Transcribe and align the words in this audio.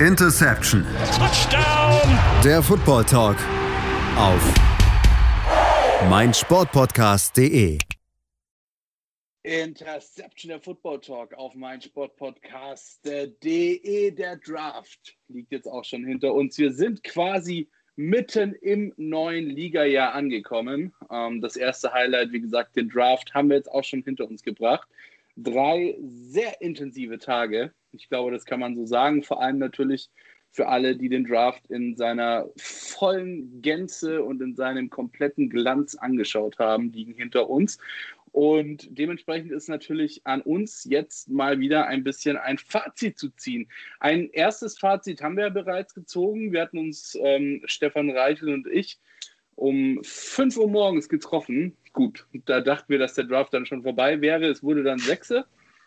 Interception. 0.00 0.84
Touchdown. 1.16 2.18
Der 2.44 2.62
Football 2.62 3.04
Talk 3.06 3.38
auf 4.18 4.54
meinsportpodcast.de. 6.10 7.78
Interception 9.42 10.50
der 10.50 10.60
Football 10.60 11.00
Talk 11.00 11.32
auf 11.32 11.54
meinsportpodcast.de. 11.54 14.10
Der 14.10 14.36
Draft 14.36 15.16
liegt 15.28 15.52
jetzt 15.52 15.66
auch 15.66 15.84
schon 15.84 16.04
hinter 16.04 16.34
uns. 16.34 16.58
Wir 16.58 16.74
sind 16.74 17.02
quasi 17.02 17.70
mitten 17.96 18.52
im 18.52 18.92
neuen 18.98 19.48
Ligajahr 19.48 20.12
angekommen. 20.12 20.92
Ähm, 21.10 21.40
das 21.40 21.56
erste 21.56 21.94
Highlight, 21.94 22.32
wie 22.32 22.42
gesagt, 22.42 22.76
den 22.76 22.90
Draft 22.90 23.32
haben 23.32 23.48
wir 23.48 23.56
jetzt 23.56 23.72
auch 23.72 23.84
schon 23.84 24.02
hinter 24.02 24.28
uns 24.28 24.42
gebracht. 24.42 24.86
Drei 25.36 25.96
sehr 26.02 26.60
intensive 26.60 27.18
Tage. 27.18 27.72
Ich 27.96 28.08
glaube, 28.08 28.30
das 28.30 28.44
kann 28.44 28.60
man 28.60 28.76
so 28.76 28.86
sagen. 28.86 29.22
Vor 29.22 29.42
allem 29.42 29.58
natürlich 29.58 30.10
für 30.50 30.68
alle, 30.68 30.96
die 30.96 31.08
den 31.08 31.24
Draft 31.24 31.66
in 31.70 31.96
seiner 31.96 32.48
vollen 32.56 33.60
Gänze 33.60 34.22
und 34.22 34.40
in 34.40 34.56
seinem 34.56 34.88
kompletten 34.88 35.50
Glanz 35.50 35.94
angeschaut 35.94 36.58
haben, 36.58 36.92
liegen 36.92 37.14
hinter 37.14 37.50
uns. 37.50 37.78
Und 38.32 38.88
dementsprechend 38.90 39.50
ist 39.50 39.68
natürlich 39.68 40.20
an 40.24 40.42
uns 40.42 40.84
jetzt 40.84 41.30
mal 41.30 41.58
wieder 41.58 41.86
ein 41.86 42.04
bisschen 42.04 42.36
ein 42.36 42.58
Fazit 42.58 43.18
zu 43.18 43.30
ziehen. 43.30 43.68
Ein 43.98 44.28
erstes 44.30 44.78
Fazit 44.78 45.22
haben 45.22 45.36
wir 45.36 45.44
ja 45.44 45.50
bereits 45.50 45.94
gezogen. 45.94 46.52
Wir 46.52 46.62
hatten 46.62 46.78
uns, 46.78 47.16
ähm, 47.22 47.62
Stefan 47.64 48.10
Reichel 48.10 48.52
und 48.52 48.66
ich, 48.66 48.98
um 49.54 50.00
5 50.02 50.58
Uhr 50.58 50.68
morgens 50.68 51.08
getroffen. 51.08 51.76
Gut, 51.94 52.26
da 52.44 52.60
dachten 52.60 52.90
wir, 52.90 52.98
dass 52.98 53.14
der 53.14 53.24
Draft 53.24 53.54
dann 53.54 53.64
schon 53.64 53.82
vorbei 53.82 54.20
wäre. 54.20 54.46
Es 54.46 54.62
wurde 54.62 54.82
dann 54.82 54.98
6 54.98 55.32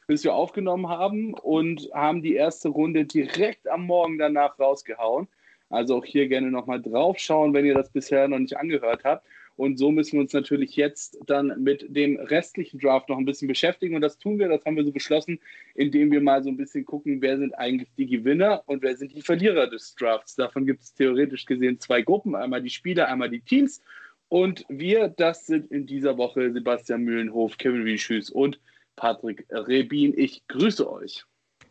bis 0.10 0.24
wir 0.24 0.34
aufgenommen 0.34 0.90
haben 0.90 1.36
und 1.36 1.88
haben 1.94 2.24
die 2.24 2.34
erste 2.34 2.70
Runde 2.70 3.06
direkt 3.06 3.68
am 3.68 3.86
Morgen 3.86 4.18
danach 4.18 4.58
rausgehauen. 4.58 5.28
Also 5.70 5.98
auch 5.98 6.04
hier 6.04 6.28
gerne 6.28 6.50
nochmal 6.50 6.82
drauf 6.82 7.20
schauen, 7.20 7.54
wenn 7.54 7.64
ihr 7.64 7.76
das 7.76 7.92
bisher 7.92 8.28
noch 8.28 8.40
nicht 8.40 8.58
angehört 8.58 9.04
habt. 9.04 9.24
Und 9.56 9.78
so 9.78 9.92
müssen 9.92 10.14
wir 10.14 10.22
uns 10.22 10.34
natürlich 10.34 10.76
jetzt 10.76 11.20
dann 11.28 11.62
mit 11.62 11.86
dem 11.96 12.18
restlichen 12.18 12.80
Draft 12.80 13.08
noch 13.08 13.20
ein 13.20 13.26
bisschen 13.26 13.48
beschäftigen. 13.48 13.94
Und 13.94 14.02
das 14.02 14.18
tun 14.18 14.40
wir, 14.40 14.48
das 14.48 14.66
haben 14.66 14.78
wir 14.78 14.84
so 14.84 14.92
beschlossen, 14.92 15.40
indem 15.76 16.10
wir 16.12 16.22
mal 16.22 16.42
so 16.44 16.50
ein 16.50 16.58
bisschen 16.58 16.86
gucken, 16.86 17.22
wer 17.22 17.38
sind 17.38 17.54
eigentlich 17.54 17.94
die 17.96 18.08
Gewinner 18.08 18.64
und 18.66 18.82
wer 18.82 18.98
sind 18.98 19.16
die 19.16 19.22
Verlierer 19.22 19.68
des 19.68 19.94
Drafts. 19.94 20.36
Davon 20.36 20.66
gibt 20.66 20.82
es 20.82 20.96
theoretisch 20.96 21.46
gesehen 21.46 21.80
zwei 21.80 22.02
Gruppen, 22.02 22.34
einmal 22.34 22.64
die 22.64 22.72
Spieler, 22.72 23.10
einmal 23.10 23.30
die 23.30 23.42
Teams. 23.42 23.80
Und 24.28 24.66
wir, 24.70 25.08
das 25.08 25.46
sind 25.46 25.70
in 25.72 25.86
dieser 25.86 26.18
Woche 26.18 26.52
Sebastian 26.52 27.04
Mühlenhof, 27.04 27.60
Kevin 27.60 27.86
Wieschüß 27.86 28.32
und 28.32 28.60
Patrick 29.00 29.46
Rebin. 29.50 30.14
Ich 30.18 30.46
grüße 30.50 30.92
euch. 30.92 31.24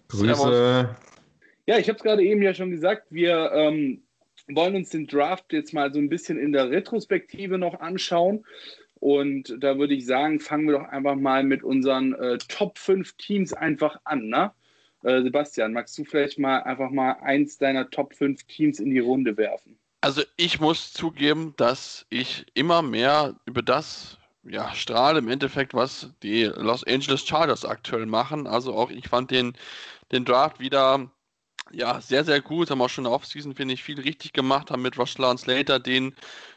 Grüße. 0.09 0.97
Ja, 1.67 1.79
ich 1.79 1.89
habe 1.89 1.99
es 1.99 2.03
gerade 2.03 2.23
eben 2.23 2.41
ja 2.41 2.55
schon 2.55 2.71
gesagt, 2.71 3.09
wir 3.11 3.53
ähm, 3.53 4.03
wollen 4.49 4.77
uns 4.77 4.89
den 4.89 5.07
Draft 5.07 5.53
jetzt 5.53 5.75
mal 5.75 5.93
so 5.93 5.99
ein 5.99 6.09
bisschen 6.09 6.39
in 6.39 6.53
der 6.53 6.71
Retrospektive 6.71 7.59
noch 7.59 7.81
anschauen. 7.81 8.47
Und 8.95 9.55
da 9.63 9.79
würde 9.79 9.95
ich 9.95 10.07
sagen, 10.07 10.41
fangen 10.41 10.67
wir 10.67 10.79
doch 10.79 10.89
einfach 10.89 11.17
mal 11.17 11.45
mit 11.45 11.63
unseren 11.63 12.15
äh, 12.15 12.39
Top 12.49 12.79
5 12.79 13.13
Teams 13.19 13.53
einfach 13.53 14.01
an. 14.05 14.29
Ne? 14.29 14.51
Äh, 15.05 15.23
Sebastian, 15.23 15.75
magst 15.75 15.97
du 15.99 16.05
vielleicht 16.05 16.39
mal 16.39 16.63
einfach 16.63 16.91
mal 16.91 17.13
eins 17.21 17.59
deiner 17.59 17.91
Top 17.91 18.15
5 18.15 18.43
Teams 18.45 18.81
in 18.81 18.91
die 18.91 18.99
Runde 18.99 19.37
werfen? 19.37 19.79
Also 20.01 20.23
ich 20.37 20.61
muss 20.61 20.93
zugeben, 20.93 21.53
dass 21.59 22.07
ich 22.09 22.47
immer 22.55 22.83
mehr 22.83 23.37
über 23.45 23.63
das 23.63 24.18
ja, 24.51 24.75
strahle 24.75 25.19
im 25.19 25.29
Endeffekt, 25.29 25.75
was 25.75 26.11
die 26.23 26.45
Los 26.45 26.85
Angeles 26.85 27.27
Chargers 27.27 27.65
aktuell 27.65 28.07
machen. 28.07 28.47
Also 28.47 28.75
auch 28.75 28.91
ich 28.91 29.09
fand 29.09 29.31
den, 29.31 29.55
den 30.13 30.25
Draft 30.25 30.61
wieder 30.61 31.11
ja, 31.71 32.01
sehr, 32.01 32.25
sehr 32.25 32.41
gut. 32.41 32.71
Haben 32.71 32.83
auch 32.83 32.89
schon 32.89 33.05
in 33.05 33.11
der 33.11 33.15
Offseason, 33.15 33.55
finde 33.55 33.75
ich, 33.75 33.83
viel 33.83 34.01
richtig 34.01 34.33
gemacht. 34.33 34.71
Haben 34.71 34.83
mit 34.83 34.99
Russell 34.99 35.25
und 35.25 35.39
Slater 35.39 35.79
den 35.79 36.15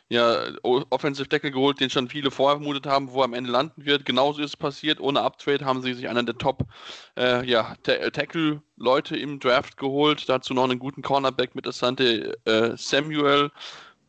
ja, 0.10 0.44
Offensive 0.64 1.30
Deckel 1.30 1.52
geholt, 1.52 1.80
den 1.80 1.90
schon 1.90 2.10
viele 2.10 2.32
vorher 2.32 2.58
vermutet 2.58 2.86
haben, 2.86 3.12
wo 3.12 3.22
er 3.22 3.26
am 3.26 3.34
Ende 3.34 3.50
landen 3.50 3.86
wird. 3.86 4.06
Genauso 4.06 4.42
ist 4.42 4.52
es 4.52 4.58
passiert. 4.58 5.00
Ohne 5.00 5.22
Uptrade 5.22 5.64
haben 5.64 5.82
sie 5.82 5.94
sich 5.94 6.10
einen 6.10 6.26
der 6.26 6.38
Top 6.38 6.66
äh, 7.18 7.46
ja, 7.50 7.76
Tackle-Leute 7.84 9.16
im 9.16 9.40
Draft 9.40 9.78
geholt. 9.78 10.28
Dazu 10.28 10.54
noch 10.54 10.66
einen 10.66 10.80
guten 10.80 11.02
Cornerback 11.02 11.56
mit 11.56 11.66
Asante 11.66 12.38
äh, 12.46 12.76
Samuel 12.76 13.52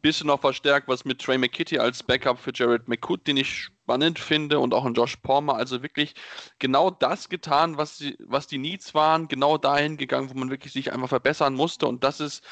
bisschen 0.02 0.26
noch 0.26 0.40
verstärkt, 0.40 0.88
was 0.88 1.04
mit 1.04 1.20
Trey 1.20 1.38
McKitty 1.38 1.78
als 1.78 2.02
Backup 2.02 2.38
für 2.38 2.52
Jared 2.54 2.88
McCoot, 2.88 3.26
den 3.26 3.38
ich 3.38 3.50
spannend 3.50 4.18
finde, 4.18 4.58
und 4.58 4.74
auch 4.74 4.84
ein 4.84 4.94
Josh 4.94 5.16
Palmer. 5.16 5.54
Also 5.54 5.82
wirklich 5.82 6.14
genau 6.58 6.90
das 6.90 7.28
getan, 7.28 7.78
was 7.78 7.98
die, 7.98 8.16
was 8.20 8.46
die 8.46 8.58
Needs 8.58 8.94
waren, 8.94 9.28
genau 9.28 9.58
dahin 9.58 9.96
gegangen, 9.96 10.28
wo 10.30 10.38
man 10.38 10.50
wirklich 10.50 10.72
sich 10.72 10.92
einfach 10.92 11.08
verbessern 11.08 11.54
musste. 11.54 11.86
Und 11.86 12.04
das 12.04 12.20
ist 12.20 12.44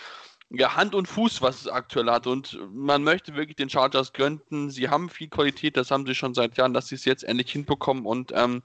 ja, 0.50 0.74
Hand 0.76 0.94
und 0.94 1.06
Fuß, 1.06 1.42
was 1.42 1.60
es 1.62 1.68
aktuell 1.68 2.10
hat. 2.10 2.26
Und 2.26 2.58
man 2.72 3.04
möchte 3.04 3.36
wirklich 3.36 3.56
den 3.56 3.70
Chargers 3.70 4.12
gönnen. 4.12 4.70
Sie 4.70 4.88
haben 4.88 5.08
viel 5.08 5.28
Qualität, 5.28 5.76
das 5.76 5.90
haben 5.90 6.06
sie 6.06 6.14
schon 6.14 6.34
seit 6.34 6.56
Jahren, 6.56 6.74
dass 6.74 6.88
sie 6.88 6.96
es 6.96 7.04
jetzt 7.04 7.24
endlich 7.24 7.52
hinbekommen. 7.52 8.04
Und 8.04 8.32
ähm, 8.34 8.62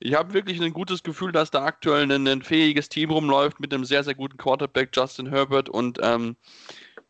ich 0.00 0.14
habe 0.14 0.34
wirklich 0.34 0.60
ein 0.60 0.72
gutes 0.72 1.04
Gefühl, 1.04 1.30
dass 1.30 1.52
da 1.52 1.64
aktuell 1.64 2.10
ein, 2.10 2.26
ein, 2.26 2.42
fähiges 2.42 2.88
Team 2.88 3.10
rumläuft 3.10 3.60
mit 3.60 3.72
einem 3.72 3.84
sehr, 3.84 4.02
sehr 4.02 4.16
guten 4.16 4.36
Quarterback, 4.36 4.90
Justin 4.92 5.28
Herbert. 5.28 5.68
Und 5.68 6.00
ähm, 6.02 6.36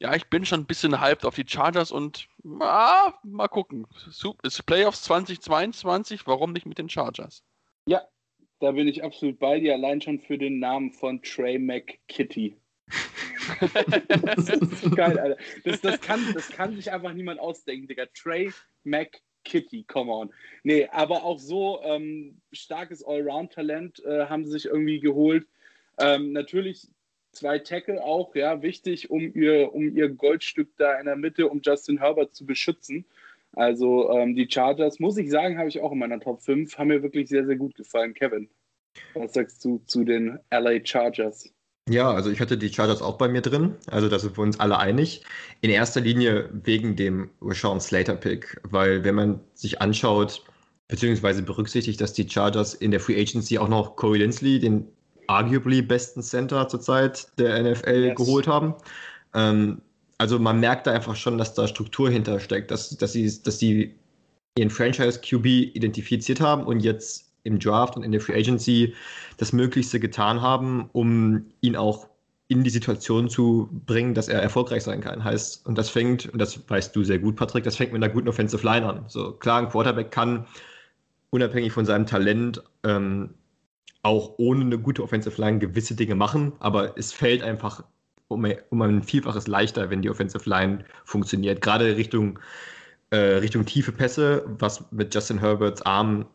ja, 0.03 0.17
ich 0.17 0.27
bin 0.27 0.45
schon 0.45 0.63
ein 0.63 0.67
bisschen 0.67 1.01
hyped 1.01 1.25
auf 1.25 1.37
die 1.37 1.47
Chargers 1.47 1.93
und 1.93 2.27
ah, 2.59 3.15
mal 3.23 3.47
gucken. 3.47 3.87
Ist 4.43 4.67
Playoffs 4.67 5.05
2022, 5.05 6.27
warum 6.27 6.53
nicht 6.53 6.67
mit 6.67 6.79
den 6.79 6.89
Chargers? 6.89 7.45
Ja, 7.87 8.03
da 8.59 8.73
bin 8.73 8.89
ich 8.89 9.05
absolut 9.05 9.39
bei 9.39 9.61
dir, 9.61 9.75
allein 9.75 10.01
schon 10.01 10.19
für 10.19 10.39
den 10.39 10.59
Namen 10.59 10.91
von 10.91 11.23
Trey 11.23 11.57
McKitty. 11.57 12.57
das 14.25 14.49
ist 14.49 14.97
geil, 14.97 15.21
Alter. 15.21 15.37
Das, 15.63 15.81
das, 15.81 16.01
kann, 16.01 16.21
das 16.34 16.49
kann 16.49 16.75
sich 16.75 16.91
einfach 16.91 17.13
niemand 17.13 17.39
ausdenken, 17.39 17.87
Digga. 17.87 18.07
Trey 18.07 18.51
McKitty, 18.83 19.84
come 19.84 20.11
on. 20.11 20.34
Nee, 20.65 20.89
aber 20.91 21.23
auch 21.23 21.39
so 21.39 21.81
ähm, 21.84 22.41
starkes 22.51 23.05
Allround-Talent 23.05 24.05
äh, 24.05 24.27
haben 24.27 24.45
sie 24.45 24.51
sich 24.51 24.65
irgendwie 24.65 24.99
geholt. 24.99 25.47
Ähm, 26.01 26.33
natürlich 26.33 26.89
zwei 27.32 27.59
Tackle 27.59 28.03
auch, 28.03 28.34
ja, 28.34 28.62
wichtig, 28.62 29.10
um 29.10 29.34
ihr, 29.34 29.75
um 29.75 29.97
ihr 29.97 30.09
Goldstück 30.10 30.69
da 30.76 30.98
in 30.98 31.06
der 31.06 31.16
Mitte, 31.16 31.48
um 31.48 31.60
Justin 31.62 31.98
Herbert 31.98 32.34
zu 32.34 32.47
beschützen. 32.47 33.04
Also 33.54 34.10
ähm, 34.10 34.34
die 34.34 34.48
Chargers, 34.50 34.98
muss 34.98 35.16
ich 35.16 35.31
sagen, 35.31 35.59
habe 35.59 35.69
ich 35.69 35.81
auch 35.81 35.92
in 35.92 35.98
meiner 35.98 36.21
Top 36.21 36.42
5, 36.42 36.78
haben 36.78 36.88
mir 36.88 37.03
wirklich 37.03 37.28
sehr, 37.28 37.44
sehr 37.44 37.56
gut 37.56 37.75
gefallen. 37.75 38.15
Kevin, 38.15 38.48
was 39.15 39.34
sagst 39.34 39.65
du 39.65 39.82
zu 39.87 40.04
den 40.04 40.38
LA 40.50 40.84
Chargers? 40.84 41.53
Ja, 41.88 42.12
also 42.12 42.31
ich 42.31 42.41
hatte 42.41 42.56
die 42.56 42.72
Chargers 42.72 43.03
auch 43.03 43.19
bei 43.19 43.28
mir 43.28 43.41
drin, 43.41 43.75
also 43.88 44.09
da 44.09 44.19
sind 44.19 44.38
wir 44.38 44.42
uns 44.42 44.60
alle 44.60 44.78
einig. 44.78 45.25
In 45.62 45.71
erster 45.71 46.00
Linie 46.00 46.48
wegen 46.53 46.94
dem 46.94 47.31
Rashawn 47.41 47.81
Slater-Pick, 47.81 48.60
weil 48.62 49.03
wenn 49.03 49.16
man 49.16 49.41
sich 49.54 49.81
anschaut, 49.81 50.44
beziehungsweise 50.87 51.42
berücksichtigt, 51.42 52.00
dass 52.00 52.12
die 52.12 52.28
Chargers 52.28 52.75
in 52.75 52.92
der 52.92 53.00
Free 53.00 53.21
Agency 53.21 53.59
auch 53.59 53.69
noch 53.69 53.97
Corey 53.97 54.21
Linsley, 54.21 54.60
den 54.60 54.87
arguably 55.27 55.83
besten 55.83 56.22
Center 56.22 56.69
zurzeit 56.69 57.27
der 57.38 57.62
NFL 57.62 58.05
yes. 58.06 58.16
geholt 58.16 58.47
haben. 58.47 58.75
Ähm, 59.34 59.81
also 60.19 60.38
man 60.38 60.60
merkt 60.60 60.87
da 60.87 60.93
einfach 60.93 61.16
schon, 61.16 61.38
dass 61.38 61.55
da 61.55 61.66
Struktur 61.66 62.10
hintersteckt, 62.10 62.71
dass, 62.71 62.91
dass, 62.91 63.12
sie, 63.12 63.43
dass 63.43 63.59
sie 63.59 63.94
ihren 64.56 64.71
Franchise-QB 64.71 65.47
identifiziert 65.75 66.41
haben 66.41 66.65
und 66.65 66.81
jetzt 66.81 67.33
im 67.44 67.59
Draft 67.59 67.97
und 67.97 68.05
in 68.05 68.12
der 68.12 68.21
Free 68.21 68.38
Agency 68.38 68.94
das 69.38 69.53
Möglichste 69.53 69.99
getan 69.99 70.41
haben, 70.41 70.88
um 70.93 71.47
ihn 71.60 71.75
auch 71.75 72.09
in 72.49 72.62
die 72.62 72.71
Situation 72.71 73.31
zu 73.31 73.69
bringen, 73.87 74.15
dass 74.15 74.28
er 74.28 74.43
erfolgreich 74.43 74.83
sein 74.83 75.00
kann. 75.00 75.25
Heißt, 75.25 75.66
und 75.66 75.78
das 75.78 75.89
fängt, 75.89 76.27
und 76.27 76.39
das 76.39 76.69
weißt 76.69 76.94
du 76.94 77.03
sehr 77.03 77.19
gut, 77.19 77.34
Patrick, 77.37 77.65
das 77.65 77.77
fängt 77.77 77.93
mit 77.93 78.03
einer 78.03 78.12
guten 78.12 78.28
Offensive 78.28 78.65
Line 78.65 78.87
an. 78.87 79.04
So 79.09 79.33
klar, 79.33 79.59
ein 79.59 79.71
Quarterback 79.71 80.10
kann 80.10 80.47
unabhängig 81.31 81.72
von 81.72 81.87
seinem 81.87 82.06
Talent 82.06 82.62
ähm, 82.84 83.31
auch 84.03 84.35
ohne 84.39 84.63
eine 84.63 84.79
gute 84.79 85.03
Offensive 85.03 85.41
Line 85.41 85.59
gewisse 85.59 85.95
Dinge 85.95 86.15
machen, 86.15 86.53
aber 86.59 86.97
es 86.99 87.13
fällt 87.13 87.43
einfach 87.43 87.84
um, 88.28 88.45
ein 88.45 89.03
Vielfaches 89.03 89.47
leichter, 89.47 89.91
wenn 89.91 90.03
die 90.03 90.10
Offensive 90.10 90.49
Line 90.49 90.84
funktioniert. 91.04 91.60
Gerade 91.60 91.97
Richtung, 91.97 92.39
äh, 93.10 93.16
Richtung 93.16 93.65
tiefe 93.65 93.93
Pässe, 93.93 94.45
was 94.59 94.84
mit 94.91 95.15
Justin 95.15 95.39
Herberts 95.39 95.83
Arm 95.83 96.27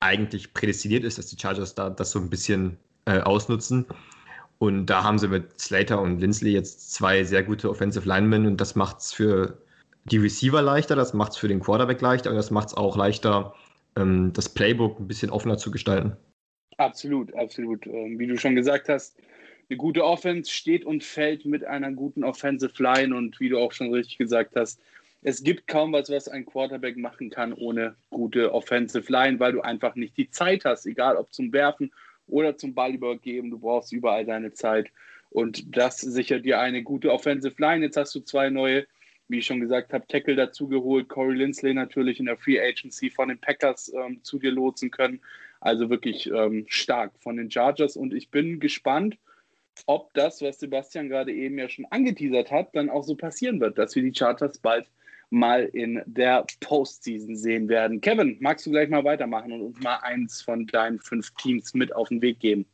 eigentlich 0.00 0.52
prädestiniert 0.52 1.04
ist, 1.04 1.18
dass 1.18 1.26
die 1.26 1.38
Chargers 1.40 1.74
da 1.74 1.90
das 1.90 2.10
so 2.10 2.18
ein 2.18 2.30
bisschen 2.30 2.76
äh, 3.06 3.20
ausnutzen. 3.20 3.86
Und 4.58 4.86
da 4.86 5.02
haben 5.02 5.18
sie 5.18 5.28
mit 5.28 5.60
Slater 5.60 6.00
und 6.00 6.20
Lindsley 6.20 6.52
jetzt 6.52 6.94
zwei 6.94 7.24
sehr 7.24 7.42
gute 7.42 7.68
Offensive 7.70 8.08
Linemen 8.08 8.46
und 8.46 8.60
das 8.60 8.74
macht 8.74 8.98
es 8.98 9.12
für 9.12 9.58
die 10.04 10.18
Receiver 10.18 10.62
leichter, 10.62 10.96
das 10.96 11.12
macht 11.12 11.32
es 11.32 11.38
für 11.38 11.48
den 11.48 11.60
Quarterback 11.60 12.00
leichter 12.00 12.30
und 12.30 12.36
das 12.36 12.50
macht 12.50 12.68
es 12.68 12.74
auch 12.74 12.96
leichter, 12.96 13.54
ähm, 13.96 14.32
das 14.32 14.48
Playbook 14.48 15.00
ein 15.00 15.08
bisschen 15.08 15.30
offener 15.30 15.58
zu 15.58 15.70
gestalten. 15.70 16.16
Absolut, 16.78 17.34
absolut. 17.34 17.86
Ähm, 17.86 18.18
wie 18.18 18.26
du 18.26 18.36
schon 18.36 18.54
gesagt 18.54 18.88
hast, 18.88 19.16
eine 19.68 19.76
gute 19.76 20.04
Offense 20.04 20.50
steht 20.50 20.84
und 20.84 21.02
fällt 21.02 21.44
mit 21.44 21.64
einer 21.64 21.90
guten 21.92 22.22
Offensive 22.22 22.80
Line 22.82 23.16
und 23.16 23.40
wie 23.40 23.48
du 23.48 23.58
auch 23.58 23.72
schon 23.72 23.92
richtig 23.92 24.18
gesagt 24.18 24.54
hast, 24.56 24.80
es 25.22 25.42
gibt 25.42 25.66
kaum 25.66 25.92
was, 25.92 26.08
was 26.08 26.28
ein 26.28 26.46
Quarterback 26.46 26.96
machen 26.96 27.30
kann 27.30 27.52
ohne 27.52 27.96
gute 28.10 28.52
Offensive 28.54 29.10
Line, 29.10 29.40
weil 29.40 29.52
du 29.52 29.60
einfach 29.60 29.96
nicht 29.96 30.16
die 30.16 30.30
Zeit 30.30 30.64
hast, 30.64 30.86
egal 30.86 31.16
ob 31.16 31.32
zum 31.32 31.52
Werfen 31.52 31.90
oder 32.28 32.56
zum 32.56 32.74
Ball 32.74 32.94
übergeben. 32.94 33.50
Du 33.50 33.58
brauchst 33.58 33.92
überall 33.92 34.24
deine 34.24 34.52
Zeit. 34.52 34.88
Und 35.30 35.76
das 35.76 36.00
sichert 36.00 36.44
dir 36.44 36.60
eine 36.60 36.82
gute 36.82 37.10
Offensive 37.10 37.56
Line. 37.58 37.84
Jetzt 37.84 37.96
hast 37.96 38.14
du 38.14 38.20
zwei 38.20 38.50
neue, 38.50 38.86
wie 39.26 39.38
ich 39.38 39.46
schon 39.46 39.58
gesagt 39.58 39.92
habe, 39.92 40.06
Tackle 40.06 40.36
dazu 40.36 40.68
geholt. 40.68 41.08
Corey 41.08 41.34
Lindsley 41.34 41.74
natürlich 41.74 42.20
in 42.20 42.26
der 42.26 42.36
Free 42.36 42.60
Agency 42.60 43.10
von 43.10 43.28
den 43.28 43.38
Packers 43.38 43.92
ähm, 43.92 44.22
zu 44.22 44.38
dir 44.38 44.52
lotsen 44.52 44.90
können. 44.92 45.20
Also 45.60 45.90
wirklich 45.90 46.30
ähm, 46.30 46.66
stark 46.68 47.12
von 47.20 47.36
den 47.36 47.50
Chargers. 47.50 47.96
Und 47.96 48.14
ich 48.14 48.30
bin 48.30 48.60
gespannt, 48.60 49.16
ob 49.86 50.12
das, 50.14 50.40
was 50.40 50.58
Sebastian 50.58 51.08
gerade 51.08 51.32
eben 51.32 51.58
ja 51.58 51.68
schon 51.68 51.86
angeteasert 51.90 52.50
hat, 52.50 52.74
dann 52.74 52.88
auch 52.88 53.04
so 53.04 53.14
passieren 53.14 53.60
wird, 53.60 53.78
dass 53.78 53.94
wir 53.94 54.02
die 54.02 54.14
Chargers 54.14 54.58
bald 54.58 54.86
mal 55.30 55.64
in 55.64 56.02
der 56.06 56.46
Postseason 56.60 57.36
sehen 57.36 57.68
werden. 57.68 58.00
Kevin, 58.00 58.36
magst 58.40 58.64
du 58.66 58.70
gleich 58.70 58.88
mal 58.88 59.04
weitermachen 59.04 59.52
und 59.52 59.60
uns 59.60 59.80
mal 59.80 59.96
eins 59.96 60.40
von 60.40 60.66
deinen 60.66 61.00
fünf 61.00 61.32
Teams 61.34 61.74
mit 61.74 61.94
auf 61.94 62.08
den 62.08 62.22
Weg 62.22 62.40
geben? 62.40 62.64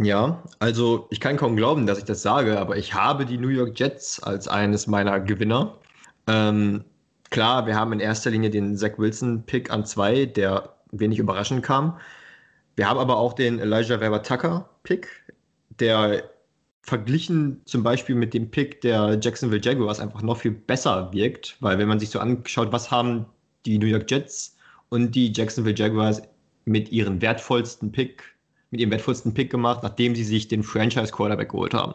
Ja, 0.00 0.42
also 0.58 1.08
ich 1.10 1.20
kann 1.20 1.36
kaum 1.36 1.56
glauben, 1.56 1.86
dass 1.86 1.98
ich 1.98 2.04
das 2.04 2.22
sage, 2.22 2.58
aber 2.58 2.76
ich 2.76 2.94
habe 2.94 3.24
die 3.24 3.38
New 3.38 3.48
York 3.48 3.78
Jets 3.78 4.22
als 4.22 4.46
eines 4.46 4.86
meiner 4.86 5.20
Gewinner. 5.20 5.78
Ähm, 6.28 6.84
klar, 7.30 7.66
wir 7.66 7.74
haben 7.76 7.92
in 7.92 8.00
erster 8.00 8.30
Linie 8.30 8.50
den 8.50 8.76
Zach 8.76 8.98
Wilson-Pick 8.98 9.70
an 9.70 9.86
zwei, 9.86 10.26
der 10.26 10.74
wenig 10.92 11.18
überraschend 11.18 11.62
kam. 11.62 11.98
Wir 12.76 12.88
haben 12.88 12.98
aber 12.98 13.16
auch 13.16 13.32
den 13.32 13.58
Elijah 13.58 14.00
Weber 14.00 14.22
Tucker-Pick, 14.22 15.08
der 15.80 16.30
verglichen 16.82 17.62
zum 17.64 17.82
Beispiel 17.82 18.14
mit 18.14 18.32
dem 18.32 18.50
Pick 18.50 18.80
der 18.82 19.18
Jacksonville 19.20 19.62
Jaguars 19.62 19.98
einfach 19.98 20.22
noch 20.22 20.36
viel 20.36 20.52
besser 20.52 21.12
wirkt, 21.12 21.56
weil 21.60 21.78
wenn 21.78 21.88
man 21.88 21.98
sich 21.98 22.10
so 22.10 22.20
anschaut, 22.20 22.70
was 22.70 22.90
haben 22.90 23.26
die 23.64 23.78
New 23.78 23.86
York 23.86 24.08
Jets 24.10 24.56
und 24.90 25.14
die 25.14 25.32
Jacksonville 25.32 25.74
Jaguars 25.74 26.22
mit 26.64 26.92
ihren 26.92 27.20
wertvollsten 27.20 27.90
Pick, 27.90 28.22
mit 28.70 28.80
ihrem 28.80 28.90
wertvollsten 28.90 29.34
Pick 29.34 29.50
gemacht, 29.50 29.82
nachdem 29.82 30.14
sie 30.14 30.24
sich 30.24 30.46
den 30.46 30.62
Franchise 30.62 31.12
Quarterback 31.12 31.50
geholt 31.50 31.74
haben. 31.74 31.94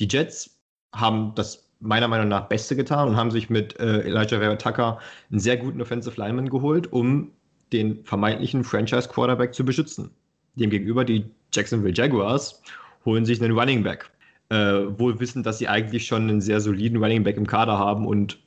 Die 0.00 0.08
Jets 0.08 0.58
haben 0.94 1.34
das 1.34 1.68
meiner 1.80 2.08
Meinung 2.08 2.28
nach 2.28 2.48
Beste 2.48 2.76
getan 2.76 3.08
und 3.08 3.16
haben 3.16 3.30
sich 3.30 3.50
mit 3.50 3.78
äh, 3.78 4.00
Elijah 4.02 4.38
Vera 4.38 4.56
Tucker 4.56 5.00
einen 5.30 5.40
sehr 5.40 5.56
guten 5.56 5.82
Offensive 5.82 6.18
Lineman 6.18 6.48
geholt, 6.48 6.90
um 6.92 7.32
den 7.74 8.04
vermeintlichen 8.04 8.64
Franchise 8.64 9.08
Quarterback 9.08 9.54
zu 9.54 9.64
beschützen. 9.64 10.10
Demgegenüber 10.54 11.04
die 11.04 11.24
Jacksonville 11.52 11.94
Jaguars 11.94 12.62
holen 13.04 13.24
sich 13.24 13.42
einen 13.42 13.58
Running 13.58 13.82
Back 13.82 14.10
äh, 14.50 14.98
wohl 14.98 15.18
wissen, 15.20 15.42
dass 15.42 15.58
sie 15.58 15.68
eigentlich 15.68 16.06
schon 16.06 16.28
einen 16.28 16.40
sehr 16.40 16.60
soliden 16.60 17.02
Running 17.02 17.24
Back 17.24 17.36
im 17.36 17.46
Kader 17.46 17.78
haben 17.78 18.06
und 18.06 18.38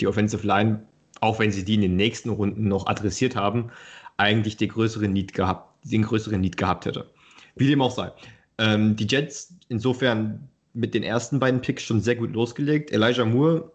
die 0.00 0.06
Offensive 0.06 0.46
Line, 0.46 0.86
auch 1.20 1.38
wenn 1.38 1.50
sie 1.50 1.64
die 1.64 1.74
in 1.74 1.80
den 1.80 1.96
nächsten 1.96 2.30
Runden 2.30 2.68
noch 2.68 2.86
adressiert 2.86 3.34
haben, 3.34 3.70
eigentlich 4.16 4.56
den 4.56 4.68
größeren 4.68 5.12
Need 5.12 5.32
gehabt, 5.34 5.74
den 5.84 6.02
größeren 6.02 6.40
Need 6.40 6.56
gehabt 6.56 6.86
hätte. 6.86 7.10
Wie 7.56 7.66
dem 7.66 7.82
auch 7.82 7.90
sei. 7.90 8.12
Ähm, 8.58 8.96
die 8.96 9.06
Jets 9.06 9.54
insofern 9.68 10.48
mit 10.74 10.94
den 10.94 11.02
ersten 11.02 11.40
beiden 11.40 11.60
Picks 11.60 11.82
schon 11.82 12.00
sehr 12.00 12.16
gut 12.16 12.32
losgelegt. 12.32 12.92
Elijah 12.92 13.24
Moore, 13.24 13.72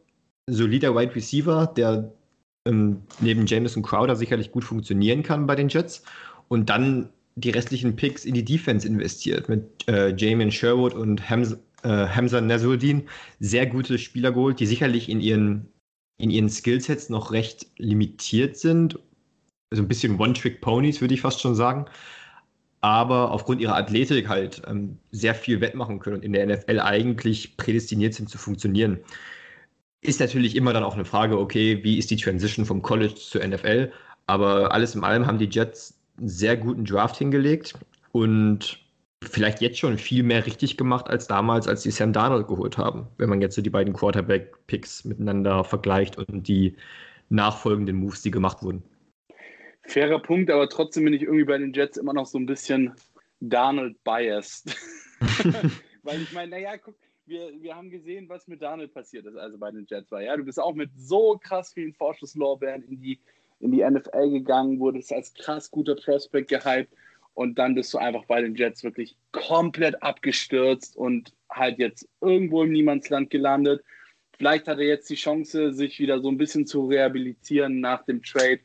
solider 0.47 0.95
Wide 0.95 1.15
Receiver, 1.15 1.67
der 1.67 2.13
ähm, 2.65 3.01
neben 3.19 3.45
Jameson 3.45 3.83
Crowder 3.83 4.15
sicherlich 4.15 4.51
gut 4.51 4.63
funktionieren 4.63 5.23
kann 5.23 5.47
bei 5.47 5.55
den 5.55 5.69
Jets. 5.69 6.03
Und 6.47 6.69
dann 6.69 7.09
die 7.35 7.49
restlichen 7.49 7.95
Picks 7.95 8.25
in 8.25 8.33
die 8.35 8.45
Defense 8.45 8.87
investiert 8.87 9.49
mit 9.49 9.87
äh, 9.87 10.15
Jamin 10.15 10.51
Sherwood 10.51 10.93
und 10.93 11.29
Hams, 11.29 11.57
äh, 11.83 12.07
Hamza 12.07 12.39
Nasruddin. 12.39 13.07
Sehr 13.39 13.65
gute 13.65 13.97
Spieler 13.97 14.31
geholt, 14.31 14.59
die 14.59 14.65
sicherlich 14.65 15.09
in 15.09 15.19
ihren, 15.19 15.67
in 16.17 16.29
ihren 16.29 16.49
Skillsets 16.49 17.09
noch 17.09 17.31
recht 17.31 17.67
limitiert 17.77 18.57
sind. 18.57 18.99
Also 19.71 19.83
ein 19.83 19.87
bisschen 19.87 20.19
One-Trick-Ponies, 20.19 21.01
würde 21.01 21.15
ich 21.15 21.21
fast 21.21 21.41
schon 21.41 21.55
sagen. 21.55 21.85
Aber 22.81 23.31
aufgrund 23.31 23.61
ihrer 23.61 23.77
Athletik 23.77 24.27
halt 24.27 24.61
ähm, 24.67 24.99
sehr 25.11 25.33
viel 25.33 25.61
wettmachen 25.61 25.99
können 25.99 26.17
und 26.17 26.23
in 26.25 26.33
der 26.33 26.45
NFL 26.45 26.79
eigentlich 26.81 27.57
prädestiniert 27.57 28.13
sind 28.13 28.29
zu 28.29 28.37
funktionieren. 28.37 28.99
Ist 30.03 30.19
natürlich 30.19 30.57
immer 30.57 30.73
dann 30.73 30.83
auch 30.83 30.95
eine 30.95 31.05
Frage, 31.05 31.39
okay, 31.39 31.81
wie 31.83 31.97
ist 31.97 32.11
die 32.11 32.17
Transition 32.17 32.65
vom 32.65 32.81
College 32.81 33.15
zur 33.15 33.45
NFL? 33.45 33.89
Aber 34.27 34.73
alles 34.73 34.95
in 34.95 35.03
allem 35.03 35.25
haben 35.25 35.37
die 35.37 35.49
Jets 35.49 35.97
einen 36.17 36.27
sehr 36.27 36.57
guten 36.57 36.83
Draft 36.83 37.17
hingelegt 37.17 37.73
und 38.11 38.79
vielleicht 39.23 39.61
jetzt 39.61 39.79
schon 39.79 39.97
viel 39.97 40.23
mehr 40.23 40.45
richtig 40.45 40.75
gemacht 40.75 41.09
als 41.09 41.27
damals, 41.27 41.69
als 41.69 41.83
sie 41.83 41.91
Sam 41.91 42.11
Darnold 42.11 42.47
geholt 42.47 42.77
haben, 42.77 43.07
wenn 43.17 43.29
man 43.29 43.41
jetzt 43.41 43.55
so 43.55 43.61
die 43.61 43.69
beiden 43.69 43.93
Quarterback-Picks 43.93 45.05
miteinander 45.05 45.63
vergleicht 45.63 46.17
und 46.17 46.49
die 46.49 46.75
nachfolgenden 47.29 47.95
Moves, 47.95 48.21
die 48.21 48.31
gemacht 48.31 48.61
wurden. 48.61 48.83
Fairer 49.87 50.19
Punkt, 50.19 50.51
aber 50.51 50.67
trotzdem 50.67 51.05
bin 51.05 51.13
ich 51.13 51.21
irgendwie 51.21 51.45
bei 51.45 51.57
den 51.57 51.71
Jets 51.71 51.95
immer 51.95 52.13
noch 52.13 52.25
so 52.25 52.37
ein 52.37 52.45
bisschen 52.45 52.93
Darnold 53.39 53.95
biased. 54.03 54.75
Weil 56.03 56.21
ich 56.21 56.33
meine, 56.33 56.51
naja, 56.51 56.77
guck, 56.77 56.95
wir, 57.25 57.51
wir 57.61 57.75
haben 57.75 57.89
gesehen, 57.89 58.27
was 58.29 58.47
mit 58.47 58.61
Darnold 58.61 58.93
passiert 58.93 59.25
ist, 59.25 59.35
also 59.35 59.57
bei 59.57 59.71
den 59.71 59.85
Jets 59.87 60.11
war. 60.11 60.21
Ja, 60.21 60.35
du 60.35 60.43
bist 60.43 60.59
auch 60.59 60.73
mit 60.73 60.91
so 60.97 61.39
krass 61.41 61.73
vielen 61.73 61.93
Vorschusslorbeeren 61.93 62.83
in 62.83 63.01
die 63.01 63.19
in 63.59 63.71
die 63.71 63.83
NFL 63.83 64.29
gegangen, 64.29 64.79
wurdest 64.79 65.13
als 65.13 65.33
krass 65.33 65.71
guter 65.71 65.95
Prospect 65.95 66.49
gehypt 66.49 66.93
und 67.33 67.57
dann 67.57 67.75
bist 67.75 67.93
du 67.93 67.97
einfach 67.97 68.25
bei 68.25 68.41
den 68.41 68.55
Jets 68.55 68.83
wirklich 68.83 69.15
komplett 69.31 70.03
abgestürzt 70.03 70.97
und 70.97 71.33
halt 71.49 71.79
jetzt 71.79 72.07
irgendwo 72.19 72.63
im 72.63 72.71
Niemandsland 72.71 73.29
gelandet. 73.29 73.81
Vielleicht 74.37 74.67
hat 74.67 74.79
er 74.79 74.85
jetzt 74.85 75.09
die 75.09 75.15
Chance, 75.15 75.71
sich 75.71 75.99
wieder 75.99 76.19
so 76.19 76.29
ein 76.29 76.37
bisschen 76.37 76.67
zu 76.67 76.87
rehabilitieren 76.87 77.79
nach 77.79 78.03
dem 78.03 78.21
Trade, 78.21 78.59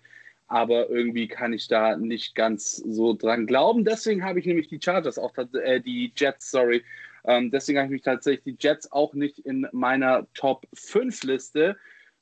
aber 0.48 0.90
irgendwie 0.90 1.28
kann 1.28 1.52
ich 1.52 1.68
da 1.68 1.96
nicht 1.96 2.34
ganz 2.34 2.76
so 2.76 3.14
dran 3.14 3.46
glauben. 3.46 3.84
Deswegen 3.84 4.24
habe 4.24 4.40
ich 4.40 4.46
nämlich 4.46 4.68
die 4.68 4.80
Chargers 4.82 5.18
auch, 5.18 5.32
äh, 5.62 5.80
die 5.80 6.12
Jets, 6.16 6.50
sorry, 6.50 6.82
ähm, 7.24 7.50
deswegen 7.50 7.78
habe 7.78 7.86
ich 7.86 7.92
mich 7.92 8.02
tatsächlich 8.02 8.44
die 8.44 8.56
Jets 8.58 8.90
auch 8.92 9.14
nicht 9.14 9.38
in 9.40 9.66
meiner 9.72 10.26
Top 10.34 10.66
5 10.74 11.24
Liste 11.24 11.76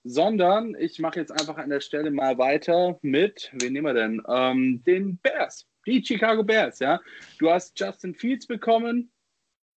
sondern 0.06 0.76
ich 0.78 0.98
mache 1.00 1.18
jetzt 1.18 1.32
einfach 1.32 1.58
an 1.58 1.68
der 1.68 1.80
Stelle 1.80 2.10
mal 2.10 2.38
weiter 2.38 2.98
mit, 3.02 3.50
wen 3.54 3.72
nehmen 3.72 3.86
wir 3.86 3.94
denn? 3.94 4.22
Ähm, 4.28 4.82
den 4.84 5.18
Bears, 5.18 5.66
die 5.84 6.04
Chicago 6.04 6.44
Bears, 6.44 6.78
ja. 6.78 7.00
Du 7.38 7.50
hast 7.50 7.78
Justin 7.78 8.14
Fields 8.14 8.46
bekommen, 8.46 9.10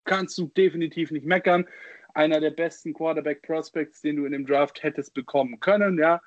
kannst 0.06 0.38
du 0.38 0.48
definitiv 0.56 1.12
nicht 1.12 1.25
meckern. 1.25 1.66
Einer 2.13 2.39
der 2.39 2.51
besten 2.51 2.94
Quarterback 2.94 3.42
Prospects, 3.42 4.01
den 4.01 4.18
du 4.18 4.25
in 4.25 4.31
dem 4.31 4.45
Draft 4.45 4.83
hättest 4.83 5.13
bekommen 5.13 5.60
können, 5.60 5.98
ja. 5.98 6.21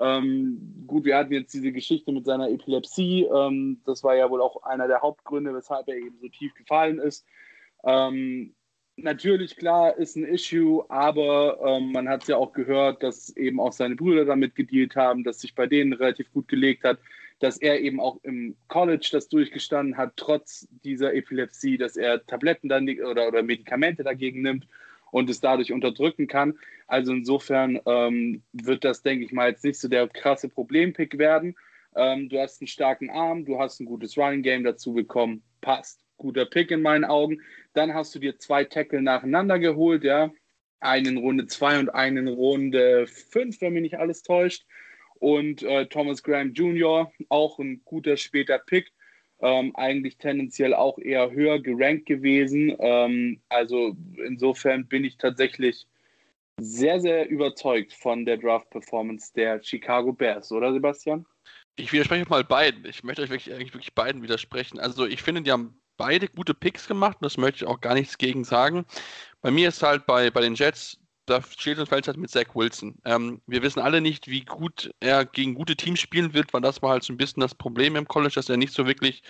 Ähm, 0.00 0.84
gut, 0.86 1.04
wir 1.04 1.16
hatten 1.16 1.32
jetzt 1.32 1.52
diese 1.52 1.72
Geschichte 1.72 2.12
mit 2.12 2.24
seiner 2.24 2.48
Epilepsie. 2.48 3.24
Ähm, 3.24 3.82
das 3.84 4.04
war 4.04 4.14
ja 4.14 4.30
wohl 4.30 4.40
auch 4.40 4.62
einer 4.62 4.86
der 4.86 5.00
Hauptgründe, 5.00 5.52
weshalb 5.52 5.88
er 5.88 5.96
eben 5.96 6.16
so 6.20 6.28
tief 6.28 6.54
gefallen 6.54 7.00
ist. 7.00 7.26
Ähm, 7.84 8.54
natürlich, 8.96 9.56
klar, 9.56 9.96
ist 9.96 10.16
ein 10.16 10.24
Issue, 10.24 10.84
aber 10.88 11.58
ähm, 11.64 11.92
man 11.92 12.08
hat 12.08 12.22
es 12.22 12.28
ja 12.28 12.36
auch 12.36 12.52
gehört, 12.52 13.02
dass 13.02 13.36
eben 13.36 13.60
auch 13.60 13.72
seine 13.72 13.96
Brüder 13.96 14.24
damit 14.24 14.54
gedealt 14.54 14.96
haben, 14.96 15.24
dass 15.24 15.40
sich 15.40 15.54
bei 15.54 15.66
denen 15.66 15.92
relativ 15.92 16.32
gut 16.32 16.48
gelegt 16.48 16.84
hat, 16.84 16.98
dass 17.38 17.58
er 17.58 17.80
eben 17.80 18.00
auch 18.00 18.18
im 18.24 18.56
College 18.66 19.08
das 19.12 19.28
durchgestanden 19.28 19.96
hat, 19.96 20.14
trotz 20.16 20.66
dieser 20.84 21.14
Epilepsie, 21.14 21.78
dass 21.78 21.96
er 21.96 22.24
Tabletten 22.26 22.68
dann 22.68 22.88
oder, 22.88 23.28
oder 23.28 23.42
Medikamente 23.42 24.02
dagegen 24.02 24.42
nimmt 24.42 24.66
und 25.10 25.30
es 25.30 25.40
dadurch 25.40 25.72
unterdrücken 25.72 26.26
kann. 26.26 26.58
Also 26.86 27.12
insofern 27.12 27.80
ähm, 27.86 28.42
wird 28.52 28.84
das, 28.84 29.02
denke 29.02 29.24
ich 29.24 29.32
mal, 29.32 29.50
jetzt 29.50 29.64
nicht 29.64 29.78
so 29.78 29.88
der 29.88 30.08
krasse 30.08 30.48
Problempick 30.48 31.18
werden. 31.18 31.54
Ähm, 31.94 32.28
du 32.28 32.40
hast 32.40 32.60
einen 32.60 32.68
starken 32.68 33.10
Arm, 33.10 33.44
du 33.44 33.58
hast 33.58 33.80
ein 33.80 33.86
gutes 33.86 34.18
Running 34.18 34.42
Game 34.42 34.64
dazu 34.64 34.92
bekommen, 34.92 35.42
passt 35.60 36.07
guter 36.18 36.44
Pick 36.44 36.70
in 36.70 36.82
meinen 36.82 37.04
Augen. 37.04 37.40
Dann 37.72 37.94
hast 37.94 38.14
du 38.14 38.18
dir 38.18 38.38
zwei 38.38 38.64
Tackle 38.64 39.00
nacheinander 39.00 39.58
geholt, 39.58 40.04
ja. 40.04 40.30
Einen 40.80 41.16
Runde 41.16 41.46
2 41.46 41.80
und 41.80 41.88
einen 41.88 42.28
Runde 42.28 43.06
5, 43.06 43.60
wenn 43.60 43.72
mich 43.72 43.82
nicht 43.82 43.98
alles 43.98 44.22
täuscht. 44.22 44.64
Und 45.18 45.62
äh, 45.62 45.86
Thomas 45.86 46.22
Graham 46.22 46.52
Jr., 46.52 47.10
auch 47.28 47.58
ein 47.58 47.82
guter 47.84 48.16
später 48.16 48.58
Pick. 48.58 48.92
Ähm, 49.40 49.74
eigentlich 49.76 50.18
tendenziell 50.18 50.74
auch 50.74 50.98
eher 50.98 51.30
höher 51.30 51.60
gerankt 51.60 52.06
gewesen. 52.06 52.76
Ähm, 52.78 53.40
also 53.48 53.96
insofern 54.24 54.86
bin 54.86 55.04
ich 55.04 55.16
tatsächlich 55.16 55.86
sehr, 56.60 57.00
sehr 57.00 57.28
überzeugt 57.28 57.92
von 57.92 58.24
der 58.24 58.36
Draft-Performance 58.36 59.32
der 59.34 59.62
Chicago 59.62 60.12
Bears, 60.12 60.50
oder 60.50 60.72
Sebastian? 60.72 61.24
Ich 61.76 61.92
widerspreche 61.92 62.28
mal 62.28 62.42
beiden. 62.42 62.84
Ich 62.86 63.04
möchte 63.04 63.22
euch 63.22 63.30
wirklich, 63.30 63.54
eigentlich 63.54 63.72
wirklich 63.72 63.94
beiden 63.94 64.22
widersprechen. 64.22 64.80
Also 64.80 65.06
ich 65.06 65.22
finde, 65.22 65.42
die 65.42 65.52
haben 65.52 65.80
beide 65.98 66.28
gute 66.28 66.54
Picks 66.54 66.88
gemacht 66.88 67.18
und 67.20 67.26
das 67.26 67.36
möchte 67.36 67.64
ich 67.64 67.66
auch 67.70 67.80
gar 67.82 67.92
nichts 67.92 68.16
gegen 68.16 68.44
sagen. 68.44 68.86
Bei 69.42 69.50
mir 69.50 69.68
ist 69.68 69.82
halt 69.82 70.06
bei, 70.06 70.30
bei 70.30 70.40
den 70.40 70.54
Jets, 70.54 70.98
da 71.26 71.42
steht 71.42 71.78
und 71.78 71.88
fällt 71.88 72.06
halt 72.06 72.16
mit 72.16 72.30
Zach 72.30 72.54
Wilson. 72.54 72.96
Ähm, 73.04 73.42
wir 73.46 73.62
wissen 73.62 73.80
alle 73.80 74.00
nicht, 74.00 74.28
wie 74.28 74.44
gut 74.46 74.90
er 75.00 75.26
gegen 75.26 75.54
gute 75.54 75.76
Teams 75.76 76.00
spielen 76.00 76.32
wird, 76.32 76.54
weil 76.54 76.62
das 76.62 76.80
war 76.80 76.90
halt 76.90 77.02
so 77.02 77.12
ein 77.12 77.18
bisschen 77.18 77.42
das 77.42 77.54
Problem 77.54 77.96
im 77.96 78.08
College, 78.08 78.34
dass 78.36 78.48
er 78.48 78.56
nicht 78.56 78.72
so 78.72 78.86
wirklich 78.86 79.22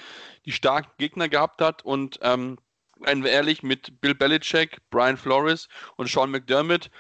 die 0.46 0.52
starken 0.52 0.92
Gegner 0.98 1.28
gehabt 1.28 1.60
hat 1.60 1.84
und 1.84 2.20
ähm, 2.22 2.58
seien 3.04 3.24
wir 3.24 3.30
ehrlich, 3.30 3.62
mit 3.62 4.00
Bill 4.00 4.14
Belichick, 4.14 4.78
Brian 4.90 5.16
Flores 5.16 5.68
und 5.96 6.08
Sean 6.08 6.30
McDermott 6.30 6.90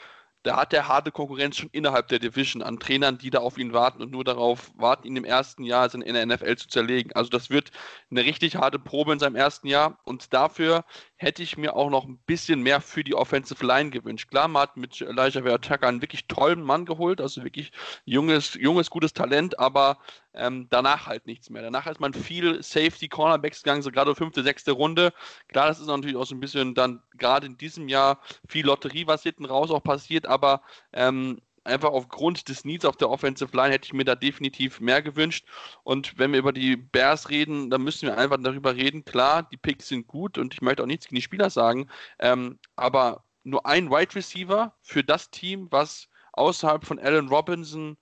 da 0.42 0.56
hat 0.56 0.72
er 0.72 0.88
harte 0.88 1.10
Konkurrenz 1.10 1.56
schon 1.56 1.68
innerhalb 1.72 2.08
der 2.08 2.18
Division 2.18 2.62
an 2.62 2.78
Trainern, 2.78 3.18
die 3.18 3.30
da 3.30 3.40
auf 3.40 3.58
ihn 3.58 3.72
warten 3.72 4.02
und 4.02 4.10
nur 4.10 4.24
darauf 4.24 4.70
warten, 4.76 5.06
ihn 5.06 5.16
im 5.16 5.24
ersten 5.24 5.64
Jahr 5.64 5.92
in 5.92 6.14
der 6.14 6.26
NFL 6.26 6.56
zu 6.56 6.68
zerlegen. 6.68 7.12
Also 7.14 7.30
das 7.30 7.50
wird 7.50 7.70
eine 8.10 8.24
richtig 8.24 8.56
harte 8.56 8.78
Probe 8.78 9.12
in 9.12 9.18
seinem 9.18 9.36
ersten 9.36 9.66
Jahr 9.66 9.98
und 10.04 10.32
dafür 10.32 10.84
hätte 11.18 11.42
ich 11.42 11.58
mir 11.58 11.74
auch 11.74 11.90
noch 11.90 12.04
ein 12.04 12.18
bisschen 12.26 12.62
mehr 12.62 12.80
für 12.80 13.02
die 13.02 13.14
Offensive 13.14 13.66
Line 13.66 13.90
gewünscht. 13.90 14.30
Klar, 14.30 14.46
man 14.46 14.62
hat 14.62 14.76
mit 14.76 15.00
Elijah 15.00 15.42
Vera 15.42 15.88
einen 15.88 16.00
wirklich 16.00 16.28
tollen 16.28 16.62
Mann 16.62 16.86
geholt, 16.86 17.20
also 17.20 17.42
wirklich 17.42 17.72
junges, 18.04 18.54
junges 18.54 18.88
gutes 18.88 19.12
Talent, 19.12 19.58
aber 19.58 19.98
ähm, 20.32 20.68
danach 20.70 21.08
halt 21.08 21.26
nichts 21.26 21.50
mehr. 21.50 21.62
Danach 21.62 21.88
ist 21.88 21.98
man 21.98 22.14
viel 22.14 22.62
Safety 22.62 23.08
Cornerbacks 23.08 23.64
gegangen, 23.64 23.82
so 23.82 23.90
gerade 23.90 24.14
fünfte, 24.14 24.44
sechste 24.44 24.70
Runde. 24.72 25.12
Klar, 25.48 25.66
das 25.66 25.80
ist 25.80 25.88
natürlich 25.88 26.16
auch 26.16 26.26
so 26.26 26.36
ein 26.36 26.40
bisschen 26.40 26.74
dann 26.74 27.02
gerade 27.16 27.46
in 27.46 27.58
diesem 27.58 27.88
Jahr 27.88 28.20
viel 28.46 28.64
Lotterie, 28.64 29.08
was 29.08 29.24
hinten 29.24 29.44
raus 29.44 29.72
auch 29.72 29.82
passiert, 29.82 30.26
aber 30.26 30.62
ähm, 30.92 31.40
einfach 31.68 31.90
aufgrund 31.90 32.48
des 32.48 32.64
Needs 32.64 32.84
auf 32.84 32.96
der 32.96 33.10
Offensive 33.10 33.56
Line 33.56 33.72
hätte 33.72 33.86
ich 33.86 33.92
mir 33.92 34.04
da 34.04 34.14
definitiv 34.14 34.80
mehr 34.80 35.02
gewünscht. 35.02 35.46
Und 35.84 36.18
wenn 36.18 36.32
wir 36.32 36.40
über 36.40 36.52
die 36.52 36.76
Bears 36.76 37.28
reden, 37.30 37.70
dann 37.70 37.82
müssen 37.82 38.08
wir 38.08 38.18
einfach 38.18 38.38
darüber 38.40 38.74
reden. 38.74 39.04
Klar, 39.04 39.44
die 39.44 39.56
Picks 39.56 39.88
sind 39.88 40.06
gut 40.06 40.38
und 40.38 40.54
ich 40.54 40.62
möchte 40.62 40.82
auch 40.82 40.86
nichts 40.86 41.06
gegen 41.06 41.16
die 41.16 41.22
Spieler 41.22 41.50
sagen, 41.50 41.88
ähm, 42.18 42.58
aber 42.76 43.24
nur 43.44 43.64
ein 43.66 43.90
Wide 43.90 44.14
Receiver 44.14 44.74
für 44.82 45.04
das 45.04 45.30
Team, 45.30 45.68
was 45.70 46.08
außerhalb 46.32 46.84
von 46.84 46.98
Allen 46.98 47.28
Robinson 47.28 47.96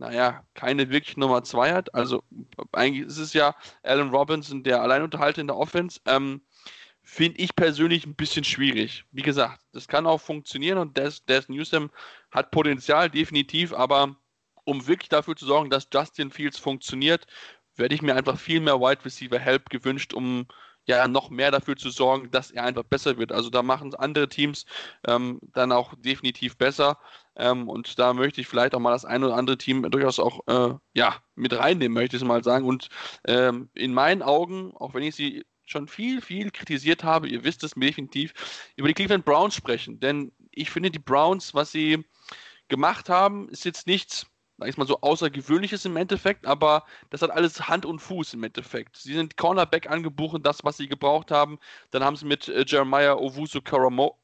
naja, 0.00 0.42
keine 0.54 0.88
wirklich 0.88 1.18
Nummer 1.18 1.44
zwei 1.44 1.72
hat. 1.72 1.94
Also 1.94 2.22
eigentlich 2.72 3.06
ist 3.06 3.18
es 3.18 3.34
ja 3.34 3.54
Allen 3.82 4.08
Robinson 4.08 4.62
der 4.62 4.80
Alleinunterhalter 4.82 5.42
in 5.42 5.46
der 5.46 5.58
Offense. 5.58 6.00
Ähm, 6.06 6.40
finde 7.10 7.40
ich 7.40 7.56
persönlich 7.56 8.06
ein 8.06 8.14
bisschen 8.14 8.44
schwierig. 8.44 9.04
Wie 9.10 9.22
gesagt, 9.22 9.60
das 9.72 9.88
kann 9.88 10.06
auch 10.06 10.20
funktionieren 10.20 10.78
und 10.78 10.96
Des, 10.96 11.24
Des 11.24 11.48
Newsom 11.48 11.90
hat 12.30 12.52
Potenzial, 12.52 13.10
definitiv, 13.10 13.72
aber 13.72 14.16
um 14.62 14.86
wirklich 14.86 15.08
dafür 15.08 15.34
zu 15.34 15.44
sorgen, 15.44 15.70
dass 15.70 15.88
Justin 15.92 16.30
Fields 16.30 16.56
funktioniert, 16.56 17.26
werde 17.74 17.96
ich 17.96 18.02
mir 18.02 18.14
einfach 18.14 18.38
viel 18.38 18.60
mehr 18.60 18.80
Wide 18.80 19.04
Receiver 19.04 19.40
Help 19.40 19.70
gewünscht, 19.70 20.14
um 20.14 20.46
ja 20.86 21.08
noch 21.08 21.30
mehr 21.30 21.50
dafür 21.50 21.76
zu 21.76 21.90
sorgen, 21.90 22.30
dass 22.30 22.52
er 22.52 22.62
einfach 22.62 22.84
besser 22.84 23.18
wird. 23.18 23.32
Also 23.32 23.50
da 23.50 23.62
machen 23.64 23.92
andere 23.96 24.28
Teams 24.28 24.64
ähm, 25.06 25.40
dann 25.52 25.72
auch 25.72 25.94
definitiv 25.96 26.56
besser. 26.56 26.96
Ähm, 27.34 27.68
und 27.68 27.98
da 27.98 28.12
möchte 28.14 28.40
ich 28.40 28.46
vielleicht 28.46 28.74
auch 28.74 28.80
mal 28.80 28.92
das 28.92 29.04
ein 29.04 29.24
oder 29.24 29.34
andere 29.34 29.58
Team 29.58 29.82
durchaus 29.90 30.20
auch 30.20 30.46
äh, 30.46 30.74
ja, 30.94 31.16
mit 31.34 31.52
reinnehmen, 31.58 31.94
möchte 31.94 32.16
ich 32.16 32.24
mal 32.24 32.44
sagen. 32.44 32.66
Und 32.66 32.88
ähm, 33.26 33.68
in 33.74 33.92
meinen 33.92 34.22
Augen, 34.22 34.72
auch 34.76 34.94
wenn 34.94 35.02
ich 35.02 35.16
sie 35.16 35.44
schon 35.70 35.88
viel, 35.88 36.20
viel 36.20 36.50
kritisiert 36.50 37.04
habe, 37.04 37.28
ihr 37.28 37.44
wisst 37.44 37.62
es 37.64 37.72
definitiv, 37.72 38.32
über 38.76 38.88
die 38.88 38.94
Cleveland 38.94 39.24
Browns 39.24 39.54
sprechen. 39.54 40.00
Denn 40.00 40.32
ich 40.50 40.70
finde, 40.70 40.90
die 40.90 40.98
Browns, 40.98 41.54
was 41.54 41.72
sie 41.72 42.04
gemacht 42.68 43.08
haben, 43.08 43.48
ist 43.48 43.64
jetzt 43.64 43.86
nichts 43.86 44.26
sag 44.60 44.68
ich 44.68 44.76
mal 44.76 44.86
so, 44.86 45.00
Außergewöhnliches 45.00 45.86
im 45.86 45.96
Endeffekt, 45.96 46.46
aber 46.46 46.84
das 47.08 47.22
hat 47.22 47.30
alles 47.30 47.66
Hand 47.68 47.86
und 47.86 47.98
Fuß 47.98 48.34
im 48.34 48.44
Endeffekt. 48.44 48.94
Sie 48.98 49.14
sind 49.14 49.38
Cornerback 49.38 49.90
angebuchen, 49.90 50.42
das, 50.42 50.62
was 50.64 50.76
sie 50.76 50.86
gebraucht 50.86 51.30
haben. 51.30 51.58
Dann 51.92 52.04
haben 52.04 52.14
sie 52.16 52.26
mit 52.26 52.46
äh, 52.48 52.64
Jeremiah 52.66 53.14
Owusu 53.14 53.62
Koramoa 53.62 54.16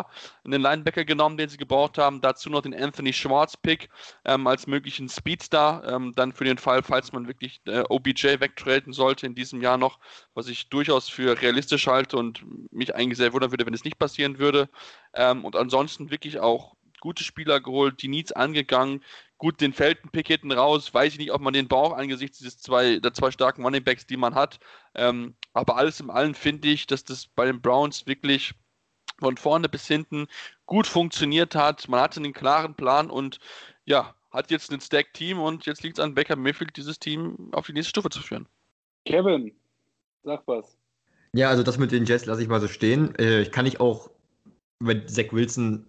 äh, 0.00 0.04
einen 0.44 0.60
Linebacker 0.60 1.06
genommen, 1.06 1.38
den 1.38 1.48
sie 1.48 1.56
gebraucht 1.56 1.96
haben. 1.96 2.20
Dazu 2.20 2.50
noch 2.50 2.60
den 2.60 2.74
Anthony 2.74 3.14
Schwarz-Pick 3.14 3.88
ähm, 4.26 4.46
als 4.46 4.66
möglichen 4.66 5.08
Speedstar. 5.08 5.82
Ähm, 5.88 6.12
dann 6.14 6.32
für 6.32 6.44
den 6.44 6.58
Fall, 6.58 6.82
falls 6.82 7.10
man 7.12 7.26
wirklich 7.26 7.62
äh, 7.66 7.84
OBJ 7.88 8.40
wegtraden 8.40 8.92
sollte 8.92 9.24
in 9.24 9.34
diesem 9.34 9.62
Jahr 9.62 9.78
noch, 9.78 9.98
was 10.34 10.48
ich 10.48 10.68
durchaus 10.68 11.08
für 11.08 11.40
realistisch 11.40 11.86
halte 11.86 12.18
und 12.18 12.44
mich 12.70 12.94
eigentlich 12.94 13.16
sehr 13.16 13.32
wundern 13.32 13.50
würde, 13.50 13.64
wenn 13.64 13.72
es 13.72 13.84
nicht 13.84 13.98
passieren 13.98 14.38
würde. 14.38 14.68
Ähm, 15.14 15.42
und 15.46 15.56
ansonsten 15.56 16.10
wirklich 16.10 16.38
auch 16.38 16.76
gute 17.04 17.22
Spieler 17.22 17.60
geholt, 17.60 18.00
die 18.00 18.08
Needs 18.08 18.32
angegangen, 18.32 19.04
gut 19.36 19.60
den 19.60 19.74
Felden-Pick 19.74 20.26
hinten 20.26 20.52
raus, 20.52 20.92
weiß 20.92 21.12
ich 21.12 21.18
nicht, 21.18 21.32
ob 21.32 21.42
man 21.42 21.52
den 21.52 21.68
braucht 21.68 21.98
angesichts 21.98 22.38
dieses 22.38 22.58
zwei, 22.58 22.98
der 22.98 23.12
zwei 23.12 23.30
starken 23.30 23.62
Runningbacks, 23.62 24.06
die 24.06 24.16
man 24.16 24.34
hat. 24.34 24.58
Ähm, 24.94 25.34
aber 25.52 25.76
alles 25.76 26.00
im 26.00 26.08
Allen 26.08 26.34
finde 26.34 26.68
ich, 26.68 26.86
dass 26.86 27.04
das 27.04 27.26
bei 27.26 27.44
den 27.44 27.60
Browns 27.60 28.06
wirklich 28.06 28.54
von 29.18 29.36
vorne 29.36 29.68
bis 29.68 29.86
hinten 29.86 30.28
gut 30.64 30.86
funktioniert 30.86 31.54
hat. 31.54 31.86
Man 31.88 32.00
hatte 32.00 32.20
einen 32.20 32.32
klaren 32.32 32.74
Plan 32.74 33.10
und 33.10 33.38
ja, 33.84 34.14
hat 34.30 34.50
jetzt 34.50 34.72
ein 34.72 34.80
Stack-Team 34.80 35.38
und 35.38 35.66
jetzt 35.66 35.82
liegt 35.82 35.98
es 35.98 36.04
an 36.04 36.14
Becker 36.14 36.36
Mayfield, 36.36 36.74
dieses 36.78 36.98
Team 36.98 37.50
auf 37.52 37.66
die 37.66 37.74
nächste 37.74 37.90
Stufe 37.90 38.08
zu 38.08 38.20
führen. 38.20 38.48
Kevin, 39.04 39.52
sag 40.22 40.42
was. 40.46 40.78
Ja, 41.34 41.50
also 41.50 41.62
das 41.62 41.76
mit 41.76 41.92
den 41.92 42.06
Jets 42.06 42.24
lasse 42.24 42.42
ich 42.42 42.48
mal 42.48 42.62
so 42.62 42.68
stehen. 42.68 43.14
Äh, 43.18 43.42
ich 43.42 43.52
kann 43.52 43.66
ich 43.66 43.78
auch, 43.78 44.10
weil 44.78 45.06
Zach 45.06 45.32
Wilson 45.32 45.84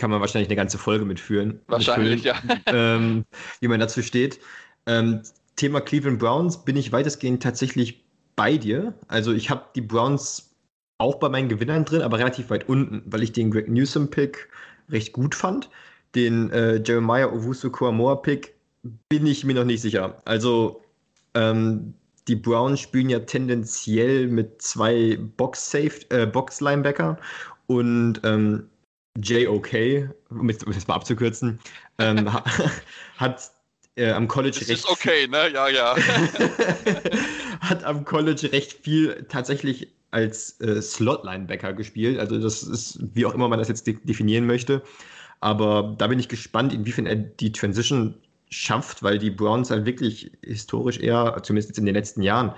kann 0.00 0.10
man 0.10 0.20
wahrscheinlich 0.20 0.48
eine 0.48 0.56
ganze 0.56 0.78
Folge 0.78 1.04
mitführen. 1.04 1.60
Wahrscheinlich, 1.66 2.24
mitfüllen, 2.24 2.62
ja. 2.66 2.72
ähm, 2.96 3.26
wie 3.60 3.68
man 3.68 3.80
dazu 3.80 4.02
steht. 4.02 4.40
Ähm, 4.86 5.20
Thema 5.56 5.82
Cleveland 5.82 6.18
Browns 6.18 6.64
bin 6.64 6.76
ich 6.76 6.90
weitestgehend 6.90 7.42
tatsächlich 7.42 8.02
bei 8.34 8.56
dir. 8.56 8.94
Also 9.08 9.32
ich 9.32 9.50
habe 9.50 9.66
die 9.74 9.82
Browns 9.82 10.54
auch 10.96 11.16
bei 11.16 11.28
meinen 11.28 11.50
Gewinnern 11.50 11.84
drin, 11.84 12.00
aber 12.00 12.18
relativ 12.18 12.48
weit 12.48 12.66
unten, 12.66 13.02
weil 13.04 13.22
ich 13.22 13.32
den 13.32 13.50
Greg 13.50 13.68
Newsom-Pick 13.68 14.48
recht 14.88 15.12
gut 15.12 15.34
fand. 15.34 15.68
Den 16.14 16.50
äh, 16.50 16.82
Jeremiah 16.82 17.30
Owusu 17.30 17.70
Koamoa-Pick 17.70 18.54
bin 19.10 19.26
ich 19.26 19.44
mir 19.44 19.54
noch 19.54 19.64
nicht 19.64 19.82
sicher. 19.82 20.16
Also 20.24 20.82
ähm, 21.34 21.92
die 22.26 22.36
Browns 22.36 22.80
spielen 22.80 23.10
ja 23.10 23.18
tendenziell 23.20 24.28
mit 24.28 24.62
zwei 24.62 25.18
äh, 26.08 26.26
Box-Linebacker 26.26 27.18
und 27.66 28.20
ähm, 28.24 28.70
JOK, 29.18 29.72
um 30.30 30.48
es 30.48 30.86
mal 30.86 30.94
abzukürzen, 30.94 31.58
ähm, 31.98 32.32
hat 33.16 33.50
äh, 33.96 34.10
am 34.10 34.28
College 34.28 34.58
das 34.58 34.68
recht. 34.68 34.84
Ist 34.84 34.88
okay, 34.88 35.26
ne? 35.26 35.50
Ja, 35.52 35.68
ja. 35.68 35.96
hat 37.60 37.84
am 37.84 38.04
College 38.04 38.52
recht 38.52 38.72
viel 38.72 39.26
tatsächlich 39.28 39.88
als 40.10 40.60
äh, 40.60 40.80
Slot-Linebacker 40.80 41.72
gespielt. 41.72 42.18
Also, 42.18 42.38
das 42.38 42.62
ist, 42.62 42.98
wie 43.14 43.26
auch 43.26 43.34
immer 43.34 43.48
man 43.48 43.58
das 43.58 43.68
jetzt 43.68 43.86
de 43.86 43.98
definieren 44.02 44.46
möchte. 44.46 44.82
Aber 45.40 45.94
da 45.98 46.06
bin 46.06 46.18
ich 46.18 46.28
gespannt, 46.28 46.72
inwiefern 46.72 47.06
er 47.06 47.16
die 47.16 47.52
Transition 47.52 48.14
schafft, 48.50 49.02
weil 49.02 49.18
die 49.18 49.30
Browns 49.30 49.70
halt 49.70 49.86
wirklich 49.86 50.32
historisch 50.42 50.98
eher, 50.98 51.40
zumindest 51.42 51.78
in 51.78 51.86
den 51.86 51.94
letzten 51.94 52.22
Jahren, 52.22 52.52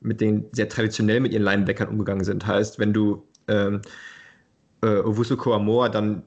mit 0.00 0.20
den 0.20 0.46
sehr 0.52 0.68
traditionell 0.68 1.20
mit 1.20 1.32
ihren 1.32 1.42
Linebackern 1.42 1.88
umgegangen 1.88 2.24
sind. 2.24 2.46
Heißt, 2.46 2.78
wenn 2.78 2.92
du 2.92 3.26
ähm, 3.48 3.82
äh, 4.84 5.00
Owusu 5.00 5.36
Koamoa 5.36 5.88
dann 5.88 6.22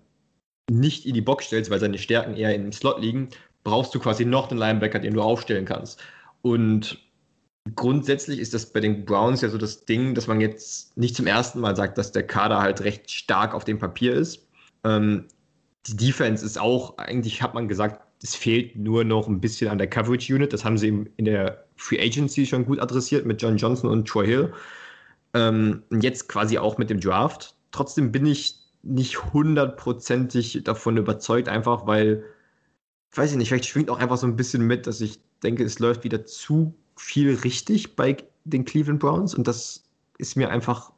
nicht 0.69 1.05
in 1.05 1.13
die 1.13 1.21
Box 1.21 1.45
stellst, 1.45 1.69
weil 1.69 1.79
seine 1.79 1.97
Stärken 1.97 2.35
eher 2.35 2.53
im 2.53 2.71
Slot 2.71 2.99
liegen, 2.99 3.29
brauchst 3.63 3.93
du 3.95 3.99
quasi 3.99 4.25
noch 4.25 4.49
einen 4.49 4.59
Linebacker, 4.59 4.99
den 4.99 5.13
du 5.13 5.21
aufstellen 5.21 5.65
kannst. 5.65 6.01
Und 6.41 6.99
grundsätzlich 7.75 8.39
ist 8.39 8.53
das 8.53 8.71
bei 8.71 8.79
den 8.79 9.05
Browns 9.05 9.41
ja 9.41 9.49
so 9.49 9.57
das 9.57 9.85
Ding, 9.85 10.15
dass 10.15 10.27
man 10.27 10.41
jetzt 10.41 10.97
nicht 10.97 11.15
zum 11.15 11.27
ersten 11.27 11.59
Mal 11.59 11.75
sagt, 11.75 11.97
dass 11.97 12.11
der 12.11 12.25
Kader 12.25 12.59
halt 12.59 12.81
recht 12.81 13.11
stark 13.11 13.53
auf 13.53 13.63
dem 13.63 13.79
Papier 13.79 14.13
ist. 14.13 14.47
Ähm, 14.83 15.25
die 15.87 15.95
Defense 15.95 16.45
ist 16.45 16.59
auch, 16.59 16.97
eigentlich 16.97 17.41
hat 17.41 17.53
man 17.53 17.67
gesagt, 17.67 18.01
es 18.21 18.35
fehlt 18.35 18.75
nur 18.75 19.03
noch 19.03 19.27
ein 19.27 19.39
bisschen 19.39 19.69
an 19.69 19.77
der 19.77 19.87
Coverage 19.87 20.33
Unit. 20.33 20.51
Das 20.51 20.65
haben 20.65 20.77
sie 20.77 21.05
in 21.15 21.25
der 21.25 21.65
Free 21.75 21.99
Agency 21.99 22.45
schon 22.45 22.65
gut 22.65 22.79
adressiert 22.79 23.25
mit 23.25 23.41
John 23.41 23.57
Johnson 23.57 23.89
und 23.89 24.07
Troy 24.07 24.25
Hill. 24.25 24.53
Ähm, 25.33 25.83
und 25.89 26.03
jetzt 26.03 26.27
quasi 26.27 26.57
auch 26.57 26.77
mit 26.77 26.89
dem 26.89 26.99
Draft 26.99 27.56
trotzdem 27.71 28.11
bin 28.11 28.25
ich 28.25 28.59
nicht 28.83 29.33
hundertprozentig 29.33 30.61
davon 30.63 30.97
überzeugt, 30.97 31.49
einfach 31.49 31.87
weil, 31.87 32.23
weiß 33.13 33.31
ich 33.31 33.37
nicht, 33.37 33.49
vielleicht 33.49 33.65
schwingt 33.65 33.89
auch 33.89 33.99
einfach 33.99 34.17
so 34.17 34.27
ein 34.27 34.35
bisschen 34.35 34.65
mit, 34.65 34.87
dass 34.87 35.01
ich 35.01 35.19
denke, 35.43 35.63
es 35.63 35.79
läuft 35.79 36.03
wieder 36.03 36.25
zu 36.25 36.73
viel 36.95 37.35
richtig 37.35 37.95
bei 37.95 38.17
den 38.45 38.65
Cleveland 38.65 38.99
Browns 38.99 39.35
und 39.35 39.47
das 39.47 39.83
ist 40.17 40.35
mir 40.35 40.49
einfach, 40.49 40.91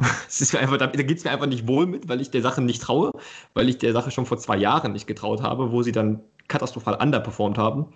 es 0.28 0.40
ist 0.40 0.52
mir 0.52 0.60
einfach, 0.60 0.76
da, 0.76 0.86
geht 0.86 1.18
es 1.18 1.24
mir 1.24 1.30
einfach 1.30 1.46
nicht 1.46 1.66
wohl 1.66 1.86
mit, 1.86 2.08
weil 2.08 2.20
ich 2.20 2.30
der 2.30 2.42
Sache 2.42 2.60
nicht 2.62 2.82
traue, 2.82 3.12
weil 3.54 3.68
ich 3.68 3.78
der 3.78 3.92
Sache 3.92 4.10
schon 4.10 4.26
vor 4.26 4.38
zwei 4.38 4.56
Jahren 4.56 4.92
nicht 4.92 5.06
getraut 5.06 5.42
habe, 5.42 5.72
wo 5.72 5.82
sie 5.82 5.92
dann 5.92 6.20
katastrophal 6.48 6.94
underperformt 6.94 7.58
haben. 7.58 7.86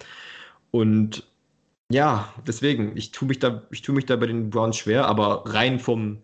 Und 0.70 1.26
ja, 1.90 2.32
deswegen, 2.46 2.96
ich 2.96 3.12
tue 3.12 3.28
mich 3.28 3.38
da, 3.38 3.62
ich 3.70 3.82
tue 3.82 3.94
mich 3.94 4.06
da 4.06 4.16
bei 4.16 4.26
den 4.26 4.50
Browns 4.50 4.76
schwer, 4.76 5.06
aber 5.06 5.44
rein 5.46 5.78
vom 5.80 6.22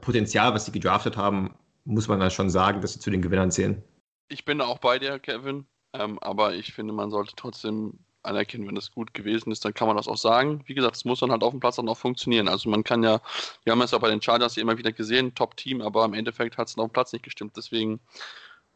Potenzial, 0.00 0.54
was 0.54 0.66
sie 0.66 0.72
gedraftet 0.72 1.16
haben, 1.16 1.54
muss 1.84 2.08
man 2.08 2.20
da 2.20 2.30
schon 2.30 2.50
sagen, 2.50 2.80
dass 2.80 2.92
sie 2.92 3.00
zu 3.00 3.10
den 3.10 3.22
Gewinnern 3.22 3.50
zählen. 3.50 3.82
Ich 4.28 4.44
bin 4.44 4.60
auch 4.60 4.78
bei 4.78 4.98
dir, 4.98 5.18
Kevin. 5.18 5.66
Ähm, 5.92 6.18
aber 6.20 6.54
ich 6.54 6.72
finde, 6.72 6.92
man 6.92 7.10
sollte 7.10 7.34
trotzdem 7.36 7.98
anerkennen, 8.22 8.66
wenn 8.66 8.74
das 8.74 8.92
gut 8.92 9.14
gewesen 9.14 9.50
ist, 9.50 9.64
dann 9.64 9.74
kann 9.74 9.88
man 9.88 9.96
das 9.96 10.08
auch 10.08 10.16
sagen. 10.16 10.62
Wie 10.66 10.74
gesagt, 10.74 10.96
es 10.96 11.04
muss 11.04 11.20
dann 11.20 11.32
halt 11.32 11.42
auf 11.42 11.50
dem 11.50 11.60
Platz 11.60 11.76
dann 11.76 11.88
auch 11.88 11.98
funktionieren. 11.98 12.48
Also 12.48 12.70
man 12.70 12.84
kann 12.84 13.02
ja, 13.02 13.20
wir 13.64 13.72
haben 13.72 13.82
es 13.82 13.90
ja 13.90 13.98
bei 13.98 14.08
den 14.08 14.22
Chargers 14.22 14.56
immer 14.56 14.78
wieder 14.78 14.92
gesehen, 14.92 15.34
Top-Team, 15.34 15.82
aber 15.82 16.04
im 16.04 16.14
Endeffekt 16.14 16.56
hat 16.56 16.68
es 16.68 16.78
auf 16.78 16.88
dem 16.88 16.92
Platz 16.92 17.12
nicht 17.12 17.24
gestimmt. 17.24 17.56
Deswegen, 17.56 18.00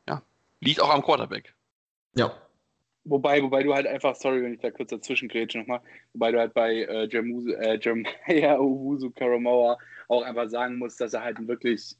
ja, 0.08 0.20
liegt 0.60 0.82
auch 0.82 0.90
am 0.90 1.02
Quarterback. 1.02 1.54
Ja. 2.16 2.34
Wobei, 3.08 3.40
wobei 3.40 3.62
du 3.62 3.72
halt 3.72 3.86
einfach, 3.86 4.16
sorry, 4.16 4.42
wenn 4.42 4.54
ich 4.54 4.60
da 4.60 4.70
kurz 4.72 4.90
dazwischen 4.90 5.28
grätsche 5.28 5.58
nochmal, 5.58 5.80
wobei 6.12 6.32
du 6.32 6.40
halt 6.40 6.54
bei 6.54 6.82
äh, 6.82 7.08
Jermusu, 7.08 7.52
äh, 7.52 7.78
Jeremiah 7.80 8.58
Owusu 8.58 9.12
Karamoa 9.12 9.78
auch 10.08 10.22
einfach 10.22 10.48
sagen 10.48 10.76
muss, 10.76 10.96
dass 10.96 11.14
er 11.14 11.22
halt 11.22 11.38
ein 11.38 11.46
wirklich 11.46 11.94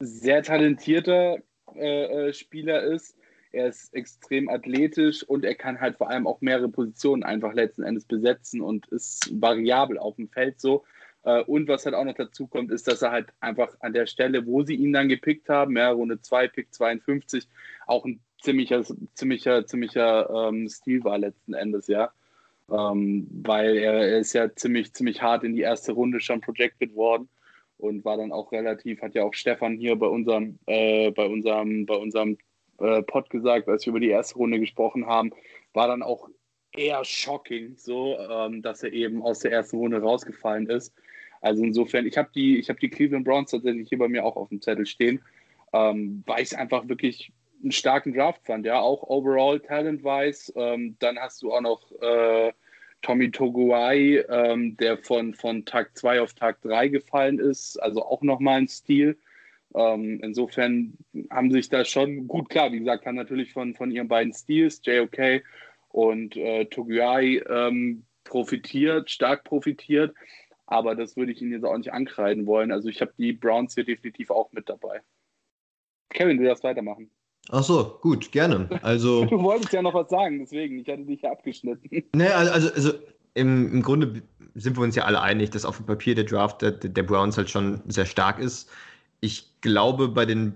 sehr 0.00 0.42
talentierter 0.42 1.38
äh, 1.74 2.28
äh, 2.28 2.32
Spieler 2.32 2.82
ist. 2.82 3.14
Er 3.52 3.68
ist 3.68 3.92
extrem 3.94 4.48
athletisch 4.48 5.22
und 5.22 5.44
er 5.44 5.54
kann 5.54 5.80
halt 5.80 5.98
vor 5.98 6.08
allem 6.08 6.26
auch 6.26 6.40
mehrere 6.40 6.68
Positionen 6.68 7.24
einfach 7.24 7.52
letzten 7.52 7.82
Endes 7.82 8.06
besetzen 8.06 8.62
und 8.62 8.86
ist 8.88 9.30
variabel 9.42 9.98
auf 9.98 10.16
dem 10.16 10.30
Feld 10.30 10.60
so. 10.60 10.84
Äh, 11.24 11.42
und 11.42 11.68
was 11.68 11.84
halt 11.84 11.94
auch 11.94 12.04
noch 12.04 12.14
dazu 12.14 12.46
kommt, 12.46 12.70
ist, 12.70 12.88
dass 12.88 13.02
er 13.02 13.10
halt 13.10 13.28
einfach 13.40 13.76
an 13.80 13.92
der 13.92 14.06
Stelle, 14.06 14.46
wo 14.46 14.62
sie 14.62 14.76
ihn 14.76 14.94
dann 14.94 15.10
gepickt 15.10 15.50
haben, 15.50 15.76
ja, 15.76 15.90
Runde 15.90 16.22
2, 16.22 16.48
Pick 16.48 16.72
52, 16.72 17.48
auch 17.86 18.06
ein 18.06 18.20
ziemlicher, 18.40 18.84
ziemlicher, 19.14 19.66
ziemlicher 19.66 20.48
ähm, 20.48 20.68
Stil 20.68 21.04
war 21.04 21.18
letzten 21.18 21.54
Endes, 21.54 21.86
ja. 21.86 22.12
Ähm, 22.70 23.26
weil 23.30 23.78
er, 23.78 23.94
er, 23.94 24.18
ist 24.18 24.34
ja 24.34 24.54
ziemlich, 24.54 24.92
ziemlich 24.92 25.22
hart 25.22 25.42
in 25.42 25.54
die 25.54 25.62
erste 25.62 25.92
Runde 25.92 26.20
schon 26.20 26.42
projected 26.42 26.94
worden 26.94 27.28
und 27.78 28.04
war 28.04 28.18
dann 28.18 28.30
auch 28.30 28.52
relativ, 28.52 29.00
hat 29.00 29.14
ja 29.14 29.24
auch 29.24 29.32
Stefan 29.32 29.76
hier 29.76 29.96
bei 29.96 30.06
unserem, 30.06 30.58
äh, 30.66 31.10
bei 31.10 31.24
unserem, 31.24 31.86
bei 31.86 31.96
unserem 31.96 32.36
äh, 32.78 33.02
Pod 33.02 33.30
gesagt, 33.30 33.68
als 33.68 33.86
wir 33.86 33.90
über 33.90 34.00
die 34.00 34.10
erste 34.10 34.34
Runde 34.34 34.60
gesprochen 34.60 35.06
haben, 35.06 35.32
war 35.72 35.88
dann 35.88 36.02
auch 36.02 36.28
eher 36.72 37.04
shocking, 37.04 37.76
so, 37.76 38.18
ähm, 38.18 38.60
dass 38.62 38.82
er 38.82 38.92
eben 38.92 39.22
aus 39.22 39.40
der 39.40 39.52
ersten 39.52 39.78
Runde 39.78 40.00
rausgefallen 40.00 40.68
ist. 40.68 40.94
Also 41.40 41.62
insofern, 41.62 42.06
ich 42.06 42.18
habe 42.18 42.30
die, 42.34 42.58
ich 42.58 42.66
die 42.66 42.90
Cleveland 42.90 43.24
Browns 43.24 43.50
tatsächlich 43.50 43.88
hier 43.88 43.98
bei 43.98 44.08
mir 44.08 44.24
auch 44.24 44.36
auf 44.36 44.48
dem 44.48 44.60
Zettel 44.60 44.86
stehen, 44.86 45.22
ähm, 45.72 46.22
weil 46.26 46.42
ich 46.42 46.52
es 46.52 46.54
einfach 46.54 46.88
wirklich 46.88 47.32
einen 47.62 47.72
starken 47.72 48.14
Draft 48.14 48.44
fand, 48.46 48.66
ja, 48.66 48.80
auch 48.80 49.02
overall 49.02 49.60
talent-wise. 49.60 50.52
Ähm, 50.56 50.96
dann 50.98 51.18
hast 51.18 51.42
du 51.42 51.52
auch 51.52 51.60
noch 51.60 51.90
äh, 52.00 52.52
Tommy 53.02 53.30
Toguai, 53.30 54.24
ähm, 54.28 54.76
der 54.76 54.98
von, 54.98 55.34
von 55.34 55.64
Tag 55.64 55.96
2 55.96 56.20
auf 56.20 56.34
Tag 56.34 56.60
3 56.62 56.88
gefallen 56.88 57.38
ist, 57.38 57.76
also 57.76 58.04
auch 58.04 58.22
nochmal 58.22 58.58
ein 58.58 58.68
Stil. 58.68 59.18
Ähm, 59.74 60.20
insofern 60.22 60.94
haben 61.30 61.50
sich 61.50 61.68
da 61.68 61.84
schon 61.84 62.26
gut 62.26 62.48
klar, 62.48 62.72
wie 62.72 62.78
gesagt, 62.78 63.06
haben 63.06 63.16
natürlich 63.16 63.52
von, 63.52 63.74
von 63.74 63.90
ihren 63.90 64.08
beiden 64.08 64.32
Stils, 64.32 64.80
JOK 64.84 65.42
und 65.90 66.36
äh, 66.36 66.64
Toguai, 66.66 67.42
ähm, 67.48 68.04
profitiert, 68.24 69.10
stark 69.10 69.44
profitiert. 69.44 70.14
Aber 70.66 70.94
das 70.94 71.16
würde 71.16 71.32
ich 71.32 71.40
Ihnen 71.40 71.52
jetzt 71.52 71.64
auch 71.64 71.76
nicht 71.76 71.92
ankreiden 71.92 72.46
wollen. 72.46 72.72
Also 72.72 72.88
ich 72.88 73.00
habe 73.00 73.12
die 73.16 73.32
Browns 73.32 73.74
hier 73.74 73.84
definitiv 73.84 74.30
auch 74.30 74.52
mit 74.52 74.68
dabei. 74.68 75.00
Kevin, 76.10 76.38
du 76.38 76.44
darfst 76.44 76.64
weitermachen. 76.64 77.10
Ach 77.50 77.62
so, 77.62 77.98
gut, 78.02 78.30
gerne. 78.32 78.68
Also, 78.82 79.24
du 79.26 79.42
wolltest 79.42 79.72
ja 79.72 79.82
noch 79.82 79.94
was 79.94 80.08
sagen, 80.10 80.38
deswegen, 80.40 80.78
ich 80.78 80.88
hatte 80.88 81.04
dich 81.04 81.22
ja 81.22 81.32
abgeschnitten. 81.32 82.04
Ne, 82.14 82.34
also, 82.34 82.72
also 82.72 82.92
im, 83.34 83.72
im 83.72 83.82
Grunde 83.82 84.22
sind 84.54 84.76
wir 84.76 84.82
uns 84.82 84.96
ja 84.96 85.04
alle 85.04 85.20
einig, 85.20 85.50
dass 85.50 85.64
auf 85.64 85.76
dem 85.76 85.86
Papier 85.86 86.14
der 86.14 86.24
Draft 86.24 86.62
der, 86.62 86.72
der 86.72 87.02
Browns 87.02 87.36
halt 87.36 87.48
schon 87.48 87.80
sehr 87.86 88.06
stark 88.06 88.38
ist. 88.38 88.68
Ich 89.20 89.60
glaube, 89.60 90.08
bei 90.08 90.26
den, 90.26 90.54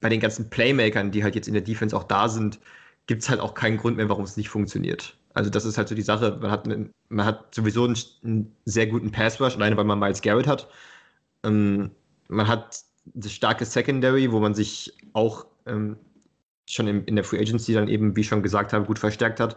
bei 0.00 0.08
den 0.08 0.20
ganzen 0.20 0.50
Playmakern, 0.50 1.10
die 1.10 1.22
halt 1.24 1.34
jetzt 1.34 1.48
in 1.48 1.54
der 1.54 1.62
Defense 1.62 1.96
auch 1.96 2.04
da 2.04 2.28
sind, 2.28 2.60
gibt 3.06 3.22
es 3.22 3.28
halt 3.28 3.40
auch 3.40 3.54
keinen 3.54 3.78
Grund 3.78 3.96
mehr, 3.96 4.08
warum 4.08 4.24
es 4.24 4.36
nicht 4.36 4.48
funktioniert. 4.48 5.16
Also 5.34 5.50
das 5.50 5.64
ist 5.64 5.78
halt 5.78 5.88
so 5.88 5.94
die 5.94 6.02
Sache, 6.02 6.38
man 6.40 6.50
hat, 6.50 6.68
man 7.08 7.26
hat 7.26 7.54
sowieso 7.54 7.84
einen, 7.84 7.96
einen 8.22 8.56
sehr 8.64 8.86
guten 8.86 9.10
Pass-Rush, 9.10 9.56
alleine 9.56 9.76
weil 9.76 9.84
man 9.84 9.98
Miles 9.98 10.22
Garrett 10.22 10.46
hat. 10.46 10.68
Ähm, 11.42 11.90
man 12.28 12.46
hat 12.46 12.84
das 13.04 13.32
starke 13.32 13.64
Secondary, 13.64 14.30
wo 14.30 14.40
man 14.40 14.54
sich 14.54 14.92
auch 15.12 15.46
ähm, 15.66 15.96
schon 16.68 16.86
in, 16.86 17.04
in, 17.04 17.16
der 17.16 17.24
Free 17.24 17.38
Agency 17.38 17.74
dann 17.74 17.88
eben, 17.88 18.16
wie 18.16 18.22
ich 18.22 18.28
schon 18.28 18.42
gesagt 18.42 18.72
habe, 18.72 18.86
gut 18.86 18.98
verstärkt 18.98 19.40
hat. 19.40 19.56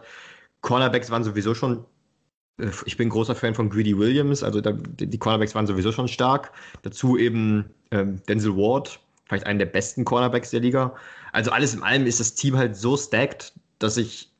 Cornerbacks 0.60 1.10
waren 1.10 1.24
sowieso 1.24 1.54
schon, 1.54 1.84
äh, 2.58 2.70
ich 2.84 2.96
bin 2.96 3.08
großer 3.08 3.34
Fan 3.34 3.54
von 3.54 3.70
Greedy 3.70 3.96
Williams, 3.96 4.42
also 4.42 4.60
da, 4.60 4.72
die 4.72 5.18
Cornerbacks 5.18 5.54
waren 5.54 5.66
sowieso 5.66 5.92
schon 5.92 6.08
stark. 6.08 6.52
Dazu 6.82 7.16
eben 7.16 7.66
ähm, 7.90 8.20
Denzel 8.28 8.56
Ward, 8.56 9.00
vielleicht 9.26 9.46
einen 9.46 9.58
der 9.58 9.66
besten 9.66 10.04
Cornerbacks 10.04 10.50
der 10.50 10.60
Liga. 10.60 10.94
Also 11.32 11.50
alles 11.50 11.74
in 11.74 11.82
allem 11.82 12.06
ist 12.06 12.20
das 12.20 12.34
Team 12.34 12.56
halt 12.56 12.76
so 12.76 12.96
stacked, 12.96 13.52
dass 13.78 13.96
ich 13.96 14.30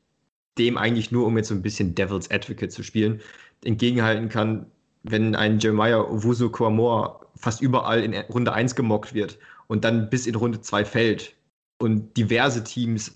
dem 0.57 0.77
eigentlich 0.77 1.11
nur, 1.11 1.25
um 1.25 1.37
jetzt 1.37 1.47
so 1.47 1.55
ein 1.55 1.61
bisschen 1.61 1.95
Devil's 1.95 2.29
Advocate 2.29 2.71
zu 2.71 2.83
spielen, 2.83 3.21
entgegenhalten 3.63 4.29
kann, 4.29 4.65
wenn 5.03 5.35
ein 5.35 5.59
Jeremiah 5.59 6.01
Owusu 6.01 6.49
Kouamor 6.49 7.25
fast 7.35 7.61
überall 7.61 8.03
in 8.03 8.13
Runde 8.13 8.51
1 8.51 8.75
gemockt 8.75 9.13
wird 9.13 9.39
und 9.67 9.85
dann 9.85 10.09
bis 10.09 10.27
in 10.27 10.35
Runde 10.35 10.59
2 10.59 10.83
fällt 10.83 11.35
und 11.79 12.15
diverse 12.17 12.63
Teams 12.63 13.15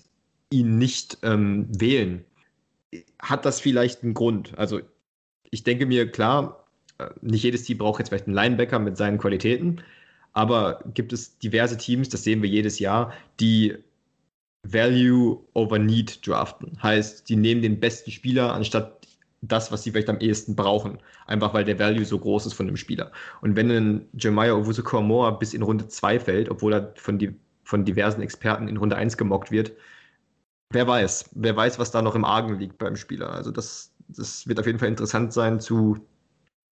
ihn 0.50 0.78
nicht 0.78 1.18
ähm, 1.22 1.66
wählen, 1.68 2.24
hat 3.20 3.44
das 3.44 3.60
vielleicht 3.60 4.02
einen 4.02 4.14
Grund. 4.14 4.56
Also 4.58 4.80
ich 5.50 5.62
denke 5.64 5.86
mir, 5.86 6.10
klar, 6.10 6.66
äh, 6.98 7.08
nicht 7.20 7.42
jedes 7.42 7.64
Team 7.64 7.78
braucht 7.78 8.00
jetzt 8.00 8.08
vielleicht 8.08 8.26
einen 8.26 8.34
Linebacker 8.34 8.78
mit 8.78 8.96
seinen 8.96 9.18
Qualitäten, 9.18 9.82
aber 10.32 10.82
gibt 10.94 11.12
es 11.12 11.38
diverse 11.38 11.76
Teams, 11.76 12.08
das 12.08 12.24
sehen 12.24 12.42
wir 12.42 12.48
jedes 12.48 12.78
Jahr, 12.78 13.12
die 13.40 13.76
Value 14.64 15.44
over 15.52 15.78
Need 15.78 16.26
draften. 16.26 16.82
Heißt, 16.82 17.28
die 17.28 17.36
nehmen 17.36 17.62
den 17.62 17.80
besten 17.80 18.10
Spieler 18.10 18.52
anstatt 18.52 19.06
das, 19.42 19.70
was 19.70 19.82
sie 19.82 19.90
vielleicht 19.90 20.08
am 20.08 20.20
ehesten 20.20 20.56
brauchen. 20.56 20.98
Einfach 21.26 21.54
weil 21.54 21.64
der 21.64 21.78
Value 21.78 22.04
so 22.04 22.18
groß 22.18 22.46
ist 22.46 22.54
von 22.54 22.66
dem 22.66 22.76
Spieler. 22.76 23.12
Und 23.42 23.56
wenn 23.56 23.70
ein 23.70 24.08
Jeremiah 24.14 24.54
Owusu-Koramoa 24.54 25.32
bis 25.32 25.54
in 25.54 25.62
Runde 25.62 25.86
2 25.86 26.20
fällt, 26.20 26.48
obwohl 26.48 26.72
er 26.72 26.94
von, 26.96 27.18
die, 27.18 27.34
von 27.64 27.84
diversen 27.84 28.22
Experten 28.22 28.68
in 28.68 28.76
Runde 28.76 28.96
1 28.96 29.16
gemockt 29.16 29.50
wird, 29.50 29.72
wer 30.70 30.86
weiß. 30.86 31.30
Wer 31.32 31.56
weiß, 31.56 31.78
was 31.78 31.90
da 31.90 32.02
noch 32.02 32.14
im 32.14 32.24
Argen 32.24 32.58
liegt 32.58 32.78
beim 32.78 32.96
Spieler. 32.96 33.30
Also 33.30 33.50
das, 33.50 33.92
das 34.08 34.46
wird 34.46 34.60
auf 34.60 34.66
jeden 34.66 34.78
Fall 34.78 34.88
interessant 34.88 35.32
sein 35.32 35.60
zu, 35.60 35.98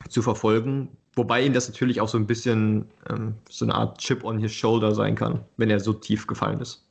zu 0.09 0.23
verfolgen. 0.23 0.89
Wobei 1.15 1.45
ihm 1.45 1.53
das 1.53 1.69
natürlich 1.69 2.01
auch 2.01 2.09
so 2.09 2.19
ein 2.19 2.27
bisschen 2.27 2.87
ähm, 3.11 3.35
so 3.49 3.65
eine 3.65 3.75
Art 3.75 3.99
Chip 3.99 4.25
on 4.25 4.39
his 4.39 4.53
shoulder 4.53 4.95
sein 4.95 5.15
kann, 5.15 5.45
wenn 5.57 5.71
er 5.71 5.81
so 5.81 5.93
tief 5.93 6.27
gefallen 6.27 6.61
ist. 6.61 6.87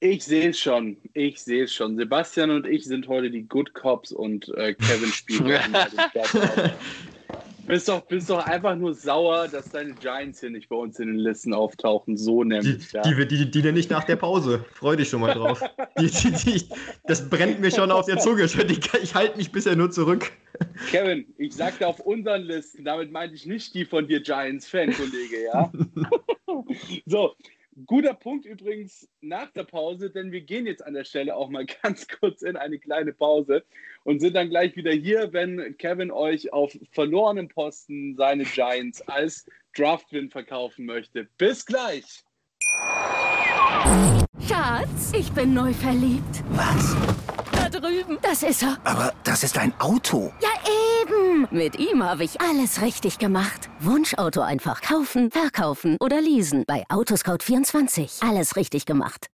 Ich 0.00 0.24
sehe 0.24 0.50
es 0.50 0.60
schon. 0.60 0.96
Ich 1.14 1.42
sehe 1.42 1.64
es 1.64 1.72
schon. 1.72 1.96
Sebastian 1.96 2.50
und 2.50 2.66
ich 2.66 2.84
sind 2.84 3.08
heute 3.08 3.30
die 3.30 3.42
Good 3.42 3.72
Cops 3.74 4.12
und 4.12 4.48
äh, 4.50 4.74
Kevin 4.74 5.10
spielt. 5.10 5.42
bist 7.66 7.88
doch, 7.88 8.00
bist 8.02 8.30
doch 8.30 8.44
einfach 8.44 8.76
nur 8.76 8.94
sauer, 8.94 9.48
dass 9.48 9.70
deine 9.70 9.94
Giants 9.94 10.40
hier 10.40 10.50
nicht 10.50 10.68
bei 10.68 10.76
uns 10.76 10.98
in 10.98 11.08
den 11.08 11.16
Listen 11.16 11.52
auftauchen. 11.52 12.16
So 12.16 12.44
nämlich. 12.44 12.88
Die, 12.88 12.96
ja. 12.96 13.02
die, 13.02 13.26
die, 13.26 13.50
die 13.50 13.62
nenne 13.62 13.78
ich 13.78 13.90
nach 13.90 14.04
der 14.04 14.16
Pause. 14.16 14.64
Freu 14.72 14.96
dich 14.96 15.08
schon 15.08 15.20
mal 15.20 15.34
drauf. 15.34 15.62
die, 15.98 16.10
die, 16.10 16.68
das 17.04 17.28
brennt 17.28 17.60
mir 17.60 17.70
schon 17.70 17.90
auf 17.90 18.06
der 18.06 18.18
Zunge. 18.18 18.44
Ich, 18.44 18.56
ich 19.02 19.14
halte 19.14 19.36
mich 19.36 19.52
bisher 19.52 19.76
nur 19.76 19.90
zurück. 19.90 20.32
Kevin, 20.90 21.26
ich 21.38 21.54
sagte 21.54 21.86
auf 21.86 22.00
unseren 22.00 22.42
Listen, 22.42 22.84
damit 22.84 23.12
meinte 23.12 23.34
ich 23.34 23.46
nicht 23.46 23.74
die 23.74 23.84
von 23.84 24.06
dir 24.06 24.20
Giants-Fan, 24.20 24.92
Kollege, 24.92 25.44
ja? 25.44 25.72
so, 27.06 27.34
Guter 27.84 28.14
Punkt 28.14 28.46
übrigens 28.46 29.06
nach 29.20 29.50
der 29.50 29.64
Pause, 29.64 30.08
denn 30.08 30.32
wir 30.32 30.40
gehen 30.40 30.66
jetzt 30.66 30.84
an 30.84 30.94
der 30.94 31.04
Stelle 31.04 31.36
auch 31.36 31.50
mal 31.50 31.66
ganz 31.82 32.08
kurz 32.08 32.40
in 32.40 32.56
eine 32.56 32.78
kleine 32.78 33.12
Pause 33.12 33.64
und 34.04 34.20
sind 34.20 34.34
dann 34.34 34.48
gleich 34.48 34.74
wieder 34.76 34.92
hier, 34.92 35.32
wenn 35.34 35.76
Kevin 35.76 36.10
euch 36.10 36.52
auf 36.54 36.76
verlorenem 36.92 37.48
Posten 37.48 38.16
seine 38.16 38.44
Giants 38.44 39.02
als 39.02 39.46
Draftwin 39.76 40.30
verkaufen 40.30 40.86
möchte. 40.86 41.28
Bis 41.36 41.66
gleich! 41.66 42.24
Schatz, 44.48 45.12
ich 45.14 45.30
bin 45.32 45.52
neu 45.52 45.72
verliebt. 45.74 46.42
Was? 46.52 46.96
Da 47.70 47.80
drüben. 47.80 48.18
Das 48.22 48.44
ist 48.44 48.62
er. 48.62 48.78
Aber 48.84 49.12
das 49.24 49.42
ist 49.42 49.58
ein 49.58 49.72
Auto. 49.80 50.32
Ja, 50.40 50.50
eben. 51.02 51.48
Mit 51.50 51.78
ihm 51.80 52.04
habe 52.04 52.22
ich 52.22 52.40
alles 52.40 52.80
richtig 52.80 53.18
gemacht. 53.18 53.68
Wunschauto 53.80 54.40
einfach 54.40 54.80
kaufen, 54.82 55.32
verkaufen 55.32 55.96
oder 56.00 56.20
leasen. 56.20 56.62
Bei 56.66 56.84
Autoscout24. 56.90 58.28
Alles 58.28 58.54
richtig 58.54 58.86
gemacht. 58.86 59.26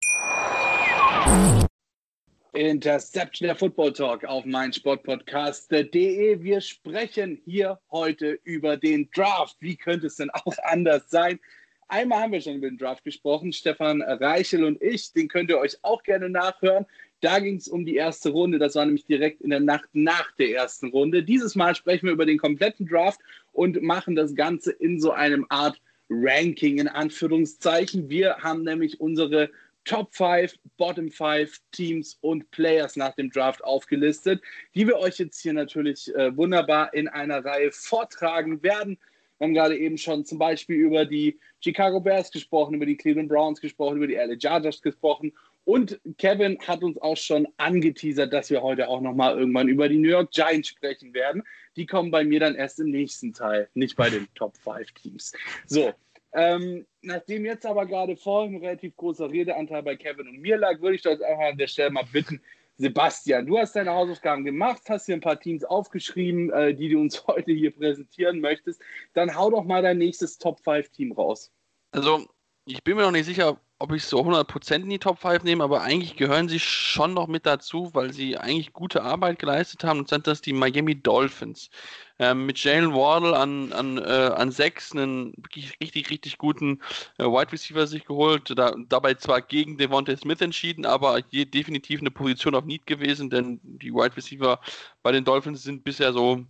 Interception 2.52 3.48
der 3.48 3.56
Football 3.56 3.92
Talk 3.94 4.24
auf 4.24 4.44
mein 4.44 4.72
Sportpodcast.de. 4.72 6.40
Wir 6.40 6.60
sprechen 6.60 7.40
hier 7.44 7.80
heute 7.90 8.38
über 8.44 8.76
den 8.76 9.10
Draft. 9.12 9.56
Wie 9.58 9.76
könnte 9.76 10.06
es 10.06 10.16
denn 10.16 10.30
auch 10.30 10.54
anders 10.62 11.10
sein? 11.10 11.40
Einmal 11.88 12.20
haben 12.20 12.32
wir 12.32 12.40
schon 12.40 12.54
über 12.54 12.68
den 12.68 12.78
Draft 12.78 13.02
gesprochen, 13.02 13.52
Stefan 13.52 14.00
Reichel 14.00 14.62
und 14.62 14.80
ich. 14.80 15.12
Den 15.12 15.26
könnt 15.26 15.50
ihr 15.50 15.58
euch 15.58 15.76
auch 15.82 16.04
gerne 16.04 16.30
nachhören. 16.30 16.86
Da 17.20 17.38
ging 17.38 17.56
es 17.56 17.68
um 17.68 17.84
die 17.84 17.96
erste 17.96 18.30
Runde. 18.30 18.58
Das 18.58 18.74
war 18.74 18.86
nämlich 18.86 19.04
direkt 19.04 19.42
in 19.42 19.50
der 19.50 19.60
Nacht 19.60 19.88
nach 19.92 20.32
der 20.36 20.50
ersten 20.50 20.88
Runde. 20.88 21.22
Dieses 21.22 21.54
Mal 21.54 21.74
sprechen 21.74 22.06
wir 22.06 22.12
über 22.12 22.26
den 22.26 22.38
kompletten 22.38 22.86
Draft 22.86 23.20
und 23.52 23.82
machen 23.82 24.16
das 24.16 24.34
Ganze 24.34 24.72
in 24.72 25.00
so 25.00 25.12
einem 25.12 25.44
Art 25.50 25.80
Ranking 26.08 26.78
in 26.78 26.88
Anführungszeichen. 26.88 28.08
Wir 28.08 28.36
haben 28.38 28.64
nämlich 28.64 29.00
unsere 29.00 29.50
Top 29.84 30.14
5, 30.14 30.54
Bottom 30.76 31.10
5 31.10 31.58
Teams 31.72 32.18
und 32.20 32.50
Players 32.50 32.96
nach 32.96 33.14
dem 33.14 33.30
Draft 33.30 33.64
aufgelistet, 33.64 34.42
die 34.74 34.86
wir 34.86 34.98
euch 34.98 35.18
jetzt 35.18 35.40
hier 35.40 35.52
natürlich 35.52 36.14
äh, 36.14 36.36
wunderbar 36.36 36.92
in 36.94 37.08
einer 37.08 37.44
Reihe 37.44 37.70
vortragen 37.70 38.62
werden. 38.62 38.98
Wir 39.38 39.46
haben 39.46 39.54
gerade 39.54 39.78
eben 39.78 39.96
schon 39.96 40.24
zum 40.26 40.38
Beispiel 40.38 40.76
über 40.76 41.06
die 41.06 41.38
Chicago 41.60 42.00
Bears 42.00 42.30
gesprochen, 42.30 42.74
über 42.74 42.84
die 42.84 42.96
Cleveland 42.96 43.28
Browns 43.28 43.60
gesprochen, 43.60 43.96
über 43.96 44.06
die 44.06 44.14
LA 44.14 44.38
Chargers 44.38 44.82
gesprochen 44.82 45.32
und 45.64 46.00
Kevin 46.18 46.58
hat 46.66 46.82
uns 46.82 47.00
auch 47.00 47.16
schon 47.16 47.46
angeteasert, 47.56 48.32
dass 48.32 48.50
wir 48.50 48.62
heute 48.62 48.88
auch 48.88 49.00
nochmal 49.00 49.38
irgendwann 49.38 49.68
über 49.68 49.88
die 49.88 49.98
New 49.98 50.08
York 50.08 50.30
Giants 50.32 50.68
sprechen 50.68 51.14
werden. 51.14 51.42
Die 51.76 51.86
kommen 51.86 52.10
bei 52.10 52.24
mir 52.24 52.40
dann 52.40 52.54
erst 52.54 52.80
im 52.80 52.90
nächsten 52.90 53.32
Teil, 53.32 53.68
nicht 53.74 53.96
bei 53.96 54.10
den 54.10 54.26
Top 54.34 54.56
5 54.56 54.90
Teams. 54.92 55.32
So, 55.66 55.92
ähm, 56.32 56.86
nachdem 57.02 57.44
jetzt 57.44 57.66
aber 57.66 57.86
gerade 57.86 58.16
vorhin 58.16 58.56
ein 58.56 58.60
relativ 58.60 58.96
großer 58.96 59.30
Redeanteil 59.30 59.82
bei 59.82 59.96
Kevin 59.96 60.28
und 60.28 60.40
mir 60.40 60.56
lag, 60.56 60.80
würde 60.80 60.96
ich 60.96 61.02
doch 61.02 61.12
einfach 61.12 61.50
an 61.50 61.58
der 61.58 61.66
Stelle 61.66 61.90
mal 61.90 62.04
bitten, 62.12 62.40
Sebastian, 62.80 63.44
du 63.44 63.58
hast 63.58 63.76
deine 63.76 63.90
Hausaufgaben 63.90 64.42
gemacht, 64.42 64.82
hast 64.88 65.04
hier 65.04 65.14
ein 65.14 65.20
paar 65.20 65.38
Teams 65.38 65.64
aufgeschrieben, 65.64 66.50
äh, 66.50 66.74
die 66.74 66.88
du 66.88 66.98
uns 66.98 67.22
heute 67.26 67.52
hier 67.52 67.72
präsentieren 67.72 68.40
möchtest. 68.40 68.80
Dann 69.12 69.36
hau 69.36 69.50
doch 69.50 69.64
mal 69.64 69.82
dein 69.82 69.98
nächstes 69.98 70.38
Top-5-Team 70.38 71.12
raus. 71.12 71.52
Also, 71.90 72.26
ich 72.64 72.82
bin 72.82 72.96
mir 72.96 73.02
noch 73.02 73.10
nicht 73.10 73.26
sicher, 73.26 73.60
ob 73.80 73.92
ich 73.92 74.04
so 74.04 74.20
100% 74.20 74.74
in 74.74 74.90
die 74.90 74.98
Top 74.98 75.18
5 75.18 75.42
nehme, 75.42 75.64
aber 75.64 75.80
eigentlich 75.80 76.16
gehören 76.16 76.50
sie 76.50 76.60
schon 76.60 77.14
noch 77.14 77.28
mit 77.28 77.46
dazu, 77.46 77.90
weil 77.94 78.12
sie 78.12 78.36
eigentlich 78.36 78.74
gute 78.74 79.02
Arbeit 79.02 79.38
geleistet 79.38 79.84
haben 79.84 80.00
und 80.00 80.08
sind 80.08 80.26
das 80.26 80.42
die 80.42 80.52
Miami 80.52 81.00
Dolphins. 81.00 81.70
Ähm, 82.18 82.44
mit 82.44 82.62
Jalen 82.62 82.92
Wardle 82.92 83.34
an, 83.34 83.72
an, 83.72 83.96
äh, 83.96 84.02
an 84.02 84.50
sechs 84.52 84.92
einen 84.92 85.32
wirklich 85.38 85.80
richtig, 85.80 86.10
richtig 86.10 86.36
guten 86.36 86.80
äh, 87.16 87.24
Wide 87.24 87.52
Receiver 87.52 87.86
sich 87.86 88.04
geholt. 88.04 88.52
Da, 88.54 88.74
dabei 88.88 89.14
zwar 89.14 89.40
gegen 89.40 89.78
Devontae 89.78 90.16
Smith 90.18 90.42
entschieden, 90.42 90.84
aber 90.84 91.20
je, 91.30 91.46
definitiv 91.46 92.00
eine 92.00 92.10
Position 92.10 92.54
auf 92.54 92.66
Need 92.66 92.86
gewesen, 92.86 93.30
denn 93.30 93.60
die 93.62 93.94
Wide 93.94 94.14
Receiver 94.14 94.60
bei 95.02 95.10
den 95.10 95.24
Dolphins 95.24 95.62
sind 95.62 95.84
bisher 95.84 96.12
so 96.12 96.44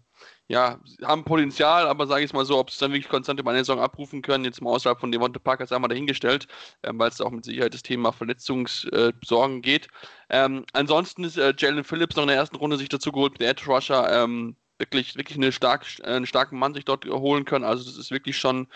ja, 0.51 0.81
haben 1.05 1.23
Potenzial, 1.23 1.87
aber 1.87 2.09
sage 2.09 2.25
ich 2.25 2.33
mal 2.33 2.45
so, 2.45 2.59
ob 2.59 2.71
sie 2.71 2.75
es 2.75 2.79
dann 2.81 2.91
wirklich 2.91 3.09
konstant 3.09 3.39
über 3.39 3.53
eine 3.53 3.61
Saison 3.61 3.79
abrufen 3.79 4.21
können, 4.21 4.45
jetzt 4.45 4.61
mal 4.61 4.71
außerhalb 4.71 4.99
von 4.99 5.13
Devonta 5.13 5.39
Parker, 5.39 5.65
sagen 5.65 5.85
wir 5.85 5.89
dahingestellt, 5.89 6.49
ähm, 6.83 6.99
weil 6.99 7.09
es 7.09 7.21
auch 7.21 7.31
mit 7.31 7.45
Sicherheit 7.45 7.73
das 7.73 7.85
Thema 7.85 8.11
Verletzungssorgen 8.11 9.59
äh, 9.59 9.61
geht. 9.61 9.87
Ähm, 10.29 10.65
ansonsten 10.73 11.23
ist 11.23 11.37
äh, 11.37 11.55
Jalen 11.57 11.85
Phillips 11.85 12.17
noch 12.17 12.25
in 12.25 12.31
der 12.31 12.37
ersten 12.37 12.57
Runde 12.57 12.79
sich 12.79 12.89
dazu 12.89 13.13
geholt 13.13 13.35
mit 13.35 13.43
Edge 13.43 13.63
Rusher. 13.69 14.11
Ähm, 14.13 14.57
wirklich, 14.81 15.17
wirklich 15.17 15.37
eine 15.37 15.53
stark, 15.53 15.87
einen 16.03 16.27
starken 16.27 16.59
Mann 16.59 16.75
sich 16.75 16.85
dort 16.85 17.05
holen 17.07 17.45
können. 17.45 17.65
Also 17.65 17.85
das 17.85 17.97
ist 17.97 18.11
wirklich 18.11 18.37
schon, 18.39 18.67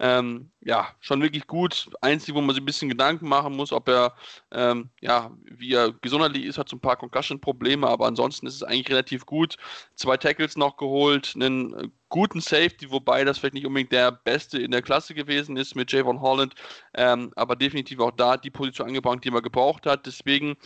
ähm, 0.00 0.50
ja, 0.60 0.88
schon 1.00 1.22
wirklich 1.22 1.46
gut. 1.46 1.88
Einzig, 2.00 2.34
wo 2.34 2.40
man 2.40 2.54
sich 2.54 2.62
ein 2.62 2.66
bisschen 2.66 2.88
Gedanken 2.88 3.28
machen 3.28 3.54
muss, 3.54 3.70
ob 3.70 3.88
er, 3.88 4.16
ähm, 4.50 4.88
ja, 5.00 5.30
wie 5.44 5.74
er 5.74 5.92
gesundheitlich 5.92 6.46
ist, 6.46 6.58
hat 6.58 6.68
so 6.68 6.76
ein 6.76 6.80
paar 6.80 6.96
Concussion-Probleme, 6.96 7.86
aber 7.86 8.06
ansonsten 8.06 8.46
ist 8.46 8.56
es 8.56 8.62
eigentlich 8.62 8.90
relativ 8.90 9.26
gut. 9.26 9.56
Zwei 9.94 10.16
Tackles 10.16 10.56
noch 10.56 10.76
geholt, 10.76 11.32
einen 11.36 11.92
guten 12.08 12.40
Safety, 12.40 12.90
wobei 12.90 13.24
das 13.24 13.38
vielleicht 13.38 13.54
nicht 13.54 13.66
unbedingt 13.66 13.92
der 13.92 14.10
beste 14.10 14.58
in 14.58 14.72
der 14.72 14.82
Klasse 14.82 15.14
gewesen 15.14 15.56
ist 15.56 15.76
mit 15.76 15.92
Javon 15.92 16.20
Holland, 16.20 16.54
ähm, 16.94 17.32
aber 17.36 17.54
definitiv 17.54 18.00
auch 18.00 18.10
da 18.10 18.36
die 18.36 18.50
Position 18.50 18.88
angebaut, 18.88 19.24
die 19.24 19.30
man 19.30 19.42
gebraucht 19.42 19.86
hat. 19.86 20.06
Deswegen 20.06 20.56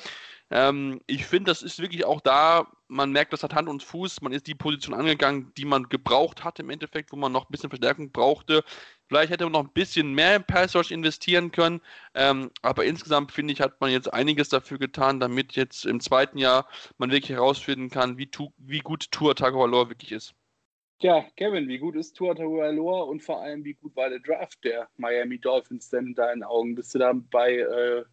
ähm, 0.50 1.00
ich 1.06 1.26
finde, 1.26 1.50
das 1.50 1.62
ist 1.62 1.80
wirklich 1.80 2.04
auch 2.04 2.20
da, 2.20 2.66
man 2.88 3.12
merkt, 3.12 3.32
das 3.32 3.42
hat 3.42 3.54
Hand 3.54 3.68
und 3.68 3.82
Fuß, 3.82 4.20
man 4.20 4.32
ist 4.32 4.46
die 4.46 4.54
Position 4.54 4.94
angegangen, 4.94 5.52
die 5.56 5.64
man 5.64 5.88
gebraucht 5.88 6.44
hat 6.44 6.58
im 6.58 6.70
Endeffekt, 6.70 7.12
wo 7.12 7.16
man 7.16 7.32
noch 7.32 7.48
ein 7.48 7.50
bisschen 7.50 7.70
Verstärkung 7.70 8.10
brauchte. 8.10 8.62
Vielleicht 9.08 9.30
hätte 9.30 9.44
man 9.44 9.52
noch 9.52 9.64
ein 9.64 9.72
bisschen 9.72 10.12
mehr 10.14 10.36
im 10.36 10.44
Pass 10.44 10.74
investieren 10.90 11.50
können, 11.50 11.80
ähm, 12.14 12.50
aber 12.62 12.84
insgesamt 12.84 13.32
finde 13.32 13.52
ich, 13.52 13.60
hat 13.60 13.80
man 13.80 13.90
jetzt 13.90 14.12
einiges 14.12 14.48
dafür 14.48 14.78
getan, 14.78 15.20
damit 15.20 15.52
jetzt 15.52 15.86
im 15.86 16.00
zweiten 16.00 16.38
Jahr 16.38 16.68
man 16.98 17.10
wirklich 17.10 17.36
herausfinden 17.36 17.90
kann, 17.90 18.18
wie, 18.18 18.26
tu, 18.26 18.52
wie 18.58 18.80
gut 18.80 19.10
Tour 19.10 19.34
Tagovailoa 19.34 19.88
wirklich 19.88 20.12
ist. 20.12 20.34
Ja, 21.00 21.26
Kevin, 21.36 21.68
wie 21.68 21.78
gut 21.78 21.96
ist 21.96 22.16
Tua 22.16 22.34
Tagovailoa 22.34 23.02
und 23.02 23.22
vor 23.22 23.42
allem, 23.42 23.64
wie 23.64 23.74
gut 23.74 23.94
war 23.96 24.08
der 24.08 24.20
Draft 24.20 24.64
der 24.64 24.88
Miami 24.96 25.38
Dolphins 25.38 25.90
denn 25.90 26.08
in 26.08 26.14
deinen 26.14 26.42
Augen? 26.42 26.76
Bist 26.76 26.94
du 26.94 26.98
da 26.98 27.12
bei 27.12 27.58
äh, 27.58 28.04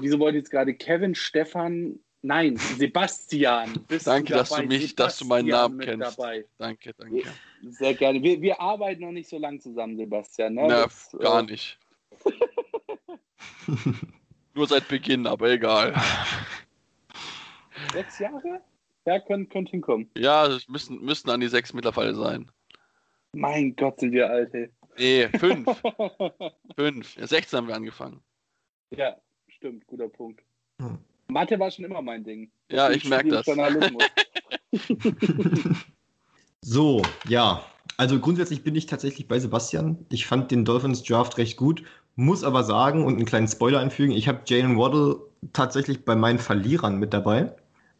Wieso 0.00 0.18
wollte 0.18 0.38
jetzt 0.38 0.50
gerade 0.50 0.74
Kevin, 0.74 1.14
Stefan, 1.14 2.00
nein, 2.24 2.56
Sebastian. 2.56 3.84
danke, 4.04 4.32
dass 4.32 4.50
du 4.50 4.62
mich, 4.62 4.88
Sebastian 4.88 4.96
dass 4.96 5.18
du 5.18 5.24
meinen 5.26 5.48
Namen 5.48 5.78
kennst. 5.78 6.18
Dabei. 6.18 6.44
Danke, 6.58 6.92
danke. 6.94 7.22
Sehr 7.62 7.94
gerne. 7.94 8.22
Wir, 8.22 8.40
wir 8.40 8.60
arbeiten 8.60 9.02
noch 9.02 9.12
nicht 9.12 9.28
so 9.28 9.38
lange 9.38 9.58
zusammen, 9.58 9.96
Sebastian. 9.96 10.54
Ne? 10.54 10.66
Na, 10.68 10.84
das, 10.84 11.16
gar 11.18 11.40
äh... 11.40 11.44
nicht. 11.44 11.78
Nur 14.54 14.66
seit 14.66 14.88
Beginn, 14.88 15.26
aber 15.26 15.50
egal. 15.50 15.94
Sechs 17.92 18.18
Jahre? 18.18 18.62
Ja, 19.06 19.20
könnte 19.20 19.50
könnt 19.50 19.70
hinkommen. 19.70 20.10
Ja, 20.16 20.46
es 20.46 20.68
müssen, 20.68 21.04
müssen 21.04 21.28
an 21.30 21.40
die 21.40 21.48
sechs 21.48 21.74
mittlerweile 21.74 22.14
sein. 22.14 22.50
Mein 23.32 23.74
Gott, 23.76 24.00
sind 24.00 24.12
wir 24.12 24.30
alt, 24.30 24.54
ey. 24.54 24.70
Nee, 24.96 25.28
fünf. 25.38 25.66
fünf. 26.76 27.16
Ja, 27.16 27.26
16 27.26 27.56
haben 27.56 27.68
wir 27.68 27.74
angefangen. 27.74 28.22
Ja, 28.90 29.16
stimmt, 29.48 29.86
guter 29.86 30.08
Punkt. 30.08 30.42
Hm. 30.80 30.98
Mathe 31.28 31.58
war 31.58 31.70
schon 31.70 31.84
immer 31.84 32.02
mein 32.02 32.24
Ding. 32.24 32.50
Das 32.68 32.76
ja, 32.76 32.90
ich 32.90 33.04
merke 33.08 33.28
das. 33.28 33.46
so, 36.60 37.02
ja. 37.28 37.64
Also 37.96 38.18
grundsätzlich 38.18 38.64
bin 38.64 38.74
ich 38.74 38.86
tatsächlich 38.86 39.28
bei 39.28 39.38
Sebastian. 39.38 40.04
Ich 40.10 40.26
fand 40.26 40.50
den 40.50 40.64
Dolphins 40.64 41.04
Draft 41.04 41.38
recht 41.38 41.56
gut, 41.56 41.84
muss 42.16 42.42
aber 42.42 42.64
sagen 42.64 43.04
und 43.04 43.14
einen 43.14 43.24
kleinen 43.24 43.48
Spoiler 43.48 43.78
einfügen, 43.80 44.12
ich 44.12 44.26
habe 44.28 44.42
Jalen 44.46 44.76
Waddle 44.76 45.20
tatsächlich 45.52 46.04
bei 46.04 46.16
meinen 46.16 46.38
Verlierern 46.38 46.98
mit 46.98 47.12
dabei. 47.12 47.54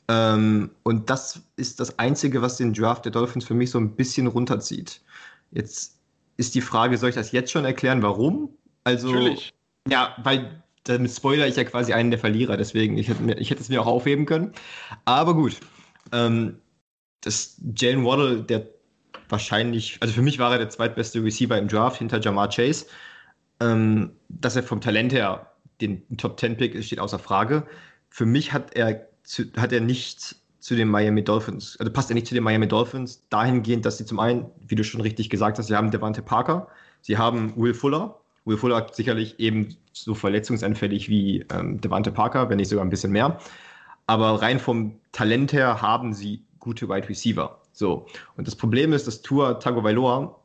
Ähm, 0.08 0.70
und 0.82 1.10
das 1.10 1.42
ist 1.56 1.80
das 1.80 1.98
Einzige, 1.98 2.42
was 2.42 2.56
den 2.56 2.74
Draft 2.74 3.04
der 3.04 3.12
Dolphins 3.12 3.44
für 3.44 3.54
mich 3.54 3.70
so 3.70 3.78
ein 3.78 3.94
bisschen 3.94 4.26
runterzieht. 4.26 5.00
Jetzt 5.52 5.98
ist 6.36 6.54
die 6.54 6.60
Frage, 6.60 6.98
soll 6.98 7.10
ich 7.10 7.14
das 7.14 7.32
jetzt 7.32 7.52
schon 7.52 7.64
erklären, 7.64 8.02
warum? 8.02 8.50
Also, 8.82 9.12
Natürlich. 9.12 9.54
Ja, 9.88 10.14
weil 10.22 10.63
damit 10.84 11.10
spoiler 11.10 11.46
ich 11.46 11.56
ja 11.56 11.64
quasi 11.64 11.92
einen 11.92 12.10
der 12.10 12.20
Verlierer, 12.20 12.56
deswegen, 12.56 12.96
ich 12.98 13.08
hätte, 13.08 13.34
ich 13.34 13.50
hätte 13.50 13.62
es 13.62 13.68
mir 13.68 13.80
auch 13.80 13.86
aufheben 13.86 14.26
können. 14.26 14.52
Aber 15.04 15.34
gut. 15.34 15.58
Ähm, 16.12 16.58
das 17.22 17.60
Jalen 17.76 18.04
Waddle, 18.04 18.42
der 18.42 18.68
wahrscheinlich, 19.28 19.96
also 20.00 20.12
für 20.12 20.22
mich 20.22 20.38
war 20.38 20.52
er 20.52 20.58
der 20.58 20.68
zweitbeste 20.68 21.24
Receiver 21.24 21.58
im 21.58 21.68
Draft 21.68 21.98
hinter 21.98 22.20
Jamar 22.20 22.48
Chase. 22.50 22.86
Ähm, 23.60 24.12
dass 24.28 24.56
er 24.56 24.62
vom 24.62 24.80
Talent 24.80 25.12
her 25.12 25.52
den 25.80 26.02
Top 26.16 26.38
10 26.38 26.56
Pick 26.56 26.74
ist, 26.74 26.86
steht 26.86 27.00
außer 27.00 27.18
Frage. 27.18 27.66
Für 28.10 28.26
mich 28.26 28.52
hat 28.52 28.74
er, 28.76 29.08
zu, 29.22 29.44
hat 29.56 29.72
er 29.72 29.80
nicht 29.80 30.36
zu 30.58 30.74
den 30.74 30.88
Miami 30.88 31.22
Dolphins, 31.22 31.76
also 31.78 31.92
passt 31.92 32.10
er 32.10 32.14
nicht 32.14 32.26
zu 32.26 32.34
den 32.34 32.42
Miami 32.42 32.66
Dolphins, 32.66 33.26
dahingehend, 33.28 33.84
dass 33.84 33.98
sie 33.98 34.06
zum 34.06 34.18
einen, 34.18 34.50
wie 34.60 34.74
du 34.74 34.84
schon 34.84 35.00
richtig 35.00 35.30
gesagt 35.30 35.58
hast, 35.58 35.66
sie 35.66 35.76
haben 35.76 35.90
Devante 35.90 36.22
Parker, 36.22 36.68
sie 37.02 37.18
haben 37.18 37.54
Will 37.56 37.74
Fuller, 37.74 38.20
Will 38.44 38.56
Fuller 38.56 38.86
sicherlich 38.92 39.38
eben 39.38 39.76
so 39.92 40.14
verletzungsanfällig 40.14 41.08
wie 41.08 41.46
ähm, 41.52 41.80
Devante 41.80 42.12
Parker, 42.12 42.48
wenn 42.48 42.58
nicht 42.58 42.68
sogar 42.68 42.84
ein 42.84 42.90
bisschen 42.90 43.12
mehr. 43.12 43.38
Aber 44.06 44.42
rein 44.42 44.58
vom 44.58 44.98
Talent 45.12 45.52
her 45.52 45.80
haben 45.80 46.12
sie 46.12 46.42
gute 46.58 46.88
Wide 46.88 47.08
Receiver. 47.08 47.60
So. 47.72 48.06
Und 48.36 48.46
das 48.46 48.56
Problem 48.56 48.92
ist, 48.92 49.06
dass 49.06 49.22
Tour 49.22 49.58
Tagovailoa 49.60 50.36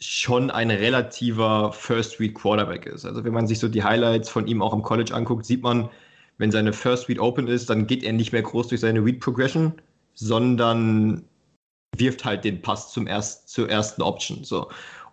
schon 0.00 0.50
ein 0.50 0.70
relativer 0.70 1.72
First 1.72 2.20
Read 2.20 2.34
Quarterback 2.34 2.86
ist. 2.86 3.04
Also 3.04 3.24
wenn 3.24 3.32
man 3.32 3.46
sich 3.46 3.58
so 3.58 3.68
die 3.68 3.82
Highlights 3.82 4.28
von 4.28 4.46
ihm 4.46 4.62
auch 4.62 4.72
im 4.72 4.82
College 4.82 5.14
anguckt, 5.14 5.44
sieht 5.44 5.62
man, 5.62 5.88
wenn 6.36 6.52
seine 6.52 6.72
First 6.72 7.08
Read 7.08 7.18
open 7.18 7.48
ist, 7.48 7.68
dann 7.68 7.86
geht 7.86 8.04
er 8.04 8.12
nicht 8.12 8.32
mehr 8.32 8.42
groß 8.42 8.68
durch 8.68 8.80
seine 8.80 9.04
Read 9.04 9.20
Progression, 9.20 9.72
sondern 10.14 11.24
wirft 11.96 12.24
halt 12.24 12.44
den 12.44 12.62
Pass 12.62 12.92
zum 12.92 13.06
erst, 13.06 13.48
zur 13.48 13.68
ersten 13.68 14.02
Option. 14.02 14.44
So. 14.44 14.68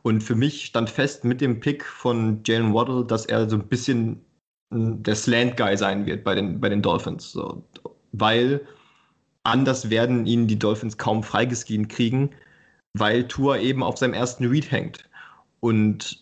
Und 0.06 0.22
für 0.22 0.36
mich 0.36 0.66
stand 0.66 0.92
fest 0.92 1.24
mit 1.24 1.42
dem 1.42 1.60
Pick 1.60 1.84
von 1.84 2.42
Jalen 2.46 2.76
Waddle, 2.76 3.06
dass 3.06 3.26
er 3.26 3.50
so 3.50 3.56
ein 3.56 3.68
bisschen 3.68 4.24
der 4.70 5.16
Slant-Guy 5.16 5.76
sein 5.78 6.06
wird 6.06 6.24
bei 6.24 6.36
den, 6.36 6.62
bei 6.62 6.70
den 6.70 6.84
Dolphins. 6.84 7.32
So. 7.32 7.64
Weil 8.12 8.62
anders 9.42 9.90
werden 9.90 10.28
ihn 10.28 10.46
die 10.46 10.60
Dolphins 10.60 11.00
kaum 11.00 11.24
freigeschrieben 11.24 11.88
kriegen, 11.88 12.30
weil 12.94 13.28
Tour 13.28 13.58
eben 13.58 13.82
auf 13.82 13.98
seinem 13.98 14.14
ersten 14.14 14.46
Read 14.46 14.70
hängt. 14.70 15.10
Und 15.60 16.22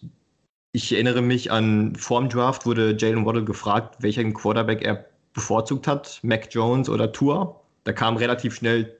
ich 0.71 0.93
erinnere 0.93 1.21
mich 1.21 1.51
an, 1.51 1.93
vorm 1.97 2.29
Draft 2.29 2.65
wurde 2.65 2.95
Jalen 2.97 3.25
Waddle 3.25 3.43
gefragt, 3.43 3.97
welchen 3.99 4.33
Quarterback 4.33 4.81
er 4.81 5.05
bevorzugt 5.33 5.87
hat, 5.87 6.21
Mac 6.23 6.47
Jones 6.51 6.87
oder 6.87 7.11
Tour. 7.11 7.61
Da 7.83 7.91
kam 7.91 8.15
relativ 8.15 8.55
schnell 8.55 8.97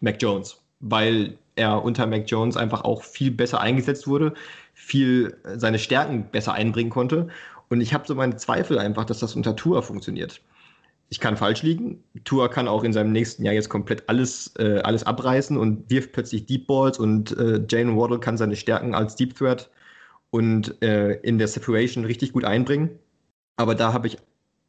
Mac 0.00 0.16
Jones, 0.22 0.58
weil 0.80 1.36
er 1.56 1.82
unter 1.84 2.06
Mac 2.06 2.30
Jones 2.30 2.56
einfach 2.56 2.82
auch 2.84 3.02
viel 3.02 3.30
besser 3.30 3.60
eingesetzt 3.60 4.06
wurde, 4.06 4.34
viel 4.74 5.36
äh, 5.44 5.58
seine 5.58 5.78
Stärken 5.78 6.30
besser 6.30 6.52
einbringen 6.54 6.90
konnte. 6.90 7.28
Und 7.68 7.80
ich 7.80 7.94
habe 7.94 8.06
so 8.06 8.14
meine 8.14 8.36
Zweifel 8.36 8.78
einfach, 8.78 9.04
dass 9.04 9.20
das 9.20 9.34
unter 9.34 9.56
Tour 9.56 9.82
funktioniert. 9.82 10.40
Ich 11.08 11.20
kann 11.20 11.36
falsch 11.36 11.62
liegen. 11.62 12.02
Tour 12.24 12.50
kann 12.50 12.68
auch 12.68 12.84
in 12.84 12.92
seinem 12.92 13.12
nächsten 13.12 13.44
Jahr 13.44 13.54
jetzt 13.54 13.68
komplett 13.68 14.08
alles, 14.08 14.54
äh, 14.58 14.80
alles 14.80 15.04
abreißen 15.04 15.56
und 15.58 15.90
wirft 15.90 16.12
plötzlich 16.12 16.46
Deep 16.46 16.66
Balls 16.66 16.98
und 16.98 17.36
äh, 17.36 17.60
Jalen 17.68 17.96
Waddle 17.96 18.18
kann 18.18 18.38
seine 18.38 18.56
Stärken 18.56 18.94
als 18.94 19.16
Deep 19.16 19.34
Threat 19.36 19.70
und 20.30 20.80
äh, 20.82 21.14
in 21.20 21.38
der 21.38 21.48
Separation 21.48 22.04
richtig 22.06 22.32
gut 22.32 22.44
einbringen. 22.44 22.98
Aber 23.56 23.74
da 23.74 23.92
habe 23.92 24.06
ich 24.06 24.18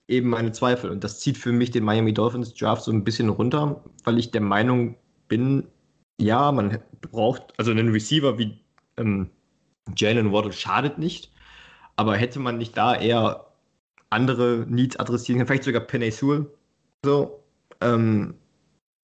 eben 0.08 0.30
meine 0.30 0.52
Zweifel 0.52 0.90
und 0.90 1.04
das 1.04 1.20
zieht 1.20 1.38
für 1.38 1.52
mich 1.52 1.72
den 1.72 1.84
Miami 1.84 2.14
Dolphins 2.14 2.54
Draft 2.54 2.84
so 2.84 2.92
ein 2.92 3.04
bisschen 3.04 3.30
runter, 3.30 3.84
weil 4.04 4.20
ich 4.20 4.32
der 4.32 4.42
Meinung 4.42 4.96
bin, 5.30 5.68
ja, 6.20 6.52
man 6.52 6.80
braucht, 7.12 7.54
also 7.58 7.72
einen 7.72 7.92
Receiver 7.92 8.38
wie 8.38 8.60
ähm, 8.98 9.30
Jalen 9.96 10.32
Waddle 10.32 10.54
schadet 10.54 10.98
nicht, 10.98 11.32
aber 11.96 12.16
hätte 12.16 12.40
man 12.40 12.58
nicht 12.58 12.78
da 12.78 12.96
eher 12.96 13.46
andere 14.10 14.66
Needs 14.68 14.98
adressieren 14.98 15.40
können, 15.40 15.48
vielleicht 15.48 15.64
sogar 15.64 15.82
Penny 15.82 16.12
Sewell, 16.12 16.48
so, 17.04 17.44
ähm, 17.82 18.36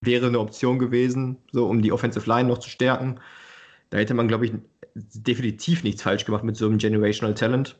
wäre 0.00 0.26
eine 0.26 0.38
Option 0.38 0.78
gewesen, 0.78 1.36
so 1.52 1.66
um 1.66 1.82
die 1.82 1.92
Offensive 1.92 2.28
Line 2.28 2.48
noch 2.48 2.58
zu 2.58 2.70
stärken. 2.70 3.20
Da 3.90 3.98
hätte 3.98 4.14
man, 4.14 4.28
glaube 4.28 4.46
ich, 4.46 4.52
definitiv 4.94 5.84
nichts 5.84 6.02
falsch 6.02 6.24
gemacht 6.24 6.44
mit 6.44 6.56
so 6.56 6.66
einem 6.66 6.78
Generational 6.78 7.34
Talent. 7.34 7.76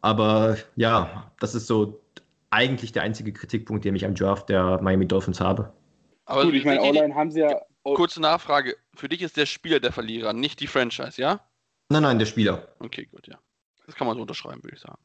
Aber 0.00 0.56
ja, 0.76 1.30
das 1.38 1.54
ist 1.54 1.66
so 1.66 2.00
eigentlich 2.50 2.92
der 2.92 3.02
einzige 3.02 3.32
Kritikpunkt, 3.32 3.84
den 3.84 3.96
ich 3.96 4.04
am 4.04 4.14
Draft 4.14 4.48
der 4.48 4.80
Miami 4.82 5.06
Dolphins 5.06 5.40
habe. 5.40 5.72
Aber 6.26 6.44
Gut, 6.44 6.54
ich 6.54 6.64
meine, 6.64 6.80
online 6.80 7.14
haben 7.14 7.30
sie 7.30 7.40
ja. 7.40 7.60
Oh, 7.84 7.94
Kurze 7.94 8.20
Nachfrage. 8.20 8.76
Für 8.94 9.08
dich 9.08 9.22
ist 9.22 9.36
der 9.36 9.46
Spieler 9.46 9.78
der 9.78 9.92
Verlierer, 9.92 10.32
nicht 10.32 10.60
die 10.60 10.66
Franchise, 10.66 11.20
ja? 11.20 11.40
Nein, 11.90 12.02
nein, 12.02 12.18
der 12.18 12.26
Spieler. 12.26 12.74
Okay, 12.78 13.04
gut, 13.04 13.28
ja. 13.28 13.38
Das 13.86 13.94
kann 13.94 14.06
man 14.06 14.16
so 14.16 14.22
unterschreiben, 14.22 14.64
würde 14.64 14.76
ich 14.76 14.80
sagen. 14.80 14.98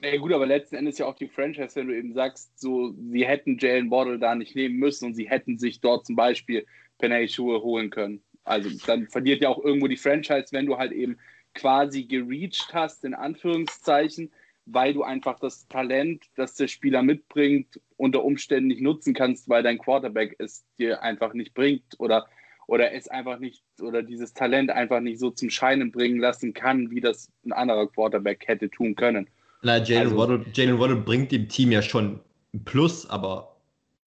naja, 0.00 0.16
gut, 0.18 0.32
aber 0.32 0.46
letzten 0.46 0.76
Endes 0.76 0.98
ja 0.98 1.06
auch 1.06 1.16
die 1.16 1.28
Franchise, 1.28 1.74
wenn 1.74 1.88
du 1.88 1.96
eben 1.96 2.12
sagst, 2.14 2.58
so, 2.58 2.94
sie 3.10 3.26
hätten 3.26 3.58
Jalen 3.58 3.90
Waddle 3.90 4.20
da 4.20 4.36
nicht 4.36 4.54
nehmen 4.54 4.76
müssen 4.76 5.06
und 5.06 5.14
sie 5.14 5.28
hätten 5.28 5.58
sich 5.58 5.80
dort 5.80 6.06
zum 6.06 6.14
Beispiel 6.14 6.64
Penay 6.98 7.28
Schuhe 7.28 7.60
holen 7.60 7.90
können. 7.90 8.22
Also 8.44 8.70
dann 8.86 9.08
verliert 9.08 9.42
ja 9.42 9.48
auch 9.48 9.62
irgendwo 9.62 9.88
die 9.88 9.96
Franchise, 9.96 10.46
wenn 10.52 10.66
du 10.66 10.78
halt 10.78 10.92
eben 10.92 11.18
quasi 11.54 12.04
gereached 12.04 12.72
hast, 12.72 13.04
in 13.04 13.14
Anführungszeichen, 13.14 14.32
weil 14.66 14.94
du 14.94 15.02
einfach 15.02 15.38
das 15.40 15.66
Talent, 15.68 16.24
das 16.36 16.54
der 16.54 16.68
Spieler 16.68 17.02
mitbringt, 17.02 17.80
unter 17.96 18.24
Umständen 18.24 18.68
nicht 18.68 18.80
nutzen 18.80 19.14
kannst, 19.14 19.48
weil 19.48 19.62
dein 19.62 19.78
Quarterback 19.78 20.36
es 20.38 20.64
dir 20.78 21.02
einfach 21.02 21.34
nicht 21.34 21.54
bringt 21.54 21.98
oder, 21.98 22.26
oder 22.66 22.92
es 22.92 23.08
einfach 23.08 23.38
nicht 23.38 23.62
oder 23.80 24.02
dieses 24.02 24.34
Talent 24.34 24.70
einfach 24.70 25.00
nicht 25.00 25.18
so 25.18 25.30
zum 25.30 25.50
Scheinen 25.50 25.90
bringen 25.90 26.20
lassen 26.20 26.54
kann, 26.54 26.90
wie 26.90 27.00
das 27.00 27.30
ein 27.44 27.52
anderer 27.52 27.88
Quarterback 27.88 28.46
hätte 28.46 28.70
tun 28.70 28.94
können. 28.94 29.28
Na, 29.62 29.78
Jalen 29.82 30.08
Also- 30.08 30.16
Waddle, 30.18 30.44
Jalen 30.54 30.78
Waddle 30.78 30.96
bringt 30.96 31.32
dem 31.32 31.48
Team 31.48 31.72
ja 31.72 31.82
schon 31.82 32.20
ein 32.54 32.64
Plus, 32.64 33.08
aber 33.08 33.56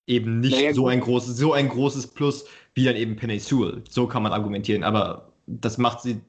eben 0.08 0.40
nicht 0.40 0.56
Naja, 0.56 0.74
so, 0.74 0.88
ein 0.88 1.00
großes, 1.02 1.36
so 1.38 1.54
ein 1.54 1.68
großes 1.68 2.08
Plus 2.08 2.46
wie 2.76 2.84
dann 2.86 2.96
eben 2.96 3.16
Penny 3.16 3.40
Sewell. 3.40 3.82
So 3.90 4.06
kann 4.08 4.24
man 4.24 4.32
argumentieren, 4.34 4.84
aber 4.84 5.32
das 5.48 5.78
macht 5.78 6.02
sie, 6.02 6.20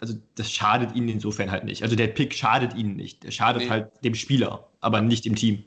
also 0.00 0.14
das 0.34 0.50
schadet 0.50 0.94
ihnen 0.94 1.08
insofern 1.08 1.50
halt 1.50 1.64
nicht. 1.64 1.82
Also 1.82 1.96
der 1.96 2.08
Pick 2.08 2.34
schadet 2.34 2.74
ihnen 2.74 2.96
nicht. 2.96 3.22
Der 3.22 3.30
schadet 3.30 3.62
Nee. 3.62 3.70
halt 3.70 3.90
dem 4.04 4.14
Spieler, 4.14 4.68
aber 4.80 5.00
nicht 5.00 5.24
dem 5.24 5.36
Team. 5.36 5.64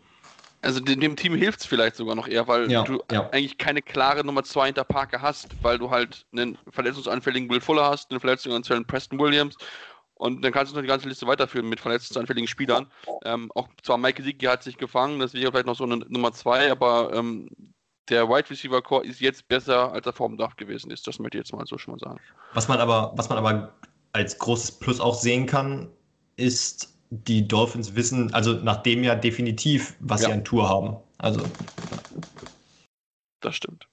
Also 0.62 0.80
dem, 0.80 1.00
dem 1.02 1.16
Team 1.16 1.36
hilft 1.36 1.60
es 1.60 1.66
vielleicht 1.66 1.96
sogar 1.98 2.16
noch 2.16 2.28
eher, 2.28 2.48
weil 2.48 2.72
Ja, 2.72 2.84
du 2.84 3.04
ja. 3.12 3.30
eigentlich 3.32 3.58
keine 3.58 3.82
klare 3.82 4.24
Nummer 4.24 4.44
2 4.44 4.68
hinter 4.68 4.86
Parker 4.86 5.22
hast, 5.22 5.50
weil 5.62 5.78
du 5.78 5.90
halt 5.90 6.26
einen 6.32 6.58
verletzungsanfälligen 6.70 7.50
Will 7.50 7.60
Fuller 7.60 7.86
hast, 7.86 8.12
einen 8.12 8.22
verletzungsanfälligen 8.22 8.88
Preston 8.88 9.20
Williams 9.20 9.58
und 10.16 10.42
dann 10.42 10.54
kannst 10.54 10.72
du 10.72 10.76
noch 10.78 10.82
die 10.82 10.88
ganze 10.88 11.10
Liste 11.10 11.28
weiterführen 11.28 11.68
mit 11.68 11.82
verletzungsanfälligen 11.82 12.48
Spielern. 12.48 12.88
Ähm, 13.26 13.52
auch 13.56 13.68
zwar 13.84 13.98
Mike 13.98 14.22
Gesicki 14.22 14.46
hat 14.46 14.64
sich 14.64 14.78
gefangen, 14.78 15.20
das 15.20 15.34
wäre 15.34 15.52
vielleicht 15.52 15.66
noch 15.66 15.76
so 15.76 15.84
eine 15.84 15.98
Nummer 15.98 16.32
2, 16.32 16.72
aber 16.72 17.14
ähm, 17.14 17.50
der 18.10 18.30
Wide 18.30 18.50
Receiver 18.50 18.82
Core 18.82 19.06
ist 19.06 19.20
jetzt 19.20 19.48
besser, 19.50 19.92
als 19.92 20.06
er 20.06 20.14
vor 20.14 20.30
dem 20.30 20.38
Draft 20.38 20.58
gewesen 20.58 20.92
ist. 20.92 21.06
Das 21.08 21.20
möchte 21.20 21.38
ich 21.38 21.44
jetzt 21.44 21.54
mal 21.54 21.66
so 21.66 21.78
schon 21.78 21.94
mal 21.94 22.00
sagen. 22.00 22.20
Was 22.54 22.68
man 22.70 22.80
aber, 22.80 23.12
was 23.16 23.28
man 23.28 23.38
aber 23.38 23.74
als 24.14 24.38
großes 24.38 24.72
Plus 24.80 25.00
auch 25.00 25.16
sehen 25.16 25.46
kann, 25.46 25.90
ist, 26.38 26.94
die 27.10 27.48
Dolphins 27.48 27.96
wissen, 27.96 28.34
also 28.34 28.54
nachdem 28.54 29.04
ja 29.04 29.16
definitiv, 29.16 29.96
was 30.00 30.22
Ja. 30.22 30.28
sie 30.30 30.34
an 30.34 30.44
Tour 30.44 30.70
haben. 30.70 30.96
Also 31.18 31.42
Das 33.42 33.56
stimmt. 33.56 33.88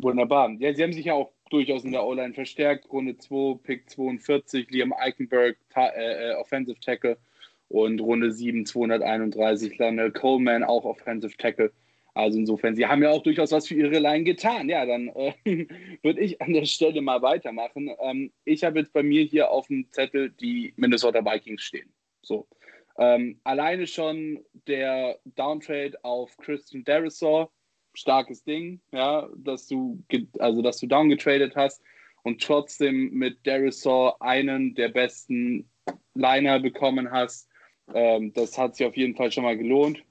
Wunderbar. 0.00 0.50
Ja, 0.58 0.74
sie 0.74 0.82
haben 0.82 0.92
sich 0.92 1.04
ja 1.06 1.14
auch 1.14 1.30
durchaus 1.50 1.84
in 1.84 1.92
der 1.92 2.04
O-Line 2.04 2.34
verstärkt. 2.34 2.90
Runde 2.90 3.16
2, 3.16 3.58
Pick 3.62 3.88
42, 3.88 4.70
Liam 4.70 4.92
Eichenberg, 4.92 5.56
Ta 5.70 5.88
äh, 5.88 6.30
äh, 6.30 6.34
Offensive 6.34 6.80
Tackle. 6.80 7.16
Und 7.68 8.00
Runde 8.00 8.32
7, 8.32 8.66
231, 8.66 9.78
Lionel 9.78 10.10
Coleman, 10.10 10.64
auch 10.64 10.84
Offensive 10.84 11.36
Tackle. 11.36 11.70
Also 12.20 12.38
insofern, 12.38 12.76
sie 12.76 12.86
haben 12.86 13.02
ja 13.02 13.10
auch 13.10 13.22
durchaus 13.22 13.52
was 13.52 13.66
für 13.66 13.74
ihre 13.74 13.98
Line 13.98 14.24
getan. 14.24 14.68
Ja, 14.68 14.84
dann 14.84 15.08
äh, 15.08 15.32
würde 16.02 16.20
ich 16.20 16.40
an 16.42 16.52
der 16.52 16.66
Stelle 16.66 17.00
mal 17.00 17.22
weitermachen. 17.22 17.90
Ähm, 18.00 18.32
ich 18.44 18.62
habe 18.64 18.80
jetzt 18.80 18.92
bei 18.92 19.02
mir 19.02 19.24
hier 19.24 19.50
auf 19.50 19.68
dem 19.68 19.90
Zettel 19.90 20.30
die 20.30 20.72
Minnesota 20.76 21.24
Vikings 21.24 21.62
stehen. 21.62 21.92
So. 22.22 22.46
Ähm, 22.98 23.40
alleine 23.44 23.86
schon 23.86 24.44
der 24.66 25.18
Downtrade 25.24 25.98
auf 26.02 26.36
Christian 26.36 26.84
Derisor, 26.84 27.50
starkes 27.94 28.44
Ding, 28.44 28.80
ja, 28.92 29.28
dass 29.36 29.66
du, 29.66 30.02
also 30.38 30.60
dass 30.60 30.78
du 30.78 30.86
downgetradet 30.86 31.56
hast 31.56 31.82
und 32.22 32.42
trotzdem 32.42 33.10
mit 33.12 33.46
Derisor 33.46 34.20
einen 34.20 34.74
der 34.74 34.90
besten 34.90 35.70
Liner 36.14 36.60
bekommen 36.60 37.10
hast. 37.10 37.48
Ähm, 37.94 38.32
das 38.34 38.58
hat 38.58 38.76
sich 38.76 38.86
auf 38.86 38.96
jeden 38.96 39.16
Fall 39.16 39.32
schon 39.32 39.44
mal 39.44 39.56
gelohnt. 39.56 40.02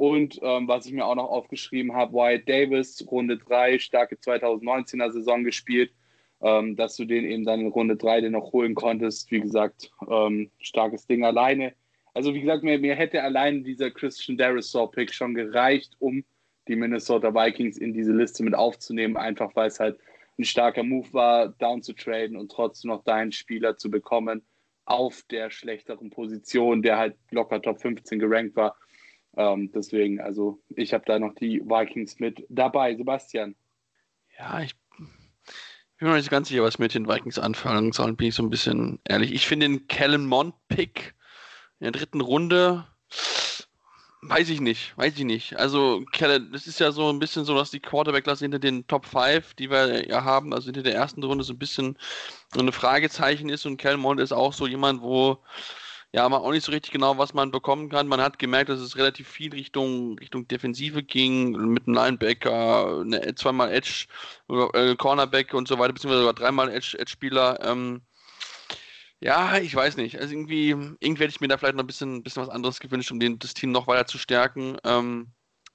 Und 0.00 0.40
ähm, 0.42 0.66
was 0.66 0.86
ich 0.86 0.94
mir 0.94 1.04
auch 1.04 1.14
noch 1.14 1.28
aufgeschrieben 1.28 1.94
habe, 1.94 2.14
Wyatt 2.14 2.48
Davis, 2.48 3.06
Runde 3.10 3.36
3, 3.36 3.78
starke 3.78 4.14
2019er 4.14 5.12
Saison 5.12 5.44
gespielt, 5.44 5.92
ähm, 6.40 6.74
dass 6.74 6.96
du 6.96 7.04
den 7.04 7.26
eben 7.26 7.44
dann 7.44 7.60
in 7.60 7.66
Runde 7.66 7.96
3 7.96 8.22
den 8.22 8.32
noch 8.32 8.50
holen 8.54 8.74
konntest. 8.74 9.30
Wie 9.30 9.40
gesagt, 9.40 9.92
ähm, 10.10 10.50
starkes 10.58 11.06
Ding 11.06 11.22
alleine. 11.22 11.74
Also 12.14 12.32
wie 12.32 12.40
gesagt, 12.40 12.64
mir, 12.64 12.78
mir 12.78 12.94
hätte 12.94 13.22
allein 13.22 13.62
dieser 13.62 13.90
Christian 13.90 14.38
Derisor-Pick 14.38 15.12
schon 15.12 15.34
gereicht, 15.34 15.92
um 15.98 16.24
die 16.66 16.76
Minnesota 16.76 17.34
Vikings 17.34 17.76
in 17.76 17.92
diese 17.92 18.14
Liste 18.14 18.42
mit 18.42 18.54
aufzunehmen, 18.54 19.18
einfach 19.18 19.54
weil 19.54 19.68
es 19.68 19.80
halt 19.80 19.98
ein 20.38 20.44
starker 20.44 20.82
Move 20.82 21.12
war, 21.12 21.48
down 21.58 21.82
zu 21.82 21.92
traden 21.92 22.38
und 22.38 22.50
trotzdem 22.50 22.90
noch 22.90 23.04
deinen 23.04 23.32
Spieler 23.32 23.76
zu 23.76 23.90
bekommen 23.90 24.40
auf 24.86 25.24
der 25.30 25.50
schlechteren 25.50 26.08
Position, 26.08 26.80
der 26.80 26.96
halt 26.96 27.16
locker 27.32 27.60
Top 27.60 27.82
15 27.82 28.18
gerankt 28.18 28.56
war. 28.56 28.76
Ähm, 29.36 29.70
deswegen, 29.72 30.20
also 30.20 30.60
ich 30.70 30.92
habe 30.92 31.04
da 31.06 31.18
noch 31.18 31.34
die 31.34 31.60
Vikings 31.60 32.18
mit 32.18 32.44
dabei. 32.48 32.96
Sebastian. 32.96 33.54
Ja, 34.38 34.60
ich 34.62 34.74
bin 35.98 36.08
mir 36.08 36.16
nicht 36.16 36.30
ganz 36.30 36.48
sicher, 36.48 36.62
was 36.62 36.78
mit 36.78 36.94
den 36.94 37.08
Vikings 37.08 37.38
anfangen 37.38 37.92
soll, 37.92 38.14
bin 38.14 38.28
ich 38.28 38.34
so 38.34 38.42
ein 38.42 38.50
bisschen 38.50 38.98
ehrlich. 39.04 39.32
Ich 39.32 39.46
finde 39.46 39.68
den 39.68 39.86
Kellen 39.86 40.26
Mond-Pick 40.26 41.14
in 41.78 41.84
der 41.84 41.92
dritten 41.92 42.20
Runde, 42.20 42.86
weiß 44.22 44.48
ich 44.50 44.60
nicht, 44.60 44.96
weiß 44.96 45.18
ich 45.18 45.24
nicht. 45.24 45.58
Also, 45.58 46.02
Kellen, 46.12 46.52
das 46.52 46.66
ist 46.66 46.80
ja 46.80 46.92
so 46.92 47.10
ein 47.10 47.18
bisschen 47.18 47.44
so, 47.44 47.54
dass 47.54 47.70
die 47.70 47.80
Quarterback-Klasse 47.80 48.44
hinter 48.44 48.58
den 48.58 48.86
Top 48.86 49.06
5, 49.06 49.54
die 49.54 49.70
wir 49.70 50.08
ja 50.08 50.24
haben, 50.24 50.52
also 50.52 50.66
hinter 50.66 50.82
der 50.82 50.94
ersten 50.94 51.22
Runde 51.22 51.44
so 51.44 51.52
ein 51.52 51.58
bisschen 51.58 51.98
so 52.52 52.60
eine 52.60 52.72
Fragezeichen 52.72 53.48
ist 53.48 53.66
und 53.66 53.76
Kellen 53.76 54.00
Mond 54.00 54.20
ist 54.20 54.32
auch 54.32 54.52
so 54.52 54.66
jemand, 54.66 55.02
wo 55.02 55.38
ja, 56.12 56.28
man 56.28 56.40
auch 56.42 56.50
nicht 56.50 56.64
so 56.64 56.72
richtig 56.72 56.92
genau, 56.92 57.18
was 57.18 57.34
man 57.34 57.52
bekommen 57.52 57.88
kann. 57.88 58.08
Man 58.08 58.20
hat 58.20 58.38
gemerkt, 58.38 58.68
dass 58.68 58.80
es 58.80 58.96
relativ 58.96 59.28
viel 59.28 59.52
Richtung, 59.52 60.18
Richtung 60.18 60.48
Defensive 60.48 61.02
ging, 61.04 61.52
mit 61.52 61.86
einem 61.86 61.94
Linebacker, 61.94 63.00
eine, 63.00 63.34
zweimal 63.36 63.72
Edge, 63.72 64.06
äh, 64.48 64.96
Cornerback 64.96 65.54
und 65.54 65.68
so 65.68 65.78
weiter, 65.78 65.92
beziehungsweise 65.92 66.22
sogar 66.22 66.34
dreimal 66.34 66.70
Edge- 66.70 66.98
Edge-Spieler. 66.98 67.60
ähm, 67.62 68.02
ja, 69.20 69.58
ich 69.58 69.74
weiß 69.74 69.96
nicht. 69.96 70.18
Also 70.18 70.32
irgendwie, 70.34 70.70
irgendwie 70.70 71.22
hätte 71.24 71.34
ich 71.34 71.40
mir 71.40 71.48
da 71.48 71.58
vielleicht 71.58 71.76
noch 71.76 71.84
ein 71.84 71.86
bisschen, 71.86 72.22
bisschen 72.22 72.42
was 72.42 72.48
anderes 72.48 72.80
gewünscht, 72.80 73.12
um 73.12 73.20
den, 73.20 73.38
das 73.38 73.54
Team 73.54 73.70
noch 73.72 73.86
weiter 73.86 74.06
zu 74.06 74.18
stärken. 74.18 74.78
Ähm, 74.84 75.32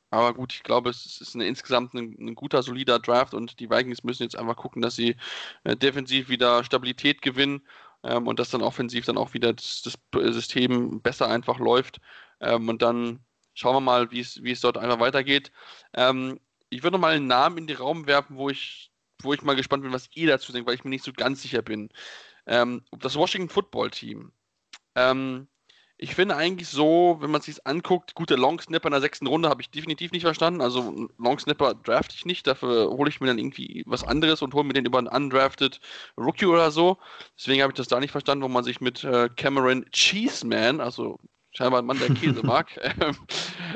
aber 0.10 0.34
gut, 0.34 0.54
ich 0.54 0.64
glaube, 0.64 0.90
es 0.90 1.20
ist 1.22 1.36
eine, 1.36 1.46
insgesamt 1.46 1.94
ein, 1.94 2.16
ein 2.20 2.36
guter, 2.36 2.64
solider 2.64 3.00
Draft 3.00 3.34
und 3.34 3.60
die 3.60 3.70
Vikings 3.70 4.04
müssen 4.04 4.24
jetzt 4.24 4.38
einfach 4.38 4.56
gucken, 4.56 4.82
dass 4.82 4.96
sie 4.96 5.16
äh, 5.64 5.76
defensiv 5.76 6.30
wieder 6.30 6.64
Stabilität 6.64 7.22
gewinnen 7.22 7.62
ähm, 8.06 8.28
und 8.28 8.40
dass 8.40 8.50
dann 8.52 8.62
offensiv 8.62 9.06
dann 9.06 9.18
auch 9.18 9.34
wieder 9.34 9.54
das, 9.54 9.82
das 9.82 9.98
System 10.34 11.02
besser 11.02 11.28
einfach 11.28 11.60
läuft. 11.60 12.00
Ähm, 12.40 12.70
und 12.70 12.82
dann 12.82 13.20
schauen 13.54 13.76
wir 13.76 13.82
mal, 13.82 14.12
wie 14.12 14.20
es, 14.20 14.62
dort 14.62 14.78
einfach 14.78 15.00
weitergeht. 15.00 15.52
Ähm, 15.94 16.40
ich 16.70 16.84
würde 16.84 16.96
noch 16.96 17.02
mal 17.02 17.16
einen 17.16 17.28
Namen 17.28 17.58
in 17.58 17.68
den 17.68 17.78
Raum 17.78 18.08
werfen, 18.08 18.38
wo 18.38 18.50
ich, 18.50 18.92
wo 19.22 19.34
ich 19.34 19.42
mal 19.42 19.56
gespannt 19.56 19.84
bin, 19.84 19.94
was 19.94 20.10
ihr 20.14 20.28
dazu 20.28 20.52
denkt, 20.52 20.68
weil 20.68 20.76
ich 20.76 20.84
mir 20.84 20.90
nicht 20.90 21.06
so 21.06 21.14
ganz 21.14 21.42
sicher 21.42 21.62
bin. 21.62 21.90
Ähm, 22.46 22.84
das 22.92 23.16
Washington 23.16 23.50
Football 23.50 23.92
Team. 23.92 24.32
Ähm, 24.96 25.48
ich 25.98 26.16
finde 26.16 26.36
eigentlich 26.36 26.68
so, 26.68 27.18
wenn 27.22 27.32
man 27.32 27.40
es 27.40 27.46
sich 27.46 27.66
anguckt, 27.66 28.16
gut, 28.16 28.30
der 28.30 28.38
Long 28.38 28.60
Snapper 28.60 28.88
in 28.88 28.92
der 28.92 29.02
sechsten 29.02 29.28
Runde 29.28 29.50
habe 29.50 29.62
ich 29.62 29.70
definitiv 29.70 30.12
nicht 30.12 30.24
verstanden. 30.24 30.62
Also 30.62 31.10
Long 31.18 31.40
Snapper 31.40 31.74
draft 31.74 32.14
ich 32.14 32.26
nicht, 32.26 32.48
dafür 32.48 32.90
hole 32.90 33.10
ich 33.10 33.22
mir 33.22 33.28
dann 33.28 33.38
irgendwie 33.38 33.84
was 33.86 34.04
anderes 34.04 34.42
und 34.42 34.54
hole 34.54 34.66
mir 34.66 34.74
den 34.74 34.86
über 34.86 34.98
einen 34.98 35.08
undrafted 35.08 35.80
Rookie 36.18 36.48
oder 36.48 36.72
so. 36.72 36.98
Deswegen 37.38 37.62
habe 37.62 37.72
ich 37.72 37.78
das 37.78 37.88
da 37.88 38.00
nicht 38.00 38.12
verstanden, 38.12 38.44
wo 38.44 38.50
man 38.50 38.64
sich 38.64 38.82
mit 38.82 39.04
äh, 39.04 39.30
Cameron 39.36 39.86
Cheeseman, 39.92 40.82
also 40.82 41.20
scheinbar 41.56 41.82
ein 41.82 41.86
Mann, 41.86 42.00
der 42.00 42.14
Käse 42.14 42.42
mag, 42.46 42.68
ähm, 42.82 43.16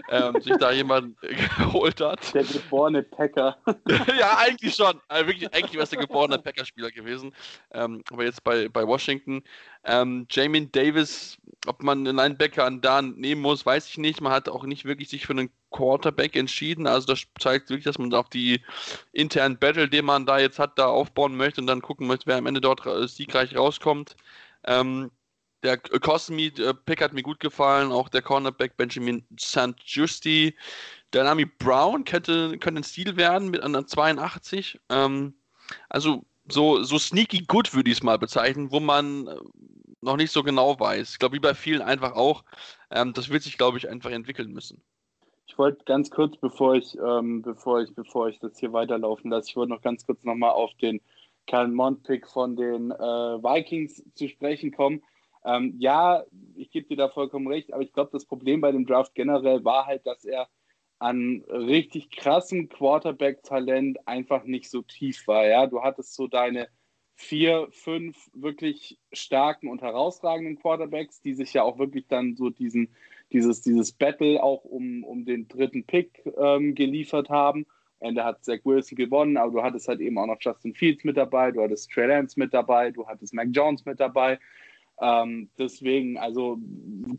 ähm, 0.10 0.42
sich 0.42 0.56
da 0.58 0.72
jemanden 0.72 1.16
geholt 1.58 2.02
hat. 2.02 2.34
Der 2.34 2.44
geborene 2.44 3.04
Packer. 3.04 3.58
ja, 4.20 4.38
eigentlich 4.38 4.76
schon. 4.76 5.00
Also 5.08 5.28
wirklich, 5.28 5.54
eigentlich 5.54 5.74
wäre 5.74 5.84
es 5.84 5.90
der 5.90 6.00
geborene 6.00 6.40
Packer-Spieler 6.40 6.92
gewesen. 6.92 7.34
Ähm, 7.72 8.04
aber 8.12 8.26
jetzt 8.26 8.44
bei, 8.44 8.68
bei 8.68 8.86
Washington. 8.86 9.44
Ähm, 9.86 10.28
Jamin 10.30 10.72
Davis, 10.72 11.38
ob 11.68 11.84
man 11.84 12.00
einen 12.08 12.16
Linebacker 12.16 12.70
da 12.72 13.02
nehmen 13.02 13.42
muss, 13.42 13.66
weiß 13.66 13.88
ich 13.90 13.98
nicht. 13.98 14.22
Man 14.22 14.32
hat 14.32 14.50
auch 14.50 14.64
nicht 14.66 14.86
wirklich 14.86 15.10
sich 15.10 15.26
für 15.26 15.34
einen 15.34 15.52
Quarterback 15.72 16.36
entschieden. 16.36 16.88
Also 16.88 17.08
das 17.08 17.24
zeigt 17.40 17.70
wirklich, 17.70 17.86
dass 17.86 18.00
man 18.00 18.14
auf 18.14 18.30
die 18.30 18.62
internen 19.12 19.58
Battle, 19.58 19.90
den 19.90 20.06
man 20.06 20.26
da 20.26 20.40
jetzt 20.40 20.60
hat, 20.60 20.80
da 20.80 20.88
aufbauen 20.88 21.36
möchte 21.36 21.62
und 21.62 21.68
dann 21.68 21.82
gucken 21.82 22.08
möchte, 22.08 22.28
wer 22.28 22.38
am 22.38 22.46
Ende 22.48 22.62
dort 22.62 22.86
ra- 22.86 23.08
siegreich 23.08 23.56
rauskommt. 23.56 24.16
Ähm, 24.66 25.12
der 25.64 25.78
Cosmi-Pick 25.78 27.02
hat 27.02 27.14
mir 27.14 27.24
gut 27.24 27.40
gefallen, 27.42 27.92
auch 27.92 28.08
der 28.10 28.22
Cornerback 28.22 28.78
Benjamin 28.78 29.26
St. 29.38 29.76
Justi. 29.84 30.56
Der 31.14 31.26
Nami 31.26 31.46
Brown 31.46 32.06
könnte, 32.06 32.58
könnte 32.60 32.82
ein 32.82 32.84
Stil 32.84 33.18
werden 33.18 33.50
mit 33.50 33.62
einer 33.62 33.86
82. 33.86 34.80
Ähm, 34.90 35.34
also 35.90 36.26
so, 36.48 36.84
so 36.84 36.98
sneaky 36.98 37.40
good 37.46 37.74
würde 37.74 37.92
ich 37.92 37.98
es 37.98 38.04
mal 38.04 38.18
bezeichnen, 38.18 38.72
wo 38.72 38.80
man 38.80 39.28
äh, 39.28 39.36
noch 40.02 40.18
nicht 40.18 40.32
so 40.32 40.44
genau 40.44 40.80
weiß. 40.80 41.12
Ich 41.12 41.20
glaube, 41.20 41.36
wie 41.36 41.40
bei 41.40 41.54
vielen 41.54 41.82
einfach 41.82 42.16
auch. 42.16 42.44
Ähm, 42.92 43.14
das 43.14 43.30
wird 43.30 43.44
sich, 43.44 43.58
glaube 43.58 43.78
ich, 43.78 43.90
einfach 43.90 44.12
entwickeln 44.12 44.52
müssen. 44.52 44.82
Ich 45.48 45.58
wollte 45.58 45.84
ganz 45.86 46.10
kurz, 46.10 46.38
bevor 46.38 46.76
ich, 46.76 46.98
ähm, 46.98 47.42
bevor 47.42 47.82
ich, 47.82 47.94
bevor 47.94 48.30
ich 48.30 48.40
das 48.40 48.58
hier 48.60 48.72
weiterlaufen 48.72 49.32
lasse, 49.32 49.50
ich 49.50 49.56
wollte 49.56 49.74
noch 49.74 49.82
ganz 49.82 50.06
kurz 50.06 50.24
nochmal 50.24 50.52
auf 50.52 50.74
den 50.76 51.02
Calmont-Pick 51.48 52.28
von 52.28 52.56
den 52.56 52.92
äh, 52.92 52.96
Vikings 52.96 54.04
zu 54.14 54.28
sprechen 54.28 54.72
kommen. 54.72 55.02
Ähm, 55.44 55.76
ja, 55.80 56.24
ich 56.56 56.70
gebe 56.70 56.88
dir 56.88 56.98
da 56.98 57.10
vollkommen 57.10 57.48
recht, 57.48 57.74
aber 57.74 57.82
ich 57.82 57.94
glaube, 57.94 58.12
das 58.12 58.26
Problem 58.26 58.62
bei 58.62 58.72
dem 58.72 58.86
Draft 58.86 59.16
generell 59.16 59.64
war 59.66 59.86
halt, 59.86 60.06
dass 60.06 60.24
er 60.26 60.48
an 61.00 61.44
richtig 61.50 62.12
krassem 62.12 62.70
Quarterback-Talent 62.70 64.06
einfach 64.06 64.44
nicht 64.44 64.70
so 64.70 64.82
tief 64.82 65.28
war. 65.28 65.46
Ja, 65.48 65.66
du 65.66 65.82
hattest 65.82 66.14
so 66.14 66.28
deine 66.28 66.68
vier, 67.20 67.68
fünf 67.72 68.30
wirklich 68.34 68.98
starken 69.12 69.68
und 69.68 69.82
herausragenden 69.82 70.58
Quarterbacks, 70.58 71.22
die 71.22 71.34
sich 71.34 71.54
ja 71.54 71.64
auch 71.64 71.78
wirklich 71.78 72.08
dann 72.08 72.38
so 72.38 72.50
diesen, 72.50 72.88
dieses, 73.34 73.62
dieses 73.62 73.92
Battle 73.92 74.42
auch 74.42 74.64
um, 74.64 75.04
um 75.04 75.26
den 75.26 75.50
dritten 75.50 75.84
Pick 75.84 76.24
ähm, 76.38 76.76
geliefert 76.76 77.30
haben. 77.30 77.66
Ende 78.00 78.24
hat 78.24 78.46
Zach 78.46 78.60
Wilson 78.64 78.96
gewonnen, 78.96 79.36
aber 79.36 79.52
du 79.52 79.62
hattest 79.62 79.90
halt 79.90 80.00
eben 80.00 80.18
auch 80.18 80.28
noch 80.28 80.38
Justin 80.40 80.74
Fields 80.74 81.04
mit 81.04 81.18
dabei, 81.18 81.52
du 81.52 81.62
hattest 81.62 81.92
Trey 81.92 82.08
Lance 82.08 82.40
mit 82.40 82.54
dabei, 82.54 82.90
du 82.90 83.06
hattest 83.06 83.34
Mac 83.34 83.50
Jones 83.52 83.84
mit 83.84 84.00
dabei. 84.00 84.40
Ähm, 85.02 85.50
deswegen, 85.58 86.18
also 86.18 86.58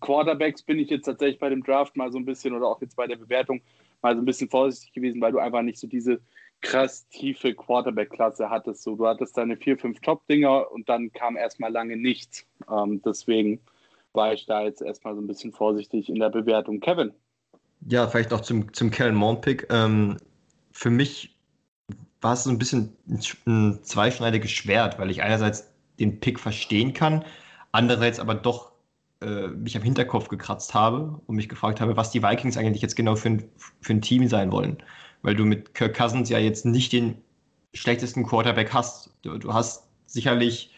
Quarterbacks 0.00 0.62
bin 0.62 0.78
ich 0.78 0.88
jetzt 0.88 1.04
tatsächlich 1.04 1.38
bei 1.38 1.50
dem 1.50 1.62
Draft 1.62 1.94
mal 1.98 2.10
so 2.10 2.18
ein 2.18 2.24
bisschen 2.24 2.54
oder 2.54 2.68
auch 2.68 2.80
jetzt 2.80 2.96
bei 2.96 3.06
der 3.06 3.16
Bewertung 3.16 3.60
mal 4.00 4.14
so 4.14 4.22
ein 4.22 4.24
bisschen 4.24 4.48
vorsichtig 4.48 4.94
gewesen, 4.94 5.20
weil 5.20 5.32
du 5.32 5.38
einfach 5.38 5.60
nicht 5.60 5.78
so 5.78 5.86
diese 5.86 6.22
krass 6.60 7.08
tiefe 7.08 7.54
Quarterback-Klasse 7.54 8.50
hattest. 8.50 8.82
So, 8.82 8.96
du 8.96 9.06
hattest 9.06 9.36
deine 9.36 9.56
vier, 9.56 9.78
fünf 9.78 10.00
Top-Dinger 10.00 10.70
und 10.72 10.88
dann 10.88 11.12
kam 11.12 11.36
erstmal 11.36 11.72
lange 11.72 11.96
nichts. 11.96 12.46
Ähm, 12.70 13.00
deswegen 13.04 13.60
war 14.12 14.32
ich 14.32 14.46
da 14.46 14.62
jetzt 14.62 14.82
erstmal 14.82 15.14
so 15.14 15.20
ein 15.20 15.26
bisschen 15.26 15.52
vorsichtig 15.52 16.08
in 16.08 16.18
der 16.18 16.30
Bewertung. 16.30 16.80
Kevin. 16.80 17.12
Ja, 17.88 18.08
vielleicht 18.08 18.32
auch 18.32 18.40
zum, 18.40 18.72
zum 18.72 18.90
Kellen 18.90 19.14
Mond-Pick. 19.14 19.68
Ähm, 19.70 20.18
für 20.72 20.90
mich 20.90 21.36
war 22.20 22.34
es 22.34 22.44
so 22.44 22.50
ein 22.50 22.58
bisschen 22.58 22.96
ein 23.46 23.82
zweischneidiges 23.82 24.50
Schwert, 24.50 24.98
weil 24.98 25.10
ich 25.10 25.22
einerseits 25.22 25.72
den 25.98 26.20
Pick 26.20 26.38
verstehen 26.38 26.92
kann, 26.92 27.24
andererseits 27.72 28.20
aber 28.20 28.34
doch 28.34 28.72
äh, 29.22 29.48
mich 29.48 29.76
am 29.76 29.82
Hinterkopf 29.82 30.28
gekratzt 30.28 30.74
habe 30.74 31.20
und 31.26 31.36
mich 31.36 31.48
gefragt 31.48 31.80
habe, 31.80 31.96
was 31.96 32.10
die 32.10 32.22
Vikings 32.22 32.56
eigentlich 32.56 32.82
jetzt 32.82 32.96
genau 32.96 33.16
für 33.16 33.30
ein, 33.30 33.44
für 33.80 33.92
ein 33.92 34.02
Team 34.02 34.28
sein 34.28 34.52
wollen. 34.52 34.82
Weil 35.22 35.34
du 35.34 35.44
mit 35.44 35.74
Kirk 35.74 35.96
Cousins 35.96 36.28
ja 36.28 36.38
jetzt 36.38 36.64
nicht 36.64 36.92
den 36.92 37.16
schlechtesten 37.74 38.24
Quarterback 38.26 38.72
hast. 38.72 39.10
Du, 39.22 39.38
du 39.38 39.52
hast 39.52 39.84
sicherlich, 40.06 40.72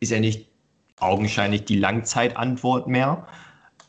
ist 0.00 0.12
er 0.12 0.20
nicht 0.20 0.48
augenscheinlich 0.98 1.64
die 1.64 1.76
Langzeitantwort 1.76 2.88
mehr. 2.88 3.26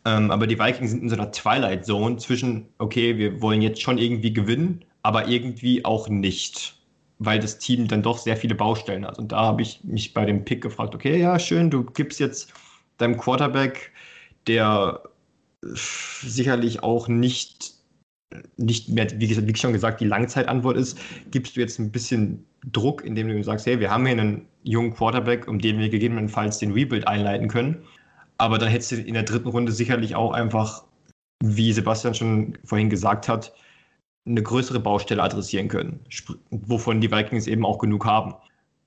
Ähm, 0.05 0.31
aber 0.31 0.47
die 0.47 0.59
Vikings 0.59 0.91
sind 0.91 1.03
in 1.03 1.09
so 1.09 1.15
einer 1.15 1.31
Twilight 1.31 1.85
Zone 1.85 2.17
zwischen, 2.17 2.67
okay, 2.77 3.17
wir 3.17 3.41
wollen 3.41 3.61
jetzt 3.61 3.81
schon 3.81 3.97
irgendwie 3.97 4.33
gewinnen, 4.33 4.85
aber 5.01 5.27
irgendwie 5.27 5.83
auch 5.83 6.07
nicht 6.07 6.75
weil 7.19 7.39
das 7.39 7.57
Team 7.57 7.87
dann 7.87 8.01
doch 8.01 8.17
sehr 8.17 8.37
viele 8.37 8.55
Baustellen 8.55 9.05
hat. 9.05 9.19
Und 9.19 9.31
da 9.31 9.37
habe 9.37 9.61
ich 9.61 9.83
mich 9.83 10.13
bei 10.13 10.25
dem 10.25 10.43
Pick 10.43 10.61
gefragt, 10.61 10.95
okay, 10.95 11.19
ja, 11.19 11.39
schön, 11.39 11.69
du 11.69 11.83
gibst 11.83 12.19
jetzt 12.19 12.53
deinem 12.97 13.17
Quarterback, 13.17 13.91
der 14.47 15.01
sicherlich 15.61 16.83
auch 16.83 17.07
nicht, 17.07 17.74
nicht 18.57 18.89
mehr, 18.89 19.07
wie, 19.19 19.27
gesagt, 19.27 19.47
wie 19.47 19.55
schon 19.55 19.73
gesagt, 19.73 20.01
die 20.01 20.05
Langzeitantwort 20.05 20.77
ist, 20.77 20.99
gibst 21.31 21.55
du 21.55 21.61
jetzt 21.61 21.79
ein 21.79 21.91
bisschen 21.91 22.45
Druck, 22.71 23.03
indem 23.03 23.27
du 23.27 23.43
sagst, 23.43 23.65
hey, 23.65 23.79
wir 23.79 23.91
haben 23.91 24.05
hier 24.05 24.19
einen 24.19 24.47
jungen 24.63 24.93
Quarterback, 24.93 25.47
um 25.47 25.59
den 25.59 25.79
wir 25.79 25.89
gegebenenfalls 25.89 26.57
den 26.57 26.71
Rebuild 26.71 27.07
einleiten 27.07 27.47
können. 27.47 27.83
Aber 28.37 28.57
dann 28.57 28.69
hättest 28.69 28.91
du 28.91 28.95
in 28.97 29.13
der 29.13 29.23
dritten 29.23 29.47
Runde 29.47 29.71
sicherlich 29.71 30.15
auch 30.15 30.31
einfach, 30.31 30.83
wie 31.43 31.71
Sebastian 31.71 32.13
schon 32.13 32.57
vorhin 32.65 32.89
gesagt 32.89 33.27
hat, 33.27 33.53
eine 34.25 34.41
größere 34.41 34.79
Baustelle 34.79 35.21
adressieren 35.21 35.67
können, 35.67 35.99
wovon 36.49 36.99
die 36.99 37.11
Vikings 37.11 37.47
eben 37.47 37.65
auch 37.65 37.77
genug 37.77 38.05
haben. 38.05 38.33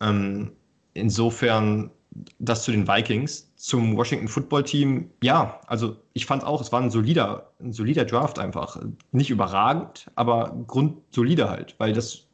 Ähm, 0.01 0.53
insofern 0.95 1.91
das 2.39 2.65
zu 2.65 2.71
den 2.71 2.87
Vikings. 2.89 3.53
Zum 3.57 3.97
Washington 3.97 4.29
Football 4.29 4.65
Team, 4.65 5.11
ja, 5.23 5.61
also 5.67 5.97
ich 6.13 6.27
fand 6.27 6.45
auch, 6.45 6.61
es 6.61 6.73
war 6.73 6.81
ein 6.81 6.91
solider, 6.91 7.51
ein 7.61 7.73
solider 7.73 8.05
Draft 8.05 8.39
einfach. 8.39 8.81
Nicht 9.13 9.31
überragend, 9.31 10.11
aber 10.15 10.57
grundsolider 10.67 11.51
halt, 11.51 11.75
weil 11.79 11.93
das, 11.93 12.27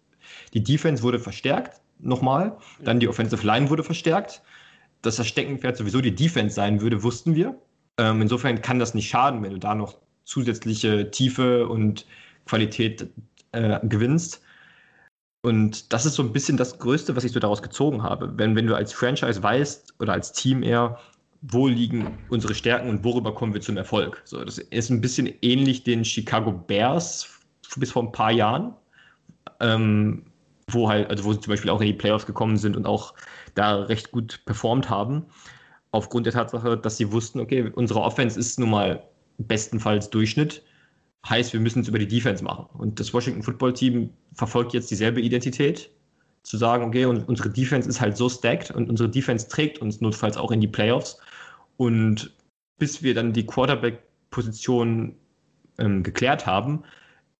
die 0.52 0.62
Defense 0.62 1.02
wurde 1.02 1.18
verstärkt, 1.18 1.80
nochmal. 1.98 2.56
Dann 2.82 3.00
die 3.00 3.08
Offensive 3.08 3.46
Line 3.46 3.70
wurde 3.70 3.82
verstärkt. 3.82 4.42
Dass 5.02 5.16
das 5.16 5.26
Steckenpferd 5.26 5.76
sowieso 5.76 6.00
die 6.00 6.14
Defense 6.14 6.54
sein 6.54 6.80
würde, 6.80 7.02
wussten 7.02 7.34
wir. 7.34 7.58
Ähm, 7.98 8.22
insofern 8.22 8.62
kann 8.62 8.78
das 8.78 8.94
nicht 8.94 9.08
schaden, 9.08 9.42
wenn 9.42 9.50
du 9.50 9.58
da 9.58 9.74
noch 9.74 9.98
zusätzliche 10.24 11.10
Tiefe 11.10 11.68
und 11.68 12.06
Qualität 12.46 13.08
äh, 13.52 13.80
gewinnst. 13.86 14.40
Und 15.44 15.92
das 15.92 16.06
ist 16.06 16.14
so 16.14 16.22
ein 16.22 16.32
bisschen 16.32 16.56
das 16.56 16.78
Größte, 16.78 17.16
was 17.16 17.24
ich 17.24 17.32
so 17.32 17.38
daraus 17.38 17.60
gezogen 17.60 18.02
habe. 18.02 18.32
Wenn, 18.38 18.56
wenn 18.56 18.66
du 18.66 18.74
als 18.74 18.94
Franchise 18.94 19.42
weißt 19.42 19.96
oder 19.98 20.14
als 20.14 20.32
Team 20.32 20.62
eher, 20.62 20.98
wo 21.42 21.68
liegen 21.68 22.16
unsere 22.30 22.54
Stärken 22.54 22.88
und 22.88 23.04
worüber 23.04 23.34
kommen 23.34 23.52
wir 23.52 23.60
zum 23.60 23.76
Erfolg. 23.76 24.22
So, 24.24 24.42
das 24.42 24.56
ist 24.56 24.88
ein 24.88 25.02
bisschen 25.02 25.30
ähnlich 25.42 25.84
den 25.84 26.02
Chicago 26.02 26.50
Bears 26.50 27.28
bis 27.76 27.92
vor 27.92 28.04
ein 28.04 28.12
paar 28.12 28.32
Jahren, 28.32 28.72
ähm, 29.60 30.24
wo 30.68 30.88
halt, 30.88 31.10
also 31.10 31.24
wo 31.24 31.34
sie 31.34 31.40
zum 31.40 31.50
Beispiel 31.50 31.70
auch 31.70 31.82
in 31.82 31.88
die 31.88 31.92
Playoffs 31.92 32.24
gekommen 32.24 32.56
sind 32.56 32.74
und 32.74 32.86
auch 32.86 33.12
da 33.54 33.82
recht 33.82 34.12
gut 34.12 34.40
performt 34.46 34.88
haben. 34.88 35.26
Aufgrund 35.90 36.24
der 36.24 36.32
Tatsache, 36.32 36.78
dass 36.78 36.96
sie 36.96 37.12
wussten, 37.12 37.38
okay, 37.38 37.70
unsere 37.74 38.00
Offense 38.00 38.40
ist 38.40 38.58
nun 38.58 38.70
mal 38.70 39.02
bestenfalls 39.36 40.08
Durchschnitt 40.08 40.62
heißt, 41.28 41.52
wir 41.52 41.60
müssen 41.60 41.80
es 41.80 41.88
über 41.88 41.98
die 41.98 42.08
Defense 42.08 42.44
machen. 42.44 42.66
Und 42.74 43.00
das 43.00 43.12
Washington 43.12 43.42
Football 43.42 43.72
Team 43.72 44.10
verfolgt 44.34 44.74
jetzt 44.74 44.90
dieselbe 44.90 45.20
Identität, 45.20 45.90
zu 46.42 46.58
sagen, 46.58 46.84
okay, 46.84 47.06
und 47.06 47.26
unsere 47.26 47.48
Defense 47.48 47.88
ist 47.88 48.00
halt 48.00 48.18
so 48.18 48.28
stacked 48.28 48.70
und 48.70 48.90
unsere 48.90 49.08
Defense 49.08 49.48
trägt 49.48 49.78
uns 49.78 50.02
notfalls 50.02 50.36
auch 50.36 50.50
in 50.50 50.60
die 50.60 50.68
Playoffs. 50.68 51.18
Und 51.78 52.34
bis 52.78 53.02
wir 53.02 53.14
dann 53.14 53.32
die 53.32 53.46
Quarterback-Position 53.46 55.16
ähm, 55.78 56.02
geklärt 56.02 56.44
haben, 56.44 56.84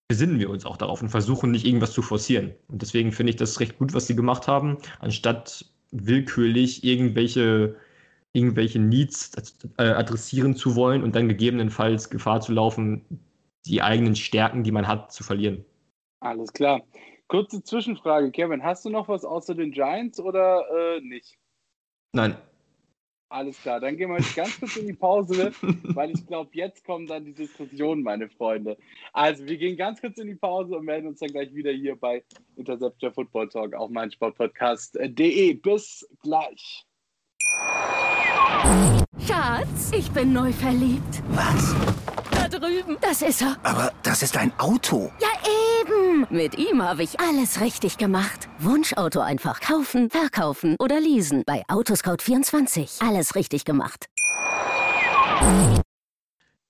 besinnen 0.07 0.39
wir 0.39 0.49
uns 0.49 0.65
auch 0.65 0.77
darauf 0.77 1.01
und 1.01 1.09
versuchen 1.09 1.51
nicht 1.51 1.65
irgendwas 1.65 1.93
zu 1.93 2.01
forcieren. 2.01 2.51
Und 2.67 2.81
deswegen 2.81 3.11
finde 3.11 3.31
ich 3.31 3.35
das 3.35 3.59
recht 3.59 3.77
gut, 3.77 3.93
was 3.93 4.07
sie 4.07 4.15
gemacht 4.15 4.47
haben, 4.47 4.77
anstatt 4.99 5.65
willkürlich 5.91 6.83
irgendwelche 6.83 7.75
irgendwelche 8.33 8.79
Needs 8.79 9.31
äh, 9.77 9.83
adressieren 9.83 10.55
zu 10.55 10.75
wollen 10.75 11.03
und 11.03 11.15
dann 11.15 11.29
gegebenenfalls 11.29 12.09
Gefahr 12.09 12.41
zu 12.41 12.51
laufen, 12.51 13.01
die 13.65 13.81
eigenen 13.81 14.15
Stärken, 14.15 14.63
die 14.63 14.71
man 14.71 14.87
hat, 14.87 15.11
zu 15.11 15.23
verlieren. 15.23 15.65
Alles 16.19 16.53
klar. 16.53 16.81
Kurze 17.27 17.63
Zwischenfrage, 17.63 18.31
Kevin. 18.31 18.63
Hast 18.63 18.85
du 18.85 18.89
noch 18.89 19.07
was 19.07 19.25
außer 19.25 19.55
den 19.55 19.71
Giants 19.71 20.19
oder 20.19 20.63
äh, 20.69 21.01
nicht? 21.01 21.37
Nein. 22.13 22.37
Alles 23.29 23.59
klar, 23.59 23.79
dann 23.79 23.97
gehen 23.97 24.09
wir 24.09 24.17
jetzt 24.17 24.35
ganz 24.35 24.59
kurz 24.59 24.77
in 24.77 24.85
die 24.85 24.93
Pause, 24.93 25.51
weil 25.83 26.11
ich 26.11 26.25
glaube, 26.27 26.51
jetzt 26.53 26.85
kommen 26.85 27.07
dann 27.07 27.25
die 27.25 27.33
Diskussionen, 27.33 28.03
meine 28.03 28.29
Freunde. 28.29 28.77
Also, 29.13 29.45
wir 29.45 29.57
gehen 29.57 29.75
ganz 29.75 29.99
kurz 29.99 30.17
in 30.19 30.27
die 30.27 30.35
Pause 30.35 30.77
und 30.77 30.85
melden 30.85 31.07
uns 31.07 31.19
dann 31.19 31.29
gleich 31.29 31.53
wieder 31.53 31.71
hier 31.71 31.95
bei 31.95 32.23
Interceptor 32.55 33.11
Football 33.11 33.49
Talk 33.49 33.73
auf 33.73 33.89
meinsportpodcast.de. 33.89 35.53
Bis 35.55 36.07
gleich. 36.21 36.85
Schatz, 39.27 39.91
ich 39.91 40.09
bin 40.11 40.31
neu 40.31 40.51
verliebt. 40.51 41.23
Was? 41.29 41.75
Da 42.51 42.59
drüben. 42.59 42.97
Das 43.01 43.23
ist 43.23 43.41
er. 43.41 43.57
Aber 43.63 43.91
das 44.03 44.21
ist 44.21 44.37
ein 44.37 44.53
Auto. 44.59 45.11
Ja, 45.19 45.29
eben. 45.81 46.27
Mit 46.29 46.59
ihm 46.59 46.83
habe 46.83 47.01
ich 47.01 47.19
alles 47.19 47.59
richtig 47.59 47.97
gemacht. 47.97 48.47
Wunschauto 48.59 49.19
einfach 49.19 49.61
kaufen, 49.61 50.11
verkaufen 50.11 50.75
oder 50.79 50.99
leasen. 50.99 51.41
Bei 51.43 51.63
Autoscout24. 51.63 53.03
Alles 53.07 53.33
richtig 53.33 53.65
gemacht. 53.65 54.05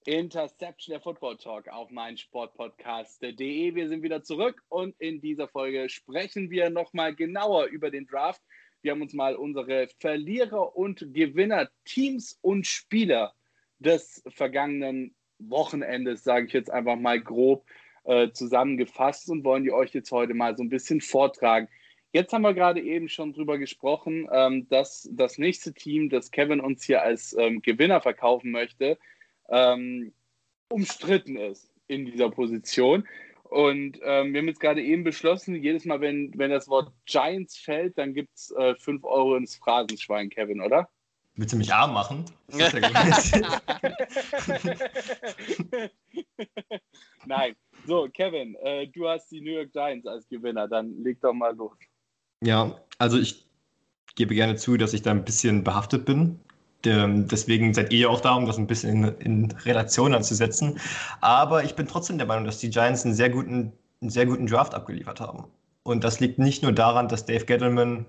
Interception 0.05 0.93
der 0.93 1.01
Football 1.01 1.37
Talk 1.37 1.67
auf 1.67 1.91
meinsportpodcast.de. 1.91 3.75
Wir 3.75 3.89
sind 3.89 4.01
wieder 4.01 4.23
zurück 4.23 4.61
und 4.69 4.95
in 4.99 5.19
dieser 5.19 5.49
Folge 5.49 5.89
sprechen 5.89 6.49
wir 6.49 6.69
nochmal 6.69 7.13
genauer 7.13 7.65
über 7.65 7.91
den 7.91 8.07
Draft. 8.07 8.41
Wir 8.81 8.93
haben 8.93 9.01
uns 9.01 9.13
mal 9.13 9.35
unsere 9.35 9.89
Verlierer 9.99 10.77
und 10.77 11.13
Gewinner, 11.13 11.67
Teams 11.83 12.39
und 12.41 12.65
Spieler 12.65 13.33
des 13.79 14.23
vergangenen 14.29 15.13
Wochenendes, 15.39 16.23
sage 16.23 16.47
ich 16.47 16.53
jetzt 16.53 16.71
einfach 16.71 16.95
mal 16.95 17.19
grob, 17.19 17.65
äh, 18.05 18.31
zusammengefasst 18.31 19.29
und 19.29 19.43
wollen 19.43 19.63
die 19.63 19.71
euch 19.71 19.93
jetzt 19.93 20.11
heute 20.11 20.33
mal 20.33 20.55
so 20.55 20.63
ein 20.63 20.69
bisschen 20.69 21.01
vortragen. 21.01 21.67
Jetzt 22.11 22.31
haben 22.31 22.43
wir 22.43 22.53
gerade 22.53 22.81
eben 22.81 23.09
schon 23.09 23.33
drüber 23.33 23.57
gesprochen, 23.57 24.27
ähm, 24.31 24.69
dass 24.69 25.09
das 25.11 25.37
nächste 25.37 25.73
Team, 25.73 26.09
das 26.09 26.31
Kevin 26.31 26.61
uns 26.61 26.83
hier 26.83 27.01
als 27.01 27.35
ähm, 27.37 27.61
Gewinner 27.61 27.99
verkaufen 27.99 28.51
möchte, 28.51 28.97
ähm, 29.49 30.13
umstritten 30.69 31.35
ist 31.35 31.71
in 31.87 32.05
dieser 32.05 32.29
Position. 32.29 33.05
Und 33.43 33.99
ähm, 34.01 34.33
wir 34.33 34.39
haben 34.39 34.47
jetzt 34.47 34.59
gerade 34.59 34.81
eben 34.81 35.03
beschlossen, 35.03 35.55
jedes 35.55 35.85
Mal, 35.85 36.01
wenn, 36.01 36.31
wenn 36.37 36.51
das 36.51 36.67
Wort 36.67 36.91
Giants 37.05 37.57
fällt, 37.57 37.97
dann 37.97 38.13
gibt 38.13 38.33
es 38.35 38.51
äh, 38.51 38.75
5 38.75 39.03
Euro 39.03 39.35
ins 39.35 39.55
Phrasenschwein, 39.55 40.29
Kevin, 40.29 40.61
oder? 40.61 40.89
Willst 41.37 41.53
du 41.53 41.57
mich 41.57 41.73
arm 41.73 41.93
machen? 41.93 42.23
Nein. 47.25 47.55
So, 47.85 48.07
Kevin, 48.11 48.55
äh, 48.63 48.87
du 48.87 49.07
hast 49.07 49.29
die 49.31 49.41
New 49.41 49.51
York 49.51 49.71
Giants 49.73 50.07
als 50.07 50.27
Gewinner, 50.29 50.67
dann 50.67 51.03
leg 51.03 51.19
doch 51.21 51.33
mal 51.33 51.55
los. 51.55 51.77
Ja, 52.41 52.79
also 52.97 53.19
ich 53.19 53.45
gebe 54.15 54.33
gerne 54.33 54.55
zu, 54.55 54.77
dass 54.77 54.93
ich 54.93 55.01
da 55.01 55.11
ein 55.11 55.25
bisschen 55.25 55.63
behaftet 55.63 56.05
bin. 56.05 56.39
Deswegen 56.83 57.73
seid 57.73 57.91
ihr 57.91 57.99
ja 57.99 58.09
auch 58.09 58.21
da, 58.21 58.35
um 58.35 58.45
das 58.45 58.59
ein 58.59 58.67
bisschen 58.67 59.03
in, 59.05 59.15
in, 59.19 59.51
Relation 59.51 60.13
anzusetzen. 60.13 60.79
Aber 61.19 61.63
ich 61.63 61.75
bin 61.75 61.87
trotzdem 61.87 62.19
der 62.19 62.27
Meinung, 62.27 62.45
dass 62.45 62.59
die 62.59 62.69
Giants 62.69 63.03
einen 63.05 63.15
sehr 63.15 63.31
guten, 63.31 63.73
einen 64.01 64.11
sehr 64.11 64.27
guten 64.27 64.45
Draft 64.45 64.75
abgeliefert 64.75 65.19
haben. 65.19 65.45
Und 65.81 66.03
das 66.03 66.19
liegt 66.19 66.37
nicht 66.37 66.61
nur 66.61 66.73
daran, 66.73 67.07
dass 67.07 67.25
Dave 67.25 67.45
Gettleman 67.45 68.05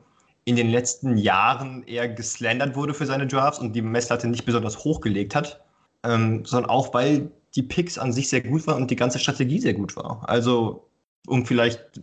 in 0.46 0.54
den 0.54 0.70
letzten 0.70 1.18
Jahren 1.18 1.82
eher 1.86 2.08
geslandert 2.08 2.76
wurde 2.76 2.94
für 2.94 3.04
seine 3.04 3.26
Drafts 3.26 3.58
und 3.58 3.74
die 3.74 3.82
Messlatte 3.82 4.28
nicht 4.28 4.46
besonders 4.46 4.84
hochgelegt 4.84 5.34
hat, 5.34 5.60
ähm, 6.04 6.44
sondern 6.44 6.70
auch, 6.70 6.94
weil 6.94 7.30
die 7.56 7.64
Picks 7.64 7.98
an 7.98 8.12
sich 8.12 8.28
sehr 8.28 8.42
gut 8.42 8.66
waren 8.66 8.82
und 8.82 8.90
die 8.90 8.96
ganze 8.96 9.18
Strategie 9.18 9.58
sehr 9.58 9.74
gut 9.74 9.96
war. 9.96 10.22
Also, 10.28 10.88
um 11.26 11.44
vielleicht 11.44 12.00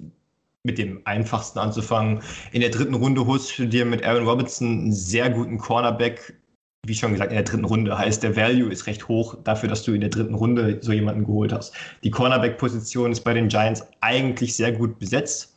mit 0.64 0.78
dem 0.78 1.02
einfachsten 1.06 1.58
anzufangen, 1.58 2.22
in 2.52 2.60
der 2.60 2.70
dritten 2.70 2.96
Runde 2.96 3.26
holst 3.26 3.58
du 3.58 3.66
dir 3.66 3.86
mit 3.86 4.04
Aaron 4.04 4.28
Robinson 4.28 4.68
einen 4.68 4.94
sehr 4.94 5.30
guten 5.30 5.58
Cornerback. 5.58 6.38
Wie 6.86 6.96
schon 6.96 7.14
gesagt, 7.14 7.32
in 7.32 7.38
der 7.38 7.46
dritten 7.46 7.64
Runde 7.64 7.98
heißt, 7.98 8.24
der 8.24 8.36
Value 8.36 8.70
ist 8.70 8.88
recht 8.88 9.08
hoch 9.08 9.38
dafür, 9.46 9.70
dass 9.70 9.84
du 9.84 9.94
in 9.94 10.02
der 10.02 10.10
dritten 10.10 10.34
Runde 10.34 10.80
so 10.82 10.92
jemanden 10.92 11.24
geholt 11.24 11.54
hast. 11.54 11.74
Die 12.04 12.12
Cornerback-Position 12.12 13.14
ist 13.14 13.22
bei 13.22 13.34
den 13.34 13.48
Giants 13.48 13.86
eigentlich 14.02 14.54
sehr 14.54 14.74
gut 14.74 15.00
besetzt, 15.00 15.53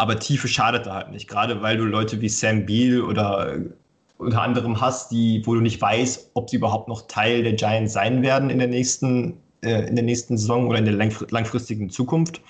aber 0.00 0.18
Tiefe 0.18 0.48
schadet 0.48 0.86
da 0.86 0.94
halt 0.94 1.10
nicht. 1.10 1.28
Gerade 1.28 1.60
weil 1.60 1.76
du 1.76 1.84
Leute 1.84 2.22
wie 2.22 2.30
Sam 2.30 2.64
Beal 2.64 3.02
oder 3.02 3.58
unter 4.16 4.40
anderem 4.40 4.80
hast, 4.80 5.10
die, 5.10 5.42
wo 5.44 5.54
du 5.54 5.60
nicht 5.60 5.80
weißt, 5.80 6.30
ob 6.32 6.48
sie 6.48 6.56
überhaupt 6.56 6.88
noch 6.88 7.06
Teil 7.06 7.42
der 7.42 7.52
Giants 7.52 7.92
sein 7.92 8.22
werden 8.22 8.48
in 8.48 8.58
der 8.58 8.68
nächsten, 8.68 9.36
äh, 9.62 9.86
in 9.88 9.96
der 9.96 10.04
nächsten 10.04 10.38
Saison 10.38 10.68
oder 10.68 10.78
in 10.78 10.86
der 10.86 10.94
langfristigen 10.94 11.90
Zukunft. 11.90 12.40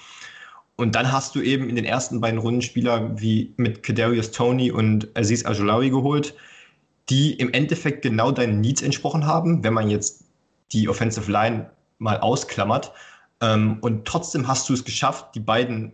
Und 0.76 0.94
dann 0.94 1.10
hast 1.10 1.34
du 1.34 1.42
eben 1.42 1.68
in 1.68 1.74
den 1.74 1.84
ersten 1.84 2.20
beiden 2.20 2.38
Runden 2.38 2.62
Spieler 2.62 3.20
wie 3.20 3.52
mit 3.56 3.82
Kadarius 3.82 4.30
Tony 4.30 4.70
und 4.70 5.08
Aziz 5.16 5.44
Ajulawi 5.44 5.90
geholt, 5.90 6.34
die 7.08 7.34
im 7.34 7.52
Endeffekt 7.52 8.02
genau 8.02 8.30
deinen 8.30 8.60
Needs 8.60 8.80
entsprochen 8.80 9.26
haben, 9.26 9.64
wenn 9.64 9.74
man 9.74 9.90
jetzt 9.90 10.24
die 10.70 10.88
Offensive 10.88 11.30
Line 11.30 11.68
mal 11.98 12.20
ausklammert. 12.20 12.92
Ähm, 13.40 13.78
und 13.80 14.06
trotzdem 14.06 14.46
hast 14.46 14.68
du 14.68 14.74
es 14.74 14.84
geschafft, 14.84 15.34
die 15.34 15.40
beiden 15.40 15.92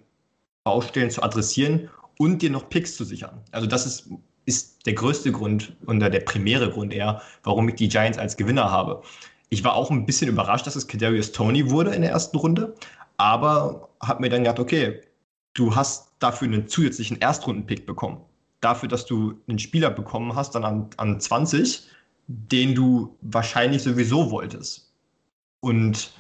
Baustellen 0.67 1.11
zu 1.11 1.23
adressieren 1.23 1.89
und 2.19 2.43
dir 2.43 2.51
noch 2.51 2.69
Picks 2.69 2.97
zu 2.97 3.05
sichern. 3.05 3.41
Also 3.53 3.69
das 3.69 3.87
ist 3.87 4.11
ist 4.47 4.87
der 4.87 4.95
größte 4.95 5.33
Grund 5.33 5.77
und 5.87 6.01
der 6.01 6.21
primäre 6.21 6.71
Grund 6.71 6.95
eher, 6.95 7.21
warum 7.43 7.69
ich 7.69 7.75
die 7.75 7.89
Giants 7.89 8.17
als 8.17 8.37
Gewinner 8.37 8.71
habe. 8.71 9.03
Ich 9.49 9.63
war 9.65 9.75
auch 9.75 9.91
ein 9.91 10.07
bisschen 10.07 10.29
überrascht, 10.29 10.67
dass 10.67 10.77
es 10.77 10.87
Kadarius 10.87 11.33
Tony 11.33 11.71
wurde 11.71 11.95
in 11.95 12.03
der 12.03 12.13
ersten 12.13 12.37
Runde, 12.37 12.75
aber 13.17 13.89
habe 14.01 14.23
mir 14.23 14.29
dann 14.29 14.45
gedacht, 14.45 14.61
okay, 14.61 15.01
du 15.55 15.75
hast 15.75 16.13
dafür 16.21 16.49
einen 16.49 16.69
zusätzlichen 16.69 17.21
Erstrunden-Pick 17.21 17.87
bekommen. 17.87 18.21
Dafür, 18.61 18.89
dass 18.89 19.05
du 19.05 19.35
einen 19.49 19.59
Spieler 19.59 19.91
bekommen 19.91 20.35
hast, 20.35 20.55
dann 20.55 20.65
an, 20.65 20.91
an 20.97 21.21
20, 21.21 21.89
den 22.29 22.75
du 22.75 23.17
wahrscheinlich 23.21 23.83
sowieso 23.83 24.31
wolltest. 24.31 24.93
Und 25.61 26.13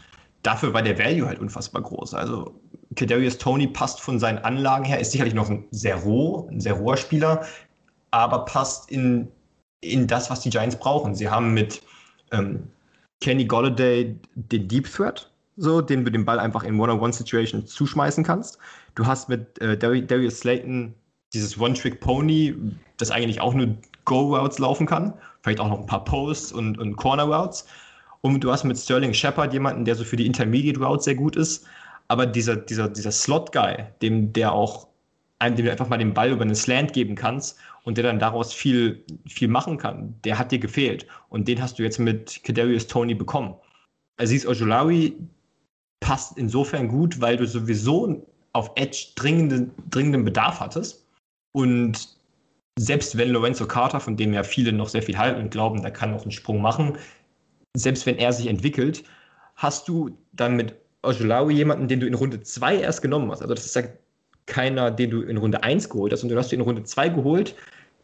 dafür 0.46 0.72
war 0.72 0.82
der 0.82 0.98
Value 0.98 1.26
halt 1.26 1.40
unfassbar 1.40 1.82
groß. 1.82 2.14
Also 2.14 2.54
Kadarius 2.94 3.38
Tony 3.38 3.66
passt 3.66 4.00
von 4.00 4.18
seinen 4.18 4.38
Anlagen 4.38 4.84
her, 4.84 5.00
ist 5.00 5.12
sicherlich 5.12 5.34
noch 5.34 5.50
ein 5.50 5.64
sehr 5.70 5.96
roh, 5.96 6.48
ein 6.50 6.60
sehr 6.60 6.74
roher 6.74 6.96
Spieler, 6.96 7.44
aber 8.12 8.44
passt 8.44 8.90
in, 8.90 9.28
in 9.80 10.06
das, 10.06 10.30
was 10.30 10.40
die 10.40 10.50
Giants 10.50 10.76
brauchen. 10.76 11.14
Sie 11.14 11.28
haben 11.28 11.52
mit 11.52 11.82
ähm, 12.30 12.68
Kenny 13.20 13.44
Golladay 13.44 14.16
den 14.34 14.68
Deep 14.68 14.90
Threat, 14.90 15.30
so, 15.56 15.80
den 15.80 16.04
du 16.04 16.10
den 16.10 16.24
Ball 16.24 16.38
einfach 16.38 16.62
in 16.62 16.78
One-on-One-Situations 16.78 17.72
zuschmeißen 17.72 18.22
kannst. 18.22 18.58
Du 18.94 19.06
hast 19.06 19.28
mit 19.28 19.58
äh, 19.60 19.76
Darius 19.76 20.38
Slayton 20.38 20.94
dieses 21.34 21.58
One-Trick-Pony, 21.58 22.54
das 22.98 23.10
eigentlich 23.10 23.40
auch 23.40 23.52
nur 23.52 23.76
Go-Routes 24.04 24.58
laufen 24.58 24.86
kann, 24.86 25.12
vielleicht 25.42 25.60
auch 25.60 25.68
noch 25.68 25.80
ein 25.80 25.86
paar 25.86 26.04
Posts 26.04 26.52
und, 26.52 26.78
und 26.78 26.96
Corner-Routes. 26.96 27.66
Und 28.34 28.42
du 28.42 28.50
hast 28.50 28.64
mit 28.64 28.76
Sterling 28.76 29.14
Shepard 29.14 29.52
jemanden, 29.52 29.84
der 29.84 29.94
so 29.94 30.04
für 30.04 30.16
die 30.16 30.26
Intermediate 30.26 30.80
Routes 30.80 31.04
sehr 31.04 31.14
gut 31.14 31.36
ist. 31.36 31.64
Aber 32.08 32.26
dieser, 32.26 32.56
dieser, 32.56 32.88
dieser 32.88 33.12
Slot-Guy, 33.12 33.84
dem 34.02 34.32
der 34.32 34.52
auch 34.52 34.88
dem 35.42 35.56
du 35.56 35.70
einfach 35.70 35.88
mal 35.88 35.98
den 35.98 36.14
Ball 36.14 36.30
über 36.30 36.42
einen 36.42 36.54
Slant 36.54 36.92
geben 36.92 37.14
kannst 37.14 37.58
und 37.84 37.98
der 37.98 38.04
dann 38.04 38.18
daraus 38.18 38.54
viel, 38.54 39.04
viel 39.28 39.48
machen 39.48 39.76
kann, 39.76 40.14
der 40.24 40.38
hat 40.38 40.50
dir 40.50 40.58
gefehlt. 40.58 41.06
Und 41.28 41.46
den 41.46 41.60
hast 41.60 41.78
du 41.78 41.82
jetzt 41.82 41.98
mit 41.98 42.42
Kadarius 42.42 42.86
Tony 42.86 43.14
bekommen. 43.14 43.54
Aziz 44.16 44.46
Ojulawi 44.46 45.14
passt 46.00 46.38
insofern 46.38 46.88
gut, 46.88 47.20
weil 47.20 47.36
du 47.36 47.46
sowieso 47.46 48.26
auf 48.54 48.70
Edge 48.76 49.08
dringenden, 49.14 49.72
dringenden 49.90 50.24
Bedarf 50.24 50.58
hattest. 50.60 51.06
Und 51.52 52.08
selbst 52.78 53.18
wenn 53.18 53.30
Lorenzo 53.30 53.66
Carter, 53.66 54.00
von 54.00 54.16
dem 54.16 54.32
ja 54.32 54.42
viele 54.42 54.72
noch 54.72 54.88
sehr 54.88 55.02
viel 55.02 55.18
halten 55.18 55.40
und 55.40 55.50
glauben, 55.50 55.82
der 55.82 55.90
kann 55.90 56.14
auch 56.14 56.22
einen 56.22 56.32
Sprung 56.32 56.62
machen, 56.62 56.96
selbst 57.78 58.06
wenn 58.06 58.18
er 58.18 58.32
sich 58.32 58.46
entwickelt, 58.46 59.04
hast 59.54 59.88
du 59.88 60.16
dann 60.32 60.56
mit 60.56 60.74
Ojulawi 61.02 61.54
jemanden, 61.54 61.88
den 61.88 62.00
du 62.00 62.06
in 62.06 62.14
Runde 62.14 62.42
2 62.42 62.78
erst 62.78 63.02
genommen 63.02 63.30
hast. 63.30 63.42
Also 63.42 63.54
das 63.54 63.66
ist 63.66 63.76
ja 63.76 63.82
keiner, 64.46 64.90
den 64.90 65.10
du 65.10 65.22
in 65.22 65.36
Runde 65.36 65.62
1 65.62 65.88
geholt 65.88 66.12
hast, 66.12 66.22
und 66.22 66.28
du 66.28 66.36
hast 66.36 66.52
du 66.52 66.56
in 66.56 66.62
Runde 66.62 66.84
2 66.84 67.08
geholt, 67.10 67.54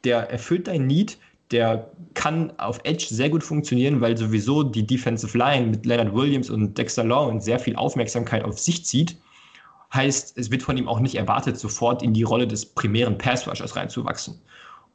der 0.05 0.31
erfüllt 0.31 0.67
dein 0.67 0.87
Need, 0.87 1.19
der 1.51 1.91
kann 2.15 2.53
auf 2.59 2.81
Edge 2.85 3.07
sehr 3.11 3.29
gut 3.29 3.43
funktionieren, 3.43 4.01
weil 4.01 4.17
sowieso 4.17 4.63
die 4.63 4.87
Defensive 4.87 5.37
Line 5.37 5.67
mit 5.67 5.85
Leonard 5.85 6.15
Williams 6.15 6.51
und 6.51 6.77
Dexter 6.79 7.05
Lawrence 7.05 7.45
sehr 7.45 7.59
viel 7.59 7.77
Aufmerksamkeit 7.77 8.43
auf 8.45 8.59
sich 8.59 8.85
zieht. 8.85 9.17
Heißt, 9.93 10.39
es 10.39 10.51
wird 10.51 10.63
von 10.63 10.79
ihm 10.79 10.89
auch 10.89 11.01
nicht 11.01 11.17
erwartet, 11.17 11.59
sofort 11.59 12.03
in 12.03 12.15
die 12.15 12.23
Rolle 12.23 12.47
des 12.47 12.65
primären 12.65 13.19
Pass-Rushers 13.19 13.77
reinzuwachsen. 13.77 14.41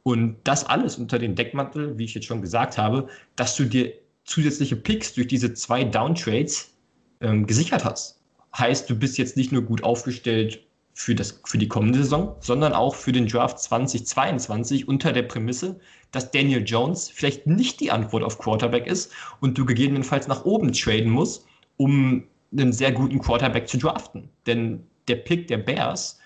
Und 0.02 0.36
das 0.44 0.64
alles 0.64 0.96
unter 0.96 1.18
den 1.18 1.36
Deckmantel, 1.36 1.96
wie 1.96 2.04
ich 2.04 2.14
jetzt 2.14 2.26
schon 2.26 2.42
gesagt 2.42 2.76
habe, 2.76 3.06
dass 3.36 3.54
du 3.54 3.64
dir 3.64 3.92
zusätzliche 4.28 4.76
Picks 4.76 5.14
durch 5.14 5.26
diese 5.26 5.54
zwei 5.54 5.84
Downtrades 5.84 6.74
ähm, 7.20 7.46
gesichert 7.46 7.84
hast. 7.84 8.20
Heißt, 8.56 8.88
du 8.88 8.96
bist 8.96 9.18
jetzt 9.18 9.36
nicht 9.36 9.52
nur 9.52 9.62
gut 9.62 9.82
aufgestellt 9.82 10.62
für, 10.92 11.14
das, 11.14 11.40
für 11.44 11.58
die 11.58 11.68
kommende 11.68 12.00
Saison, 12.00 12.36
sondern 12.40 12.72
auch 12.72 12.94
für 12.94 13.12
den 13.12 13.26
Draft 13.26 13.58
2022 13.58 14.86
unter 14.86 15.12
der 15.12 15.22
Prämisse, 15.22 15.78
dass 16.10 16.30
Daniel 16.30 16.62
Jones 16.64 17.08
vielleicht 17.08 17.46
nicht 17.46 17.80
die 17.80 17.90
Antwort 17.90 18.22
auf 18.22 18.38
Quarterback 18.38 18.86
ist 18.86 19.12
und 19.40 19.56
du 19.56 19.64
gegebenenfalls 19.64 20.28
nach 20.28 20.44
oben 20.44 20.72
traden 20.72 21.10
musst, 21.10 21.46
um 21.76 22.24
einen 22.52 22.72
sehr 22.72 22.92
guten 22.92 23.20
Quarterback 23.20 23.68
zu 23.68 23.78
draften. 23.78 24.28
Denn 24.46 24.84
der 25.06 25.16
Pick 25.16 25.48
der 25.48 25.58
Bears, 25.58 26.18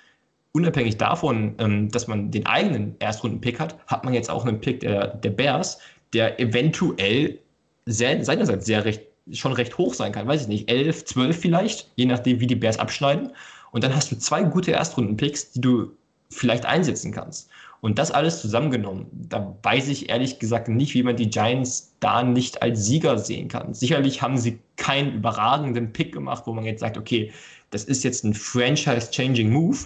unabhängig 0.53 0.97
davon, 0.97 1.55
ähm, 1.59 1.89
dass 1.91 2.09
man 2.09 2.31
den 2.31 2.47
eigenen 2.47 2.97
Erstrunden-Pick 2.99 3.61
hat, 3.61 3.79
hat 3.87 4.05
man 4.05 4.15
jetzt 4.15 4.31
auch 4.31 4.45
einen 4.45 4.61
Pick 4.61 4.81
der, 4.81 5.09
der 5.09 5.31
Bears, 5.31 5.79
der 6.13 6.41
eventuell 6.41 7.39
sehr, 7.87 8.25
seinerseits 8.25 8.67
sehr 8.67 8.85
recht, 8.85 9.03
schon 9.33 9.53
recht 9.53 9.79
hoch 9.79 9.95
sein 9.95 10.13
kann. 10.13 10.27
Weiß 10.27 10.43
ich 10.43 10.49
nicht, 10.49 10.71
11, 10.71 11.05
12 11.05 11.37
vielleicht, 11.39 11.91
je 11.97 12.07
nachdem, 12.07 12.41
wie 12.41 12.47
die 12.47 12.57
Bears 12.57 12.79
abschneiden. 12.79 13.33
Und 13.71 13.85
dann 13.85 13.95
hast 13.95 14.11
du 14.13 14.19
zwei 14.19 14.43
gute 14.43 14.73
Erstrunden-Picks, 14.73 15.53
die 15.53 15.61
du 15.61 15.93
vielleicht 16.31 16.67
einsetzen 16.67 17.13
kannst. 17.13 17.49
Und 17.81 17.99
das 17.99 18.13
alles 18.13 18.41
zusammengenommen, 18.41 19.07
da 19.13 19.57
weiß 19.65 19.89
ich 19.89 20.09
ehrlich 20.09 20.39
gesagt 20.39 20.69
nicht, 20.69 20.95
wie 20.95 21.03
man 21.03 21.17
die 21.17 21.29
Giants 21.29 21.93
da 21.99 22.23
nicht 22.23 22.63
als 22.63 22.87
Sieger 22.87 23.19
sehen 23.19 23.49
kann. 23.49 23.75
Sicherlich 23.75 24.23
haben 24.23 24.39
sie 24.39 24.61
keinen 24.77 25.15
überragenden 25.15 25.93
Pick 25.93 26.13
gemacht, 26.13 26.45
wo 26.47 26.53
man 26.53 26.65
jetzt 26.65 26.79
sagt, 26.79 26.97
okay, 26.97 27.33
das 27.71 27.83
ist 27.83 28.05
jetzt 28.05 28.23
ein 28.23 28.35
franchise-changing 28.35 29.51
Move, 29.51 29.79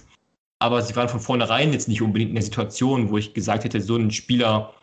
aber 0.59 0.83
sie 0.83 0.95
waren 0.95 1.09
von 1.09 1.21
vornherein 1.21 1.73
jetzt 1.73 1.89
nicht 1.89 2.03
unbedingt 2.03 2.31
in 2.31 2.35
der 2.35 2.45
Situation, 2.45 3.09
wo 3.11 3.17
ich 3.17 3.33
gesagt 3.33 3.65
hätte, 3.65 3.81
so 3.81 3.97
ein 3.97 4.11
Spieler, 4.11 4.75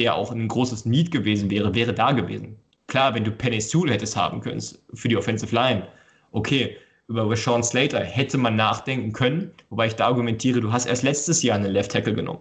der 0.00 0.14
auch 0.14 0.32
ein 0.32 0.48
großes 0.48 0.86
Need 0.86 1.10
gewesen 1.10 1.50
wäre, 1.50 1.74
wäre 1.74 1.94
da 1.94 2.12
gewesen. 2.12 2.56
Klar, 2.88 3.14
wenn 3.14 3.22
du 3.22 3.30
Penny 3.30 3.60
Sewell 3.60 3.92
hättest 3.92 4.16
haben 4.16 4.40
können 4.40 4.62
für 4.94 5.08
die 5.08 5.16
Offensive 5.16 5.54
Line, 5.54 5.86
okay, 6.32 6.76
über 7.06 7.28
Rashawn 7.28 7.62
Slater 7.62 8.00
hätte 8.00 8.38
man 8.38 8.56
nachdenken 8.56 9.12
können, 9.12 9.52
wobei 9.68 9.88
ich 9.88 9.94
da 9.94 10.06
argumentiere, 10.06 10.60
du 10.60 10.72
hast 10.72 10.86
erst 10.86 11.02
letztes 11.02 11.42
Jahr 11.42 11.56
einen 11.56 11.72
Left 11.72 11.92
Tackle 11.92 12.14
genommen. 12.14 12.40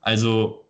Also 0.00 0.64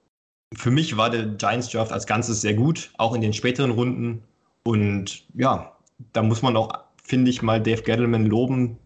für 0.54 0.70
mich 0.70 0.96
war 0.96 1.10
der 1.10 1.26
Giants 1.26 1.68
Draft 1.70 1.92
als 1.92 2.06
Ganzes 2.06 2.40
sehr 2.40 2.54
gut, 2.54 2.90
auch 2.98 3.14
in 3.14 3.20
den 3.20 3.32
späteren 3.32 3.70
Runden. 3.70 4.22
Und 4.62 5.24
ja, 5.34 5.76
da 6.12 6.22
muss 6.22 6.42
man 6.42 6.56
auch, 6.56 6.72
finde 7.02 7.30
ich, 7.30 7.42
mal 7.42 7.62
Dave 7.62 7.82
Gettleman 7.82 8.26
loben, 8.26 8.78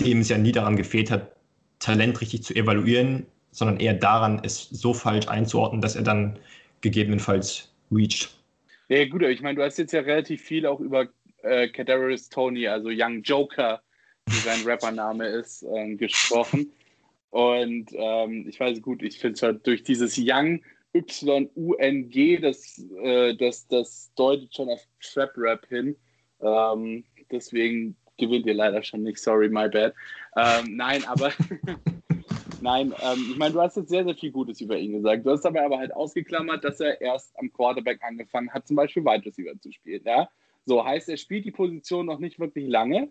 dem 0.00 0.20
es 0.20 0.28
ja 0.28 0.38
nie 0.38 0.52
daran 0.52 0.76
gefehlt 0.76 1.10
hat, 1.10 1.32
Talent 1.78 2.20
richtig 2.20 2.42
zu 2.42 2.54
evaluieren, 2.54 3.26
sondern 3.50 3.80
eher 3.80 3.94
daran, 3.94 4.40
es 4.42 4.68
so 4.70 4.94
falsch 4.94 5.28
einzuordnen, 5.28 5.80
dass 5.80 5.96
er 5.96 6.02
dann 6.02 6.38
gegebenenfalls 6.80 7.72
reached. 7.90 8.30
Ja, 8.88 9.04
gut, 9.06 9.22
aber 9.22 9.32
ich 9.32 9.42
meine, 9.42 9.56
du 9.56 9.64
hast 9.64 9.78
jetzt 9.78 9.92
ja 9.92 10.00
relativ 10.00 10.42
viel 10.42 10.66
auch 10.66 10.80
über 10.80 11.08
äh, 11.42 11.68
Kadarius 11.68 12.28
Tony, 12.28 12.66
also 12.66 12.88
Young 12.90 13.22
Joker, 13.22 13.82
wie 14.26 14.36
sein 14.36 14.60
Rappername 14.64 15.26
ist, 15.26 15.64
ähm, 15.74 15.98
gesprochen. 15.98 16.72
Und 17.30 17.88
ähm, 17.92 18.46
ich 18.48 18.58
weiß 18.58 18.80
gut, 18.80 19.02
ich 19.02 19.18
finde 19.18 19.34
es 19.34 19.42
halt 19.42 19.66
durch 19.66 19.82
dieses 19.82 20.16
Young 20.18 20.62
Y-U-N-G, 20.94 22.38
das, 22.38 22.82
äh, 23.02 23.34
das, 23.34 23.66
das 23.68 24.10
deutet 24.16 24.54
schon 24.54 24.70
auf 24.70 24.80
Trap-Rap 25.00 25.66
hin. 25.66 25.96
Ähm, 26.40 27.04
deswegen 27.30 27.96
gewinnt 28.18 28.46
ihr 28.46 28.54
leider 28.54 28.82
schon 28.82 29.02
nicht, 29.02 29.18
sorry, 29.18 29.48
my 29.48 29.68
bad. 29.68 29.94
Ähm, 30.36 30.76
nein, 30.76 31.04
aber 31.04 31.32
nein, 32.60 32.94
ähm, 33.00 33.26
ich 33.30 33.36
meine, 33.36 33.52
du 33.52 33.60
hast 33.60 33.76
jetzt 33.76 33.88
sehr, 33.88 34.04
sehr 34.04 34.14
viel 34.14 34.30
Gutes 34.30 34.60
über 34.60 34.78
ihn 34.78 34.92
gesagt. 34.92 35.24
Du 35.26 35.30
hast 35.30 35.42
dabei 35.42 35.64
aber 35.64 35.78
halt 35.78 35.94
ausgeklammert, 35.94 36.64
dass 36.64 36.80
er 36.80 37.00
erst 37.00 37.38
am 37.38 37.52
Quarterback 37.52 38.02
angefangen 38.02 38.52
hat, 38.52 38.66
zum 38.66 38.76
Beispiel 38.76 39.04
Wide 39.04 39.24
Receiver 39.26 39.58
zu 39.60 39.72
spielen. 39.72 40.02
Ja? 40.04 40.28
So 40.64 40.84
heißt, 40.84 41.08
er 41.08 41.16
spielt 41.16 41.44
die 41.44 41.52
Position 41.52 42.06
noch 42.06 42.18
nicht 42.18 42.38
wirklich 42.38 42.68
lange, 42.68 43.10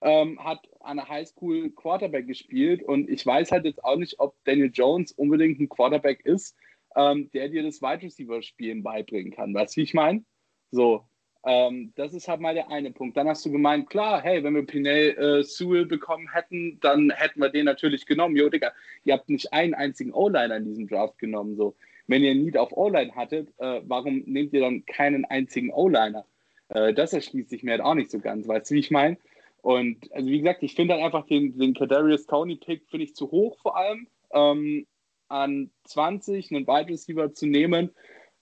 ähm, 0.00 0.42
hat 0.42 0.68
an 0.80 0.96
der 0.98 1.08
Highschool 1.08 1.70
Quarterback 1.70 2.26
gespielt 2.26 2.82
und 2.82 3.08
ich 3.08 3.24
weiß 3.24 3.52
halt 3.52 3.64
jetzt 3.64 3.82
auch 3.84 3.96
nicht, 3.96 4.18
ob 4.18 4.34
Daniel 4.44 4.70
Jones 4.72 5.12
unbedingt 5.12 5.60
ein 5.60 5.68
Quarterback 5.68 6.24
ist, 6.24 6.56
ähm, 6.96 7.30
der 7.32 7.48
dir 7.48 7.62
das 7.62 7.80
Wide 7.82 8.02
Receiver 8.02 8.42
Spielen 8.42 8.82
beibringen 8.82 9.32
kann. 9.32 9.54
Weißt 9.54 9.76
du, 9.76 9.80
wie 9.80 9.84
ich 9.84 9.94
meine? 9.94 10.24
So, 10.70 11.04
ähm, 11.46 11.92
das 11.94 12.12
ist 12.12 12.26
halt 12.26 12.40
mal 12.40 12.54
der 12.54 12.70
eine 12.70 12.90
Punkt. 12.90 13.16
Dann 13.16 13.28
hast 13.28 13.46
du 13.46 13.52
gemeint, 13.52 13.88
klar, 13.88 14.20
hey, 14.20 14.42
wenn 14.42 14.54
wir 14.54 14.66
Pinel 14.66 15.16
äh, 15.16 15.44
Sewell 15.44 15.86
bekommen 15.86 16.28
hätten, 16.32 16.78
dann 16.80 17.10
hätten 17.10 17.40
wir 17.40 17.50
den 17.50 17.66
natürlich 17.66 18.04
genommen. 18.04 18.36
Jo, 18.36 18.48
Digga, 18.48 18.72
ihr 19.04 19.14
habt 19.14 19.28
nicht 19.28 19.52
einen 19.52 19.72
einzigen 19.72 20.12
O-Liner 20.12 20.56
in 20.56 20.64
diesem 20.64 20.88
Draft 20.88 21.18
genommen. 21.18 21.56
So. 21.56 21.76
Wenn 22.08 22.24
ihr 22.24 22.34
Need 22.34 22.58
auf 22.58 22.76
O-Line 22.76 23.14
hattet, 23.14 23.48
äh, 23.58 23.80
warum 23.84 24.24
nehmt 24.26 24.52
ihr 24.54 24.60
dann 24.60 24.84
keinen 24.86 25.24
einzigen 25.24 25.72
O-Liner? 25.72 26.26
Äh, 26.68 26.92
das 26.94 27.12
erschließt 27.12 27.48
sich 27.48 27.62
mir 27.62 27.72
halt 27.72 27.82
auch 27.82 27.94
nicht 27.94 28.10
so 28.10 28.18
ganz, 28.18 28.48
weißt 28.48 28.68
du, 28.70 28.74
wie 28.74 28.80
ich 28.80 28.90
meine? 28.90 29.16
Und 29.62 30.12
also 30.12 30.28
wie 30.28 30.38
gesagt, 30.38 30.64
ich 30.64 30.74
finde 30.74 30.94
halt 30.94 31.04
einfach 31.04 31.26
den, 31.26 31.56
den 31.56 31.74
Kadarius 31.74 32.26
Tony-Pick 32.26 32.88
finde 32.88 33.04
ich 33.04 33.14
zu 33.14 33.30
hoch 33.30 33.56
vor 33.60 33.76
allem. 33.76 34.08
Ähm, 34.32 34.86
an 35.28 35.70
20 35.84 36.50
einen 36.50 36.66
Wide 36.66 36.88
Receiver 36.88 37.32
zu 37.32 37.46
nehmen, 37.46 37.90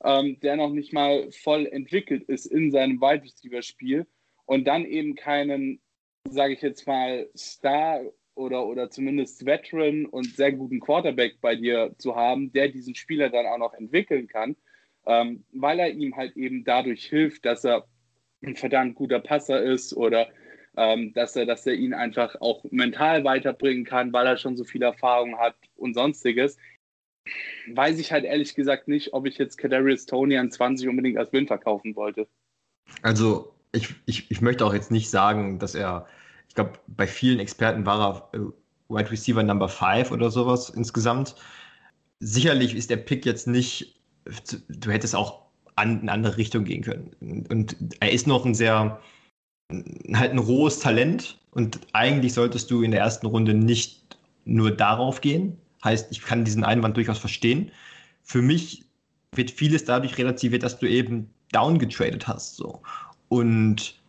ähm, 0.03 0.39
der 0.41 0.57
noch 0.57 0.71
nicht 0.71 0.93
mal 0.93 1.31
voll 1.31 1.67
entwickelt 1.67 2.25
ist 2.25 2.47
in 2.47 2.71
seinem 2.71 3.01
Wide 3.01 3.23
Receiver 3.23 3.63
Spiel 3.63 4.07
und 4.47 4.67
dann 4.67 4.85
eben 4.85 5.15
keinen, 5.15 5.81
sage 6.29 6.55
ich 6.55 6.63
jetzt 6.63 6.87
mal, 6.87 7.29
Star 7.37 8.01
oder, 8.35 8.67
oder 8.67 8.91
zumindest 8.91 9.47
Veteran 9.47 10.07
und 10.07 10.35
sehr 10.35 10.53
guten 10.53 10.81
Quarterback 10.81 11.41
bei 11.41 11.55
dir 11.55 11.95
zu 11.99 12.17
haben, 12.17 12.53
der 12.53 12.69
diesen 12.69 12.95
Spieler 12.95 13.31
dann 13.31 13.47
auch 13.47 13.59
noch 13.59 13.75
entwickeln 13.75 14.27
kann, 14.27 14.57
ähm, 15.07 15.45
weil 15.53 15.79
er 15.79 15.91
ihm 15.91 16.17
halt 16.17 16.37
eben 16.37 16.65
dadurch 16.65 17.07
hilft, 17.07 17.45
dass 17.45 17.65
er 17.65 17.87
ein 18.43 18.57
verdammt 18.57 18.95
guter 18.97 19.21
Passer 19.21 19.63
ist 19.63 19.97
oder 19.97 20.29
ähm, 20.77 21.13
dass, 21.15 21.37
er, 21.37 21.47
dass 21.47 21.67
er 21.67 21.75
ihn 21.75 21.95
einfach 21.95 22.37
auch 22.41 22.65
mental 22.71 23.25
weiterbringen 23.25 23.85
kann, 23.85 24.13
weil 24.13 24.27
er 24.27 24.37
schon 24.37 24.57
so 24.57 24.65
viel 24.65 24.83
Erfahrung 24.83 25.39
hat 25.39 25.55
und 25.77 25.95
sonstiges 25.95 26.59
weiß 27.72 27.99
ich 27.99 28.12
halt 28.12 28.25
ehrlich 28.25 28.55
gesagt 28.55 28.89
nicht, 28.89 29.12
ob 29.12 29.27
ich 29.27 29.39
jetzt 29.39 29.57
Kadarius 29.57 30.07
Tony 30.07 30.37
an 30.37 30.51
20 30.51 30.89
unbedingt 30.89 31.18
als 31.18 31.33
Win 31.33 31.47
verkaufen 31.47 31.97
wollte. 31.97 32.27
Also 33.03 33.55
ich, 33.72 33.95
ich, 34.07 34.31
ich 34.31 34.41
möchte 34.41 34.64
auch 34.64 34.75
jetzt 34.75 34.91
nicht 34.91 35.11
sagen, 35.11 35.59
dass 35.59 35.75
er, 35.75 36.07
ich 36.49 36.55
glaube, 36.55 36.72
bei 36.87 37.07
vielen 37.07 37.41
Experten 37.41 37.87
war 37.87 38.31
er 38.33 38.39
äh, 38.39 38.45
Wide 38.89 39.11
Receiver 39.11 39.43
Number 39.43 39.68
5 39.68 40.11
oder 40.11 40.31
sowas 40.31 40.70
insgesamt. 40.70 41.35
Sicherlich 42.20 42.75
ist 42.75 42.91
der 42.91 42.99
Pick 42.99 43.25
jetzt 43.27 43.47
nicht, 43.47 44.01
du 44.68 44.91
hättest 44.91 45.14
auch 45.14 45.45
an 45.77 46.03
eine 46.03 46.12
andere 46.12 46.37
Richtung 46.37 46.64
gehen 46.64 46.83
können. 46.83 47.47
Und 47.49 47.77
er 48.01 48.12
ist 48.12 48.27
noch 48.27 48.45
ein 48.45 48.55
sehr, 48.55 49.01
halt 49.72 50.33
ein 50.33 50.39
rohes 50.39 50.79
Talent 50.79 51.39
und 51.51 51.81
eigentlich 51.93 52.35
solltest 52.35 52.70
du 52.70 52.83
in 52.83 52.93
der 52.93 53.01
ersten 53.01 53.27
Runde 53.27 53.55
nicht 53.55 54.18
nur 54.45 54.70
darauf 54.70 55.20
gehen, 55.20 55.59
Heißt, 55.85 56.11
ich 56.11 56.22
kann 56.22 56.45
diesen 56.45 56.64
Einwand 56.64 56.97
durchaus 56.97 57.18
verstehen. 57.18 57.70
Für 58.22 58.43
mich 58.43 58.85
wird 59.32 59.51
vieles 59.51 59.85
dadurch 59.85 60.16
relativiert, 60.18 60.62
dass 60.62 60.78
du 60.78 60.89
eben 60.89 61.30
downgetradet 61.53 62.26
hast. 62.26 62.57
So. 62.57 62.82
Und 63.28 64.01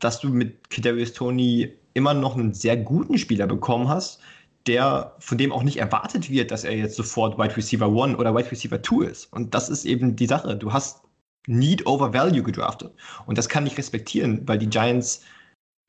dass 0.00 0.20
du 0.20 0.28
mit 0.28 0.68
Kadarius 0.70 1.12
Tony 1.12 1.72
immer 1.94 2.14
noch 2.14 2.36
einen 2.36 2.54
sehr 2.54 2.76
guten 2.76 3.18
Spieler 3.18 3.46
bekommen 3.46 3.88
hast, 3.88 4.20
der 4.66 5.14
von 5.18 5.38
dem 5.38 5.52
auch 5.52 5.62
nicht 5.62 5.78
erwartet 5.78 6.30
wird, 6.30 6.50
dass 6.50 6.64
er 6.64 6.76
jetzt 6.76 6.96
sofort 6.96 7.38
Wide 7.38 7.56
Receiver 7.56 7.86
1 7.86 8.18
oder 8.18 8.34
Wide 8.34 8.50
Receiver 8.50 8.82
2 8.82 9.04
ist. 9.06 9.32
Und 9.32 9.54
das 9.54 9.68
ist 9.68 9.84
eben 9.84 10.16
die 10.16 10.26
Sache. 10.26 10.56
Du 10.56 10.72
hast 10.72 11.02
Need 11.46 11.86
over 11.86 12.14
Value 12.14 12.42
gedraftet. 12.42 12.92
Und 13.26 13.36
das 13.36 13.48
kann 13.48 13.66
ich 13.66 13.76
respektieren, 13.76 14.46
weil 14.46 14.58
die 14.58 14.68
Giants 14.68 15.22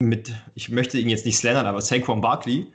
mit, 0.01 0.33
ich 0.55 0.69
möchte 0.69 0.97
ihn 0.97 1.09
jetzt 1.09 1.25
nicht 1.25 1.37
slandern, 1.37 1.67
aber 1.67 1.81
Saquon 1.81 2.21
Barkley 2.21 2.67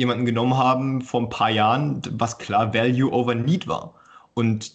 jemanden 0.00 0.24
genommen 0.24 0.56
haben 0.56 1.02
vor 1.02 1.20
ein 1.20 1.28
paar 1.28 1.50
Jahren, 1.50 2.02
was 2.12 2.38
klar 2.38 2.74
Value 2.74 3.12
over 3.12 3.34
Need 3.34 3.68
war. 3.68 3.94
Und 4.34 4.72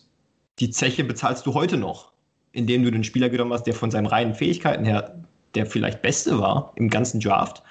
die 0.59 0.69
Zeche 0.69 1.03
bezahlst 1.03 1.45
du 1.45 1.53
heute 1.53 1.77
noch, 1.77 2.13
indem 2.53 2.83
du 2.83 2.91
den 2.91 3.03
Spieler 3.03 3.29
genommen 3.29 3.51
hast, 3.51 3.63
der 3.63 3.73
von 3.73 3.91
seinen 3.91 4.05
reinen 4.05 4.35
Fähigkeiten 4.35 4.85
her 4.85 5.21
der 5.55 5.65
vielleicht 5.65 6.01
beste 6.01 6.37
war 6.39 6.73
im 6.75 6.89
ganzen 6.89 7.19
Draft, 7.19 7.63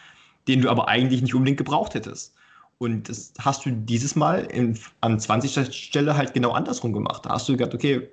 den 0.48 0.62
du 0.62 0.70
aber 0.70 0.88
eigentlich 0.88 1.22
nicht 1.22 1.34
unbedingt 1.34 1.59
gebraucht 1.59 1.94
hättest. 1.94 2.34
Und 2.78 3.09
das 3.09 3.32
hast 3.38 3.64
du 3.64 3.70
dieses 3.70 4.16
Mal 4.16 4.44
in, 4.46 4.78
an 5.00 5.20
20. 5.20 5.74
Stelle 5.74 6.16
halt 6.16 6.34
genau 6.34 6.52
andersrum 6.52 6.92
gemacht. 6.92 7.24
Da 7.24 7.30
hast 7.30 7.48
du 7.48 7.57
gesagt, 7.57 7.74
okay, 7.74 8.09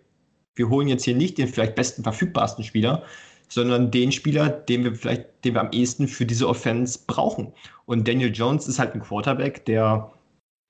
wir 0.55 0.69
holen 0.69 0.87
jetzt 0.87 1.05
hier 1.05 1.15
nicht 1.15 1.37
den 1.37 1.47
vielleicht 1.47 1.75
besten 1.75 2.03
verfügbarsten 2.03 2.63
Spieler, 2.63 3.03
sondern 3.51 3.91
den 3.91 4.13
Spieler, 4.13 4.49
den 4.49 4.85
wir 4.85 4.95
vielleicht, 4.95 5.25
den 5.43 5.55
wir 5.55 5.61
am 5.61 5.71
ehesten 5.71 6.07
für 6.07 6.25
diese 6.25 6.47
Offense 6.47 6.99
brauchen. 7.05 7.51
Und 7.85 8.07
Daniel 8.07 8.31
Jones 8.33 8.67
ist 8.67 8.79
halt 8.79 8.95
ein 8.95 9.01
Quarterback, 9.01 9.65
der 9.65 10.09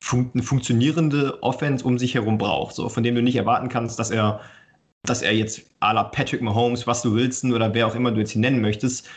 fun 0.03 0.31
eine 0.33 0.41
funktionierende 0.41 1.41
Offense 1.43 1.85
um 1.85 1.99
sich 1.99 2.15
herum 2.15 2.39
braucht, 2.39 2.73
so 2.73 2.89
von 2.89 3.03
dem 3.03 3.13
du 3.13 3.21
nicht 3.21 3.35
erwarten 3.35 3.69
kannst, 3.69 3.99
dass 3.99 4.09
er, 4.09 4.41
dass 5.03 5.21
er 5.21 5.31
jetzt 5.31 5.61
à 5.79 5.93
la 5.93 6.05
Patrick 6.05 6.41
Mahomes, 6.41 6.87
was 6.87 7.03
du 7.03 7.13
willst 7.13 7.45
oder 7.45 7.71
wer 7.75 7.85
auch 7.85 7.93
immer 7.93 8.11
du 8.11 8.19
jetzt 8.19 8.33
ihn 8.33 8.41
nennen 8.41 8.61
möchtest, 8.61 9.07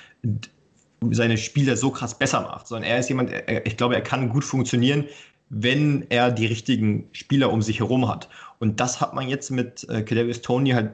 seine 1.11 1.39
Spieler 1.39 1.79
so 1.79 1.91
krass 1.91 2.19
besser 2.19 2.43
macht, 2.43 2.67
sondern 2.67 2.91
er 2.91 2.99
ist 2.99 3.09
jemand, 3.09 3.31
er, 3.31 3.65
ich 3.65 3.79
glaube, 3.79 3.95
er 3.95 4.03
kann 4.03 4.29
gut 4.29 4.45
funktionieren, 4.45 5.07
wenn 5.49 6.05
er 6.11 6.31
die 6.31 6.47
richtigen 6.47 7.09
Spieler 7.13 7.51
um 7.51 7.63
sich 7.63 7.81
herum 7.81 8.09
hat. 8.09 8.29
Und 8.59 8.79
das 8.81 9.01
hat 9.01 9.15
man 9.15 9.29
jetzt 9.29 9.51
mit 9.51 9.89
äh, 9.89 10.03
Kadarius 10.03 10.43
Tony 10.43 10.71
halt 10.71 10.91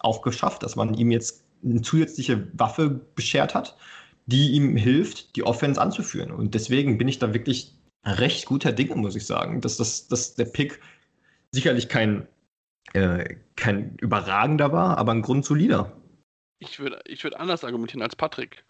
auch 0.00 0.22
geschafft, 0.22 0.62
dass 0.62 0.74
man 0.74 0.94
ihm 0.94 1.10
jetzt 1.10 1.44
eine 1.62 1.82
zusätzliche 1.82 2.48
Waffe 2.52 2.90
beschert 3.14 3.54
hat, 3.54 3.76
die 4.26 4.52
ihm 4.52 4.76
hilft, 4.76 5.36
die 5.36 5.42
Offense 5.42 5.80
anzuführen. 5.80 6.30
Und 6.30 6.54
deswegen 6.54 6.98
bin 6.98 7.08
ich 7.08 7.18
da 7.18 7.32
wirklich 7.32 7.74
recht 8.04 8.46
guter 8.46 8.72
Dinge, 8.72 8.94
muss 8.94 9.16
ich 9.16 9.26
sagen, 9.26 9.60
dass, 9.60 9.76
das, 9.76 10.08
dass 10.08 10.34
der 10.34 10.46
Pick 10.46 10.80
sicherlich 11.52 11.88
kein, 11.88 12.26
äh, 12.92 13.36
kein 13.56 13.96
überragender 13.96 14.72
war, 14.72 14.98
aber 14.98 15.12
ein 15.12 15.22
grundsolider. 15.22 15.96
Ich 16.60 16.78
würde 16.78 17.00
ich 17.06 17.22
würd 17.24 17.36
anders 17.36 17.64
argumentieren 17.64 18.02
als 18.02 18.16
Patrick. 18.16 18.64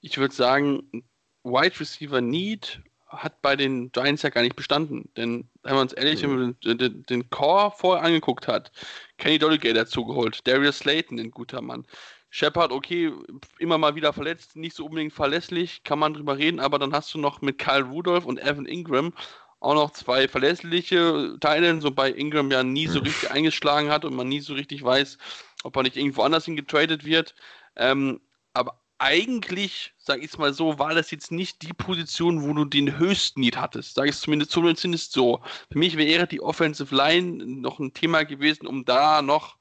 Ich 0.00 0.18
würde 0.18 0.34
sagen, 0.34 1.04
Wide 1.44 1.78
Receiver 1.78 2.20
Need 2.20 2.82
hat 3.08 3.42
bei 3.42 3.56
den 3.56 3.92
Giants 3.92 4.22
ja 4.22 4.30
gar 4.30 4.42
nicht 4.42 4.56
bestanden. 4.56 5.10
Denn, 5.16 5.48
wenn 5.62 5.74
man 5.74 5.82
uns 5.82 5.92
ehrlich, 5.92 6.26
man 6.26 6.56
den, 6.64 6.78
den, 6.78 7.02
den 7.04 7.30
Core 7.30 7.72
vorher 7.76 8.04
angeguckt 8.04 8.48
hat, 8.48 8.72
Kenny 9.18 9.38
Dolligay 9.38 9.72
dazugeholt, 9.72 10.46
Darius 10.46 10.78
Slayton, 10.78 11.18
ein 11.18 11.30
guter 11.30 11.60
Mann, 11.60 11.86
Shepard, 12.34 12.72
okay, 12.72 13.12
immer 13.58 13.76
mal 13.76 13.94
wieder 13.94 14.14
verletzt, 14.14 14.56
nicht 14.56 14.74
so 14.74 14.86
unbedingt 14.86 15.12
verlässlich, 15.12 15.84
kann 15.84 15.98
man 15.98 16.14
drüber 16.14 16.38
reden, 16.38 16.60
aber 16.60 16.78
dann 16.78 16.94
hast 16.94 17.12
du 17.12 17.18
noch 17.18 17.42
mit 17.42 17.58
Kyle 17.58 17.82
Rudolph 17.82 18.24
und 18.24 18.40
Evan 18.40 18.64
Ingram 18.64 19.12
auch 19.60 19.74
noch 19.74 19.92
zwei 19.92 20.26
verlässliche 20.28 21.36
Teile, 21.40 21.74
bei 21.90 22.10
Ingram 22.10 22.50
ja 22.50 22.62
nie 22.62 22.86
so 22.86 23.00
richtig 23.00 23.30
eingeschlagen 23.30 23.90
hat 23.90 24.06
und 24.06 24.14
man 24.14 24.28
nie 24.28 24.40
so 24.40 24.54
richtig 24.54 24.82
weiß, 24.82 25.18
ob 25.62 25.76
er 25.76 25.82
nicht 25.82 25.98
irgendwo 25.98 26.22
anders 26.22 26.46
hingetradet 26.46 27.04
wird. 27.04 27.34
Ähm, 27.76 28.18
aber 28.54 28.80
eigentlich, 28.96 29.92
sag 29.98 30.20
ich 30.20 30.30
es 30.30 30.38
mal 30.38 30.54
so, 30.54 30.78
war 30.78 30.94
das 30.94 31.10
jetzt 31.10 31.32
nicht 31.32 31.60
die 31.60 31.74
Position, 31.74 32.48
wo 32.48 32.54
du 32.54 32.64
den 32.64 32.98
höchsten 32.98 33.40
Need 33.40 33.58
hattest. 33.58 33.94
Sag 33.94 34.06
ich 34.06 34.12
es 34.12 34.20
zumindest, 34.22 34.52
zumindest 34.52 35.12
so. 35.12 35.42
Für 35.70 35.78
mich 35.78 35.98
wäre 35.98 36.26
die 36.26 36.40
Offensive 36.40 36.94
Line 36.94 37.44
noch 37.44 37.78
ein 37.78 37.92
Thema 37.92 38.24
gewesen, 38.24 38.66
um 38.66 38.86
da 38.86 39.20
noch 39.20 39.58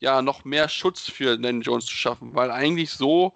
ja 0.00 0.22
noch 0.22 0.44
mehr 0.44 0.68
Schutz 0.68 1.08
für 1.08 1.36
Len 1.36 1.62
Jones 1.62 1.86
zu 1.86 1.94
schaffen, 1.94 2.34
weil 2.34 2.50
eigentlich 2.50 2.90
so 2.90 3.34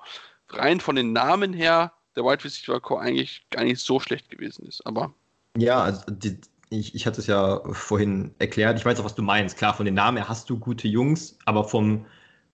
rein 0.49 0.81
von 0.81 0.97
den 0.97 1.13
Namen 1.13 1.53
her 1.53 1.93
der 2.17 2.25
Wide 2.25 2.45
Receiver 2.45 2.81
Core 2.81 3.03
eigentlich 3.03 3.47
gar 3.51 3.65
nicht 3.65 3.81
so 3.81 4.01
schlecht 4.01 4.31
gewesen 4.31 4.67
ist. 4.67 4.85
Aber 4.87 5.15
ja, 5.57 5.83
also 5.83 6.03
die, 6.11 6.39
ich, 6.71 6.95
ich 6.95 7.07
hatte 7.07 7.21
es 7.21 7.27
ja 7.27 7.61
vorhin 7.73 8.35
erklärt. 8.39 8.79
Ich 8.79 8.85
weiß 8.85 9.01
auch, 9.01 9.05
was 9.05 9.15
du 9.15 9.23
meinst. 9.23 9.57
Klar, 9.57 9.75
von 9.75 9.87
den 9.87 9.95
Namen 9.95 10.19
her 10.19 10.29
hast 10.29 10.51
du 10.51 10.59
gute 10.59 10.89
Jungs, 10.89 11.39
aber 11.45 11.65
vom, 11.65 12.05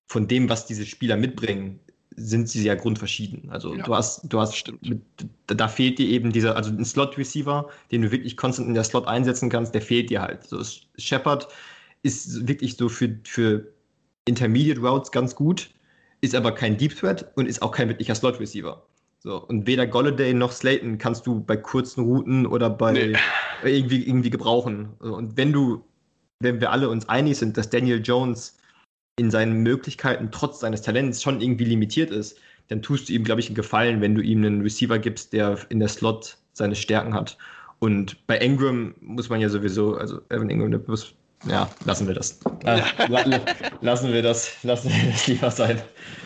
von 0.06 0.28
dem, 0.28 0.48
was 0.48 0.66
diese 0.66 0.86
Spieler 0.86 1.16
mitbringen, 1.16 1.80
sind 2.16 2.48
sie 2.48 2.62
ja 2.62 2.76
grundverschieden. 2.76 3.50
Also 3.50 3.74
ja, 3.74 3.82
du 3.82 3.94
hast, 3.94 4.32
du 4.32 4.40
hast, 4.40 4.72
mit, 4.82 5.02
da 5.48 5.66
fehlt 5.66 5.98
dir 5.98 6.08
eben 6.08 6.32
dieser, 6.32 6.54
also 6.54 6.70
ein 6.70 6.84
Slot-Receiver, 6.84 7.68
den 7.90 8.02
du 8.02 8.12
wirklich 8.12 8.36
konstant 8.36 8.68
in 8.68 8.74
der 8.74 8.84
Slot 8.84 9.08
einsetzen 9.08 9.50
kannst, 9.50 9.74
der 9.74 9.82
fehlt 9.82 10.10
dir 10.10 10.22
halt. 10.22 10.44
So, 10.44 10.62
Shepard 10.96 11.48
ist 12.02 12.46
wirklich 12.46 12.76
so 12.76 12.88
für, 12.88 13.18
für 13.24 13.66
Intermediate 14.26 14.80
Routes 14.80 15.10
ganz 15.10 15.34
gut, 15.34 15.70
ist 16.20 16.34
aber 16.34 16.52
kein 16.52 16.76
Deep 16.76 16.96
Threat 16.96 17.30
und 17.36 17.46
ist 17.46 17.62
auch 17.62 17.72
kein 17.72 17.88
wirklicher 17.88 18.14
Slot 18.14 18.40
Receiver. 18.40 18.84
So, 19.18 19.42
und 19.42 19.66
weder 19.66 19.86
Golladay 19.86 20.34
noch 20.34 20.52
Slayton 20.52 20.98
kannst 20.98 21.26
du 21.26 21.40
bei 21.40 21.56
kurzen 21.56 22.04
Routen 22.04 22.46
oder 22.46 22.68
bei 22.68 22.92
nee. 22.92 23.16
irgendwie, 23.64 24.06
irgendwie 24.06 24.30
gebrauchen. 24.30 24.90
Und 24.98 25.36
wenn 25.36 25.52
du, 25.52 25.82
wenn 26.40 26.60
wir 26.60 26.70
alle 26.70 26.90
uns 26.90 27.08
einig 27.08 27.38
sind, 27.38 27.56
dass 27.56 27.70
Daniel 27.70 28.02
Jones 28.02 28.58
in 29.16 29.30
seinen 29.30 29.62
Möglichkeiten 29.62 30.30
trotz 30.30 30.60
seines 30.60 30.82
Talents 30.82 31.22
schon 31.22 31.40
irgendwie 31.40 31.64
limitiert 31.64 32.10
ist, 32.10 32.38
dann 32.68 32.82
tust 32.82 33.08
du 33.08 33.12
ihm, 33.12 33.24
glaube 33.24 33.40
ich, 33.40 33.46
einen 33.46 33.54
Gefallen, 33.54 34.00
wenn 34.00 34.14
du 34.14 34.20
ihm 34.20 34.44
einen 34.44 34.60
Receiver 34.60 34.98
gibst, 34.98 35.32
der 35.32 35.58
in 35.70 35.78
der 35.78 35.88
Slot 35.88 36.36
seine 36.52 36.74
Stärken 36.74 37.14
hat. 37.14 37.38
Und 37.78 38.26
bei 38.26 38.38
Ingram 38.38 38.94
muss 39.00 39.28
man 39.28 39.40
ja 39.40 39.48
sowieso, 39.48 39.96
also 39.96 40.20
Evan 40.30 40.50
Ingram, 40.50 40.70
der 40.70 40.80
muss, 40.86 41.14
ja, 41.46 41.68
lassen 41.84 42.06
wir 42.06 42.14
das. 42.14 42.40
Äh, 42.64 42.80
lassen 43.80 44.12
wir 44.12 44.22
das, 44.22 44.62
lassen 44.62 44.90
wir 44.90 45.12
das 45.12 45.26
lieber 45.26 45.50
sein. 45.50 45.80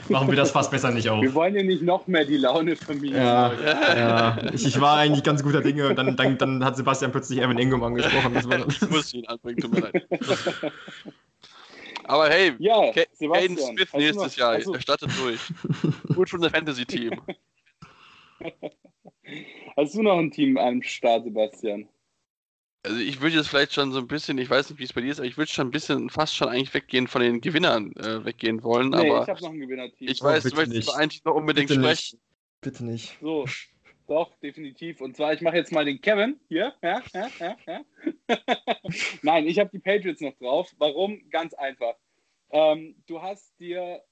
Machen 0.09 0.29
wir 0.29 0.37
das 0.37 0.51
fast 0.51 0.71
besser 0.71 0.91
nicht 0.91 1.09
auf. 1.09 1.21
Wir 1.23 1.35
wollen 1.35 1.55
ja 1.55 1.63
nicht 1.63 1.83
noch 1.83 2.07
mehr 2.07 2.25
die 2.25 2.39
Laune 2.39 2.77
vermieden. 2.77 3.17
Ja, 3.17 3.53
ja. 3.53 4.39
Ich, 4.53 4.67
ich, 4.67 4.81
war 4.81 4.97
eigentlich 4.99 5.23
ganz 5.23 5.43
guter 5.43 5.61
Dinge 5.61 5.89
und 5.89 5.97
dann, 5.97 6.17
dann, 6.17 6.39
dann 6.39 6.65
hat 6.65 6.77
Sebastian 6.77 7.13
plötzlich 7.13 7.41
Evan 7.41 7.59
Ingram 7.59 7.83
angesprochen. 7.83 8.33
Das 8.35 8.49
war, 8.49 8.67
ich 8.67 8.91
muss 8.91 9.13
ihn 9.13 9.27
anbringen, 9.27 9.61
tut 9.61 9.73
mir 9.73 9.81
leid. 9.81 10.07
Aber 12.05 12.31
hey, 12.31 12.55
ja, 12.59 12.91
Caden 12.93 13.59
Smith 13.59 13.93
nächstes 13.93 14.37
Jahr, 14.37 14.53
also, 14.53 14.73
er 14.73 14.81
startet 14.81 15.11
durch. 15.21 15.41
Gut 16.15 16.31
von 16.31 16.41
der 16.41 16.51
Fantasy-Team. 16.51 17.21
Hast 19.77 19.95
du 19.95 20.03
noch 20.03 20.19
ein 20.19 20.31
Team 20.31 20.57
am 20.57 20.83
Start, 20.83 21.25
Sebastian? 21.25 21.87
Also 22.85 22.99
ich 22.99 23.21
würde 23.21 23.37
jetzt 23.37 23.49
vielleicht 23.49 23.75
schon 23.75 23.93
so 23.93 23.99
ein 23.99 24.07
bisschen, 24.07 24.39
ich 24.39 24.49
weiß 24.49 24.71
nicht, 24.71 24.79
wie 24.79 24.85
es 24.85 24.93
bei 24.93 25.01
dir 25.01 25.11
ist, 25.11 25.19
aber 25.19 25.27
ich 25.27 25.37
würde 25.37 25.51
schon 25.51 25.69
ein 25.69 25.73
bisschen 25.73 26.11
fast 26.11 26.37
schon 26.37 26.49
eigentlich 26.49 26.73
weggehen 26.73 27.09
von 27.09 27.23
den 27.23 27.41
Gewinnern 27.41 27.93
äh, 27.97 28.25
weggehen 28.25 28.63
wollen. 28.63 28.91
Nee, 28.91 29.11
aber 29.11 29.23
ich 29.23 29.29
habe 29.29 29.41
noch 29.41 29.51
ein 29.51 29.59
Gewinnerteam. 29.59 30.09
Ich 30.09 30.23
weiß, 30.23 30.47
oh, 30.47 30.51
du 30.51 30.57
möchtest 30.57 30.95
eigentlich 30.95 31.25
noch 31.25 31.35
unbedingt 31.35 31.69
bitte 31.69 31.81
sprechen. 31.81 32.17
Nicht. 32.17 32.61
Bitte 32.61 32.85
nicht. 32.85 33.19
So, 33.21 33.47
doch, 34.07 34.35
definitiv. 34.41 35.01
Und 35.01 35.17
zwar, 35.17 35.35
ich 35.35 35.43
mache 35.43 35.57
jetzt 35.57 35.71
mal 35.71 35.85
den 35.85 36.01
Kevin 36.01 36.41
hier. 36.49 36.73
Ja, 36.83 37.03
ja, 37.13 37.29
ja, 37.39 37.57
ja. 37.67 37.81
Nein, 39.23 39.47
ich 39.47 39.59
habe 39.59 39.71
die 39.71 39.81
Patriots 39.81 40.21
noch 40.21 40.37
drauf. 40.39 40.75
Warum? 40.79 41.29
Ganz 41.31 41.55
einfach. 41.55 41.95
Ähm, 42.51 42.97
du 43.07 43.21
hast 43.21 43.59
dir 43.61 44.03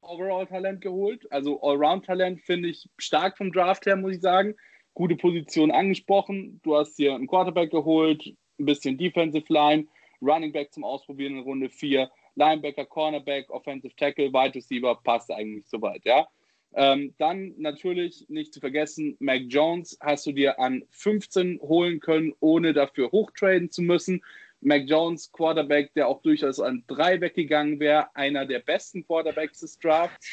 Overall-Talent 0.00 0.80
geholt. 0.80 1.30
Also 1.30 1.62
Allround-Talent 1.62 2.40
finde 2.42 2.68
ich 2.68 2.88
stark 2.98 3.38
vom 3.38 3.52
Draft 3.52 3.86
her, 3.86 3.96
muss 3.96 4.14
ich 4.14 4.20
sagen. 4.20 4.54
Gute 4.98 5.14
Position 5.14 5.70
angesprochen. 5.70 6.60
Du 6.64 6.74
hast 6.74 6.98
dir 6.98 7.14
einen 7.14 7.28
Quarterback 7.28 7.70
geholt, 7.70 8.34
ein 8.58 8.64
bisschen 8.64 8.98
Defensive 8.98 9.44
Line, 9.48 9.86
Running 10.20 10.50
Back 10.50 10.72
zum 10.72 10.82
Ausprobieren 10.82 11.34
in 11.34 11.44
Runde 11.44 11.68
4, 11.70 12.10
Linebacker, 12.34 12.84
Cornerback, 12.84 13.48
Offensive 13.48 13.94
Tackle, 13.94 14.32
Wide 14.32 14.56
Receiver, 14.56 14.96
passt 15.04 15.30
eigentlich 15.30 15.68
soweit, 15.68 16.04
ja. 16.04 16.26
Ähm, 16.74 17.14
dann 17.18 17.54
natürlich 17.58 18.24
nicht 18.28 18.52
zu 18.52 18.58
vergessen, 18.58 19.16
Mac 19.20 19.42
Jones 19.46 19.96
hast 20.00 20.26
du 20.26 20.32
dir 20.32 20.58
an 20.58 20.82
15 20.90 21.60
holen 21.60 22.00
können, 22.00 22.32
ohne 22.40 22.72
dafür 22.72 23.12
hochtraden 23.12 23.70
zu 23.70 23.82
müssen. 23.82 24.24
Mac 24.60 24.82
Jones, 24.88 25.30
Quarterback, 25.30 25.94
der 25.94 26.08
auch 26.08 26.22
durchaus 26.22 26.58
an 26.58 26.82
3 26.88 27.20
weggegangen 27.20 27.78
wäre, 27.78 28.08
einer 28.16 28.46
der 28.46 28.58
besten 28.58 29.06
Quarterbacks 29.06 29.60
des 29.60 29.78
Drafts. 29.78 30.32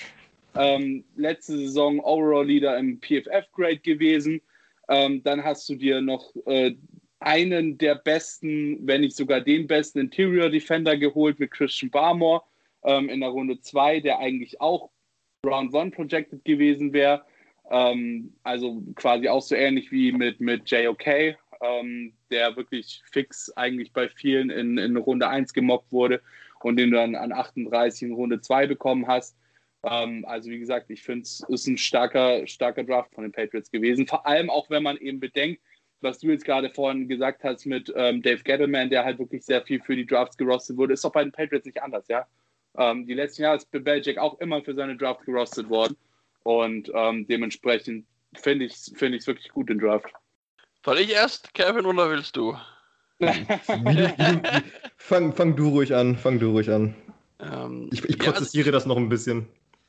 Ähm, 0.56 1.04
letzte 1.16 1.56
Saison 1.56 2.00
Overall 2.00 2.48
Leader 2.48 2.80
im 2.80 3.00
PFF-Grade 3.00 3.78
gewesen. 3.78 4.42
Ähm, 4.88 5.24
dann 5.24 5.44
hast 5.44 5.68
du 5.70 5.76
dir 5.76 6.02
noch 6.02 6.34
äh, 6.46 6.76
einen 7.20 7.78
der 7.78 7.96
besten, 7.96 8.86
wenn 8.86 9.02
nicht 9.02 9.16
sogar 9.16 9.42
den 9.42 9.68
besten 9.68 10.00
Interior 10.00 10.50
Defender 10.50 10.98
geholt 10.98 11.40
mit 11.40 11.52
Christian 11.52 11.90
Barmore 11.90 12.44
ähm, 12.84 13.10
in 13.10 13.22
der 13.22 13.30
Runde 13.30 13.60
2, 13.60 14.00
der 14.02 14.20
eigentlich 14.20 14.62
auch 14.62 14.92
Round 15.46 15.76
1 15.76 15.96
projected 15.96 16.44
gewesen 16.46 16.94
wäre. 16.94 17.24
Ähm, 17.70 18.34
also 18.44 18.84
quasi 18.96 19.28
auch 19.28 19.42
so 19.42 19.56
ähnlich 19.56 19.92
wie 19.92 20.12
mit, 20.12 20.40
mit 20.40 20.70
JOK, 20.70 21.08
ähm, 21.62 22.14
der 22.30 22.56
wirklich 22.56 23.02
fix 23.12 23.52
eigentlich 23.56 23.92
bei 23.92 24.08
vielen 24.08 24.50
in, 24.50 24.78
in 24.78 24.98
Runde 24.98 25.28
1 25.28 25.54
gemobbt 25.54 25.92
wurde 25.92 26.22
und 26.62 26.78
den 26.78 26.92
du 26.92 26.98
dann 26.98 27.16
an 27.16 27.32
38 27.32 28.04
in 28.04 28.14
Runde 28.14 28.42
2 28.42 28.68
bekommen 28.68 29.08
hast. 29.08 29.36
Ähm, 29.86 30.26
also 30.28 30.50
wie 30.50 30.60
gesagt, 30.60 30.90
ich 30.90 31.04
finde 31.04 31.24
es 31.24 31.42
ist 31.48 31.68
ein 31.68 31.78
starker, 31.78 32.46
starker 32.48 32.84
Draft 32.84 33.14
von 33.14 33.24
den 33.24 33.32
Patriots 33.32 33.72
gewesen. 33.72 34.08
Vor 34.08 34.26
allem 34.26 34.50
auch, 34.50 34.70
wenn 34.70 34.84
man 34.84 34.98
eben 34.98 35.20
bedenkt, 35.20 35.62
was 36.02 36.20
du 36.20 36.28
jetzt 36.28 36.46
gerade 36.46 36.70
vorhin 36.70 37.08
gesagt 37.08 37.44
hast 37.44 37.66
mit 37.66 37.92
ähm, 37.96 38.22
Dave 38.22 38.44
Gettleman, 38.44 38.90
der 38.90 39.06
halt 39.06 39.20
wirklich 39.20 39.44
sehr 39.46 39.62
viel 39.62 39.82
für 39.82 39.96
die 39.96 40.06
Drafts 40.06 40.38
gerostet 40.38 40.78
wurde, 40.78 40.94
ist 40.94 41.06
doch 41.06 41.12
bei 41.12 41.24
den 41.24 41.32
Patriots 41.32 41.66
nicht 41.66 41.82
anders, 41.82 42.08
ja. 42.08 42.26
Ähm, 42.78 43.06
die 43.06 43.14
letzten 43.14 43.44
Jahre 43.44 43.58
ist 43.58 43.72
Belichick 43.72 44.18
auch 44.18 44.40
immer 44.40 44.62
für 44.62 44.76
seine 44.76 44.98
Drafts 44.98 45.26
gerostet 45.26 45.70
worden 45.70 45.96
und 46.44 46.92
ähm, 46.94 47.26
dementsprechend 47.28 48.06
finde 48.34 48.66
ich 48.66 48.74
es 48.74 48.94
find 48.96 49.28
wirklich 49.28 49.50
gut, 49.50 49.70
den 49.70 49.80
Draft. 49.80 50.12
Soll 50.84 51.00
ich 51.00 51.12
erst, 51.12 51.54
Kevin, 51.54 51.86
oder 51.86 52.10
willst 52.10 52.36
du? 52.36 52.56
fang, 54.98 55.34
fang 55.34 55.56
du 55.56 55.70
ruhig 55.70 55.96
an, 55.96 56.18
fang 56.18 56.38
du 56.38 56.52
ruhig 56.52 56.70
an. 56.70 56.94
Ähm, 57.40 57.90
ich, 57.92 58.04
ich 58.04 58.20
prozessiere 58.20 58.68
ja, 58.68 58.74
also, 58.74 58.78
das 58.78 58.86
noch 58.86 58.98
ein 58.98 59.10
bisschen. 59.10 59.48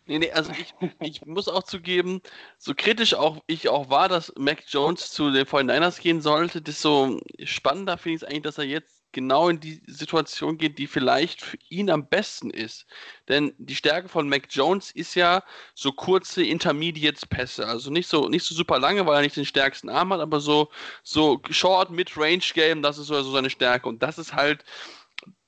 Nee, 0.08 0.20
nee, 0.20 0.30
also 0.30 0.52
ich, 0.52 0.72
ich 1.00 1.26
muss 1.26 1.48
auch 1.48 1.64
zugeben, 1.64 2.20
so 2.58 2.74
kritisch 2.76 3.14
auch 3.14 3.42
ich 3.48 3.68
auch 3.68 3.90
war, 3.90 4.08
dass 4.08 4.32
Mac 4.38 4.62
Jones 4.68 5.10
zu 5.10 5.32
den 5.32 5.46
49ers 5.46 6.00
gehen 6.00 6.20
sollte, 6.20 6.62
desto 6.62 7.20
spannender 7.42 7.98
finde 7.98 8.16
ich 8.16 8.22
es 8.22 8.28
eigentlich, 8.28 8.42
dass 8.42 8.58
er 8.58 8.64
jetzt 8.64 9.02
genau 9.10 9.48
in 9.48 9.58
die 9.58 9.82
Situation 9.88 10.58
geht, 10.58 10.78
die 10.78 10.86
vielleicht 10.86 11.42
für 11.42 11.56
ihn 11.70 11.90
am 11.90 12.06
besten 12.08 12.50
ist. 12.50 12.86
Denn 13.28 13.52
die 13.58 13.74
Stärke 13.74 14.08
von 14.08 14.28
Mac 14.28 14.46
Jones 14.50 14.92
ist 14.92 15.14
ja 15.16 15.42
so 15.74 15.90
kurze 15.90 16.44
Intermediate-Pässe. 16.44 17.66
Also 17.66 17.90
nicht 17.90 18.06
so, 18.08 18.28
nicht 18.28 18.44
so 18.44 18.54
super 18.54 18.78
lange, 18.78 19.06
weil 19.06 19.16
er 19.16 19.22
nicht 19.22 19.36
den 19.36 19.44
stärksten 19.46 19.88
Arm 19.88 20.12
hat, 20.12 20.20
aber 20.20 20.38
so, 20.38 20.70
so 21.02 21.40
Short, 21.50 21.90
Mid-Range-Game, 21.90 22.82
das 22.82 22.98
ist 22.98 23.06
so 23.08 23.16
also 23.16 23.32
seine 23.32 23.50
Stärke. 23.50 23.88
Und 23.88 24.02
das 24.02 24.18
ist 24.18 24.34
halt, 24.34 24.64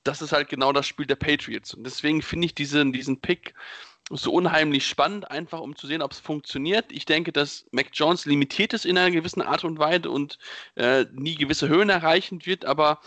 das 0.03 0.21
ist 0.21 0.31
halt 0.31 0.49
genau 0.49 0.73
das 0.73 0.87
Spiel 0.87 1.05
der 1.05 1.15
Patriots. 1.15 1.73
Und 1.73 1.83
deswegen 1.85 2.21
finde 2.21 2.47
ich 2.47 2.55
diesen, 2.55 2.91
diesen 2.91 3.21
Pick 3.21 3.53
so 4.09 4.31
unheimlich 4.33 4.87
spannend, 4.87 5.29
einfach 5.29 5.59
um 5.59 5.75
zu 5.75 5.87
sehen, 5.87 6.01
ob 6.01 6.11
es 6.11 6.19
funktioniert. 6.19 6.91
Ich 6.91 7.05
denke, 7.05 7.31
dass 7.31 7.65
Mac 7.71 7.89
Jones 7.93 8.25
limitiert 8.25 8.73
ist 8.73 8.85
in 8.85 8.97
einer 8.97 9.11
gewissen 9.11 9.41
Art 9.41 9.63
und 9.63 9.79
Weise 9.79 10.09
und 10.09 10.37
äh, 10.75 11.05
nie 11.11 11.35
gewisse 11.35 11.69
Höhen 11.69 11.89
erreichen 11.89 12.45
wird, 12.45 12.65
aber 12.65 12.99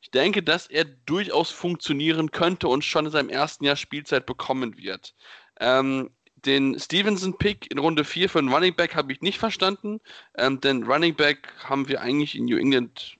ich 0.00 0.10
denke, 0.10 0.42
dass 0.42 0.68
er 0.68 0.84
durchaus 0.84 1.50
funktionieren 1.50 2.30
könnte 2.30 2.68
und 2.68 2.84
schon 2.84 3.06
in 3.06 3.12
seinem 3.12 3.30
ersten 3.30 3.64
Jahr 3.64 3.76
Spielzeit 3.76 4.26
bekommen 4.26 4.78
wird. 4.78 5.14
Ähm, 5.60 6.10
den 6.44 6.78
Stevenson-Pick 6.78 7.70
in 7.70 7.78
Runde 7.78 8.04
4 8.04 8.28
für 8.28 8.38
einen 8.38 8.52
Running 8.52 8.74
Back 8.74 8.94
habe 8.94 9.12
ich 9.12 9.20
nicht 9.22 9.38
verstanden, 9.38 10.00
ähm, 10.36 10.60
denn 10.60 10.84
Running 10.84 11.14
Back 11.14 11.52
haben 11.64 11.88
wir 11.88 12.00
eigentlich 12.00 12.36
in 12.36 12.44
New 12.44 12.56
England 12.56 13.16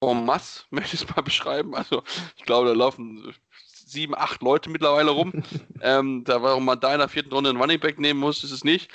en 0.00 0.24
masse, 0.24 0.64
möchte 0.70 0.96
ich 0.96 1.02
es 1.02 1.16
mal 1.16 1.22
beschreiben. 1.22 1.74
Also 1.74 2.02
ich 2.36 2.44
glaube, 2.44 2.68
da 2.68 2.74
laufen 2.74 3.34
sieben, 3.88 4.14
acht 4.14 4.42
Leute 4.42 4.70
mittlerweile 4.70 5.10
rum. 5.10 5.32
ähm, 5.82 6.24
da 6.24 6.42
warum 6.42 6.64
man 6.64 6.80
da 6.80 6.92
in 6.92 7.00
der 7.00 7.08
vierten 7.08 7.32
Runde 7.32 7.50
einen 7.50 7.60
Running 7.60 7.80
Back 7.80 7.98
nehmen 7.98 8.20
muss, 8.20 8.44
ist 8.44 8.52
es 8.52 8.64
nicht. 8.64 8.90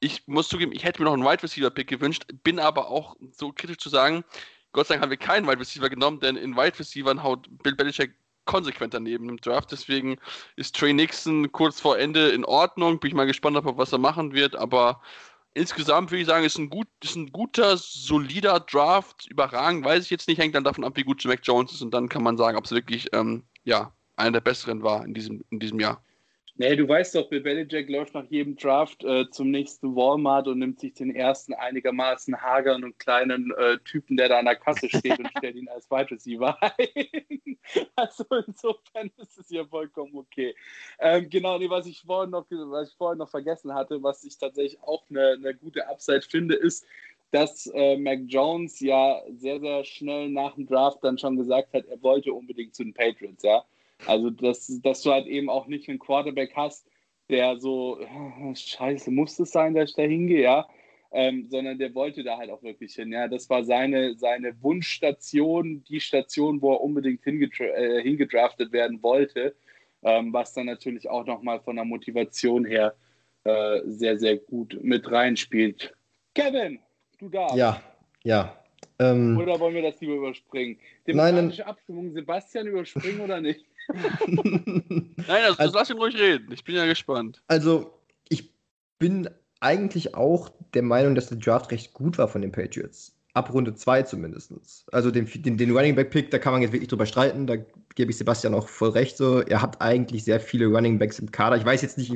Ich 0.00 0.26
muss 0.26 0.48
zugeben, 0.48 0.72
ich 0.72 0.84
hätte 0.84 1.00
mir 1.00 1.06
noch 1.06 1.14
einen 1.14 1.24
Wide 1.24 1.42
Receiver 1.42 1.70
Pick 1.70 1.88
gewünscht, 1.88 2.24
bin 2.42 2.58
aber 2.58 2.88
auch 2.88 3.16
so 3.30 3.52
kritisch 3.52 3.78
zu 3.78 3.88
sagen, 3.88 4.24
Gott 4.72 4.86
sei 4.86 4.94
Dank 4.94 5.02
haben 5.02 5.10
wir 5.10 5.16
keinen 5.16 5.46
Wide 5.46 5.60
Receiver 5.60 5.88
genommen, 5.88 6.20
denn 6.20 6.36
in 6.36 6.56
Wide 6.56 6.78
Receivern 6.78 7.22
haut 7.22 7.46
Bill 7.62 7.74
Belichick 7.74 8.14
konsequent 8.44 8.94
daneben 8.94 9.28
im 9.28 9.36
Draft. 9.38 9.70
Deswegen 9.70 10.18
ist 10.56 10.76
Trey 10.76 10.92
Nixon 10.92 11.50
kurz 11.52 11.80
vor 11.80 11.98
Ende 11.98 12.30
in 12.30 12.44
Ordnung. 12.44 12.98
Bin 12.98 13.08
ich 13.08 13.14
mal 13.14 13.26
gespannt, 13.26 13.56
ob 13.56 13.66
er 13.66 13.78
was 13.78 13.92
er 13.92 13.98
machen 13.98 14.32
wird. 14.32 14.56
Aber 14.56 15.00
insgesamt 15.54 16.10
würde 16.10 16.22
ich 16.22 16.26
sagen, 16.26 16.44
ist 16.44 16.58
ein, 16.58 16.70
gut, 16.70 16.88
ist 17.02 17.16
ein 17.16 17.30
guter, 17.30 17.76
solider 17.76 18.60
Draft. 18.60 19.26
Überragend, 19.28 19.84
weiß 19.84 20.04
ich 20.04 20.10
jetzt 20.10 20.28
nicht. 20.28 20.38
Hängt 20.38 20.54
dann 20.54 20.64
davon 20.64 20.84
ab, 20.84 20.96
wie 20.96 21.04
gut 21.04 21.24
Mac 21.24 21.40
Jones 21.42 21.72
ist. 21.72 21.82
Und 21.82 21.92
dann 21.92 22.08
kann 22.08 22.22
man 22.22 22.36
sagen, 22.36 22.56
ob 22.56 22.64
es 22.64 22.72
wirklich 22.72 23.08
ähm, 23.12 23.44
ja, 23.64 23.92
einer 24.22 24.32
der 24.32 24.40
besseren 24.40 24.82
war 24.82 25.04
in 25.04 25.14
diesem, 25.14 25.44
in 25.50 25.60
diesem 25.60 25.80
Jahr. 25.80 26.02
Nee, 26.56 26.76
du 26.76 26.86
weißt 26.86 27.14
doch, 27.14 27.30
Bill 27.30 27.40
Belichick 27.40 27.88
läuft 27.88 28.12
nach 28.12 28.26
jedem 28.26 28.56
Draft 28.56 29.02
äh, 29.04 29.28
zum 29.30 29.50
nächsten 29.50 29.96
Walmart 29.96 30.46
und 30.48 30.58
nimmt 30.58 30.80
sich 30.80 30.92
den 30.92 31.14
ersten 31.14 31.54
einigermaßen 31.54 32.40
hageren 32.40 32.84
und 32.84 32.98
kleinen 32.98 33.52
äh, 33.56 33.78
Typen, 33.78 34.18
der 34.18 34.28
da 34.28 34.38
an 34.38 34.44
der 34.44 34.56
Kasse 34.56 34.88
steht 34.88 35.18
und 35.18 35.30
stellt 35.38 35.56
ihn 35.56 35.68
als 35.68 35.90
Wide 35.90 36.10
Receiver 36.10 36.56
ein. 36.78 37.58
also 37.96 38.24
insofern 38.46 39.10
ist 39.16 39.38
es 39.38 39.48
ja 39.48 39.64
vollkommen 39.64 40.14
okay. 40.14 40.54
Ähm, 40.98 41.30
genau, 41.30 41.58
nee, 41.58 41.70
was 41.70 41.86
ich 41.86 42.02
vorhin 42.02 42.30
noch, 42.30 42.44
was 42.50 42.90
ich 42.90 42.96
vorhin 42.96 43.18
noch 43.18 43.30
vergessen 43.30 43.72
hatte, 43.72 44.02
was 44.02 44.22
ich 44.22 44.36
tatsächlich 44.36 44.78
auch 44.82 45.04
eine, 45.08 45.32
eine 45.32 45.54
gute 45.54 45.88
Upside 45.88 46.22
finde, 46.22 46.54
ist, 46.54 46.84
dass 47.30 47.66
äh, 47.74 47.96
Mac 47.96 48.20
Jones 48.26 48.78
ja 48.80 49.22
sehr, 49.30 49.58
sehr 49.58 49.84
schnell 49.84 50.28
nach 50.28 50.54
dem 50.54 50.66
Draft 50.66 50.98
dann 51.02 51.16
schon 51.16 51.36
gesagt 51.36 51.72
hat, 51.72 51.86
er 51.86 52.02
wollte 52.02 52.32
unbedingt 52.32 52.74
zu 52.74 52.84
den 52.84 52.92
Patriots, 52.92 53.42
ja. 53.42 53.64
Also, 54.06 54.30
dass, 54.30 54.80
dass 54.82 55.02
du 55.02 55.12
halt 55.12 55.26
eben 55.26 55.48
auch 55.48 55.66
nicht 55.66 55.88
einen 55.88 55.98
Quarterback 55.98 56.52
hast, 56.54 56.86
der 57.28 57.58
so, 57.58 57.98
oh, 58.00 58.54
scheiße, 58.54 59.10
muss 59.10 59.38
es 59.38 59.50
sein, 59.50 59.74
dass 59.74 59.90
ich 59.90 59.96
da 59.96 60.02
hingehe, 60.02 60.42
ja. 60.42 60.68
Ähm, 61.14 61.46
sondern 61.50 61.78
der 61.78 61.94
wollte 61.94 62.24
da 62.24 62.38
halt 62.38 62.50
auch 62.50 62.62
wirklich 62.62 62.94
hin. 62.94 63.12
Ja, 63.12 63.28
das 63.28 63.48
war 63.50 63.64
seine, 63.64 64.14
seine 64.16 64.54
Wunschstation, 64.62 65.84
die 65.84 66.00
Station, 66.00 66.62
wo 66.62 66.72
er 66.72 66.80
unbedingt 66.80 67.26
äh, 67.26 68.02
hingedraftet 68.02 68.72
werden 68.72 69.02
wollte, 69.02 69.54
ähm, 70.02 70.32
was 70.32 70.54
dann 70.54 70.66
natürlich 70.66 71.10
auch 71.10 71.26
nochmal 71.26 71.60
von 71.60 71.76
der 71.76 71.84
Motivation 71.84 72.64
her 72.64 72.94
äh, 73.44 73.80
sehr, 73.84 74.18
sehr 74.18 74.38
gut 74.38 74.78
mit 74.82 75.10
reinspielt. 75.10 75.92
Kevin, 76.34 76.78
du 77.18 77.28
darfst. 77.28 77.56
Ja, 77.56 77.82
ja. 78.24 78.56
Ähm, 78.98 79.36
oder 79.36 79.58
wollen 79.60 79.74
wir 79.74 79.82
das 79.82 80.00
lieber 80.00 80.14
überspringen? 80.14 80.78
Demokratische 81.06 81.60
nein, 81.60 81.68
Abstimmung, 81.68 82.12
Sebastian 82.12 82.68
überspringen 82.68 83.20
oder 83.20 83.40
nicht? 83.40 83.66
Nein, 84.26 85.44
also, 85.44 85.58
also 85.58 85.78
lass 85.78 85.90
ihn 85.90 85.98
ruhig 85.98 86.16
reden. 86.16 86.52
Ich 86.52 86.64
bin 86.64 86.74
ja 86.74 86.86
gespannt. 86.86 87.42
Also, 87.48 87.98
ich 88.28 88.52
bin 88.98 89.28
eigentlich 89.60 90.14
auch 90.14 90.50
der 90.74 90.82
Meinung, 90.82 91.14
dass 91.14 91.28
der 91.28 91.38
Draft 91.38 91.70
recht 91.70 91.92
gut 91.94 92.18
war 92.18 92.28
von 92.28 92.42
den 92.42 92.52
Patriots. 92.52 93.14
Ab 93.34 93.52
Runde 93.52 93.74
2 93.74 94.02
zumindest. 94.02 94.52
Also 94.92 95.10
den, 95.10 95.26
den, 95.26 95.56
den 95.56 95.70
Running 95.74 95.94
Back 95.94 96.10
Pick, 96.10 96.30
da 96.30 96.38
kann 96.38 96.52
man 96.52 96.60
jetzt 96.60 96.72
wirklich 96.72 96.90
drüber 96.90 97.06
streiten. 97.06 97.46
Da 97.46 97.56
gebe 97.94 98.10
ich 98.10 98.18
Sebastian 98.18 98.54
auch 98.54 98.68
voll 98.68 98.90
recht. 98.90 99.16
So, 99.16 99.40
er 99.40 99.62
hat 99.62 99.80
eigentlich 99.80 100.24
sehr 100.24 100.38
viele 100.38 100.66
Running 100.66 100.98
Backs 100.98 101.18
im 101.18 101.30
Kader. 101.30 101.56
Ich 101.56 101.64
weiß 101.64 101.80
jetzt 101.80 101.96
nicht, 101.96 102.12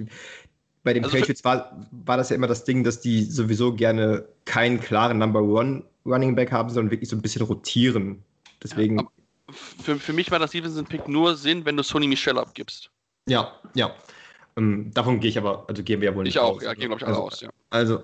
bei 0.87 0.93
den 0.93 1.05
also 1.05 1.17
Patriots 1.17 1.43
war, 1.45 1.87
war 1.91 2.17
das 2.17 2.31
ja 2.31 2.37
immer 2.37 2.47
das 2.47 2.65
Ding, 2.65 2.85
dass 2.85 3.01
die 3.01 3.25
sowieso 3.25 3.75
gerne 3.75 4.25
keinen 4.45 4.79
klaren 4.79 5.19
Number 5.19 5.43
One 5.43 5.85
Running 6.05 6.35
Back 6.35 6.53
haben, 6.53 6.69
sondern 6.71 6.91
wirklich 6.91 7.11
so 7.11 7.17
ein 7.17 7.23
bisschen 7.23 7.43
rotieren. 7.43 8.23
Deswegen. 8.63 8.99
Ja, 8.99 9.07
für, 9.51 9.97
für 9.97 10.13
mich 10.13 10.31
war 10.31 10.39
das 10.39 10.51
Stevenson-Pick 10.51 11.09
nur 11.09 11.37
Sinn, 11.37 11.65
wenn 11.65 11.77
du 11.77 11.83
Sony 11.83 12.09
Michel 12.09 12.39
abgibst. 12.39 12.91
Ja, 13.29 13.53
ja. 13.75 13.95
Ähm, 14.57 14.91
davon 14.93 15.21
gehe 15.21 15.31
ich 15.31 15.39
aber, 15.39 15.65
also 15.69 15.83
gehen 15.83 16.01
wir 16.01 16.11
ja 16.11 16.17
wohl 16.17 16.25
nicht 16.25 16.37
ich 16.37 16.41
aus. 16.41 16.63
Ich 16.63 16.69
auch, 16.69 16.71
ja, 16.71 16.75
gehen 16.75 16.89
glaube 16.89 17.01
ich 17.01 17.07
alle 17.07 17.17
also, 17.17 17.27
aus, 17.27 17.41
ja. 17.41 17.51
Also, 17.71 18.03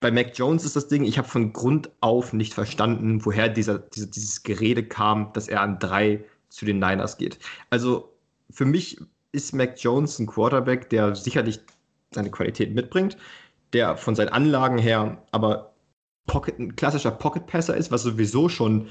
bei 0.00 0.10
Mac 0.10 0.36
Jones 0.36 0.64
ist 0.64 0.76
das 0.76 0.88
Ding, 0.88 1.04
ich 1.04 1.18
habe 1.18 1.28
von 1.28 1.52
Grund 1.52 1.90
auf 2.00 2.32
nicht 2.32 2.54
verstanden, 2.54 3.24
woher 3.24 3.48
dieser, 3.48 3.78
dieser, 3.78 4.06
dieses 4.06 4.42
Gerede 4.42 4.82
kam, 4.82 5.32
dass 5.34 5.48
er 5.48 5.60
an 5.60 5.78
drei 5.78 6.24
zu 6.48 6.64
den 6.64 6.78
Niners 6.78 7.18
geht. 7.18 7.38
Also, 7.68 8.12
für 8.50 8.64
mich 8.64 8.98
ist 9.32 9.52
Mac 9.54 9.74
Jones 9.78 10.18
ein 10.18 10.26
Quarterback, 10.26 10.90
der 10.90 11.14
sicherlich 11.14 11.60
seine 12.12 12.30
Qualität 12.30 12.74
mitbringt, 12.74 13.16
der 13.72 13.96
von 13.96 14.16
seinen 14.16 14.30
Anlagen 14.30 14.78
her 14.78 15.22
aber 15.30 15.74
Pocket, 16.26 16.58
ein 16.58 16.76
klassischer 16.76 17.10
Pocket-Passer 17.10 17.76
ist, 17.76 17.90
was 17.90 18.02
sowieso 18.02 18.48
schon 18.48 18.88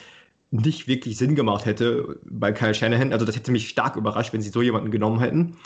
nicht 0.52 0.88
wirklich 0.88 1.18
Sinn 1.18 1.36
gemacht 1.36 1.66
hätte 1.66 2.20
bei 2.26 2.52
Kyle 2.52 2.74
Shanahan. 2.74 3.14
Also 3.14 3.26
das 3.26 3.36
hätte 3.36 3.52
mich 3.52 3.70
stark 3.70 3.96
überrascht, 3.96 4.34
wenn 4.34 4.42
sie 4.42 4.50
so 4.50 4.62
jemanden 4.62 4.92
genommen 4.92 5.20
hätten. 5.20 5.58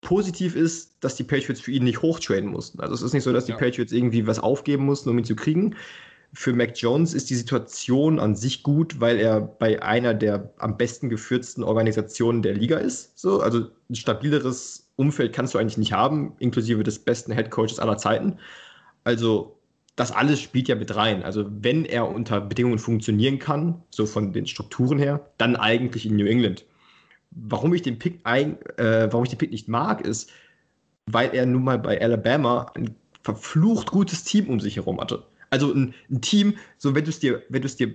Positiv 0.00 0.56
ist, 0.56 0.96
dass 1.00 1.16
die 1.16 1.24
Patriots 1.24 1.60
für 1.60 1.70
ihn 1.70 1.84
nicht 1.84 2.02
hochtraden 2.02 2.50
mussten. 2.50 2.80
Also 2.80 2.94
es 2.94 3.02
ist 3.02 3.14
nicht 3.14 3.22
so, 3.22 3.32
dass 3.32 3.46
die 3.46 3.52
ja. 3.52 3.58
Patriots 3.58 3.92
irgendwie 3.92 4.26
was 4.26 4.38
aufgeben 4.38 4.84
mussten, 4.84 5.08
um 5.10 5.18
ihn 5.18 5.24
zu 5.24 5.36
kriegen. 5.36 5.76
Für 6.32 6.52
Mac 6.52 6.76
Jones 6.76 7.14
ist 7.14 7.30
die 7.30 7.36
Situation 7.36 8.18
an 8.18 8.34
sich 8.34 8.64
gut, 8.64 9.00
weil 9.00 9.18
er 9.18 9.40
bei 9.40 9.80
einer 9.82 10.12
der 10.12 10.52
am 10.58 10.76
besten 10.76 11.08
geführten 11.08 11.62
Organisationen 11.62 12.42
der 12.42 12.54
Liga 12.54 12.78
ist. 12.78 13.16
So, 13.16 13.40
also 13.40 13.68
ein 13.88 13.94
stabileres 13.94 14.90
Umfeld 14.96 15.32
kannst 15.32 15.54
du 15.54 15.58
eigentlich 15.58 15.78
nicht 15.78 15.92
haben, 15.92 16.34
inklusive 16.40 16.82
des 16.82 16.98
besten 16.98 17.32
Head 17.32 17.50
Coaches 17.50 17.78
aller 17.78 17.96
Zeiten. 17.96 18.38
Also 19.04 19.53
das 19.96 20.12
alles 20.12 20.40
spielt 20.40 20.68
ja 20.68 20.74
mit 20.74 20.94
rein. 20.96 21.22
Also 21.22 21.46
wenn 21.48 21.84
er 21.84 22.08
unter 22.08 22.40
Bedingungen 22.40 22.78
funktionieren 22.78 23.38
kann, 23.38 23.82
so 23.90 24.06
von 24.06 24.32
den 24.32 24.46
Strukturen 24.46 24.98
her, 24.98 25.30
dann 25.38 25.56
eigentlich 25.56 26.06
in 26.06 26.16
New 26.16 26.26
England 26.26 26.64
warum 27.34 27.74
ich 27.74 27.82
den 27.82 27.98
Pick 27.98 28.20
ein, 28.24 28.60
äh, 28.76 29.08
warum 29.10 29.24
ich 29.24 29.30
den 29.30 29.38
Pick 29.38 29.50
nicht 29.50 29.68
mag, 29.68 30.00
ist, 30.00 30.30
weil 31.06 31.34
er 31.34 31.46
nun 31.46 31.64
mal 31.64 31.78
bei 31.78 32.00
Alabama 32.00 32.70
ein 32.74 32.94
verflucht 33.22 33.90
gutes 33.90 34.24
Team 34.24 34.48
um 34.48 34.60
sich 34.60 34.76
herum 34.76 35.00
hatte. 35.00 35.24
Also 35.50 35.72
ein, 35.72 35.94
ein 36.10 36.20
Team, 36.20 36.54
so 36.78 36.94
wenn 36.94 37.04
du 37.04 37.10
es 37.10 37.18
dir, 37.18 37.42
wenn 37.48 37.62
du 37.62 37.66
es 37.66 37.76
dir 37.76 37.94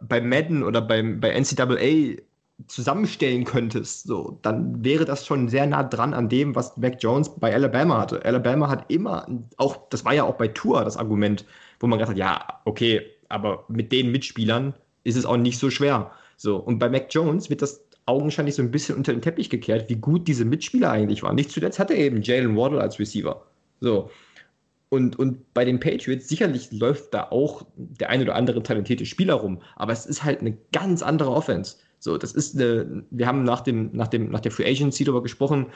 bei 0.00 0.20
Madden 0.20 0.62
oder 0.62 0.80
beim, 0.80 1.20
bei 1.20 1.30
NCAA 1.38 2.20
zusammenstellen 2.68 3.44
könntest, 3.44 4.06
so, 4.06 4.38
dann 4.42 4.82
wäre 4.82 5.04
das 5.04 5.26
schon 5.26 5.48
sehr 5.48 5.66
nah 5.66 5.82
dran 5.82 6.14
an 6.14 6.28
dem, 6.28 6.54
was 6.54 6.76
Mac 6.76 7.02
Jones 7.02 7.30
bei 7.36 7.52
Alabama 7.52 7.98
hatte. 7.98 8.24
Alabama 8.24 8.68
hat 8.68 8.90
immer, 8.90 9.26
auch, 9.58 9.88
das 9.90 10.04
war 10.04 10.14
ja 10.14 10.24
auch 10.24 10.36
bei 10.36 10.48
Tour 10.48 10.84
das 10.84 10.96
Argument, 10.96 11.44
wo 11.80 11.86
man 11.86 11.98
gesagt 11.98 12.18
hat, 12.18 12.18
ja, 12.18 12.60
okay, 12.64 13.02
aber 13.28 13.64
mit 13.68 13.92
den 13.92 14.10
Mitspielern 14.10 14.74
ist 15.04 15.16
es 15.16 15.26
auch 15.26 15.36
nicht 15.36 15.58
so 15.58 15.70
schwer. 15.70 16.10
So, 16.36 16.56
und 16.56 16.78
bei 16.78 16.88
Mac 16.88 17.08
Jones 17.10 17.50
wird 17.50 17.62
das 17.62 17.86
augenscheinlich 18.06 18.54
so 18.54 18.62
ein 18.62 18.70
bisschen 18.70 18.96
unter 18.96 19.12
den 19.12 19.22
Teppich 19.22 19.50
gekehrt, 19.50 19.88
wie 19.88 19.96
gut 19.96 20.28
diese 20.28 20.44
Mitspieler 20.44 20.90
eigentlich 20.90 21.22
waren. 21.22 21.34
Nicht 21.34 21.50
zuletzt 21.50 21.78
hatte 21.78 21.94
er 21.94 22.06
eben 22.06 22.22
Jalen 22.22 22.56
Waddle 22.56 22.80
als 22.80 22.98
Receiver. 22.98 23.44
So. 23.80 24.10
Und, 24.88 25.18
und 25.18 25.52
bei 25.52 25.64
den 25.64 25.80
Patriots 25.80 26.28
sicherlich 26.28 26.70
läuft 26.70 27.12
da 27.12 27.24
auch 27.30 27.66
der 27.76 28.08
ein 28.08 28.22
oder 28.22 28.36
andere 28.36 28.62
talentierte 28.62 29.04
Spieler 29.04 29.34
rum, 29.34 29.60
aber 29.74 29.92
es 29.92 30.06
ist 30.06 30.22
halt 30.22 30.40
eine 30.40 30.56
ganz 30.72 31.02
andere 31.02 31.32
Offense. 31.32 31.76
So, 32.06 32.16
das 32.16 32.32
ist 32.32 32.54
eine, 32.54 33.02
wir 33.10 33.26
haben 33.26 33.42
nach 33.42 33.62
dem, 33.62 33.90
nach 33.92 34.06
dem, 34.06 34.30
nach 34.30 34.38
der 34.38 34.52
Free 34.52 34.64
Agency 34.64 35.02
darüber 35.02 35.24
gesprochen, 35.24 35.66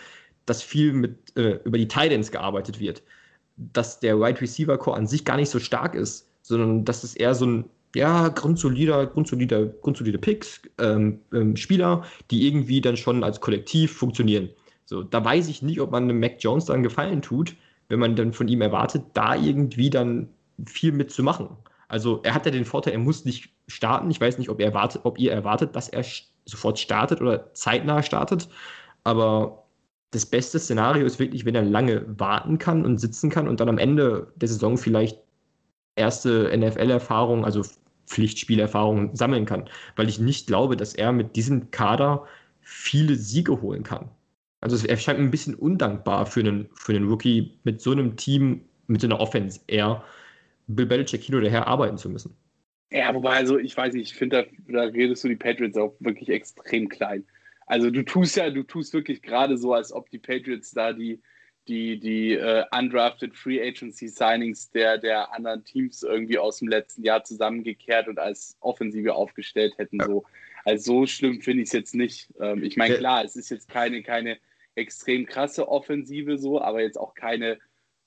dass 0.46 0.62
viel 0.62 0.92
mit, 0.92 1.36
äh, 1.36 1.58
über 1.64 1.76
die 1.76 1.88
Titans 1.88 2.30
gearbeitet 2.30 2.78
wird. 2.78 3.02
Dass 3.56 3.98
der 3.98 4.14
Wide 4.14 4.22
right 4.22 4.40
Receiver 4.40 4.78
Core 4.78 4.96
an 4.96 5.08
sich 5.08 5.24
gar 5.24 5.36
nicht 5.36 5.50
so 5.50 5.58
stark 5.58 5.96
ist, 5.96 6.28
sondern 6.42 6.84
dass 6.84 7.02
es 7.02 7.16
eher 7.16 7.34
so 7.34 7.46
ein 7.46 7.64
ja, 7.96 8.28
grundsolider, 8.28 9.06
grundsolider, 9.06 9.66
grundsolide 9.66 10.18
Picks, 10.18 10.62
ähm, 10.78 11.18
ähm, 11.34 11.56
Spieler, 11.56 12.04
die 12.30 12.46
irgendwie 12.46 12.80
dann 12.80 12.96
schon 12.96 13.24
als 13.24 13.40
Kollektiv 13.40 13.92
funktionieren. 13.92 14.50
So, 14.84 15.02
da 15.02 15.24
weiß 15.24 15.48
ich 15.48 15.62
nicht, 15.62 15.80
ob 15.80 15.90
man 15.90 16.04
einem 16.04 16.20
Mac 16.20 16.36
Jones 16.38 16.66
dann 16.66 16.84
Gefallen 16.84 17.22
tut, 17.22 17.56
wenn 17.88 17.98
man 17.98 18.14
dann 18.14 18.32
von 18.32 18.46
ihm 18.46 18.60
erwartet, 18.60 19.02
da 19.14 19.34
irgendwie 19.34 19.90
dann 19.90 20.28
viel 20.64 20.92
mitzumachen. 20.92 21.48
Also 21.88 22.20
er 22.22 22.34
hat 22.34 22.46
ja 22.46 22.52
den 22.52 22.64
Vorteil, 22.64 22.92
er 22.92 23.00
muss 23.00 23.24
nicht 23.24 23.52
starten. 23.70 24.10
Ich 24.10 24.20
weiß 24.20 24.38
nicht, 24.38 24.50
ob, 24.50 24.60
er 24.60 24.68
erwartet, 24.68 25.02
ob 25.04 25.18
ihr 25.18 25.32
erwartet, 25.32 25.74
dass 25.76 25.88
er 25.88 26.04
sofort 26.44 26.78
startet 26.78 27.20
oder 27.20 27.52
zeitnah 27.54 28.02
startet. 28.02 28.48
Aber 29.04 29.64
das 30.10 30.26
beste 30.26 30.58
Szenario 30.58 31.06
ist 31.06 31.18
wirklich, 31.18 31.44
wenn 31.44 31.54
er 31.54 31.62
lange 31.62 32.04
warten 32.18 32.58
kann 32.58 32.84
und 32.84 32.98
sitzen 32.98 33.30
kann 33.30 33.48
und 33.48 33.60
dann 33.60 33.68
am 33.68 33.78
Ende 33.78 34.32
der 34.36 34.48
Saison 34.48 34.76
vielleicht 34.76 35.18
erste 35.96 36.50
NFL-Erfahrung, 36.56 37.44
also 37.44 37.62
Pflichtspielerfahrung 38.06 39.14
sammeln 39.14 39.46
kann, 39.46 39.68
weil 39.96 40.08
ich 40.08 40.18
nicht 40.18 40.48
glaube, 40.48 40.76
dass 40.76 40.94
er 40.94 41.12
mit 41.12 41.36
diesem 41.36 41.70
Kader 41.70 42.26
viele 42.60 43.14
Siege 43.14 43.62
holen 43.62 43.84
kann. 43.84 44.10
Also 44.60 44.84
er 44.86 44.96
scheint 44.96 45.20
ein 45.20 45.30
bisschen 45.30 45.54
undankbar 45.54 46.26
für 46.26 46.40
einen, 46.40 46.68
für 46.74 46.92
einen 46.92 47.08
Rookie 47.08 47.58
mit 47.64 47.80
so 47.80 47.92
einem 47.92 48.16
Team, 48.16 48.62
mit 48.88 49.00
so 49.00 49.06
einer 49.06 49.20
Offense 49.20 49.60
eher 49.68 50.02
Bill 50.66 50.86
Belichick 50.86 51.22
hin 51.22 51.36
oder 51.36 51.48
her 51.48 51.66
arbeiten 51.66 51.96
zu 51.96 52.10
müssen. 52.10 52.36
Ja, 52.90 53.14
wobei, 53.14 53.36
also 53.36 53.58
ich 53.58 53.76
weiß 53.76 53.94
nicht, 53.94 54.10
ich 54.12 54.18
finde, 54.18 54.48
da, 54.66 54.72
da 54.72 54.82
redest 54.84 55.22
du 55.22 55.28
die 55.28 55.36
Patriots 55.36 55.76
auch 55.76 55.94
wirklich 56.00 56.28
extrem 56.28 56.88
klein. 56.88 57.24
Also 57.66 57.90
du 57.90 58.04
tust 58.04 58.36
ja, 58.36 58.50
du 58.50 58.64
tust 58.64 58.92
wirklich 58.92 59.22
gerade 59.22 59.56
so, 59.56 59.74
als 59.74 59.92
ob 59.92 60.10
die 60.10 60.18
Patriots 60.18 60.72
da 60.72 60.92
die, 60.92 61.20
die, 61.68 62.00
die 62.00 62.32
äh, 62.32 62.64
undrafted 62.76 63.36
Free 63.36 63.62
Agency 63.62 64.08
Signings 64.08 64.70
der, 64.72 64.98
der 64.98 65.32
anderen 65.32 65.64
Teams 65.64 66.02
irgendwie 66.02 66.38
aus 66.38 66.58
dem 66.58 66.66
letzten 66.66 67.04
Jahr 67.04 67.22
zusammengekehrt 67.22 68.08
und 68.08 68.18
als 68.18 68.56
Offensive 68.60 69.14
aufgestellt 69.14 69.74
hätten. 69.78 69.98
Ja. 69.98 70.06
So. 70.06 70.24
Also 70.64 70.92
so 70.92 71.06
schlimm 71.06 71.40
finde 71.40 71.62
ich 71.62 71.68
es 71.68 71.72
jetzt 71.72 71.94
nicht. 71.94 72.28
Ähm, 72.40 72.64
ich 72.64 72.76
meine, 72.76 72.96
klar, 72.96 73.24
es 73.24 73.36
ist 73.36 73.50
jetzt 73.50 73.68
keine, 73.68 74.02
keine 74.02 74.38
extrem 74.74 75.26
krasse 75.26 75.68
Offensive 75.68 76.38
so, 76.38 76.60
aber 76.60 76.82
jetzt 76.82 76.98
auch 76.98 77.14
keine 77.14 77.58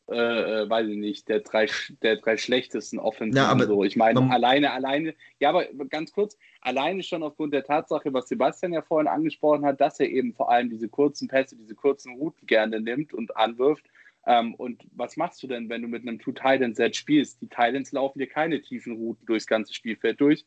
äh, 0.09 0.15
äh, 0.63 0.69
weiß 0.69 0.89
ich 0.89 0.97
nicht, 0.97 1.29
der 1.29 1.39
drei, 1.39 1.67
der 2.01 2.17
drei 2.17 2.35
schlechtesten 2.35 2.99
Offensiven. 2.99 3.37
Ja, 3.37 3.47
aber, 3.49 3.67
so. 3.67 3.85
Ich 3.85 3.95
meine, 3.95 4.19
alleine, 4.29 4.71
alleine, 4.71 5.15
ja, 5.39 5.49
aber 5.49 5.65
ganz 5.89 6.11
kurz, 6.11 6.37
alleine 6.59 7.03
schon 7.03 7.23
aufgrund 7.23 7.53
der 7.53 7.63
Tatsache, 7.63 8.13
was 8.13 8.27
Sebastian 8.27 8.73
ja 8.73 8.81
vorhin 8.81 9.07
angesprochen 9.07 9.65
hat, 9.65 9.79
dass 9.79 10.01
er 10.01 10.09
eben 10.09 10.33
vor 10.33 10.51
allem 10.51 10.69
diese 10.69 10.89
kurzen 10.89 11.29
Pässe, 11.29 11.55
diese 11.55 11.73
kurzen 11.73 12.15
Routen 12.15 12.45
gerne 12.47 12.81
nimmt 12.81 13.13
und 13.13 13.37
anwirft. 13.37 13.85
Ähm, 14.25 14.55
und 14.55 14.83
was 14.91 15.15
machst 15.15 15.41
du 15.41 15.47
denn, 15.47 15.69
wenn 15.69 15.81
du 15.81 15.87
mit 15.87 16.01
einem 16.01 16.19
Two-Titans-Set 16.19 16.97
spielst? 16.97 17.41
Die 17.41 17.47
Titans 17.47 17.93
laufen 17.93 18.19
dir 18.19 18.27
keine 18.27 18.61
tiefen 18.61 18.97
Routen 18.97 19.25
durchs 19.25 19.47
ganze 19.47 19.73
Spielfeld 19.73 20.19
durch. 20.19 20.45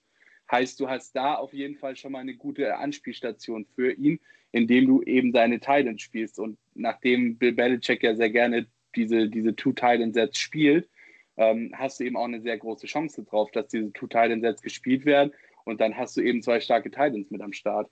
Heißt, 0.50 0.78
du 0.80 0.88
hast 0.88 1.16
da 1.16 1.34
auf 1.34 1.54
jeden 1.54 1.76
Fall 1.76 1.96
schon 1.96 2.12
mal 2.12 2.20
eine 2.20 2.36
gute 2.36 2.76
Anspielstation 2.76 3.66
für 3.74 3.92
ihn, 3.92 4.20
indem 4.52 4.86
du 4.86 5.02
eben 5.02 5.32
deine 5.32 5.61
Titans 5.61 6.02
spielst. 6.02 6.38
Und 6.38 6.59
nachdem 6.74 7.36
Bill 7.38 7.52
Belichick 7.52 8.02
ja 8.02 8.14
sehr 8.14 8.30
gerne 8.30 8.66
diese, 8.97 9.28
diese 9.28 9.55
Two-Titan-Sets 9.55 10.38
spielt, 10.38 10.88
ähm, 11.36 11.72
hast 11.74 12.01
du 12.01 12.05
eben 12.05 12.16
auch 12.16 12.24
eine 12.24 12.40
sehr 12.40 12.57
große 12.59 12.86
Chance 12.86 13.24
drauf, 13.24 13.51
dass 13.53 13.68
diese 13.68 13.92
Two-Titan-Sets 13.92 14.62
gespielt 14.62 15.05
werden 15.05 15.32
und 15.64 15.80
dann 15.80 15.97
hast 15.97 16.16
du 16.16 16.22
eben 16.22 16.42
zwei 16.42 16.61
starke 16.61 16.90
Titans 16.90 17.30
mit 17.30 17.42
am 17.42 17.53
Start. 17.53 17.90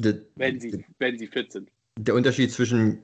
The, 0.00 0.14
wenn, 0.36 0.58
sie, 0.58 0.70
the, 0.70 0.84
wenn 0.98 1.18
sie 1.18 1.26
fit 1.26 1.52
sind. 1.52 1.70
Der 1.98 2.14
Unterschied 2.14 2.50
zwischen 2.50 3.02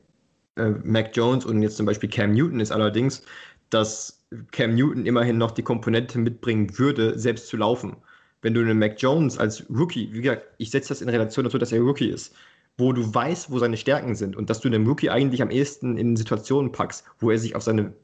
äh, 0.57 0.70
Mac 0.82 1.14
Jones 1.14 1.45
und 1.45 1.62
jetzt 1.62 1.76
zum 1.76 1.87
Beispiel 1.87 2.09
Cam 2.09 2.32
Newton 2.32 2.61
ist 2.61 2.72
allerdings, 2.72 3.22
dass 3.70 4.24
Cam 4.53 4.74
Newton 4.74 5.07
immerhin 5.07 5.39
noch 5.39 5.51
die 5.51 5.62
Komponente 5.62 6.18
mitbringen 6.18 6.78
würde, 6.78 7.18
selbst 7.18 7.49
zu 7.49 7.57
laufen. 7.57 7.97
Wenn 8.43 8.55
du 8.55 8.61
einen 8.61 8.78
Mac 8.78 9.01
Jones 9.01 9.39
als 9.39 9.68
Rookie, 9.68 10.09
wie 10.12 10.22
gesagt, 10.22 10.47
ich 10.59 10.70
setze 10.70 10.91
das 10.91 11.03
in 11.03 11.09
Relation 11.09 11.45
dazu, 11.45 11.59
dass 11.59 11.72
er 11.72 11.80
Rookie 11.80 12.09
ist, 12.09 12.34
wo 12.79 12.93
du 12.93 13.14
weißt, 13.14 13.51
wo 13.51 13.59
seine 13.59 13.77
Stärken 13.77 14.14
sind 14.14 14.37
und 14.37 14.51
dass 14.51 14.61
du 14.61 14.68
den 14.68 14.87
Rookie 14.87 15.11
eigentlich 15.11 15.43
am 15.43 15.51
ehesten 15.51 15.97
in 15.97 16.16
Situationen 16.16 16.72
packst, 16.72 17.05
wo 17.18 17.31
er 17.31 17.39
sich 17.39 17.57
auf 17.57 17.62
seine 17.62 17.95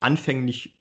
anfänglich, 0.00 0.78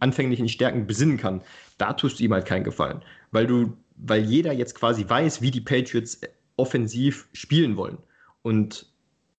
anfänglichen 0.00 0.48
Stärken 0.48 0.86
besinnen 0.86 1.16
kann, 1.16 1.42
da 1.78 1.92
tust 1.92 2.18
du 2.18 2.24
ihm 2.24 2.32
halt 2.32 2.46
keinen 2.46 2.64
Gefallen. 2.64 3.02
Weil 3.32 3.46
du, 3.46 3.76
weil 3.96 4.22
jeder 4.22 4.52
jetzt 4.52 4.74
quasi 4.74 5.08
weiß, 5.08 5.42
wie 5.42 5.50
die 5.50 5.60
Patriots 5.60 6.20
offensiv 6.56 7.28
spielen 7.32 7.76
wollen. 7.76 7.98
Und 8.42 8.86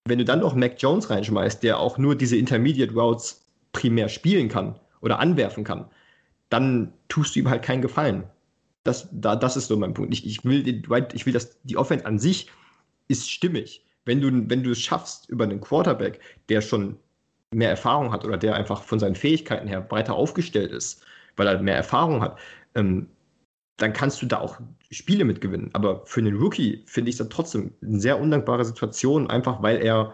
wenn 0.03 0.19
du 0.19 0.25
dann 0.25 0.41
noch 0.41 0.53
Mac 0.53 0.75
Jones 0.77 1.09
reinschmeißt, 1.09 1.63
der 1.63 1.79
auch 1.79 1.97
nur 1.97 2.15
diese 2.15 2.37
Intermediate 2.37 2.93
Routes 2.93 3.45
primär 3.71 4.09
spielen 4.09 4.49
kann 4.49 4.79
oder 5.01 5.19
anwerfen 5.19 5.63
kann, 5.63 5.85
dann 6.49 6.93
tust 7.07 7.35
du 7.35 7.39
ihm 7.39 7.49
halt 7.49 7.63
keinen 7.63 7.81
Gefallen. 7.81 8.25
Das, 8.83 9.07
da, 9.11 9.35
das 9.35 9.57
ist 9.57 9.67
so 9.67 9.77
mein 9.77 9.93
Punkt. 9.93 10.13
Ich, 10.13 10.25
ich, 10.25 10.43
will, 10.43 10.67
ich 11.13 11.25
will, 11.25 11.33
dass 11.33 11.59
die 11.63 11.77
Offense 11.77 12.05
an 12.05 12.19
sich 12.19 12.51
ist 13.07 13.29
stimmig. 13.29 13.85
Wenn 14.05 14.21
du, 14.21 14.29
wenn 14.49 14.63
du 14.63 14.71
es 14.71 14.81
schaffst, 14.81 15.29
über 15.29 15.45
einen 15.45 15.61
Quarterback, 15.61 16.19
der 16.49 16.61
schon 16.61 16.97
mehr 17.51 17.69
Erfahrung 17.69 18.11
hat 18.11 18.25
oder 18.25 18.37
der 18.37 18.55
einfach 18.55 18.83
von 18.83 18.99
seinen 18.99 19.15
Fähigkeiten 19.15 19.67
her 19.67 19.81
breiter 19.81 20.13
aufgestellt 20.13 20.71
ist, 20.71 21.03
weil 21.37 21.47
er 21.47 21.61
mehr 21.61 21.75
Erfahrung 21.75 22.21
hat, 22.21 22.37
ähm, 22.75 23.07
dann 23.77 23.93
kannst 23.93 24.21
du 24.21 24.25
da 24.25 24.39
auch 24.39 24.59
Spiele 24.91 25.25
mitgewinnen. 25.25 25.69
Aber 25.73 26.05
für 26.05 26.21
einen 26.21 26.37
Rookie 26.37 26.83
finde 26.85 27.09
ich 27.09 27.17
dann 27.17 27.29
trotzdem 27.29 27.73
eine 27.81 27.99
sehr 27.99 28.19
undankbare 28.19 28.63
Situation, 28.63 29.29
einfach 29.29 29.61
weil 29.61 29.81
er, 29.81 30.13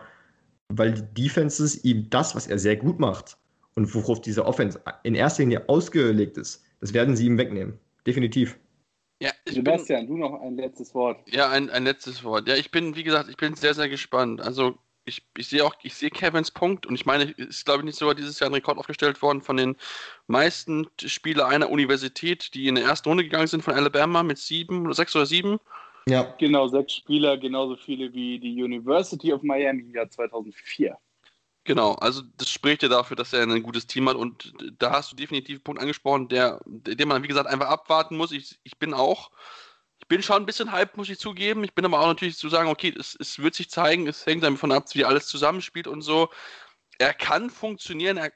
weil 0.70 0.94
die 0.94 1.24
Defenses 1.24 1.84
ihm 1.84 2.10
das, 2.10 2.36
was 2.36 2.48
er 2.48 2.58
sehr 2.58 2.76
gut 2.76 3.00
macht 3.00 3.38
und 3.76 3.94
worauf 3.94 4.22
diese 4.22 4.46
Offense 4.46 4.82
in 5.04 5.16
erster 5.16 5.44
Linie 5.44 5.68
ausgelegt 5.70 6.38
ist, 6.38 6.64
das 6.80 6.94
werden 6.94 7.16
sie 7.16 7.26
ihm 7.26 7.38
wegnehmen. 7.38 7.78
Definitiv. 8.08 8.58
Ja, 9.22 9.30
Sebastian, 9.46 10.08
bin, 10.08 10.16
du 10.16 10.18
noch 10.18 10.42
ein 10.42 10.56
letztes 10.56 10.96
Wort. 10.96 11.20
Ja, 11.32 11.48
ein, 11.48 11.70
ein 11.70 11.84
letztes 11.84 12.24
Wort. 12.24 12.48
Ja, 12.48 12.56
ich 12.56 12.72
bin, 12.72 12.96
wie 12.96 13.04
gesagt, 13.04 13.30
ich 13.30 13.38
bin 13.38 13.54
sehr, 13.54 13.76
sehr 13.76 13.88
gespannt. 13.88 14.42
Also 14.42 14.80
ich, 15.06 15.22
ich 15.38 15.48
sehe 15.48 15.64
auch, 15.64 15.76
ich 15.84 15.94
sehe 15.94 16.10
Kevins 16.10 16.50
Punkt 16.50 16.88
und 16.88 16.96
ich 16.96 17.06
meine, 17.06 17.32
es 17.38 17.38
ist, 17.38 17.66
glaube 17.66 17.80
ich, 17.80 17.86
nicht 17.86 18.00
sogar 18.00 18.16
dieses 18.16 18.40
Jahr 18.40 18.50
ein 18.50 18.56
Rekord 18.56 18.80
aufgestellt 18.80 19.22
worden 19.22 19.44
von 19.44 19.58
den 19.58 19.76
meisten 20.26 20.88
Spieler 21.06 21.48
einer 21.48 21.70
Universität, 21.70 22.56
die 22.56 22.68
in 22.68 22.74
der 22.74 22.86
ersten 22.86 23.10
Runde 23.10 23.24
gegangen 23.24 23.46
sind 23.46 23.64
von 23.64 23.76
Alabama 23.76 24.24
mit 24.24 24.40
sieben 24.40 24.86
oder 24.86 24.96
sechs 24.96 25.16
oder 25.16 25.28
sieben. 25.28 25.60
Ja. 26.08 26.34
Genau, 26.40 26.68
sechs 26.68 26.94
Spieler, 26.94 27.38
genauso 27.38 27.76
viele 27.76 28.12
wie 28.14 28.40
die 28.40 28.64
University 28.64 29.32
of 29.34 29.44
Miami 29.44 29.82
im 29.82 29.92
Jahr 29.92 30.10
2004. 30.10 30.98
Genau, 31.64 31.94
also 31.94 32.24
das 32.38 32.50
spricht 32.50 32.82
ja 32.82 32.90
dafür, 32.90 33.16
dass 33.16 33.34
er 33.34 33.44
ein 33.44 33.62
gutes 33.64 33.86
Team 33.86 34.10
hat 34.10 34.16
und 34.16 34.54
da 34.80 34.92
hast 34.92 35.12
du 35.12 35.16
definitiv 35.16 35.58
einen 35.58 35.64
Punkt 35.64 35.82
angesprochen, 35.82 36.28
der, 36.28 36.60
den 36.66 37.08
man, 37.08 37.22
wie 37.22 37.28
gesagt, 37.28 37.48
einfach 37.48 37.68
abwarten 37.68 38.18
muss. 38.18 38.32
Ich, 38.32 38.60
ich 38.64 38.80
bin 38.80 38.94
auch 38.96 39.30
bin 40.12 40.22
schon 40.22 40.36
ein 40.36 40.46
bisschen 40.46 40.74
hype, 40.74 40.98
muss 40.98 41.08
ich 41.08 41.20
zugeben. 41.20 41.64
Ich 41.64 41.74
bin 41.74 41.86
aber 41.86 42.02
auch 42.02 42.08
natürlich 42.08 42.38
zu 42.38 42.50
sagen, 42.50 42.68
okay, 42.68 42.94
es, 43.00 43.16
es 43.18 43.40
wird 43.40 43.56
sich 43.56 43.70
zeigen, 43.70 44.08
es 44.08 44.26
hängt 44.26 44.44
davon 44.44 44.74
ab, 44.74 44.84
wie 44.92 45.06
alles 45.06 45.26
zusammenspielt 45.28 45.88
und 45.88 46.02
so. 46.02 46.30
Er 46.98 47.14
kann 47.14 47.50
funktionieren, 47.50 48.18
er, 48.18 48.34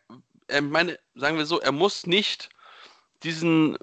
er 0.47 0.61
meine, 0.61 0.97
sagen 1.15 1.37
wir 1.37 1.45
so, 1.45 1.59
er 1.59 1.73
muss 1.73 2.07
nicht 2.07 2.47
diesen 3.23 3.77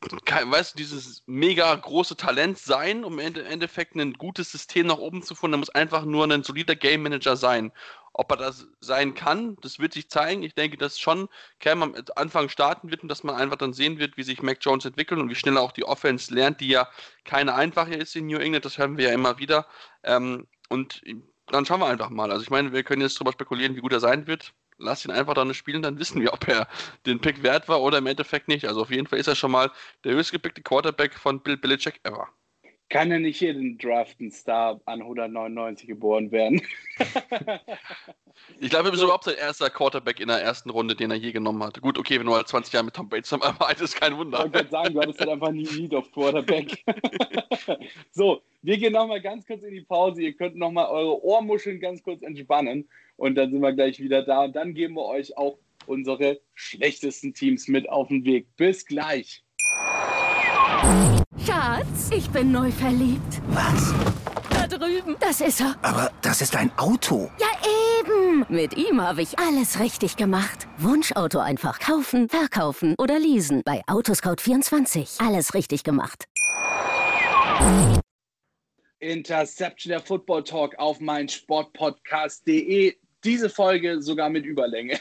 weißt 0.00 0.74
du, 0.74 0.78
dieses 0.78 1.22
mega 1.26 1.74
große 1.74 2.16
Talent 2.16 2.58
sein, 2.58 3.04
um 3.04 3.18
im 3.18 3.36
Endeffekt 3.36 3.96
ein 3.96 4.12
gutes 4.12 4.50
System 4.52 4.86
nach 4.86 4.98
oben 4.98 5.22
zu 5.22 5.34
finden. 5.34 5.54
Er 5.54 5.58
muss 5.58 5.70
einfach 5.70 6.04
nur 6.04 6.24
ein 6.24 6.44
solider 6.44 6.76
Game 6.76 7.02
Manager 7.02 7.36
sein. 7.36 7.72
Ob 8.12 8.30
er 8.32 8.36
das 8.36 8.66
sein 8.80 9.14
kann, 9.14 9.56
das 9.60 9.78
wird 9.78 9.92
sich 9.92 10.08
zeigen. 10.08 10.42
Ich 10.42 10.54
denke, 10.54 10.76
dass 10.76 10.98
schon 10.98 11.28
Cam 11.60 11.82
am 11.82 11.94
Anfang 12.16 12.48
starten 12.48 12.90
wird 12.90 13.02
und 13.02 13.08
dass 13.08 13.22
man 13.22 13.36
einfach 13.36 13.56
dann 13.56 13.72
sehen 13.72 13.98
wird, 13.98 14.16
wie 14.16 14.24
sich 14.24 14.42
Mac 14.42 14.58
Jones 14.60 14.84
entwickelt 14.84 15.20
und 15.20 15.30
wie 15.30 15.36
schnell 15.36 15.56
auch 15.56 15.72
die 15.72 15.84
Offense 15.84 16.34
lernt, 16.34 16.60
die 16.60 16.68
ja 16.68 16.88
keine 17.24 17.54
einfache 17.54 17.94
ist 17.94 18.16
in 18.16 18.26
New 18.26 18.38
England. 18.38 18.64
Das 18.64 18.78
hören 18.78 18.96
wir 18.98 19.08
ja 19.08 19.14
immer 19.14 19.38
wieder. 19.38 19.66
Ähm, 20.02 20.46
und 20.68 21.02
dann 21.46 21.64
schauen 21.64 21.80
wir 21.80 21.86
einfach 21.86 22.10
mal. 22.10 22.30
Also 22.30 22.42
ich 22.42 22.50
meine, 22.50 22.72
wir 22.72 22.82
können 22.82 23.02
jetzt 23.02 23.16
darüber 23.16 23.32
spekulieren, 23.32 23.76
wie 23.76 23.80
gut 23.80 23.92
er 23.92 24.00
sein 24.00 24.26
wird 24.26 24.52
lass 24.78 25.04
ihn 25.04 25.10
einfach 25.10 25.34
dann 25.34 25.52
spielen, 25.54 25.82
dann 25.82 25.98
wissen 25.98 26.20
wir, 26.22 26.32
ob 26.32 26.48
er 26.48 26.68
den 27.06 27.20
Pick 27.20 27.42
wert 27.42 27.68
war 27.68 27.80
oder 27.82 27.98
im 27.98 28.06
Endeffekt 28.06 28.48
nicht. 28.48 28.66
Also 28.66 28.82
auf 28.82 28.90
jeden 28.90 29.06
Fall 29.06 29.18
ist 29.18 29.26
er 29.28 29.36
schon 29.36 29.50
mal 29.50 29.70
der 30.04 30.14
höchstgepickte 30.14 30.62
Quarterback 30.62 31.14
von 31.18 31.40
Bill 31.42 31.56
Belichick 31.56 32.00
ever. 32.04 32.28
Kann 32.90 33.10
er 33.10 33.18
nicht 33.18 33.40
jeden 33.40 33.76
draften 33.76 34.30
Star 34.30 34.80
an 34.86 35.02
199 35.02 35.86
geboren 35.86 36.32
werden? 36.32 36.62
ich 38.60 38.70
glaube, 38.70 38.88
er 38.88 38.94
ist 38.94 39.02
überhaupt 39.02 39.24
sein 39.24 39.34
erster 39.34 39.68
Quarterback 39.68 40.20
in 40.20 40.28
der 40.28 40.40
ersten 40.40 40.70
Runde, 40.70 40.96
den 40.96 41.10
er 41.10 41.18
je 41.18 41.32
genommen 41.32 41.62
hat. 41.62 41.78
Gut, 41.82 41.98
okay, 41.98 42.18
wenn 42.18 42.26
du 42.26 42.34
halt 42.34 42.48
20 42.48 42.72
Jahre 42.72 42.86
mit 42.86 42.94
Tom 42.94 43.10
Bates 43.10 43.30
arbeitest, 43.32 43.82
ist 43.82 44.00
kein 44.00 44.16
Wunder. 44.16 44.46
Ich 44.46 44.54
wollte 44.54 44.70
sagen, 44.70 44.94
du 44.94 45.00
hattest 45.02 45.20
halt 45.20 45.28
einfach 45.28 45.50
nie 45.50 45.68
Need 45.68 45.94
auf 45.94 46.10
Quarterback. 46.12 46.82
so, 48.10 48.40
wir 48.62 48.78
gehen 48.78 48.94
nochmal 48.94 49.20
ganz 49.20 49.46
kurz 49.46 49.62
in 49.62 49.74
die 49.74 49.82
Pause. 49.82 50.22
Ihr 50.22 50.32
könnt 50.32 50.56
nochmal 50.56 50.86
eure 50.86 51.22
Ohrmuscheln 51.22 51.80
ganz 51.80 52.02
kurz 52.02 52.22
entspannen 52.22 52.88
und 53.16 53.34
dann 53.34 53.50
sind 53.50 53.60
wir 53.60 53.72
gleich 53.74 54.00
wieder 54.00 54.22
da. 54.22 54.44
Und 54.44 54.56
dann 54.56 54.72
geben 54.72 54.94
wir 54.94 55.04
euch 55.04 55.36
auch 55.36 55.58
unsere 55.86 56.40
schlechtesten 56.54 57.34
Teams 57.34 57.68
mit 57.68 57.86
auf 57.88 58.08
den 58.08 58.24
Weg. 58.24 58.46
Bis 58.56 58.86
gleich. 58.86 59.44
Schatz, 61.44 62.10
ich 62.10 62.28
bin 62.30 62.52
neu 62.52 62.70
verliebt. 62.70 63.40
Was? 63.48 63.92
Da 64.50 64.66
drüben. 64.66 65.16
Das 65.20 65.40
ist 65.40 65.60
er. 65.60 65.76
Aber 65.82 66.10
das 66.22 66.40
ist 66.40 66.56
ein 66.56 66.70
Auto. 66.76 67.30
Ja, 67.38 67.46
eben. 68.00 68.46
Mit 68.48 68.76
ihm 68.76 69.00
habe 69.00 69.22
ich 69.22 69.38
alles 69.38 69.80
richtig 69.80 70.16
gemacht. 70.16 70.66
Wunschauto 70.78 71.38
einfach 71.38 71.78
kaufen, 71.78 72.28
verkaufen 72.28 72.94
oder 72.98 73.18
leasen. 73.18 73.62
Bei 73.64 73.82
Autoscout24. 73.86 75.24
Alles 75.26 75.54
richtig 75.54 75.84
gemacht. 75.84 76.26
Interception 79.00 79.90
der 79.90 80.00
Football 80.00 80.44
Talk 80.44 80.78
auf 80.78 81.00
mein 81.00 81.28
Sportpodcast.de 81.28 82.96
diese 83.24 83.50
Folge 83.50 84.00
sogar 84.00 84.30
mit 84.30 84.44
Überlänge. 84.44 84.98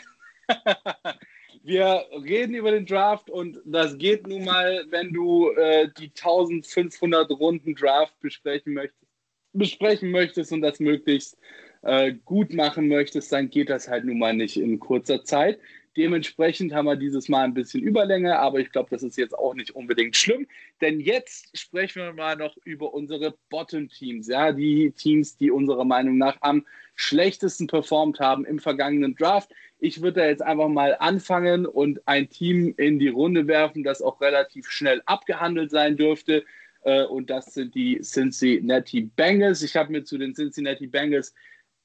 Wir 1.68 2.06
reden 2.24 2.56
über 2.56 2.72
den 2.72 2.86
Draft 2.86 3.30
und 3.30 3.60
das 3.66 3.98
geht 3.98 4.26
nun 4.26 4.46
mal, 4.46 4.86
wenn 4.90 5.12
du 5.12 5.52
äh, 5.52 5.90
die 6.00 6.06
1500 6.06 7.30
Runden 7.30 7.76
Draft 7.76 8.18
besprechen 8.22 8.74
möchtest, 8.74 9.06
besprechen 9.52 10.12
möchtest 10.12 10.54
und 10.54 10.62
das 10.62 10.80
möglichst 10.80 11.38
äh, 11.82 12.14
gut 12.24 12.54
machen 12.54 12.88
möchtest, 12.88 13.34
dann 13.34 13.50
geht 13.50 13.70
das 13.70 13.90
halt 13.90 14.06
nun 14.06 14.18
mal 14.18 14.34
nicht 14.34 14.56
in 14.56 14.80
kurzer 14.80 15.26
Zeit. 15.26 15.60
Dementsprechend 15.98 16.74
haben 16.74 16.86
wir 16.86 16.96
dieses 16.96 17.28
Mal 17.28 17.44
ein 17.44 17.54
bisschen 17.54 17.84
Überlänge, 17.84 18.40
aber 18.40 18.60
ich 18.60 18.72
glaube, 18.72 18.88
das 18.90 19.04
ist 19.04 19.18
jetzt 19.18 19.38
auch 19.38 19.54
nicht 19.54 19.72
unbedingt 19.72 20.16
schlimm, 20.16 20.48
denn 20.80 21.02
jetzt 21.02 21.58
sprechen 21.58 22.02
wir 22.02 22.14
mal 22.14 22.38
noch 22.38 22.56
über 22.64 22.94
unsere 22.94 23.36
Bottom-Teams, 23.50 24.28
ja, 24.30 24.54
die 24.54 24.92
Teams, 24.92 25.36
die 25.36 25.52
unserer 25.52 25.84
Meinung 25.84 26.18
nach 26.18 26.38
am 26.40 26.66
schlechtesten 26.96 27.68
performt 27.68 28.20
haben 28.20 28.46
im 28.46 28.60
vergangenen 28.60 29.16
Draft. 29.16 29.52
Ich 29.80 30.02
würde 30.02 30.22
da 30.22 30.28
jetzt 30.28 30.42
einfach 30.42 30.70
mal 30.70 30.96
anfangen 31.00 31.66
und 31.66 32.02
ein 32.08 32.30
Team 32.30 32.74
in 32.78 33.00
die 33.00 33.10
Runde 33.10 33.48
werfen, 33.48 33.84
das 33.84 34.02
auch 34.02 34.22
relativ 34.22 34.70
schnell 34.70 35.02
abgehandelt 35.06 35.70
sein 35.72 35.98
dürfte. 35.98 36.44
Äh, 36.82 37.04
und 37.04 37.30
das 37.30 37.54
sind 37.54 37.76
die 37.76 38.00
Cincinnati 38.02 39.02
Bengals. 39.02 39.62
Ich 39.62 39.76
habe 39.76 39.92
mir 39.92 40.04
zu 40.04 40.18
den 40.18 40.34
Cincinnati 40.34 40.88
Bengals 40.88 41.34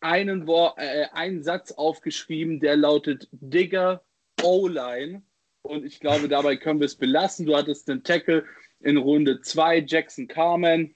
einen, 0.00 0.48
äh, 0.48 1.06
einen 1.12 1.42
Satz 1.42 1.72
aufgeschrieben, 1.72 2.60
der 2.60 2.76
lautet 2.76 3.28
Digger 3.32 4.02
O-Line. 4.42 5.22
Und 5.62 5.84
ich 5.84 6.00
glaube, 6.00 6.28
dabei 6.28 6.56
können 6.56 6.80
wir 6.80 6.86
es 6.86 6.96
belassen. 6.96 7.46
Du 7.46 7.56
hattest 7.56 7.88
den 7.88 8.02
Tackle 8.02 8.44
in 8.80 8.96
Runde 8.96 9.40
2, 9.40 9.84
Jackson 9.86 10.28
Carmen. 10.28 10.94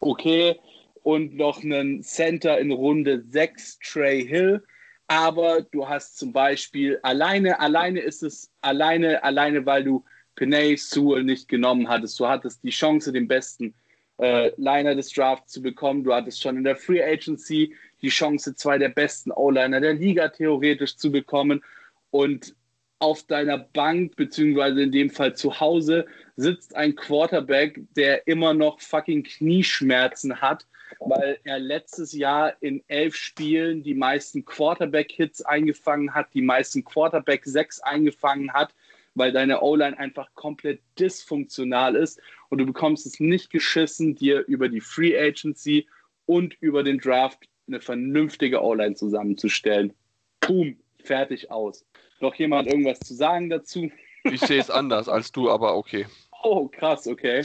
Okay. 0.00 0.58
Und 1.02 1.36
noch 1.36 1.62
einen 1.62 2.02
Center 2.02 2.58
in 2.58 2.72
Runde 2.72 3.24
6, 3.28 3.78
Trey 3.80 4.26
Hill. 4.26 4.64
Aber 5.08 5.62
du 5.62 5.88
hast 5.88 6.18
zum 6.18 6.32
Beispiel 6.32 6.98
alleine, 7.02 7.60
alleine 7.60 8.00
ist 8.00 8.22
es, 8.22 8.50
alleine, 8.60 9.22
alleine, 9.22 9.64
weil 9.64 9.84
du 9.84 10.04
Penay 10.34 10.76
Sewell 10.76 11.22
nicht 11.22 11.48
genommen 11.48 11.88
hattest. 11.88 12.18
Du 12.18 12.26
hattest 12.26 12.62
die 12.64 12.70
Chance, 12.70 13.12
den 13.12 13.28
besten 13.28 13.74
äh, 14.18 14.50
Liner 14.56 14.94
des 14.94 15.10
Drafts 15.12 15.52
zu 15.52 15.62
bekommen. 15.62 16.04
Du 16.04 16.12
hattest 16.12 16.42
schon 16.42 16.56
in 16.56 16.64
der 16.64 16.76
Free 16.76 17.02
Agency 17.02 17.74
die 18.02 18.08
Chance, 18.08 18.54
zwei 18.54 18.78
der 18.78 18.88
besten 18.88 19.30
O-Liner 19.30 19.80
der 19.80 19.94
Liga 19.94 20.28
theoretisch 20.28 20.96
zu 20.96 21.10
bekommen. 21.10 21.62
Und 22.10 22.54
auf 22.98 23.22
deiner 23.24 23.58
Bank, 23.58 24.16
beziehungsweise 24.16 24.82
in 24.82 24.92
dem 24.92 25.10
Fall 25.10 25.34
zu 25.34 25.60
Hause, 25.60 26.06
sitzt 26.36 26.74
ein 26.76 26.94
Quarterback, 26.94 27.80
der 27.94 28.26
immer 28.26 28.54
noch 28.54 28.80
fucking 28.80 29.22
Knieschmerzen 29.22 30.40
hat, 30.40 30.66
weil 31.00 31.38
er 31.44 31.58
letztes 31.58 32.12
Jahr 32.12 32.54
in 32.60 32.82
elf 32.88 33.14
Spielen 33.14 33.82
die 33.82 33.94
meisten 33.94 34.44
Quarterback-Hits 34.44 35.42
eingefangen 35.42 36.14
hat, 36.14 36.28
die 36.34 36.42
meisten 36.42 36.84
Quarterback-Sechs 36.84 37.80
eingefangen 37.80 38.52
hat, 38.52 38.74
weil 39.14 39.32
deine 39.32 39.62
O-Line 39.62 39.98
einfach 39.98 40.28
komplett 40.34 40.80
dysfunktional 40.98 41.96
ist 41.96 42.20
und 42.50 42.58
du 42.58 42.66
bekommst 42.66 43.06
es 43.06 43.18
nicht 43.18 43.50
geschissen, 43.50 44.14
dir 44.14 44.44
über 44.46 44.68
die 44.68 44.80
Free 44.80 45.18
Agency 45.18 45.86
und 46.26 46.54
über 46.60 46.82
den 46.82 46.98
Draft 46.98 47.48
eine 47.66 47.80
vernünftige 47.80 48.62
O-Line 48.62 48.94
zusammenzustellen. 48.94 49.92
Boom, 50.40 50.76
fertig 51.02 51.50
aus. 51.50 51.84
Noch 52.20 52.34
jemand 52.34 52.68
irgendwas 52.68 53.00
zu 53.00 53.14
sagen 53.14 53.50
dazu? 53.50 53.90
Ich 54.24 54.40
sehe 54.40 54.60
es 54.60 54.70
anders 54.70 55.08
als 55.08 55.32
du, 55.32 55.50
aber 55.50 55.76
okay. 55.76 56.06
Oh, 56.42 56.68
krass, 56.68 57.06
okay. 57.06 57.44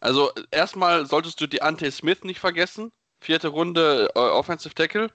Also 0.00 0.32
erstmal 0.50 1.06
solltest 1.06 1.40
du 1.40 1.46
die 1.46 1.62
Ante 1.62 1.90
Smith 1.90 2.24
nicht 2.24 2.40
vergessen. 2.40 2.92
Vierte 3.20 3.48
Runde 3.48 4.10
äh, 4.14 4.18
Offensive 4.18 4.74
Tackle. 4.74 5.10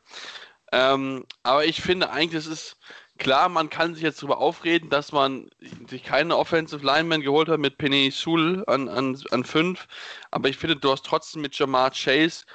Ähm, 0.72 1.26
aber 1.44 1.66
ich 1.66 1.82
finde 1.82 2.10
eigentlich, 2.12 2.46
es 2.46 2.48
ist 2.48 2.78
klar, 3.18 3.50
man 3.50 3.70
kann 3.70 3.94
sich 3.94 4.04
jetzt 4.04 4.22
darüber 4.22 4.40
aufreden, 4.40 4.90
dass 4.90 5.12
man 5.12 5.50
sich 5.90 6.04
keine 6.04 6.38
Offensive 6.38 6.86
Lineman 6.86 7.22
geholt 7.22 7.50
hat 7.50 7.60
mit 7.60 7.78
Penny 7.78 8.12
Sul 8.12 8.64
an, 8.68 8.90
an, 8.90 9.20
an 9.32 9.44
fünf. 9.44 9.88
Aber 10.32 10.50
ich 10.50 10.58
finde, 10.58 10.76
du 10.76 10.92
hast 10.92 11.06
trotzdem 11.06 11.42
mit 11.42 11.58
Jamar 11.58 11.92
Chase 11.92 12.46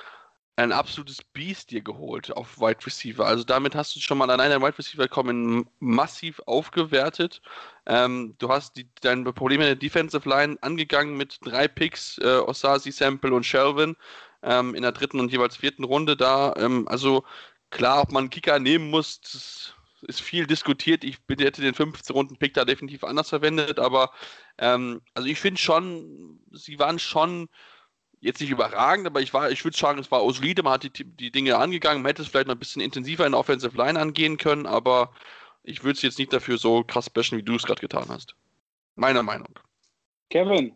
ein 0.63 0.73
absolutes 0.73 1.23
Biest 1.23 1.71
dir 1.71 1.81
geholt 1.81 2.31
auf 2.37 2.61
Wide 2.61 2.85
Receiver. 2.85 3.25
Also 3.25 3.45
damit 3.45 3.75
hast 3.75 3.97
du 3.97 4.01
schon 4.01 4.19
mal 4.19 4.31
alleine 4.31 4.55
dein 4.55 4.63
Wide 4.63 4.79
Receiver 4.79 5.09
kommen 5.09 5.69
massiv 5.79 6.41
aufgewertet. 6.47 7.41
Ähm, 7.87 8.35
du 8.39 8.49
hast 8.49 8.77
die, 8.77 8.89
deine 9.01 9.33
Probleme 9.33 9.65
in 9.65 9.69
der 9.69 9.77
Defensive 9.77 10.29
Line 10.29 10.59
angegangen 10.61 11.17
mit 11.17 11.39
drei 11.43 11.69
Picks, 11.69 12.19
äh, 12.19 12.39
Osasi, 12.39 12.93
Sample 12.93 13.33
und 13.33 13.47
Shelvin 13.47 13.97
ähm, 14.43 14.75
in 14.75 14.83
der 14.83 14.93
dritten 14.93 15.21
und 15.21 15.33
jeweils 15.33 15.57
vierten 15.57 15.85
Runde 15.85 16.17
da. 16.17 16.55
Ähm, 16.57 16.87
also 16.89 17.25
klar, 17.71 18.03
ob 18.03 18.13
man 18.13 18.25
einen 18.25 18.31
Kicker 18.31 18.59
nehmen 18.59 18.91
muss, 18.91 19.21
das 19.21 19.75
ist 20.03 20.21
viel 20.21 20.47
diskutiert. 20.47 21.05
Ich 21.05 21.19
hätte 21.29 21.63
den 21.63 21.75
15 21.75 22.15
Runden 22.15 22.37
Pick 22.37 22.55
da 22.55 22.65
definitiv 22.65 23.05
anders 23.05 23.29
verwendet, 23.29 23.79
aber 23.79 24.11
ähm, 24.59 25.01
also 25.15 25.29
ich 25.29 25.39
finde 25.39 25.61
schon, 25.61 26.41
sie 26.53 26.79
waren 26.79 26.99
schon 26.99 27.49
jetzt 28.21 28.41
nicht 28.41 28.51
überragend, 28.51 29.07
aber 29.07 29.21
ich 29.21 29.33
war, 29.33 29.51
ich 29.51 29.65
würde 29.65 29.77
sagen, 29.77 29.99
es 29.99 30.11
war 30.11 30.21
solide, 30.33 30.63
man 30.63 30.75
hat 30.75 30.83
die, 30.85 31.05
die 31.05 31.31
Dinge 31.31 31.57
angegangen, 31.57 32.03
man 32.03 32.11
hätte 32.11 32.23
es 32.23 32.29
vielleicht 32.29 32.47
noch 32.47 32.55
ein 32.55 32.59
bisschen 32.59 32.83
intensiver 32.83 33.27
in 33.27 33.33
der 33.33 33.41
Offensive 33.41 33.77
Line 33.77 33.99
angehen 33.99 34.37
können, 34.37 34.67
aber 34.67 35.11
ich 35.63 35.83
würde 35.83 35.97
es 35.97 36.03
jetzt 36.03 36.19
nicht 36.19 36.33
dafür 36.33 36.59
so 36.59 36.85
krass 36.85 37.11
bashen, 37.11 37.39
wie 37.39 37.43
du 37.43 37.57
es 37.57 37.63
gerade 37.63 37.81
getan 37.81 38.07
hast. 38.09 38.35
Meiner 38.97 39.23
Meinung. 39.23 39.59
Kevin. 40.29 40.73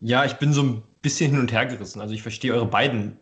Ja, 0.00 0.24
ich 0.24 0.34
bin 0.34 0.52
so 0.52 0.62
ein 0.62 0.82
bisschen 1.02 1.32
hin 1.32 1.40
und 1.40 1.52
her 1.52 1.66
gerissen. 1.66 2.00
Also 2.00 2.14
ich 2.14 2.22
verstehe 2.22 2.54
eure 2.54 2.66
beiden, 2.66 3.18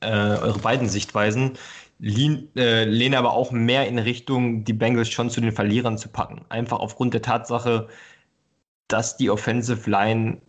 äh, 0.00 0.08
eure 0.08 0.58
beiden 0.58 0.88
Sichtweisen, 0.88 1.56
lehne 1.98 2.48
äh, 2.56 3.16
aber 3.16 3.32
auch 3.32 3.52
mehr 3.52 3.86
in 3.86 3.98
Richtung, 3.98 4.64
die 4.64 4.72
Bengals 4.72 5.08
schon 5.08 5.30
zu 5.30 5.40
den 5.40 5.52
Verlierern 5.52 5.98
zu 5.98 6.08
packen. 6.08 6.44
Einfach 6.48 6.80
aufgrund 6.80 7.14
der 7.14 7.22
Tatsache, 7.22 7.88
dass 8.88 9.16
die 9.16 9.30
Offensive 9.30 9.88
Line 9.88 10.40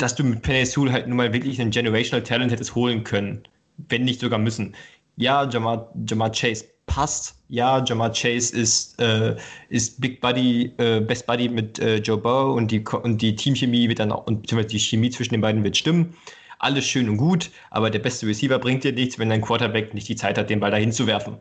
dass 0.00 0.14
du 0.14 0.24
mit 0.24 0.42
Penny 0.42 0.64
Sewell 0.64 0.92
halt 0.92 1.06
nun 1.06 1.16
mal 1.16 1.32
wirklich 1.32 1.60
einen 1.60 1.70
Generational 1.70 2.22
Talent 2.22 2.52
hättest 2.52 2.74
holen 2.74 3.04
können, 3.04 3.42
wenn 3.88 4.04
nicht 4.04 4.20
sogar 4.20 4.38
müssen. 4.38 4.74
Ja, 5.16 5.48
Jamar, 5.48 5.92
Jamar 6.08 6.32
Chase 6.32 6.64
passt. 6.86 7.36
Ja, 7.48 7.84
Jamar 7.84 8.12
Chase 8.12 8.56
ist, 8.56 9.00
äh, 9.00 9.36
ist 9.68 10.00
Big 10.00 10.20
Buddy, 10.20 10.72
äh, 10.78 11.00
Best 11.00 11.26
Buddy 11.26 11.48
mit 11.48 11.78
äh, 11.78 11.96
Joe 11.96 12.16
Burrow 12.16 12.56
und 12.56 12.70
die, 12.70 12.80
und 12.80 13.20
die 13.20 13.34
Teamchemie 13.36 13.88
wird 13.88 13.98
dann 13.98 14.12
auch, 14.12 14.26
und 14.26 14.50
die 14.50 14.78
Chemie 14.78 15.10
zwischen 15.10 15.34
den 15.34 15.40
beiden 15.40 15.62
wird 15.62 15.76
stimmen. 15.76 16.14
Alles 16.58 16.86
schön 16.86 17.08
und 17.08 17.16
gut, 17.16 17.50
aber 17.70 17.90
der 17.90 18.00
beste 18.00 18.26
Receiver 18.26 18.58
bringt 18.58 18.84
dir 18.84 18.92
nichts, 18.92 19.18
wenn 19.18 19.30
dein 19.30 19.40
Quarterback 19.40 19.94
nicht 19.94 20.08
die 20.08 20.16
Zeit 20.16 20.36
hat, 20.36 20.50
den 20.50 20.60
Ball 20.60 20.70
dahin 20.70 20.92
zu 20.92 21.06
werfen. 21.06 21.38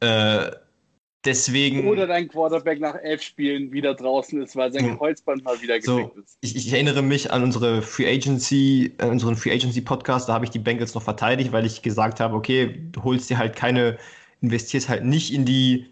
Äh, 0.00 0.50
Deswegen. 1.24 1.88
Oder 1.88 2.06
dein 2.06 2.28
Quarterback 2.28 2.80
nach 2.80 2.94
elf 2.94 3.22
Spielen 3.22 3.72
wieder 3.72 3.94
draußen 3.94 4.40
ist, 4.40 4.54
weil 4.54 4.72
sein 4.72 4.86
hm. 4.86 4.98
Kreuzband 4.98 5.44
mal 5.44 5.60
wieder 5.60 5.80
so, 5.82 6.12
ist. 6.22 6.38
Ich, 6.40 6.54
ich, 6.54 6.72
erinnere 6.72 7.02
mich 7.02 7.32
an 7.32 7.42
unsere 7.42 7.82
Free 7.82 8.06
Agency, 8.06 8.94
äh, 8.98 9.06
unseren 9.06 9.34
Free 9.34 9.52
Agency 9.52 9.80
Podcast, 9.80 10.28
da 10.28 10.34
habe 10.34 10.44
ich 10.44 10.50
die 10.50 10.60
Bengals 10.60 10.94
noch 10.94 11.02
verteidigt, 11.02 11.50
weil 11.50 11.66
ich 11.66 11.82
gesagt 11.82 12.20
habe, 12.20 12.36
okay, 12.36 12.82
du 12.92 13.02
holst 13.02 13.28
dir 13.30 13.38
halt 13.38 13.56
keine, 13.56 13.98
investierst 14.40 14.88
halt 14.88 15.04
nicht 15.04 15.32
in 15.32 15.44
die 15.44 15.86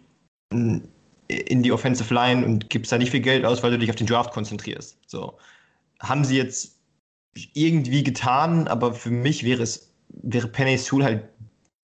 in 1.27 1.61
die 1.61 1.71
Offensive 1.71 2.13
Line 2.13 2.45
und 2.45 2.69
gibst 2.69 2.91
da 2.91 2.97
nicht 2.97 3.11
viel 3.11 3.19
Geld 3.19 3.45
aus, 3.45 3.61
weil 3.63 3.71
du 3.71 3.79
dich 3.79 3.89
auf 3.89 3.97
den 3.97 4.07
Draft 4.07 4.31
konzentrierst. 4.31 4.97
So. 5.07 5.37
Haben 5.99 6.23
sie 6.23 6.37
jetzt 6.37 6.77
irgendwie 7.53 8.03
getan, 8.03 8.67
aber 8.67 8.93
für 8.93 9.11
mich 9.11 9.43
wäre 9.43 9.63
es, 9.63 9.91
wäre 10.09 10.47
Penny 10.47 10.77
Sewell 10.77 11.03
halt 11.03 11.23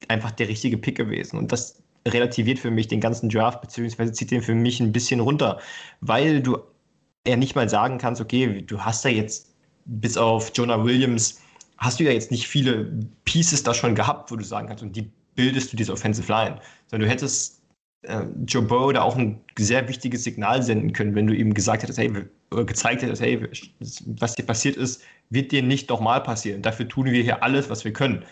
einfach 0.08 0.32
der 0.32 0.48
richtige 0.48 0.78
Pick 0.78 0.96
gewesen. 0.96 1.38
Und 1.38 1.52
das 1.52 1.83
relativiert 2.08 2.60
für 2.60 2.72
mich 2.72 2.88
den 2.88 2.99
ganzen 2.99 3.30
Draft, 3.30 3.62
beziehungsweise 3.62 4.12
zieht 4.12 4.32
den 4.32 4.41
für 4.41 4.56
mich 4.56 4.80
ein 4.80 4.91
bisschen 4.91 5.20
runter, 5.20 5.60
weil 6.01 6.41
du 6.41 6.58
ja 7.28 7.36
nicht 7.38 7.56
mal 7.56 7.70
sagen 7.70 7.97
kannst, 7.97 8.22
okay, 8.22 8.62
du 8.62 8.82
hast 8.82 9.06
da 9.06 9.10
jetzt 9.10 9.54
bis 9.86 10.18
auf 10.18 10.51
Jonah 10.56 10.84
Williams, 10.84 11.41
hast 11.78 11.99
du 11.99 12.04
ja 12.04 12.12
jetzt 12.12 12.32
nicht 12.32 12.47
viele 12.47 12.91
Pieces 13.26 13.64
da 13.64 13.74
schon 13.74 13.95
gehabt, 13.95 14.32
wo 14.32 14.36
du 14.36 14.43
sagen 14.43 14.68
kannst, 14.68 14.84
und 14.84 14.95
die 14.95 15.10
bildest 15.36 15.72
du 15.72 15.78
diese 15.78 15.93
Offensive 15.93 16.32
Line, 16.32 16.60
sondern 16.88 17.08
du 17.08 17.12
hättest 17.12 17.62
äh, 18.04 18.24
Joe 18.45 18.62
Burrow 18.62 18.93
da 18.93 19.01
auch 19.01 19.16
ein 19.16 19.39
sehr 19.58 19.88
wichtiges 19.88 20.24
Signal 20.24 20.62
senden 20.62 20.93
können, 20.93 21.16
wenn 21.16 21.28
du 21.28 21.34
ihm 21.34 21.54
gesagt 21.54 21.84
hättest, 21.84 21.99
hey, 21.99 22.12
oder 22.51 22.66
gezeigt 22.66 23.01
hättest, 23.01 23.22
hey, 23.22 23.47
was 24.06 24.36
dir 24.36 24.43
passiert 24.43 24.76
ist, 24.76 25.01
wird 25.30 25.51
dir 25.51 25.64
nicht 25.64 25.89
nochmal 25.89 26.22
passieren. 26.22 26.62
Dafür 26.62 26.88
tun 26.88 27.06
wir 27.06 27.24
hier 27.24 27.41
alles, 27.41 27.70
was 27.70 27.84
wir 27.84 27.93
können. 27.93 28.24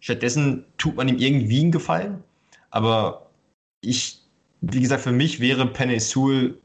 Stattdessen 0.00 0.64
tut 0.78 0.96
man 0.96 1.08
ihm 1.08 1.18
irgendwie 1.18 1.60
einen 1.60 1.72
Gefallen 1.72 2.24
aber 2.70 3.30
ich, 3.80 4.20
wie 4.60 4.80
gesagt, 4.80 5.02
für 5.02 5.12
mich 5.12 5.40
wäre 5.40 5.66
Penny 5.66 6.00
Sewell 6.00 6.58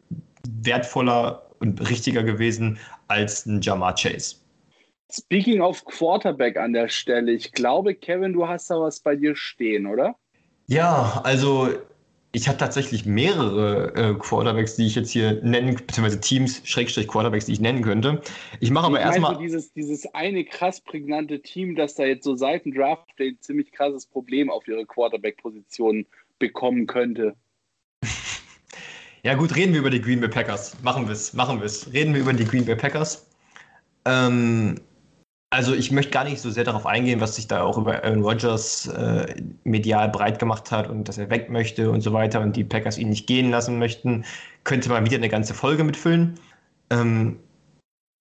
wertvoller 0.61 1.49
und 1.59 1.89
richtiger 1.89 2.23
gewesen 2.23 2.77
als 3.07 3.45
ein 3.45 3.61
Jamar 3.61 3.95
Chase. 3.95 4.37
Speaking 5.11 5.61
of 5.61 5.85
Quarterback 5.85 6.57
an 6.57 6.73
der 6.73 6.89
Stelle, 6.89 7.31
ich 7.31 7.51
glaube, 7.51 7.93
Kevin, 7.93 8.33
du 8.33 8.47
hast 8.47 8.69
da 8.69 8.79
was 8.79 8.99
bei 8.99 9.15
dir 9.15 9.35
stehen, 9.35 9.85
oder? 9.85 10.15
Ja, 10.67 11.21
also 11.23 11.69
ich 12.35 12.47
habe 12.47 12.57
tatsächlich 12.57 13.05
mehrere 13.05 13.93
äh, 13.95 14.13
Quarterbacks, 14.15 14.75
die 14.75 14.87
ich 14.87 14.95
jetzt 14.95 15.11
hier 15.11 15.39
nennen, 15.43 15.75
beziehungsweise 15.75 16.19
Teams, 16.19 16.61
Schrägstrich 16.65 17.07
Quarterbacks, 17.07 17.45
die 17.45 17.53
ich 17.53 17.59
nennen 17.59 17.83
könnte. 17.83 18.21
Ich 18.59 18.71
mache 18.71 18.87
aber 18.87 18.99
erstmal. 18.99 19.35
So 19.35 19.39
dieses, 19.39 19.71
dieses 19.71 20.07
eine 20.15 20.43
krass 20.43 20.81
prägnante 20.81 21.41
Team, 21.41 21.75
das 21.75 21.93
da 21.93 22.05
jetzt 22.05 22.23
so 22.23 22.35
seit 22.35 22.65
dem 22.65 22.73
Draft 22.73 23.07
ein 23.19 23.37
ziemlich 23.39 23.71
krasses 23.71 24.07
Problem 24.07 24.49
auf 24.49 24.67
ihre 24.67 24.83
Quarterback-Position 24.85 26.05
bekommen 26.39 26.87
könnte. 26.87 27.35
Ja, 29.25 29.35
gut, 29.35 29.55
reden 29.55 29.71
wir 29.71 29.79
über 29.79 29.89
die 29.89 30.01
Green 30.01 30.19
Bay 30.19 30.27
Packers. 30.27 30.75
Machen 30.83 31.05
wir 31.05 31.13
es, 31.13 31.31
machen 31.31 31.59
wir 31.59 31.65
es. 31.65 31.93
Reden 31.93 32.13
wir 32.13 32.19
über 32.19 32.33
die 32.33 32.43
Green 32.43 32.65
Bay 32.65 32.75
Packers. 32.75 33.25
Ähm, 34.03 34.81
also 35.53 35.75
ich 35.75 35.91
möchte 35.91 36.11
gar 36.11 36.23
nicht 36.23 36.41
so 36.41 36.49
sehr 36.49 36.63
darauf 36.63 36.87
eingehen, 36.87 37.21
was 37.21 37.35
sich 37.35 37.47
da 37.47 37.61
auch 37.61 37.77
über 37.77 38.03
Aaron 38.03 38.23
Rodgers 38.23 38.87
äh, 38.87 39.35
medial 39.63 40.09
breit 40.09 40.39
gemacht 40.39 40.71
hat 40.71 40.89
und 40.89 41.07
dass 41.07 41.19
er 41.19 41.29
weg 41.29 41.51
möchte 41.51 41.91
und 41.91 42.01
so 42.01 42.11
weiter 42.11 42.41
und 42.41 42.55
die 42.55 42.63
Packers 42.63 42.97
ihn 42.97 43.09
nicht 43.09 43.27
gehen 43.27 43.51
lassen 43.51 43.77
möchten. 43.77 44.25
Könnte 44.63 44.89
man 44.89 45.05
wieder 45.05 45.17
eine 45.17 45.29
ganze 45.29 45.53
Folge 45.53 45.83
mitfüllen. 45.83 46.39
Ähm, 46.89 47.39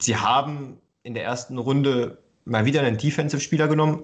sie 0.00 0.14
haben 0.14 0.78
in 1.04 1.14
der 1.14 1.24
ersten 1.24 1.56
Runde 1.56 2.18
mal 2.44 2.66
wieder 2.66 2.82
einen 2.82 2.98
Defensive-Spieler 2.98 3.66
genommen, 3.66 4.02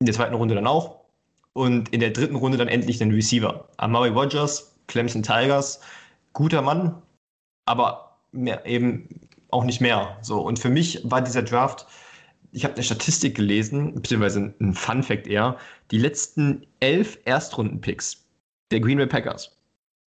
in 0.00 0.06
der 0.06 0.14
zweiten 0.14 0.34
Runde 0.34 0.54
dann 0.54 0.66
auch 0.66 1.00
und 1.52 1.90
in 1.90 2.00
der 2.00 2.10
dritten 2.10 2.36
Runde 2.36 2.56
dann 2.56 2.68
endlich 2.68 3.00
einen 3.02 3.12
Receiver. 3.12 3.68
Amari 3.76 4.08
Rodgers, 4.08 4.74
Clemson 4.86 5.22
Tigers, 5.22 5.80
guter 6.32 6.62
Mann, 6.62 7.02
aber 7.66 8.16
mehr, 8.32 8.64
eben 8.64 9.20
auch 9.50 9.64
nicht 9.64 9.82
mehr. 9.82 10.16
So 10.22 10.40
und 10.40 10.58
für 10.58 10.70
mich 10.70 11.02
war 11.04 11.20
dieser 11.20 11.42
Draft 11.42 11.86
ich 12.54 12.64
habe 12.64 12.74
eine 12.74 12.84
Statistik 12.84 13.34
gelesen, 13.34 13.94
beziehungsweise 13.94 14.54
ein 14.60 14.74
Fun 14.74 15.02
Fact 15.02 15.26
eher, 15.26 15.58
die 15.90 15.98
letzten 15.98 16.66
elf 16.78 17.18
Erstrunden-Picks 17.24 18.24
der 18.70 18.80
Green 18.80 18.98
Bay 18.98 19.06
Packers. 19.06 19.56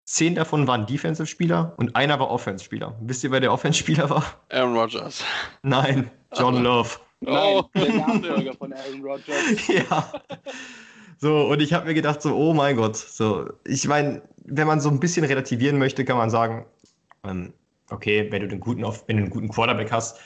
Zehn 0.06 0.36
davon 0.36 0.66
waren 0.66 0.86
Defensive-Spieler 0.86 1.74
und 1.76 1.94
einer 1.98 2.18
war 2.18 2.32
Offense-Spieler. 2.32 2.96
Wisst 3.02 3.26
ihr, 3.26 3.32
wer 3.32 3.42
der 3.42 3.52
Offense-Spieler 3.52 4.10
war? 4.10 4.24
Aaron 4.50 4.78
Rodgers. 4.78 5.24
Nein, 5.64 6.10
John 6.38 6.64
Love. 6.64 6.90
Oh. 7.26 7.64
Nein, 7.74 7.84
der 7.84 7.96
Nachfolger 7.96 8.54
von 8.54 8.72
Aaron 8.72 9.02
Rodgers. 9.04 9.68
ja. 9.68 10.14
So, 11.18 11.48
und 11.48 11.62
ich 11.62 11.74
habe 11.74 11.88
mir 11.88 11.94
gedacht, 11.94 12.22
so, 12.22 12.34
oh 12.34 12.54
mein 12.54 12.78
Gott. 12.78 12.96
So, 12.96 13.50
ich 13.66 13.86
meine, 13.88 14.22
wenn 14.46 14.68
man 14.68 14.80
so 14.80 14.90
ein 14.90 15.02
bisschen 15.02 15.26
relativieren 15.26 15.78
möchte, 15.78 16.06
kann 16.06 16.16
man 16.16 16.30
sagen, 16.30 16.66
ähm, 17.26 17.52
okay, 17.90 18.32
wenn 18.32 18.42
du, 18.42 18.48
den 18.48 18.62
guten, 18.62 18.84
wenn 18.84 19.18
du 19.18 19.24
einen 19.24 19.30
guten 19.30 19.50
Quarterback 19.50 19.92
hast, 19.92 20.18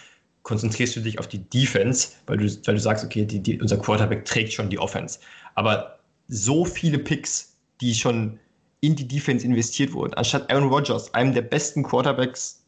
konzentrierst 0.44 0.96
du 0.96 1.02
dich 1.02 1.20
auf 1.20 1.28
die 1.28 1.40
Defense, 1.50 2.10
weil 2.26 2.38
du, 2.38 2.46
weil 2.66 2.76
du 2.76 2.82
sagst, 2.82 3.06
okay, 3.06 3.26
die, 3.26 3.40
die, 3.40 3.62
unser 3.62 3.78
Quarterback 3.78 4.26
trägt 4.26 4.54
schon 4.54 4.70
die 4.70 4.80
Offense. 4.80 5.20
Aber 5.56 6.00
so 6.28 6.66
viele 6.66 7.00
Picks, 7.00 7.56
die 7.80 7.94
schon 7.94 8.40
in 8.82 8.96
die 8.96 9.08
Defense 9.08 9.46
investiert 9.46 9.94
wurden, 9.94 10.14
anstatt 10.16 10.52
Aaron 10.52 10.70
Rodgers, 10.70 11.14
einem 11.14 11.34
der 11.34 11.44
besten 11.44 11.84
Quarterbacks 11.84 12.64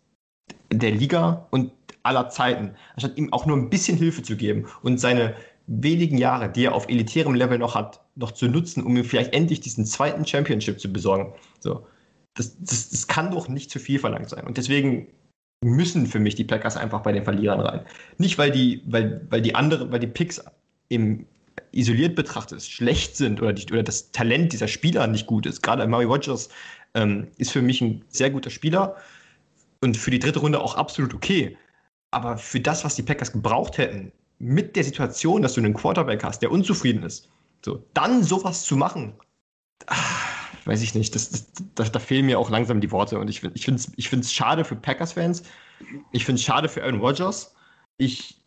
der 0.72 0.92
Liga 0.92 1.48
und 1.50 1.72
aller 2.04 2.30
Zeiten, 2.30 2.76
anstatt 2.94 3.18
ihm 3.18 3.32
auch 3.34 3.46
nur 3.46 3.58
ein 3.58 3.70
bisschen 3.70 3.98
Hilfe 3.98 4.22
zu 4.22 4.36
geben 4.36 4.68
und 4.84 5.00
seine 5.00 5.36
wenigen 5.68 6.18
Jahre, 6.18 6.52
die 6.52 6.66
er 6.66 6.76
auf 6.76 6.90
elitärem 6.90 7.36
Level 7.36 7.58
noch 7.58 7.76
hat, 7.76 8.02
noch 8.16 8.32
zu 8.32 8.48
nutzen, 8.48 8.84
um 8.84 8.96
ihm 8.98 9.06
vielleicht 9.06 9.34
endlich 9.34 9.62
diesen 9.62 9.86
zweiten 9.86 10.26
Championship 10.26 10.80
zu 10.80 10.92
besorgen. 10.92 11.34
So. 11.60 11.88
Das, 12.36 12.58
das, 12.60 12.90
das 12.90 13.08
kann 13.08 13.32
doch 13.32 13.48
nicht 13.48 13.72
zu 13.72 13.80
viel 13.80 14.00
verlangt 14.00 14.30
sein. 14.30 14.46
Und 14.46 14.58
deswegen 14.58 15.08
müssen 15.64 16.08
für 16.08 16.20
mich 16.20 16.36
die 16.36 16.44
Packers 16.44 16.78
einfach 16.78 17.02
bei 17.02 17.12
den 17.12 17.24
Verlierern 17.24 17.60
rein. 17.60 17.82
Nicht, 18.18 18.38
weil 18.38 18.52
die, 18.52 18.82
weil, 18.86 19.26
weil 19.30 19.42
die 19.42 19.56
andere, 19.56 19.92
weil 19.92 20.00
die 20.00 20.08
Picks 20.08 20.44
im 20.90 21.26
isoliert 21.72 22.16
betrachtet 22.16 22.64
schlecht 22.64 23.16
sind 23.16 23.42
oder, 23.42 23.54
die, 23.54 23.72
oder 23.72 23.84
das 23.84 24.12
Talent 24.12 24.54
dieser 24.54 24.68
Spieler 24.68 25.08
nicht 25.08 25.28
gut 25.28 25.46
ist. 25.46 25.62
Gerade 25.62 25.86
Murray 25.88 26.06
Rogers 26.06 26.50
ähm, 26.94 27.28
ist 27.38 27.52
für 27.52 27.62
mich 27.62 27.82
ein 27.82 28.04
sehr 28.10 28.30
guter 28.30 28.50
Spieler 28.50 28.96
und 29.82 29.98
für 29.98 30.12
die 30.12 30.20
dritte 30.20 30.40
Runde 30.40 30.62
auch 30.62 30.76
absolut 30.76 31.14
okay. 31.14 31.58
Aber 32.12 32.38
für 32.38 32.60
das, 32.60 32.86
was 32.86 32.96
die 32.96 33.02
Packers 33.02 33.32
gebraucht 33.32 33.78
hätten, 33.78 34.12
mit 34.40 34.76
der 34.76 34.84
Situation, 34.84 35.42
dass 35.42 35.54
du 35.54 35.62
einen 35.62 35.74
Quarterback 35.74 36.24
hast, 36.24 36.42
der 36.42 36.52
unzufrieden 36.52 37.04
ist, 37.04 37.30
so, 37.64 37.84
dann 37.94 38.24
sowas 38.24 38.64
zu 38.64 38.76
machen, 38.76 39.14
ach, 39.88 40.33
weiß 40.66 40.82
ich 40.82 40.96
nicht, 40.96 41.14
das, 41.16 41.30
das, 41.30 41.52
das, 41.76 41.92
da 41.92 42.00
fehlen 42.00 42.26
mir 42.26 42.40
auch 42.40 42.50
langsam 42.50 42.82
die 42.82 42.92
Worte. 42.92 43.20
Und 43.20 43.30
ich, 43.30 43.44
ich 43.44 43.66
finde 43.66 43.80
es 43.80 43.92
ich 43.96 44.10
find's 44.10 44.34
schade 44.34 44.64
für 44.64 44.76
Packers-Fans. 44.76 45.44
Ich 46.12 46.26
finde 46.26 46.40
es 46.40 46.46
schade 46.46 46.70
für 46.70 46.84
Aaron 46.84 47.00
Rodgers. 47.00 47.54
Ich, 47.98 48.42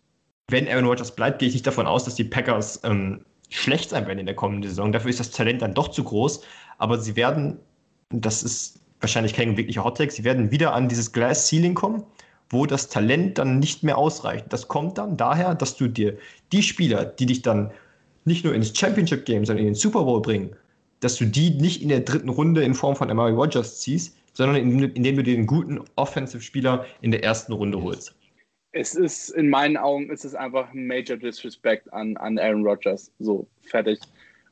wenn 0.48 0.68
Aaron 0.68 0.86
Rodgers 0.86 1.14
bleibt, 1.14 1.38
gehe 1.38 1.48
ich 1.48 1.54
nicht 1.54 1.66
davon 1.66 1.86
aus, 1.86 2.04
dass 2.04 2.14
die 2.14 2.24
Packers 2.24 2.80
ähm, 2.84 3.24
schlecht 3.50 3.90
sein 3.90 4.06
werden 4.06 4.18
in 4.18 4.26
der 4.26 4.34
kommenden 4.34 4.68
Saison. 4.68 4.92
Dafür 4.92 5.10
ist 5.10 5.20
das 5.20 5.30
Talent 5.30 5.62
dann 5.62 5.74
doch 5.74 5.88
zu 5.88 6.04
groß. 6.04 6.42
Aber 6.78 6.98
sie 6.98 7.16
werden, 7.16 7.58
das 8.10 8.42
ist 8.42 8.80
wahrscheinlich 9.00 9.34
kein 9.34 9.56
wirklicher 9.56 9.84
Hottag, 9.84 10.10
sie 10.10 10.24
werden 10.24 10.50
wieder 10.50 10.74
an 10.74 10.88
dieses 10.88 11.12
Glass 11.12 11.48
Ceiling 11.48 11.74
kommen, 11.74 12.02
wo 12.48 12.66
das 12.66 12.88
Talent 12.88 13.38
dann 13.38 13.58
nicht 13.58 13.82
mehr 13.82 13.98
ausreicht. 13.98 14.46
Das 14.50 14.68
kommt 14.68 14.98
dann 14.98 15.16
daher, 15.16 15.54
dass 15.54 15.76
du 15.76 15.88
dir 15.88 16.16
die 16.52 16.62
Spieler, 16.62 17.04
die 17.04 17.26
dich 17.26 17.42
dann 17.42 17.70
nicht 18.24 18.44
nur 18.44 18.54
ins 18.54 18.76
Championship 18.76 19.24
Game, 19.24 19.44
sondern 19.44 19.66
in 19.66 19.72
den 19.72 19.78
Super 19.78 20.04
Bowl 20.04 20.22
bringen, 20.22 20.56
dass 21.06 21.14
du 21.14 21.24
die 21.24 21.50
nicht 21.50 21.82
in 21.82 21.88
der 21.88 22.00
dritten 22.00 22.28
Runde 22.28 22.64
in 22.64 22.74
Form 22.74 22.96
von 22.96 23.08
Amari 23.08 23.30
Rogers 23.30 23.78
ziehst, 23.78 24.18
sondern 24.32 24.56
indem, 24.56 24.92
indem 24.94 25.14
du 25.14 25.22
den 25.22 25.46
guten 25.46 25.80
Offensive-Spieler 25.94 26.84
in 27.00 27.12
der 27.12 27.22
ersten 27.22 27.52
Runde 27.52 27.80
holst. 27.80 28.12
Es 28.72 28.96
ist, 28.96 29.30
in 29.30 29.48
meinen 29.48 29.76
Augen, 29.76 30.10
ist 30.10 30.24
es 30.24 30.34
einfach 30.34 30.74
ein 30.74 30.88
Major 30.88 31.16
Disrespect 31.16 31.92
an, 31.92 32.16
an 32.16 32.40
Aaron 32.40 32.66
Rodgers. 32.66 33.12
So, 33.20 33.46
fertig. 33.62 34.00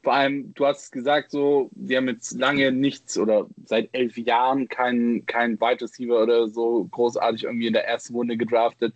Vor 0.05 0.15
allem, 0.15 0.55
du 0.55 0.65
hast 0.65 0.93
gesagt, 0.93 1.33
so, 1.33 1.71
wir 1.73 1.97
haben 1.97 2.07
jetzt 2.07 2.39
lange 2.39 2.71
nichts 2.71 3.19
oder 3.19 3.49
seit 3.65 3.89
elf 3.91 4.17
Jahren 4.17 4.69
keinen 4.69 5.27
kein 5.27 5.61
Wide 5.61 5.83
Receiver 5.83 6.23
oder 6.23 6.47
so 6.47 6.85
großartig 6.85 7.43
irgendwie 7.43 7.67
in 7.67 7.73
der 7.73 7.89
ersten 7.89 8.15
Runde 8.15 8.37
gedraftet. 8.37 8.95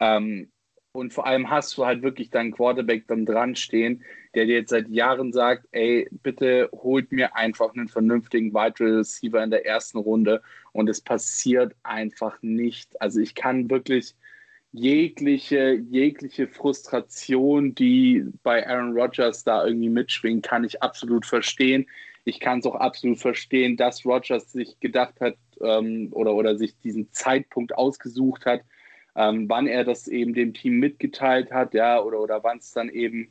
Ähm, 0.00 0.50
und 0.92 1.12
vor 1.12 1.26
allem 1.26 1.48
hast 1.50 1.76
du 1.76 1.86
halt 1.86 2.02
wirklich 2.02 2.30
deinen 2.30 2.52
Quarterback 2.52 3.06
dann 3.06 3.24
dran 3.24 3.54
stehen, 3.54 4.02
der 4.34 4.46
dir 4.46 4.56
jetzt 4.56 4.70
seit 4.70 4.88
Jahren 4.88 5.32
sagt, 5.32 5.66
ey, 5.72 6.08
bitte 6.22 6.68
holt 6.72 7.12
mir 7.12 7.36
einfach 7.36 7.74
einen 7.74 7.88
vernünftigen 7.88 8.52
Wide 8.52 8.80
Receiver 8.80 9.42
in 9.42 9.50
der 9.50 9.66
ersten 9.66 9.98
Runde. 9.98 10.42
Und 10.72 10.88
es 10.88 11.00
passiert 11.00 11.74
einfach 11.82 12.38
nicht. 12.42 13.00
Also 13.00 13.20
ich 13.20 13.34
kann 13.34 13.70
wirklich 13.70 14.14
jegliche, 14.72 15.74
jegliche 15.90 16.48
Frustration, 16.48 17.74
die 17.74 18.24
bei 18.42 18.66
Aaron 18.66 18.92
Rodgers 18.96 19.44
da 19.44 19.64
irgendwie 19.64 19.88
mitschwingt, 19.88 20.44
kann 20.44 20.64
ich 20.64 20.82
absolut 20.82 21.26
verstehen. 21.26 21.86
Ich 22.24 22.38
kann 22.40 22.60
es 22.60 22.66
auch 22.66 22.76
absolut 22.76 23.18
verstehen, 23.18 23.76
dass 23.76 24.04
Rodgers 24.04 24.52
sich 24.52 24.78
gedacht 24.80 25.20
hat 25.20 25.36
ähm, 25.60 26.08
oder, 26.12 26.34
oder 26.34 26.56
sich 26.56 26.78
diesen 26.80 27.12
Zeitpunkt 27.12 27.76
ausgesucht 27.76 28.46
hat, 28.46 28.62
ähm, 29.16 29.48
wann 29.48 29.66
er 29.66 29.84
das 29.84 30.08
eben 30.08 30.34
dem 30.34 30.54
Team 30.54 30.78
mitgeteilt 30.78 31.50
hat, 31.52 31.74
ja, 31.74 32.02
oder, 32.02 32.20
oder 32.20 32.42
wann 32.42 32.58
es 32.58 32.72
dann 32.72 32.88
eben 32.88 33.30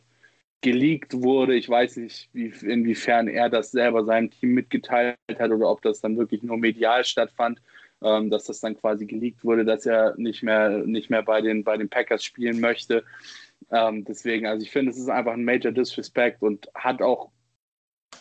geleakt 0.61 1.13
wurde. 1.21 1.55
Ich 1.55 1.69
weiß 1.69 1.97
nicht, 1.97 2.29
wie, 2.33 2.53
inwiefern 2.67 3.27
er 3.27 3.49
das 3.49 3.71
selber 3.71 4.03
seinem 4.03 4.29
Team 4.29 4.53
mitgeteilt 4.53 5.17
hat 5.37 5.51
oder 5.51 5.69
ob 5.69 5.81
das 5.81 6.01
dann 6.01 6.17
wirklich 6.17 6.43
nur 6.43 6.57
medial 6.57 7.05
stattfand 7.05 7.61
ähm, 8.01 8.29
dass 8.29 8.45
das 8.45 8.59
dann 8.59 8.77
quasi 8.77 9.05
geleakt 9.05 9.43
wurde, 9.43 9.65
dass 9.65 9.85
er 9.85 10.15
nicht 10.17 10.43
mehr, 10.43 10.83
nicht 10.85 11.09
mehr 11.09 11.23
bei, 11.23 11.41
den, 11.41 11.63
bei 11.63 11.77
den 11.77 11.89
Packers 11.89 12.23
spielen 12.23 12.59
möchte. 12.59 13.03
Ähm, 13.71 14.05
deswegen, 14.05 14.45
also 14.45 14.63
ich 14.63 14.71
finde, 14.71 14.91
es 14.91 14.97
ist 14.97 15.09
einfach 15.09 15.33
ein 15.33 15.43
Major 15.43 15.71
Disrespect 15.71 16.41
und 16.41 16.69
hat 16.73 17.01
auch 17.01 17.31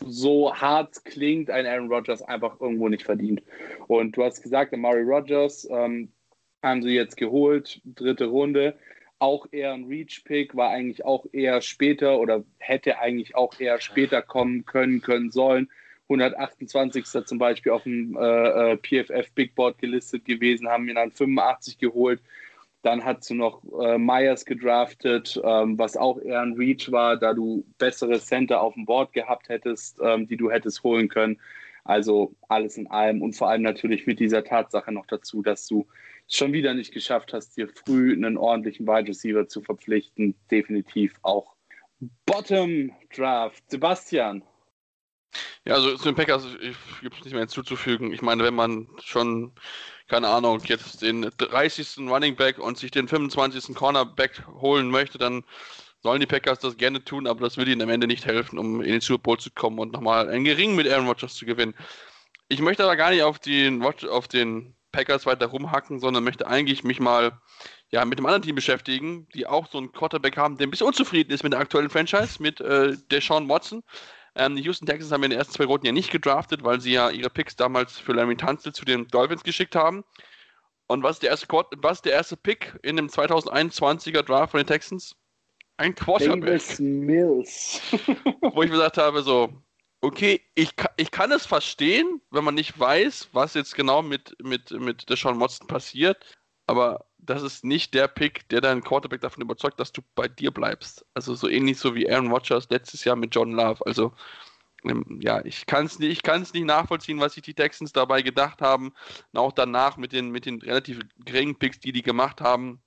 so 0.04 0.54
hart 0.54 1.04
klingt 1.04 1.50
ein 1.50 1.66
Aaron 1.66 1.88
Rodgers 1.88 2.22
einfach 2.22 2.60
irgendwo 2.60 2.88
nicht 2.88 3.04
verdient. 3.04 3.42
Und 3.86 4.16
du 4.16 4.24
hast 4.24 4.42
gesagt, 4.42 4.74
Amari 4.74 5.02
Rodgers 5.02 5.66
ähm, 5.70 6.12
haben 6.62 6.82
sie 6.82 6.90
jetzt 6.90 7.16
geholt, 7.16 7.80
dritte 7.84 8.26
Runde. 8.26 8.76
Auch 9.18 9.46
eher 9.50 9.72
ein 9.72 9.84
Reach-Pick, 9.84 10.54
war 10.54 10.70
eigentlich 10.70 11.04
auch 11.04 11.26
eher 11.32 11.60
später 11.60 12.18
oder 12.20 12.44
hätte 12.58 12.98
eigentlich 12.98 13.34
auch 13.34 13.58
eher 13.58 13.80
später 13.80 14.22
kommen 14.22 14.64
können, 14.64 15.00
können 15.00 15.30
sollen. 15.30 15.68
128. 16.04 17.04
zum 17.04 17.38
Beispiel 17.38 17.72
auf 17.72 17.82
dem 17.82 18.16
äh, 18.16 18.72
äh 18.72 18.76
PFF 18.76 19.30
Big 19.34 19.54
Board 19.54 19.78
gelistet 19.78 20.24
gewesen, 20.24 20.68
haben 20.68 20.88
ihn 20.88 20.96
an 20.96 21.12
85 21.12 21.78
geholt. 21.78 22.20
Dann 22.82 23.04
hast 23.04 23.28
du 23.28 23.34
noch 23.34 23.62
äh, 23.80 23.98
Myers 23.98 24.44
gedraftet, 24.44 25.38
ähm, 25.44 25.78
was 25.78 25.96
auch 25.96 26.18
eher 26.20 26.40
ein 26.40 26.54
Reach 26.54 26.90
war, 26.92 27.16
da 27.16 27.34
du 27.34 27.64
bessere 27.76 28.20
Center 28.20 28.62
auf 28.62 28.74
dem 28.74 28.86
Board 28.86 29.12
gehabt 29.12 29.48
hättest, 29.48 29.98
ähm, 30.00 30.28
die 30.28 30.36
du 30.36 30.50
hättest 30.50 30.82
holen 30.84 31.08
können. 31.08 31.38
Also 31.84 32.34
alles 32.48 32.76
in 32.76 32.86
allem 32.86 33.20
und 33.20 33.34
vor 33.34 33.48
allem 33.48 33.62
natürlich 33.62 34.06
mit 34.06 34.20
dieser 34.20 34.44
Tatsache 34.44 34.92
noch 34.92 35.06
dazu, 35.06 35.42
dass 35.42 35.66
du 35.66 35.86
schon 36.28 36.52
wieder 36.52 36.74
nicht 36.74 36.92
geschafft 36.92 37.32
hast, 37.32 37.56
dir 37.56 37.68
früh 37.68 38.12
einen 38.12 38.36
ordentlichen 38.36 38.86
Wide 38.86 39.08
Receiver 39.08 39.48
zu 39.48 39.62
verpflichten. 39.62 40.34
Definitiv 40.50 41.14
auch 41.22 41.54
Bottom 42.26 42.92
Draft. 43.14 43.62
Sebastian, 43.70 44.42
ja, 45.64 45.74
also 45.74 45.96
zu 45.96 46.04
den 46.04 46.14
Packers 46.14 46.46
gibt 47.02 47.18
es 47.18 47.24
nicht 47.24 47.32
mehr 47.32 47.42
hinzuzufügen. 47.42 48.12
Ich 48.12 48.22
meine, 48.22 48.42
wenn 48.42 48.54
man 48.54 48.88
schon, 49.04 49.52
keine 50.08 50.28
Ahnung, 50.28 50.60
jetzt 50.64 51.02
den 51.02 51.30
30. 51.36 51.98
Running 52.08 52.36
Back 52.36 52.58
und 52.58 52.78
sich 52.78 52.90
den 52.90 53.08
25. 53.08 53.74
Cornerback 53.74 54.46
holen 54.46 54.90
möchte, 54.90 55.18
dann 55.18 55.44
sollen 56.00 56.20
die 56.20 56.26
Packers 56.26 56.60
das 56.60 56.76
gerne 56.76 57.04
tun, 57.04 57.26
aber 57.26 57.40
das 57.40 57.56
will 57.56 57.68
ihnen 57.68 57.82
am 57.82 57.90
Ende 57.90 58.06
nicht 58.06 58.24
helfen, 58.24 58.58
um 58.58 58.80
in 58.80 58.92
den 58.92 59.00
Super 59.00 59.22
Bowl 59.22 59.38
zu 59.38 59.50
kommen 59.50 59.78
und 59.78 59.92
nochmal 59.92 60.28
einen 60.28 60.44
geringen 60.44 60.76
mit 60.76 60.88
Aaron 60.88 61.08
Rodgers 61.08 61.34
zu 61.34 61.44
gewinnen. 61.44 61.74
Ich 62.48 62.60
möchte 62.60 62.84
aber 62.84 62.96
gar 62.96 63.10
nicht 63.10 63.22
auf 63.22 63.38
den, 63.38 63.82
auf 63.82 64.28
den 64.28 64.74
Packers 64.92 65.26
weiter 65.26 65.46
rumhacken, 65.46 66.00
sondern 66.00 66.24
möchte 66.24 66.46
eigentlich 66.46 66.84
mich 66.84 67.00
mal 67.00 67.32
ja, 67.90 68.04
mit 68.04 68.18
einem 68.18 68.26
anderen 68.26 68.42
Team 68.42 68.54
beschäftigen, 68.54 69.28
die 69.34 69.46
auch 69.46 69.66
so 69.70 69.78
einen 69.78 69.92
Quarterback 69.92 70.36
haben, 70.36 70.56
der 70.56 70.66
ein 70.66 70.70
bisschen 70.70 70.86
unzufrieden 70.86 71.32
ist 71.32 71.42
mit 71.42 71.52
der 71.52 71.60
aktuellen 71.60 71.90
Franchise, 71.90 72.42
mit 72.42 72.60
äh, 72.60 72.96
Deshaun 73.10 73.48
Watson. 73.48 73.82
Ähm, 74.34 74.56
die 74.56 74.62
Houston 74.62 74.86
Texans 74.86 75.10
haben 75.12 75.24
in 75.24 75.30
den 75.30 75.38
ersten 75.38 75.54
zwei 75.54 75.64
Runden 75.64 75.86
ja 75.86 75.92
nicht 75.92 76.10
gedraftet, 76.10 76.62
weil 76.62 76.80
sie 76.80 76.92
ja 76.92 77.10
ihre 77.10 77.30
Picks 77.30 77.56
damals 77.56 77.98
für 77.98 78.12
Larry 78.12 78.36
Tunzel 78.36 78.72
zu 78.72 78.84
den 78.84 79.08
Dolphins 79.08 79.42
geschickt 79.42 79.74
haben. 79.74 80.04
Und 80.86 81.02
was 81.02 81.16
ist 81.16 81.22
der 81.22 81.30
erste, 81.30 81.46
was 81.48 81.98
ist 81.98 82.04
der 82.04 82.12
erste 82.12 82.36
Pick 82.36 82.78
in 82.82 82.96
dem 82.96 83.08
2021er 83.08 84.22
Draft 84.22 84.52
von 84.52 84.58
den 84.58 84.66
Texans? 84.66 85.14
Ein 85.76 85.94
Quarterback. 85.94 86.40
Davis 86.40 86.78
Mills. 86.78 87.80
Wo 88.52 88.62
ich 88.62 88.70
gesagt 88.70 88.96
habe, 88.96 89.22
so, 89.22 89.52
okay, 90.00 90.40
ich, 90.54 90.70
ich 90.96 91.10
kann 91.10 91.32
es 91.32 91.46
verstehen, 91.46 92.20
wenn 92.30 92.44
man 92.44 92.54
nicht 92.54 92.78
weiß, 92.78 93.30
was 93.32 93.54
jetzt 93.54 93.74
genau 93.74 94.02
mit, 94.02 94.36
mit, 94.42 94.70
mit 94.70 95.08
Deshaun 95.10 95.40
Watson 95.40 95.66
passiert, 95.66 96.24
aber 96.66 97.06
das 97.18 97.42
ist 97.42 97.64
nicht 97.64 97.94
der 97.94 98.08
Pick, 98.08 98.48
der 98.48 98.60
deinen 98.60 98.82
Quarterback 98.82 99.20
davon 99.20 99.42
überzeugt, 99.42 99.80
dass 99.80 99.92
du 99.92 100.02
bei 100.14 100.28
dir 100.28 100.50
bleibst. 100.50 101.04
Also 101.14 101.34
so 101.34 101.48
ähnlich 101.48 101.78
so 101.78 101.94
wie 101.94 102.10
Aaron 102.10 102.30
Rodgers 102.30 102.68
letztes 102.70 103.04
Jahr 103.04 103.16
mit 103.16 103.34
John 103.34 103.52
Love. 103.52 103.84
Also 103.86 104.12
ähm, 104.84 105.04
ja, 105.20 105.44
ich 105.44 105.66
kann 105.66 105.86
es 105.86 105.98
nicht, 105.98 106.26
nicht 106.26 106.64
nachvollziehen, 106.64 107.20
was 107.20 107.34
sich 107.34 107.42
die 107.42 107.54
Texans 107.54 107.92
dabei 107.92 108.22
gedacht 108.22 108.62
haben. 108.62 108.92
Und 109.32 109.40
auch 109.40 109.52
danach 109.52 109.96
mit 109.96 110.12
den, 110.12 110.30
mit 110.30 110.46
den 110.46 110.60
relativ 110.62 111.00
geringen 111.24 111.58
Picks, 111.58 111.80
die 111.80 111.92
die 111.92 112.02
gemacht 112.02 112.40
haben. 112.40 112.80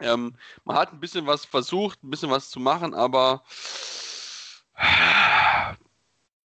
Ähm, 0.00 0.36
man 0.64 0.76
hat 0.76 0.92
ein 0.92 1.00
bisschen 1.00 1.26
was 1.26 1.44
versucht, 1.44 2.02
ein 2.02 2.10
bisschen 2.10 2.30
was 2.30 2.50
zu 2.50 2.60
machen, 2.60 2.94
aber 2.94 3.44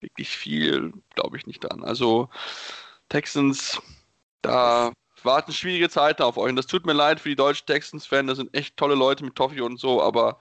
wirklich 0.04 0.28
viel 0.28 0.92
glaube 1.14 1.36
ich 1.36 1.46
nicht 1.46 1.60
dran. 1.60 1.82
Also 1.84 2.28
Texans, 3.08 3.82
da 4.42 4.92
warten 5.24 5.52
schwierige 5.52 5.88
Zeiten 5.88 6.22
auf 6.22 6.36
euch. 6.36 6.50
Und 6.50 6.56
das 6.56 6.66
tut 6.66 6.86
mir 6.86 6.92
leid 6.92 7.20
für 7.20 7.30
die 7.30 7.36
deutschen 7.36 7.66
Texans-Fans. 7.66 8.28
Das 8.28 8.38
sind 8.38 8.54
echt 8.54 8.76
tolle 8.76 8.94
Leute 8.94 9.24
mit 9.24 9.34
Toffee 9.34 9.60
und 9.60 9.78
so, 9.78 10.02
aber 10.02 10.38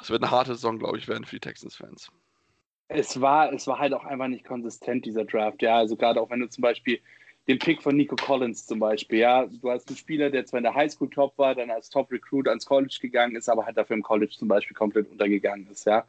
es 0.00 0.10
wird 0.10 0.22
eine 0.22 0.30
harte 0.30 0.54
Saison, 0.54 0.78
glaube 0.78 0.98
ich, 0.98 1.08
werden 1.08 1.24
für 1.24 1.36
die 1.36 1.40
Texans-Fans. 1.40 2.10
Es 2.88 3.20
war, 3.20 3.52
es 3.52 3.66
war 3.66 3.78
halt 3.78 3.92
auch 3.92 4.04
einfach 4.04 4.28
nicht 4.28 4.46
konsistent, 4.46 5.04
dieser 5.04 5.24
Draft. 5.24 5.60
Ja, 5.60 5.76
also 5.76 5.96
gerade 5.96 6.20
auch 6.20 6.30
wenn 6.30 6.40
du 6.40 6.48
zum 6.48 6.62
Beispiel 6.62 7.00
den 7.46 7.58
Pick 7.58 7.82
von 7.82 7.96
Nico 7.96 8.16
Collins 8.16 8.66
zum 8.66 8.78
Beispiel, 8.78 9.20
ja, 9.20 9.46
du 9.46 9.70
hast 9.70 9.88
einen 9.88 9.96
Spieler, 9.96 10.30
der 10.30 10.44
zwar 10.44 10.58
in 10.58 10.64
der 10.64 10.74
Highschool 10.74 11.08
top 11.08 11.36
war, 11.38 11.54
dann 11.54 11.70
als 11.70 11.88
Top-Recruit 11.90 12.46
ans 12.46 12.66
College 12.66 12.98
gegangen 13.00 13.36
ist, 13.36 13.48
aber 13.48 13.64
halt 13.64 13.76
dafür 13.76 13.96
im 13.96 14.02
College 14.02 14.34
zum 14.38 14.48
Beispiel 14.48 14.76
komplett 14.76 15.10
untergegangen 15.10 15.66
ist, 15.70 15.86
ja. 15.86 16.04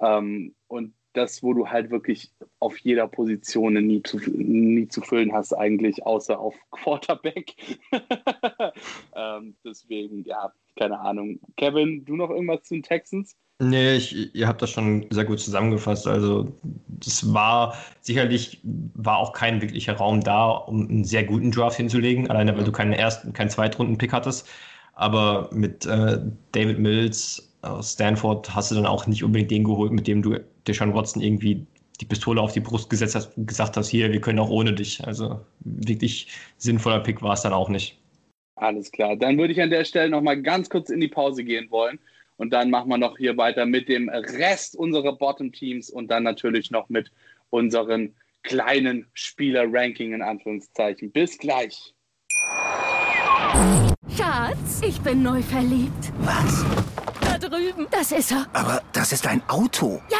Ähm, 0.00 0.54
und 0.66 0.94
das, 1.18 1.42
wo 1.42 1.52
du 1.52 1.68
halt 1.68 1.90
wirklich 1.90 2.30
auf 2.60 2.78
jeder 2.78 3.08
Position 3.08 3.74
nie 3.74 4.02
zu, 4.02 4.18
nie 4.18 4.88
zu 4.88 5.00
füllen 5.02 5.32
hast, 5.32 5.52
eigentlich, 5.52 6.06
außer 6.06 6.38
auf 6.38 6.54
Quarterback. 6.70 7.54
ähm, 9.16 9.56
deswegen, 9.64 10.24
ja, 10.24 10.52
keine 10.76 10.98
Ahnung. 11.00 11.40
Kevin, 11.56 12.04
du 12.04 12.16
noch 12.16 12.30
irgendwas 12.30 12.62
zu 12.62 12.74
den 12.74 12.82
Texans? 12.82 13.36
Nee, 13.60 13.96
ich, 13.96 14.32
ihr 14.36 14.46
habt 14.46 14.62
das 14.62 14.70
schon 14.70 15.06
sehr 15.10 15.24
gut 15.24 15.40
zusammengefasst. 15.40 16.06
Also, 16.06 16.56
das 16.86 17.34
war 17.34 17.74
sicherlich 18.00 18.60
war 18.62 19.18
auch 19.18 19.32
kein 19.32 19.60
wirklicher 19.60 19.94
Raum 19.94 20.20
da, 20.20 20.50
um 20.50 20.88
einen 20.88 21.04
sehr 21.04 21.24
guten 21.24 21.50
Draft 21.50 21.76
hinzulegen, 21.76 22.30
alleine 22.30 22.56
weil 22.56 22.62
du 22.62 22.70
keinen 22.70 22.92
ersten, 22.92 23.32
keinen 23.32 23.50
Zweitrunden-Pick 23.50 24.12
hattest. 24.12 24.48
Aber 24.94 25.50
mit 25.52 25.86
äh, 25.86 26.20
David 26.52 26.78
Mills 26.78 27.52
aus 27.62 27.94
Stanford 27.94 28.54
hast 28.54 28.70
du 28.70 28.76
dann 28.76 28.86
auch 28.86 29.08
nicht 29.08 29.24
unbedingt 29.24 29.50
den 29.50 29.64
geholt, 29.64 29.92
mit 29.92 30.06
dem 30.06 30.22
du 30.22 30.38
Deshaun 30.68 30.94
Watson 30.94 31.22
irgendwie 31.22 31.66
die 32.00 32.04
Pistole 32.04 32.40
auf 32.40 32.52
die 32.52 32.60
Brust 32.60 32.90
gesetzt 32.90 33.14
hast 33.14 33.36
und 33.36 33.46
gesagt 33.46 33.76
hast, 33.76 33.88
hier, 33.88 34.12
wir 34.12 34.20
können 34.20 34.38
auch 34.38 34.50
ohne 34.50 34.72
dich. 34.72 35.04
Also 35.04 35.40
wirklich 35.60 36.28
sinnvoller 36.56 37.00
Pick 37.00 37.22
war 37.22 37.32
es 37.32 37.42
dann 37.42 37.52
auch 37.52 37.68
nicht. 37.68 37.98
Alles 38.54 38.90
klar. 38.90 39.16
Dann 39.16 39.38
würde 39.38 39.52
ich 39.52 39.60
an 39.60 39.70
der 39.70 39.84
Stelle 39.84 40.10
nochmal 40.10 40.40
ganz 40.40 40.68
kurz 40.70 40.90
in 40.90 41.00
die 41.00 41.08
Pause 41.08 41.44
gehen 41.44 41.70
wollen. 41.70 41.98
Und 42.36 42.52
dann 42.52 42.70
machen 42.70 42.88
wir 42.88 42.98
noch 42.98 43.18
hier 43.18 43.36
weiter 43.36 43.66
mit 43.66 43.88
dem 43.88 44.08
Rest 44.08 44.76
unserer 44.76 45.16
Bottom-Teams 45.16 45.90
und 45.90 46.08
dann 46.08 46.22
natürlich 46.22 46.70
noch 46.70 46.88
mit 46.88 47.10
unseren 47.50 48.14
kleinen 48.44 49.06
Spieler-Ranking 49.14 50.12
in 50.12 50.22
Anführungszeichen. 50.22 51.10
Bis 51.10 51.36
gleich. 51.36 51.94
Schatz, 54.16 54.82
ich 54.86 55.00
bin 55.00 55.22
neu 55.22 55.42
verliebt. 55.42 56.12
Was? 56.20 56.64
Da 57.20 57.38
drüben. 57.38 57.86
Das 57.90 58.12
ist 58.12 58.30
er. 58.30 58.46
Aber 58.52 58.82
das 58.92 59.12
ist 59.12 59.26
ein 59.26 59.42
Auto. 59.48 60.00
Ja, 60.10 60.18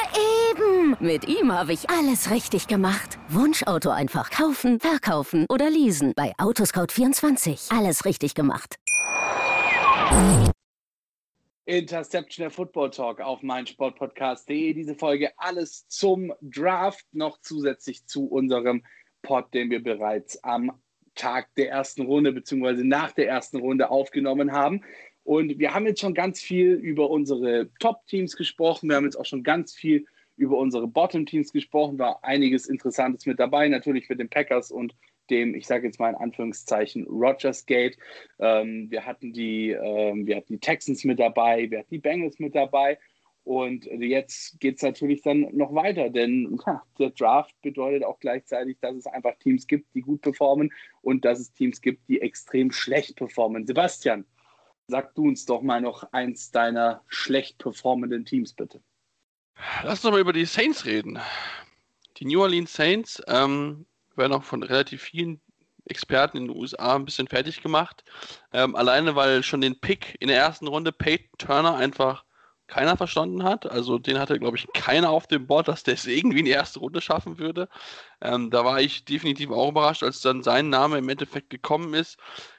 eben. 0.59 0.97
Mit 1.01 1.29
ihm 1.29 1.53
habe 1.53 1.73
ich 1.73 1.89
alles 1.91 2.31
richtig 2.31 2.67
gemacht. 2.69 3.19
Wunschauto 3.29 3.91
einfach 3.91 4.31
kaufen, 4.31 4.81
verkaufen 4.81 5.47
oder 5.49 5.71
leasen. 5.71 6.13
Bei 6.17 6.33
Autoscout24. 6.37 7.77
Alles 7.77 8.05
richtig 8.05 8.35
gemacht. 8.35 8.77
Interception 11.67 12.45
der 12.45 12.51
Football 12.51 12.91
Talk 12.91 13.21
auf 13.21 13.43
meinsportpodcast.de. 13.43 14.73
Diese 14.73 14.95
Folge 14.95 15.33
alles 15.37 15.87
zum 15.89 16.33
Draft, 16.41 17.05
noch 17.13 17.41
zusätzlich 17.41 18.07
zu 18.07 18.27
unserem 18.27 18.85
Pod, 19.23 19.53
den 19.53 19.71
wir 19.71 19.83
bereits 19.83 20.43
am 20.43 20.73
Tag 21.15 21.55
der 21.57 21.71
ersten 21.71 22.03
Runde 22.03 22.33
beziehungsweise 22.33 22.85
nach 22.85 23.13
der 23.13 23.29
ersten 23.29 23.59
Runde 23.59 23.91
aufgenommen 23.91 24.53
haben. 24.53 24.83
Und 25.25 25.59
wir 25.59 25.75
haben 25.75 25.85
jetzt 25.85 26.01
schon 26.01 26.15
ganz 26.15 26.41
viel 26.41 26.73
über 26.73 27.11
unsere 27.11 27.69
Top-Teams 27.81 28.35
gesprochen. 28.35 28.89
Wir 28.89 28.97
haben 28.97 29.05
jetzt 29.05 29.17
auch 29.17 29.27
schon 29.27 29.43
ganz 29.43 29.75
viel 29.75 30.07
über 30.39 30.57
unsere 30.57 30.89
Bottom-Teams 30.89 31.53
gesprochen. 31.53 31.99
War 31.99 32.25
einiges 32.25 32.67
Interessantes 32.67 33.27
mit 33.27 33.39
dabei, 33.39 33.69
natürlich 33.69 34.09
mit 34.09 34.21
den 34.21 34.31
Packers 34.31 34.71
und 34.71 34.95
dem, 35.31 35.55
ich 35.55 35.67
sage 35.67 35.87
jetzt 35.87 36.01
mal 36.01 36.11
in 36.11 36.17
Anführungszeichen, 36.17 37.07
Rogers 37.07 37.67
Gate. 37.67 37.99
Ähm, 38.39 38.91
wir, 38.91 39.05
hatten 39.05 39.33
die, 39.33 39.71
ähm, 39.71 40.27
wir 40.27 40.37
hatten 40.37 40.55
die 40.55 40.61
Texans 40.61 41.05
mit 41.05 41.19
dabei, 41.19 41.71
wir 41.71 41.81
hatten 41.81 41.95
die 41.95 41.99
Bengals 41.99 42.39
mit 42.39 42.55
dabei. 42.55 42.99
Und 43.45 43.87
jetzt 43.87 44.61
geht 44.61 44.77
es 44.77 44.83
natürlich 44.83 45.23
dann 45.23 45.49
noch 45.57 45.75
weiter, 45.75 46.11
denn 46.11 46.61
ja, 46.67 46.83
der 46.99 47.11
Draft 47.11 47.59
bedeutet 47.63 48.05
auch 48.05 48.21
gleichzeitig, 48.21 48.77
dass 48.81 48.95
es 48.95 49.07
einfach 49.07 49.39
Teams 49.39 49.67
gibt, 49.67 49.95
die 49.95 50.03
gut 50.03 50.21
performen 50.21 50.71
und 51.01 51.25
dass 51.25 51.41
es 51.41 51.55
Teams 51.55 51.81
gibt, 51.81 52.07
die 52.11 52.21
extrem 52.21 52.71
schlecht 52.73 53.17
performen. 53.17 53.67
Sebastian, 53.67 54.27
sag 54.87 55.15
du 55.15 55.29
uns 55.29 55.47
doch 55.47 55.63
mal 55.63 55.81
noch 55.81 56.13
eins 56.13 56.51
deiner 56.51 57.03
schlecht 57.09 57.57
performenden 57.57 58.27
Teams, 58.27 58.53
bitte. 58.53 58.83
Lass 59.83 60.05
uns 60.05 60.13
mal 60.13 60.21
über 60.21 60.33
die 60.33 60.45
Saints 60.45 60.85
reden. 60.85 61.19
Die 62.19 62.25
New 62.25 62.43
Orleans 62.43 62.73
Saints 62.73 63.23
ähm, 63.27 63.87
werden 64.17 64.33
auch 64.33 64.45
von 64.45 64.63
relativ 64.63 65.03
vielen 65.03 65.41
Experten 65.87 66.37
in 66.37 66.49
den 66.49 66.57
USA 66.57 66.97
ein 66.97 67.05
bisschen 67.05 67.29
fertig 67.29 67.63
gemacht. 67.63 68.05
Ähm, 68.53 68.75
alleine, 68.75 69.17
weil 69.17 69.43
schon 69.43 69.61
den 69.61 69.81
Pick 69.81 70.17
in 70.21 70.29
der 70.29 70.39
ersten 70.39 70.69
Runde 70.69 70.93
Peyton 70.93 71.39
Turner 71.39 71.77
einfach 71.77 72.25
keiner 72.67 72.97
verstanden 72.97 73.43
hat. 73.43 73.71
Also 73.71 73.99
den 73.99 74.19
hatte, 74.19 74.39
glaube 74.39 74.59
ich, 74.59 74.67
keiner 74.75 75.11
auf 75.11 75.27
dem 75.27 75.47
Board, 75.47 75.69
dass 75.69 75.83
der 75.83 75.95
es 75.95 76.07
irgendwie 76.07 76.41
in 76.41 76.45
die 76.45 76.51
erste 76.51 76.81
Runde 76.81 77.01
schaffen 77.01 77.39
würde. 77.39 77.69
Ähm, 78.21 78.51
da 78.51 78.65
war 78.65 78.81
ich 78.81 79.05
definitiv 79.05 79.51
auch 79.51 79.71
überrascht, 79.71 80.03
als 80.03 80.21
dann 80.21 80.43
sein 80.43 80.69
Name 80.69 80.99
im 80.99 81.09
Endeffekt 81.09 81.51
gekommen 81.51 81.95
ist. 81.95 82.19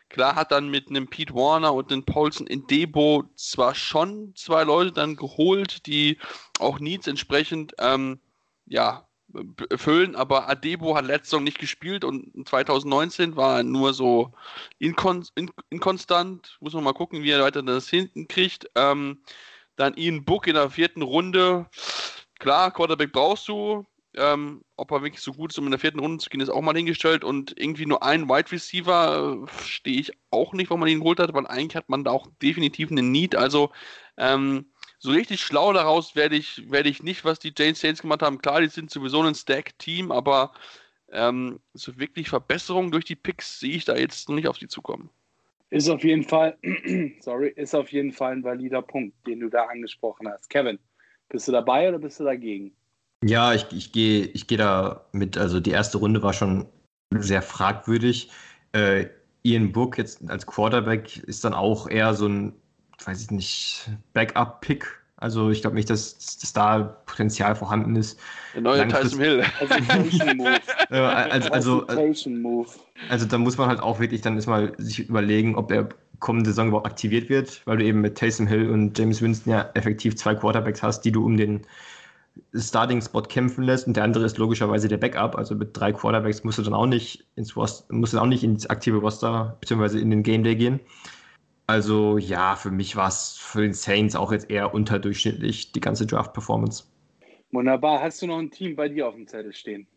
Klar 0.10 0.36
hat 0.36 0.52
dann 0.52 0.69
mit 0.69 0.90
einem 0.90 1.07
Pete 1.07 1.36
Warner 1.36 1.73
und 1.73 1.91
einem 1.91 2.03
Paulson 2.03 2.48
in 2.48 2.65
Debo 2.68 3.23
zwar 3.36 3.76
schon 3.76 4.34
zwei 4.36 4.64
Leute 4.64 4.91
dann 4.91 5.15
geholt, 5.15 5.86
die 5.86 6.18
auch 6.60 6.80
Needs 6.80 7.07
entsprechend 7.07 7.73
ähm, 7.80 8.19
ja, 8.65 9.07
erfüllen, 9.69 10.15
aber 10.15 10.49
Adebo 10.49 10.95
hat 10.95 11.06
letzte 11.06 11.30
Saison 11.30 11.44
nicht 11.44 11.60
gespielt 11.60 12.03
und 12.03 12.48
2019 12.48 13.36
war 13.36 13.57
er 13.57 13.64
nur 13.64 13.94
so 13.94 14.34
inkon 14.80 15.26
in 15.36 15.52
inkonstant. 15.69 16.57
Muss 16.60 16.73
man 16.73 16.84
mal 16.84 16.94
gucken, 16.94 17.23
wie 17.23 17.31
er 17.31 17.44
weiter 17.44 17.61
das 17.61 17.90
hinten 17.90 18.27
kriegt. 18.27 18.69
Ähm, 18.76 19.22
dann 19.76 19.95
Ian 19.95 20.26
Book 20.26 20.48
in 20.48 20.56
der 20.56 20.69
vierten 20.69 21.02
Runde. 21.02 21.68
Klar, 22.40 22.72
Quarterback 22.72 23.11
brauchst 23.11 23.48
du. 23.48 23.86
Ähm, 24.15 24.64
ob 24.76 24.91
er 24.91 25.03
wirklich 25.03 25.22
so 25.22 25.34
gut 25.34 25.52
ist, 25.52 25.60
um 25.60 25.65
in 25.65 25.72
der 25.72 25.80
vierten 25.80 25.99
Runde 25.99 26.18
zu 26.18 26.30
gehen, 26.30 26.41
ist 26.41 26.49
auch 26.49 26.61
mal 26.61 26.76
hingestellt. 26.76 27.23
Und 27.23 27.53
irgendwie 27.60 27.86
nur 27.86 28.02
ein 28.03 28.27
Wide 28.27 28.52
Receiver 28.52 29.45
äh, 29.45 29.64
stehe 29.64 29.99
ich 29.99 30.11
auch 30.31 30.53
nicht, 30.53 30.69
warum 30.69 30.81
man 30.81 30.90
ihn 30.90 30.99
geholt 30.99 31.19
hat, 31.19 31.34
weil 31.34 31.45
eigentlich 31.48 31.76
hat 31.76 31.90
man 31.90 32.03
da 32.03 32.11
auch 32.11 32.27
definitiv 32.41 32.90
einen 32.90 33.11
Need. 33.11 33.36
Also 33.36 33.72
ähm, 34.18 34.65
so 34.98 35.11
richtig 35.11 35.41
schlau 35.41 35.73
daraus 35.73 36.15
werde 36.15 36.36
ich, 36.36 36.69
werde 36.72 36.90
ich 36.90 37.03
nicht, 37.03 37.23
was 37.23 37.40
die 37.40 37.53
Jane 37.56 37.76
Saints 37.76 38.02
gemacht 38.02 38.22
haben. 38.22 38.40
Klar, 38.40 38.61
die 38.61 38.68
sind 38.68 38.90
sowieso 38.90 39.22
ein 39.22 39.36
Stack-Team, 39.36 40.11
aber 40.11 40.53
ähm, 41.11 41.60
so 41.73 41.98
wirklich 41.98 42.30
Verbesserungen 42.30 42.91
durch 42.91 43.06
die 43.06 43.15
Picks 43.15 43.60
sehe 43.60 43.76
ich 43.76 43.86
da 43.86 43.95
jetzt 43.95 44.27
noch 44.27 44.36
nicht 44.36 44.48
auf 44.48 44.57
die 44.57 44.68
zukommen. 44.68 45.10
Ist 45.69 45.90
auf 45.90 46.03
jeden 46.03 46.23
Fall, 46.23 46.57
sorry, 47.19 47.49
ist 47.49 47.76
auf 47.76 47.91
jeden 47.91 48.11
Fall 48.11 48.34
ein 48.34 48.44
valider 48.44 48.81
Punkt, 48.81 49.15
den 49.27 49.40
du 49.40 49.49
da 49.49 49.65
angesprochen 49.65 50.27
hast. 50.27 50.49
Kevin, 50.49 50.80
bist 51.30 51.48
du 51.48 51.52
dabei 51.52 51.90
oder 51.90 51.99
bist 51.99 52.19
du 52.19 52.23
dagegen? 52.23 52.76
Ja, 53.24 53.54
ich, 53.54 53.66
ich 53.72 53.91
gehe 53.91 54.26
ich 54.26 54.48
geh 54.48 54.58
da 54.58 55.06
mit. 55.12 55.38
Also 55.38 55.60
die 55.60 55.72
erste 55.72 55.98
Runde 55.98 56.24
war 56.24 56.34
schon 56.34 56.66
sehr 57.12 57.41
fragwürdig. 57.41 58.30
Äh, 58.72 59.08
Ian 59.44 59.72
Book 59.72 59.98
jetzt 59.98 60.22
als 60.30 60.46
Quarterback 60.46 61.18
ist 61.18 61.44
dann 61.44 61.54
auch 61.54 61.90
eher 61.90 62.14
so 62.14 62.28
ein, 62.28 62.54
weiß 63.04 63.24
ich 63.24 63.32
nicht, 63.32 63.90
Backup-Pick. 64.14 64.86
Also 65.18 65.50
ich 65.50 65.62
glaube 65.62 65.76
nicht, 65.76 65.90
dass, 65.90 66.18
dass 66.38 66.54
da 66.54 66.80
Potenzial 67.06 67.56
vorhanden 67.56 67.98
ist. 67.98 68.20
Der 68.54 68.62
neue 68.62 68.88
Tyson 68.88 69.20
Hill. 69.20 69.44
also, 70.90 71.52
also, 71.52 71.88
also, 71.88 72.66
also 73.10 73.26
da 73.26 73.38
muss 73.38 73.58
man 73.58 73.68
halt 73.68 73.82
auch 73.82 74.00
wirklich 74.00 74.22
dann 74.22 74.36
erstmal 74.36 74.74
sich 74.78 75.10
überlegen, 75.10 75.56
ob 75.56 75.72
er 75.72 75.90
kommende 76.20 76.52
Saison 76.52 76.70
überhaupt 76.70 76.88
aktiviert 76.88 77.30
wird, 77.30 77.62
weil 77.66 77.78
du 77.78 77.86
eben 77.86 78.02
mit 78.02 78.18
Taysom 78.18 78.48
Hill 78.48 78.70
und 78.70 78.98
James 78.98 79.22
Winston 79.22 79.52
ja 79.52 79.70
effektiv 79.74 80.16
zwei 80.16 80.36
Quarterbacks 80.36 80.84
hast, 80.84 81.02
die 81.02 81.12
du 81.12 81.26
um 81.26 81.36
den 81.36 81.66
Starting-Spot 82.53 83.22
kämpfen 83.24 83.64
lässt 83.64 83.88
und 83.88 83.95
der 83.95 84.03
andere 84.03 84.26
ist 84.26 84.38
logischerweise 84.38 84.88
der 84.88 84.98
Backup. 84.98 85.36
Also 85.36 85.56
mit 85.56 85.78
drei 85.78 85.91
Quarterbacks 85.91 86.44
musst 86.44 86.57
du 86.57 86.64
dann 86.64 86.74
auch 86.74 86.86
nicht 86.86 87.26
ins 87.36 87.56
Roster, 87.56 87.94
musst 87.94 88.14
du 88.14 88.20
auch 88.20 88.26
nicht 88.26 88.44
ins 88.44 88.68
aktive 88.68 88.98
Roster 88.98 89.57
bzw. 89.61 89.99
in 89.99 90.10
den 90.10 90.24
Game 90.24 90.44
Day 90.44 90.56
gehen. 90.56 90.80
Also 91.68 92.18
ja, 92.18 92.56
für 92.56 92.72
mich 92.72 92.95
war 92.95 93.07
es 93.07 93.38
für 93.38 93.61
den 93.61 93.74
Saints 93.74 94.16
auch 94.16 94.32
jetzt 94.32 94.49
eher 94.49 94.74
unterdurchschnittlich, 94.74 95.72
die 95.72 95.80
ganze 95.80 96.07
Draft-Performance. 96.07 96.86
Wunderbar. 97.52 98.02
Hast 98.02 98.22
du 98.22 98.28
noch 98.28 98.40
ein 98.40 98.52
Team 98.52 98.76
bei 98.76 98.90
dir 98.90 99.07
auf 99.07 99.16
dem 99.16 99.28
Zettel 99.28 99.53
stehen? 99.53 99.88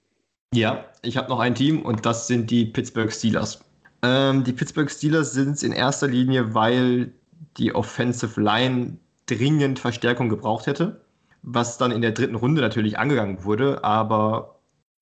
Ja, 0.55 0.85
ich 1.03 1.17
habe 1.17 1.31
noch 1.31 1.41
ein 1.41 1.55
Team 1.55 1.83
und 1.83 2.05
das 2.05 2.27
sind 2.27 2.51
die 2.51 2.67
Pittsburgh 2.67 3.11
Steelers. 3.11 3.65
Ähm, 4.03 4.45
die 4.45 4.53
Pittsburgh 4.53 4.91
Steelers 4.91 5.33
sind 5.33 5.53
es 5.53 5.63
in 5.63 5.73
erster 5.73 6.09
Linie, 6.09 6.55
weil 6.55 7.13
die 7.57 7.75
Offensive 7.75 8.41
Line 8.41 8.99
dringend 9.27 9.79
Verstärkung 9.79 10.29
gebraucht 10.29 10.67
hätte, 10.67 11.01
was 11.43 11.79
dann 11.79 11.93
in 11.93 12.03
der 12.03 12.13
dritten 12.13 12.37
Runde 12.37 12.61
natürlich 12.61 12.99
angegangen 12.99 13.45
wurde, 13.45 13.85
aber 13.85 14.61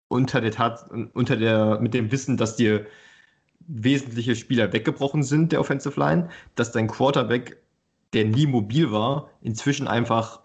unter 0.09 0.41
der 0.41 0.51
Tat, 0.51 0.91
unter 1.13 1.37
der, 1.37 1.81
mit 1.81 1.95
dem 1.95 2.11
Wissen, 2.11 2.37
dass 2.37 2.57
dir 2.57 2.87
wesentliche 3.61 4.35
Spieler 4.35 4.73
weggebrochen 4.73 5.23
sind, 5.23 5.53
der 5.53 5.61
Offensive 5.61 5.99
Line, 5.99 6.29
dass 6.57 6.73
dein 6.73 6.89
Quarterback, 6.89 7.59
der 8.13 8.25
nie 8.25 8.47
mobil 8.47 8.91
war, 8.91 9.31
inzwischen 9.43 9.87
einfach 9.87 10.41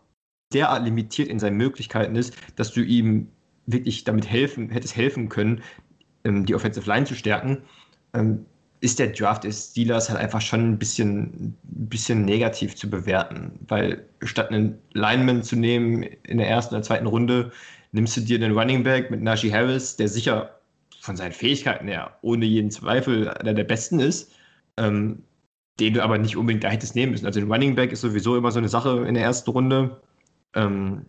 derart 0.53 0.83
limitiert 0.83 1.29
in 1.29 1.39
seinen 1.39 1.57
Möglichkeiten 1.57 2.15
ist, 2.15 2.35
dass 2.55 2.71
du 2.71 2.81
ihm 2.81 3.31
wirklich 3.65 4.03
damit 4.03 4.29
helfen, 4.29 4.69
hättest 4.69 4.95
helfen 4.95 5.29
können, 5.29 5.63
ähm, 6.23 6.45
die 6.45 6.53
Offensive 6.53 6.87
Line 6.87 7.05
zu 7.05 7.15
stärken, 7.15 7.63
ähm, 8.13 8.45
ist 8.85 8.99
der 8.99 9.07
Draft 9.07 9.43
des 9.43 9.71
Steelers 9.71 10.09
halt 10.09 10.19
einfach 10.19 10.41
schon 10.41 10.73
ein 10.73 10.77
bisschen, 10.77 11.55
ein 11.63 11.89
bisschen 11.89 12.23
negativ 12.23 12.75
zu 12.75 12.87
bewerten. 12.87 13.59
Weil 13.67 14.05
statt 14.21 14.51
einen 14.51 14.77
Lineman 14.93 15.41
zu 15.41 15.55
nehmen 15.55 16.03
in 16.03 16.37
der 16.37 16.47
ersten 16.47 16.75
oder 16.75 16.83
zweiten 16.83 17.07
Runde, 17.07 17.51
nimmst 17.93 18.15
du 18.15 18.21
dir 18.21 18.37
einen 18.37 18.55
Running 18.55 18.83
Back 18.83 19.09
mit 19.09 19.23
Najee 19.23 19.51
Harris, 19.51 19.95
der 19.95 20.07
sicher 20.07 20.59
von 21.01 21.17
seinen 21.17 21.31
Fähigkeiten 21.31 21.87
her 21.87 22.15
ohne 22.21 22.45
jeden 22.45 22.69
Zweifel 22.69 23.27
einer 23.29 23.55
der 23.55 23.63
besten 23.63 23.99
ist, 23.99 24.31
ähm, 24.77 25.23
den 25.79 25.95
du 25.95 26.03
aber 26.03 26.19
nicht 26.19 26.37
unbedingt 26.37 26.63
da 26.63 26.69
hättest 26.69 26.95
nehmen 26.95 27.11
müssen. 27.11 27.25
Also 27.25 27.39
ein 27.39 27.51
Running 27.51 27.73
Back 27.73 27.91
ist 27.91 28.01
sowieso 28.01 28.37
immer 28.37 28.51
so 28.51 28.59
eine 28.59 28.69
Sache 28.69 29.03
in 29.07 29.15
der 29.15 29.23
ersten 29.23 29.49
Runde. 29.49 29.99
Ähm, 30.53 31.07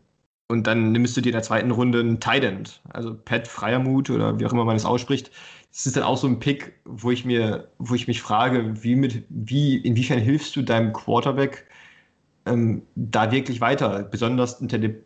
und 0.49 0.67
dann 0.67 0.93
nimmst 0.93 1.15
du 1.17 1.21
dir 1.21 1.31
in 1.31 1.35
der 1.35 1.43
zweiten 1.43 1.73
Runde 1.73 2.01
einen 2.01 2.21
Tight 2.21 2.45
End, 2.45 2.81
also 2.89 3.15
Pat 3.15 3.49
Freiermut 3.49 4.09
oder 4.09 4.39
wie 4.39 4.47
auch 4.47 4.53
immer 4.53 4.65
man 4.65 4.77
es 4.77 4.85
ausspricht. 4.87 5.31
Das 5.77 5.85
ist 5.85 5.95
dann 5.95 6.05
auch 6.05 6.17
so 6.17 6.27
ein 6.27 6.39
Pick, 6.39 6.73
wo 6.87 7.11
ich 7.11 7.27
mir, 7.27 7.69
wo 7.77 7.95
ich 7.95 8.09
mich 8.09 8.23
frage, 8.23 8.83
wie 8.83 8.97
mit, 8.97 9.25
wie, 9.29 9.77
inwiefern 9.77 10.19
hilfst 10.19 10.57
du 10.57 10.63
deinem 10.63 10.95
Quarterback 10.95 11.67
ähm, 12.47 12.81
da 12.95 13.31
wirklich 13.31 13.61
weiter? 13.61 14.03
Besonders 14.05 14.59
unter 14.59 14.79
dem, 14.79 14.97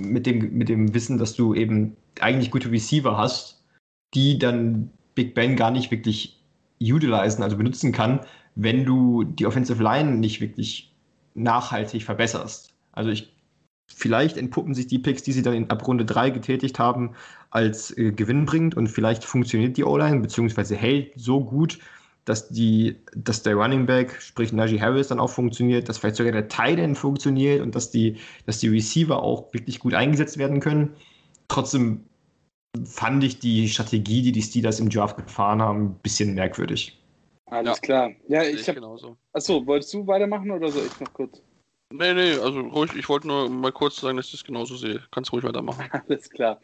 mit 0.00 0.24
dem, 0.24 0.54
mit 0.54 0.70
dem 0.70 0.94
Wissen, 0.94 1.18
dass 1.18 1.36
du 1.36 1.52
eben 1.52 1.98
eigentlich 2.18 2.50
gute 2.50 2.70
Receiver 2.70 3.18
hast, 3.18 3.62
die 4.14 4.38
dann 4.38 4.90
Big 5.14 5.34
Ben 5.34 5.54
gar 5.54 5.70
nicht 5.70 5.90
wirklich 5.90 6.42
utilisen, 6.80 7.42
also 7.42 7.58
benutzen 7.58 7.92
kann, 7.92 8.20
wenn 8.54 8.86
du 8.86 9.22
die 9.22 9.44
Offensive 9.44 9.82
Line 9.82 10.12
nicht 10.12 10.40
wirklich 10.40 10.94
nachhaltig 11.34 12.04
verbesserst. 12.04 12.72
Also 12.92 13.10
ich 13.10 13.36
vielleicht 13.88 14.36
entpuppen 14.36 14.74
sich 14.74 14.86
die 14.86 14.98
Picks, 14.98 15.22
die 15.22 15.32
sie 15.32 15.42
dann 15.42 15.54
in 15.54 15.70
ab 15.70 15.86
Runde 15.86 16.04
3 16.04 16.30
getätigt 16.30 16.78
haben, 16.78 17.14
als 17.56 17.96
äh, 17.96 18.12
gewinnbringend 18.12 18.76
und 18.76 18.88
vielleicht 18.88 19.24
funktioniert 19.24 19.78
die 19.78 19.84
O-Line, 19.84 20.20
beziehungsweise 20.20 20.76
hält 20.76 21.12
so 21.16 21.42
gut, 21.42 21.78
dass, 22.26 22.50
die, 22.50 22.96
dass 23.14 23.42
der 23.42 23.54
Running 23.54 23.86
Back, 23.86 24.20
sprich 24.20 24.52
Najee 24.52 24.78
Harris, 24.78 25.08
dann 25.08 25.20
auch 25.20 25.30
funktioniert, 25.30 25.88
dass 25.88 25.96
vielleicht 25.96 26.16
sogar 26.16 26.32
der 26.32 26.48
Tight 26.48 26.78
End 26.78 26.98
funktioniert 26.98 27.62
und 27.62 27.74
dass 27.74 27.90
die, 27.90 28.18
dass 28.44 28.58
die 28.58 28.68
Receiver 28.68 29.22
auch 29.22 29.54
wirklich 29.54 29.78
gut 29.78 29.94
eingesetzt 29.94 30.36
werden 30.36 30.60
können. 30.60 30.94
Trotzdem 31.48 32.04
fand 32.84 33.24
ich 33.24 33.38
die 33.38 33.68
Strategie, 33.68 34.20
die 34.20 34.32
die 34.32 34.42
Steelers 34.42 34.78
im 34.78 34.90
Draft 34.90 35.16
gefahren 35.16 35.62
haben, 35.62 35.84
ein 35.86 35.98
bisschen 36.02 36.34
merkwürdig. 36.34 37.00
Alles 37.46 37.76
ja. 37.76 37.80
klar. 37.80 38.10
Ja, 38.28 38.42
ich 38.42 38.68
habe. 38.68 39.16
Achso, 39.32 39.66
wolltest 39.66 39.94
du 39.94 40.06
weitermachen 40.06 40.50
oder 40.50 40.68
soll 40.68 40.84
ich 40.84 41.00
noch 41.00 41.12
kurz? 41.14 41.40
Nee, 41.92 42.14
nee, 42.14 42.32
also 42.32 42.60
ruhig, 42.60 42.94
ich 42.96 43.08
wollte 43.08 43.28
nur 43.28 43.48
mal 43.48 43.70
kurz 43.70 44.00
sagen, 44.00 44.16
dass 44.16 44.26
ich 44.26 44.32
das 44.32 44.44
genauso 44.44 44.74
sehe. 44.76 45.02
Kannst 45.12 45.32
ruhig 45.32 45.44
weitermachen. 45.44 45.88
Alles 46.08 46.28
klar. 46.28 46.60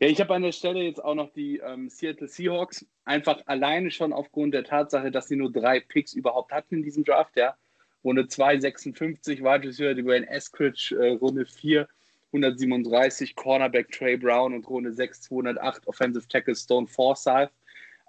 Ja, 0.00 0.08
ich 0.08 0.20
habe 0.20 0.34
an 0.34 0.42
der 0.42 0.52
Stelle 0.52 0.82
jetzt 0.82 1.02
auch 1.02 1.14
noch 1.14 1.32
die 1.32 1.58
ähm, 1.58 1.88
Seattle 1.88 2.28
Seahawks, 2.28 2.84
einfach 3.06 3.40
alleine 3.46 3.90
schon 3.90 4.12
aufgrund 4.12 4.52
der 4.52 4.64
Tatsache, 4.64 5.10
dass 5.10 5.28
sie 5.28 5.36
nur 5.36 5.50
drei 5.50 5.80
Picks 5.80 6.12
überhaupt 6.12 6.52
hatten 6.52 6.76
in 6.76 6.82
diesem 6.82 7.04
Draft, 7.04 7.36
ja. 7.36 7.56
Runde 8.04 8.28
2, 8.28 8.60
56, 8.60 9.40
Wide 9.42 9.66
Receiver, 9.66 9.94
Dwayne 9.94 10.28
Eskridge, 10.28 10.94
äh, 11.00 11.14
Runde 11.14 11.46
4, 11.46 11.88
137 12.32 13.34
Cornerback 13.34 13.90
Trey 13.90 14.16
Brown 14.18 14.54
und 14.54 14.68
Runde 14.68 14.92
6 14.92 15.22
208 15.22 15.88
Offensive 15.88 16.28
Tackle 16.28 16.54
Stone 16.54 16.86
Forsyth. 16.86 17.50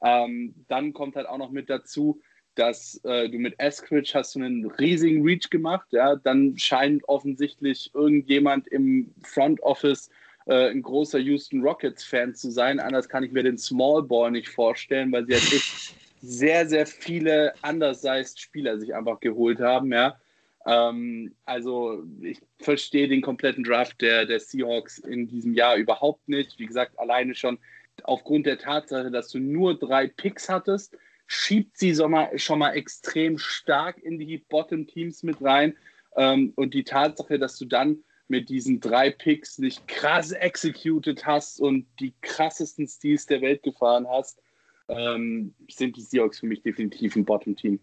Ähm, 0.03 0.53
dann 0.67 0.93
kommt 0.93 1.15
halt 1.15 1.27
auch 1.27 1.37
noch 1.37 1.49
mit 1.49 1.69
dazu, 1.69 2.21
dass 2.57 2.99
äh, 3.03 3.29
du 3.29 3.37
mit 3.37 3.59
Eskridge 3.59 4.11
hast 4.13 4.35
du 4.35 4.39
einen 4.39 4.65
riesigen 4.65 5.23
Reach 5.23 5.49
gemacht. 5.49 5.87
Ja? 5.91 6.15
Dann 6.15 6.57
scheint 6.57 7.07
offensichtlich 7.07 7.91
irgendjemand 7.93 8.67
im 8.67 9.13
Front 9.23 9.61
Office 9.61 10.09
äh, 10.47 10.69
ein 10.69 10.81
großer 10.81 11.19
Houston 11.19 11.61
Rockets-Fan 11.61 12.33
zu 12.33 12.51
sein. 12.51 12.79
Anders 12.79 13.07
kann 13.09 13.23
ich 13.23 13.31
mir 13.31 13.43
den 13.43 13.57
Small 13.57 14.03
Ball 14.03 14.31
nicht 14.31 14.49
vorstellen, 14.49 15.11
weil 15.11 15.25
sie 15.25 15.33
halt 15.33 15.53
echt 15.53 15.93
sehr, 16.21 16.67
sehr 16.67 16.87
viele 16.87 17.53
undersized 17.67 18.39
Spieler 18.39 18.79
sich 18.79 18.95
einfach 18.95 19.19
geholt 19.19 19.59
haben. 19.59 19.91
Ja? 19.91 20.17
Ähm, 20.65 21.35
also 21.45 22.03
ich 22.21 22.39
verstehe 22.59 23.07
den 23.07 23.21
kompletten 23.21 23.63
Draft 23.63 24.01
der, 24.01 24.25
der 24.25 24.39
Seahawks 24.39 24.97
in 24.97 25.27
diesem 25.27 25.53
Jahr 25.53 25.75
überhaupt 25.75 26.27
nicht. 26.27 26.57
Wie 26.57 26.65
gesagt, 26.65 26.97
alleine 26.97 27.35
schon 27.35 27.59
aufgrund 28.03 28.45
der 28.45 28.57
Tatsache, 28.57 29.11
dass 29.11 29.29
du 29.29 29.39
nur 29.39 29.77
drei 29.77 30.07
Picks 30.07 30.49
hattest, 30.49 30.97
schiebt 31.27 31.77
sie 31.77 31.93
so 31.93 32.07
mal, 32.07 32.37
schon 32.39 32.59
mal 32.59 32.71
extrem 32.71 33.37
stark 33.37 33.99
in 33.99 34.17
die 34.17 34.37
Bottom-Teams 34.49 35.23
mit 35.23 35.41
rein. 35.41 35.75
Ähm, 36.15 36.53
und 36.55 36.73
die 36.73 36.83
Tatsache, 36.83 37.37
dass 37.37 37.57
du 37.57 37.65
dann 37.65 38.03
mit 38.29 38.49
diesen 38.49 38.79
drei 38.79 39.11
Picks 39.11 39.57
nicht 39.57 39.87
krass 39.87 40.31
executed 40.31 41.25
hast 41.25 41.61
und 41.61 41.85
die 41.99 42.13
krassesten 42.21 42.87
Steals 42.87 43.25
der 43.25 43.41
Welt 43.41 43.63
gefahren 43.63 44.07
hast, 44.09 44.41
ähm, 44.89 45.53
sind 45.69 45.95
die 45.95 46.01
Seahawks 46.01 46.39
für 46.39 46.47
mich 46.47 46.61
definitiv 46.61 47.15
ein 47.15 47.25
Bottom-Team. 47.25 47.79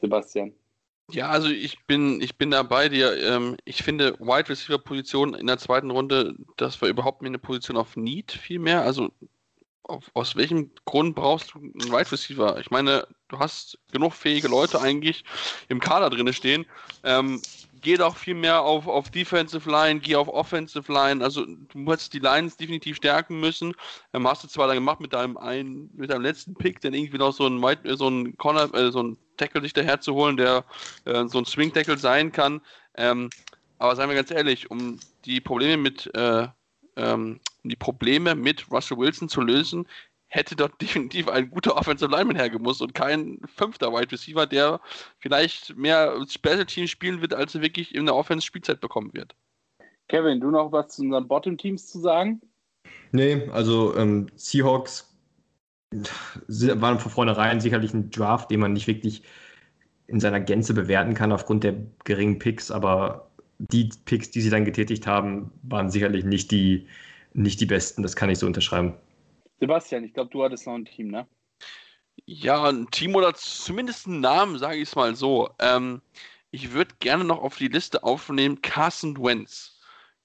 Sebastian. 0.00 0.52
Ja, 1.10 1.28
also 1.28 1.48
ich 1.48 1.84
bin, 1.86 2.20
ich 2.20 2.36
bin 2.36 2.50
da 2.50 2.62
bei 2.62 2.88
dir. 2.88 3.16
Ähm, 3.22 3.56
ich 3.64 3.82
finde 3.82 4.14
Wide 4.18 4.48
Receiver 4.48 4.78
Position 4.78 5.34
in 5.34 5.46
der 5.46 5.58
zweiten 5.58 5.90
Runde, 5.90 6.36
das 6.56 6.80
war 6.82 6.88
überhaupt 6.88 7.22
nicht 7.22 7.30
eine 7.30 7.38
Position 7.38 7.76
auf 7.76 7.96
Need 7.96 8.32
vielmehr. 8.32 8.82
Also 8.82 9.10
auf, 9.88 10.10
aus 10.14 10.36
welchem 10.36 10.70
Grund 10.84 11.16
brauchst 11.16 11.54
du 11.54 11.58
einen 11.58 11.92
Wide 11.92 12.12
Receiver? 12.12 12.58
Ich 12.60 12.70
meine, 12.70 13.06
du 13.28 13.38
hast 13.38 13.78
genug 13.92 14.12
fähige 14.12 14.48
Leute 14.48 14.80
eigentlich 14.80 15.24
im 15.68 15.80
Kader 15.80 16.10
drin 16.10 16.32
stehen. 16.32 16.66
Ähm, 17.04 17.40
geh 17.80 17.96
doch 17.96 18.16
viel 18.16 18.34
mehr 18.34 18.62
auf, 18.62 18.86
auf 18.86 19.10
Defensive 19.10 19.68
Line, 19.68 20.00
geh 20.00 20.16
auf 20.16 20.28
Offensive 20.28 20.92
Line. 20.92 21.24
Also 21.24 21.44
du 21.44 21.90
hättest 21.90 22.12
die 22.12 22.18
Lines 22.18 22.56
definitiv 22.56 22.96
stärken 22.96 23.40
müssen. 23.40 23.74
Ähm, 24.12 24.26
hast 24.28 24.44
du 24.44 24.48
zwar 24.48 24.66
dann 24.66 24.76
gemacht 24.76 25.00
mit 25.00 25.12
deinem 25.12 25.36
einen, 25.36 25.90
mit 25.94 26.10
deinem 26.10 26.22
letzten 26.22 26.54
Pick, 26.54 26.80
dann 26.80 26.94
irgendwie 26.94 27.18
noch 27.18 27.32
so 27.32 27.46
ein 27.46 27.62
White, 27.62 27.96
so 27.96 28.08
ein 28.08 28.36
Corner, 28.36 28.72
äh, 28.74 28.90
so 28.90 29.02
ein 29.02 29.18
Tackle 29.36 29.62
dich 29.62 29.72
daher 29.72 30.00
zu 30.00 30.14
holen, 30.14 30.36
der 30.36 30.64
äh, 31.04 31.26
so 31.28 31.38
ein 31.38 31.44
Swing 31.44 31.72
Tackle 31.72 31.98
sein 31.98 32.32
kann. 32.32 32.60
Ähm, 32.96 33.30
aber 33.78 33.94
seien 33.96 34.08
wir 34.08 34.16
ganz 34.16 34.30
ehrlich, 34.30 34.70
um 34.70 34.98
die 35.24 35.40
Probleme 35.40 35.76
mit 35.76 36.10
äh, 36.14 36.48
ähm, 36.96 37.40
die 37.68 37.76
Probleme 37.76 38.34
mit 38.34 38.70
Russell 38.70 38.98
Wilson 38.98 39.28
zu 39.28 39.40
lösen, 39.40 39.86
hätte 40.28 40.56
dort 40.56 40.80
definitiv 40.80 41.28
ein 41.28 41.50
guter 41.50 41.76
Offensive 41.76 42.10
Lineman 42.10 42.36
hergemusst 42.36 42.82
und 42.82 42.94
kein 42.94 43.40
fünfter 43.56 43.92
Wide 43.92 44.12
Receiver, 44.12 44.46
der 44.46 44.80
vielleicht 45.18 45.76
mehr 45.76 46.14
Special 46.28 46.66
Team 46.66 46.86
spielen 46.86 47.20
wird, 47.20 47.34
als 47.34 47.54
er 47.54 47.62
wirklich 47.62 47.94
in 47.94 48.06
der 48.06 48.14
Offense 48.14 48.46
Spielzeit 48.46 48.80
bekommen 48.80 49.10
wird. 49.14 49.34
Kevin, 50.08 50.40
du 50.40 50.50
noch 50.50 50.72
was 50.72 50.96
zu 50.96 51.02
unseren 51.02 51.28
Bottom 51.28 51.58
Teams 51.58 51.86
zu 51.86 52.00
sagen? 52.00 52.40
Nee, 53.12 53.48
also 53.52 53.96
ähm, 53.96 54.26
Seahawks 54.36 55.14
waren 55.90 56.98
von 56.98 57.10
vornherein 57.10 57.60
sicherlich 57.60 57.94
ein 57.94 58.10
Draft, 58.10 58.50
den 58.50 58.60
man 58.60 58.72
nicht 58.72 58.86
wirklich 58.86 59.22
in 60.06 60.20
seiner 60.20 60.40
Gänze 60.40 60.74
bewerten 60.74 61.14
kann 61.14 61.32
aufgrund 61.32 61.64
der 61.64 61.74
geringen 62.04 62.38
Picks, 62.38 62.70
aber 62.70 63.30
die 63.58 63.90
Picks, 64.04 64.30
die 64.30 64.40
sie 64.40 64.50
dann 64.50 64.64
getätigt 64.64 65.06
haben, 65.06 65.50
waren 65.62 65.90
sicherlich 65.90 66.24
nicht 66.24 66.50
die, 66.50 66.86
nicht 67.38 67.60
die 67.60 67.66
besten. 67.66 68.02
Das 68.02 68.16
kann 68.16 68.30
ich 68.30 68.38
so 68.38 68.46
unterschreiben. 68.46 68.94
Sebastian, 69.60 70.04
ich 70.04 70.14
glaube, 70.14 70.30
du 70.30 70.42
hattest 70.42 70.66
noch 70.66 70.74
ein 70.74 70.84
Team, 70.84 71.08
ne? 71.08 71.26
Ja, 72.26 72.68
ein 72.68 72.90
Team 72.90 73.14
oder 73.14 73.34
zumindest 73.34 74.06
einen 74.06 74.20
Namen, 74.20 74.58
sage 74.58 74.76
ich 74.76 74.88
es 74.88 74.96
mal 74.96 75.14
so. 75.14 75.50
Ähm, 75.58 76.02
ich 76.50 76.72
würde 76.72 76.94
gerne 77.00 77.24
noch 77.24 77.42
auf 77.42 77.56
die 77.56 77.68
Liste 77.68 78.02
aufnehmen 78.02 78.60
Carson 78.62 79.16
Wentz. 79.22 79.77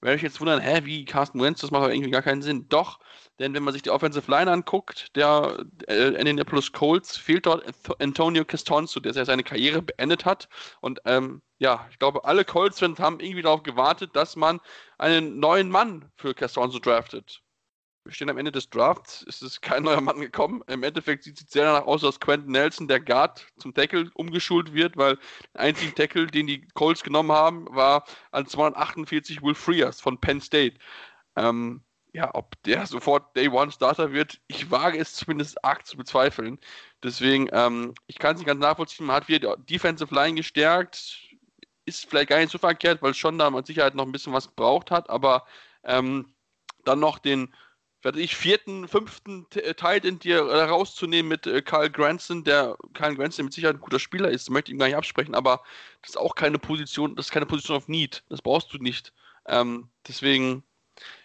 Werde 0.04 0.16
ich 0.16 0.22
jetzt 0.22 0.38
wundern, 0.38 0.60
hä, 0.60 0.82
wie 0.84 1.06
Carson 1.06 1.40
Wentz, 1.40 1.62
das 1.62 1.70
macht 1.70 1.84
aber 1.84 1.94
irgendwie 1.94 2.10
gar 2.10 2.20
keinen 2.20 2.42
Sinn. 2.42 2.68
Doch, 2.68 3.00
denn 3.38 3.54
wenn 3.54 3.62
man 3.62 3.72
sich 3.72 3.82
die 3.82 3.88
Offensive 3.88 4.30
Line 4.30 4.50
anguckt, 4.50 5.16
der 5.16 5.64
äh, 5.88 6.08
Indianapolis 6.08 6.72
Colts, 6.72 7.16
fehlt 7.16 7.46
dort 7.46 7.64
Antonio 8.00 8.44
Castonzo, 8.44 9.00
der 9.00 9.24
seine 9.24 9.42
Karriere 9.42 9.80
beendet 9.80 10.26
hat. 10.26 10.50
Und 10.82 11.00
ähm, 11.06 11.40
ja, 11.56 11.86
ich 11.90 11.98
glaube, 11.98 12.26
alle 12.26 12.44
Colts-Fans 12.44 13.00
haben 13.00 13.18
irgendwie 13.18 13.40
darauf 13.40 13.62
gewartet, 13.62 14.10
dass 14.14 14.36
man 14.36 14.60
einen 14.98 15.40
neuen 15.40 15.70
Mann 15.70 16.10
für 16.16 16.34
Castonzo 16.34 16.80
draftet 16.80 17.42
wir 18.04 18.12
stehen 18.12 18.28
am 18.28 18.36
Ende 18.36 18.52
des 18.52 18.68
Drafts, 18.68 19.24
es 19.28 19.40
ist 19.40 19.62
kein 19.62 19.82
neuer 19.82 20.00
Mann 20.00 20.20
gekommen. 20.20 20.62
Im 20.66 20.82
Endeffekt 20.82 21.24
sieht 21.24 21.40
es 21.40 21.50
sehr 21.50 21.64
danach 21.64 21.86
aus, 21.86 22.02
dass 22.02 22.20
Quentin 22.20 22.52
Nelson, 22.52 22.86
der 22.86 23.00
Guard, 23.00 23.46
zum 23.56 23.72
Tackle 23.72 24.10
umgeschult 24.14 24.74
wird, 24.74 24.96
weil 24.96 25.18
der 25.54 25.62
einzige 25.62 25.94
Tackle, 25.94 26.26
den 26.26 26.46
die 26.46 26.68
Colts 26.74 27.02
genommen 27.02 27.32
haben, 27.32 27.66
war 27.70 28.04
an 28.30 28.46
248 28.46 29.42
Will 29.42 29.54
Frears 29.54 30.00
von 30.00 30.20
Penn 30.20 30.40
State. 30.40 30.76
Ähm, 31.36 31.82
ja, 32.12 32.30
ob 32.34 32.62
der 32.62 32.86
sofort 32.86 33.34
Day 33.34 33.48
One 33.48 33.72
Starter 33.72 34.12
wird, 34.12 34.40
ich 34.48 34.70
wage 34.70 34.98
es 34.98 35.14
zumindest 35.14 35.64
arg 35.64 35.86
zu 35.86 35.96
bezweifeln. 35.96 36.58
Deswegen, 37.02 37.48
ähm, 37.52 37.94
ich 38.06 38.18
kann 38.18 38.34
es 38.34 38.38
nicht 38.38 38.46
ganz 38.46 38.60
nachvollziehen. 38.60 39.06
Man 39.06 39.16
hat 39.16 39.28
wieder 39.28 39.56
Defensive 39.56 40.14
Line 40.14 40.34
gestärkt, 40.34 41.18
ist 41.86 42.08
vielleicht 42.08 42.28
gar 42.28 42.38
nicht 42.38 42.52
so 42.52 42.58
verkehrt, 42.58 43.02
weil 43.02 43.14
schon 43.14 43.38
da 43.38 43.50
mit 43.50 43.66
Sicherheit 43.66 43.94
noch 43.94 44.04
ein 44.04 44.12
bisschen 44.12 44.32
was 44.32 44.48
gebraucht 44.48 44.90
hat, 44.90 45.08
aber 45.10 45.46
ähm, 45.84 46.34
dann 46.84 47.00
noch 47.00 47.18
den 47.18 47.54
werde 48.04 48.20
ich, 48.20 48.36
vierten, 48.36 48.86
fünften 48.86 49.46
äh, 49.54 49.74
Teil 49.74 50.04
in 50.04 50.18
dir 50.18 50.38
äh, 50.38 50.64
rauszunehmen 50.64 51.28
mit 51.28 51.46
äh, 51.46 51.62
Karl 51.62 51.90
Granson, 51.90 52.44
der 52.44 52.76
Karl 52.92 53.16
Granson 53.16 53.46
mit 53.46 53.54
Sicherheit 53.54 53.76
ein 53.76 53.80
guter 53.80 53.98
Spieler 53.98 54.30
ist, 54.30 54.50
möchte 54.50 54.70
ich 54.70 54.74
ihm 54.74 54.78
gar 54.78 54.86
nicht 54.86 54.96
absprechen, 54.96 55.34
aber 55.34 55.62
das 56.02 56.10
ist 56.10 56.16
auch 56.16 56.34
keine 56.34 56.58
Position, 56.58 57.16
das 57.16 57.26
ist 57.26 57.32
keine 57.32 57.46
Position 57.46 57.76
auf 57.76 57.88
Need. 57.88 58.22
Das 58.28 58.42
brauchst 58.42 58.72
du 58.72 58.78
nicht. 58.78 59.12
Ähm, 59.46 59.88
deswegen, 60.06 60.62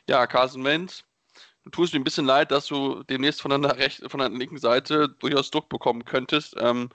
ja, 0.08 0.26
Carson 0.28 0.64
Wentz, 0.64 1.04
du 1.66 1.70
tust 1.70 1.94
mir 1.94 2.00
ein 2.00 2.06
bisschen 2.06 2.26
leid, 2.26 2.52
dass 2.52 2.68
du 2.68 3.04
demnächst 3.04 3.42
von 3.42 3.62
der, 3.62 3.78
rechten, 3.78 4.10
von 4.10 4.20
der 4.20 4.30
linken 4.30 4.58
Seite 4.58 5.10
durchaus 5.10 5.52
Druck 5.52 5.70
bekommen 5.70 6.06
könntest. 6.06 6.56
Ähm, 6.60 6.90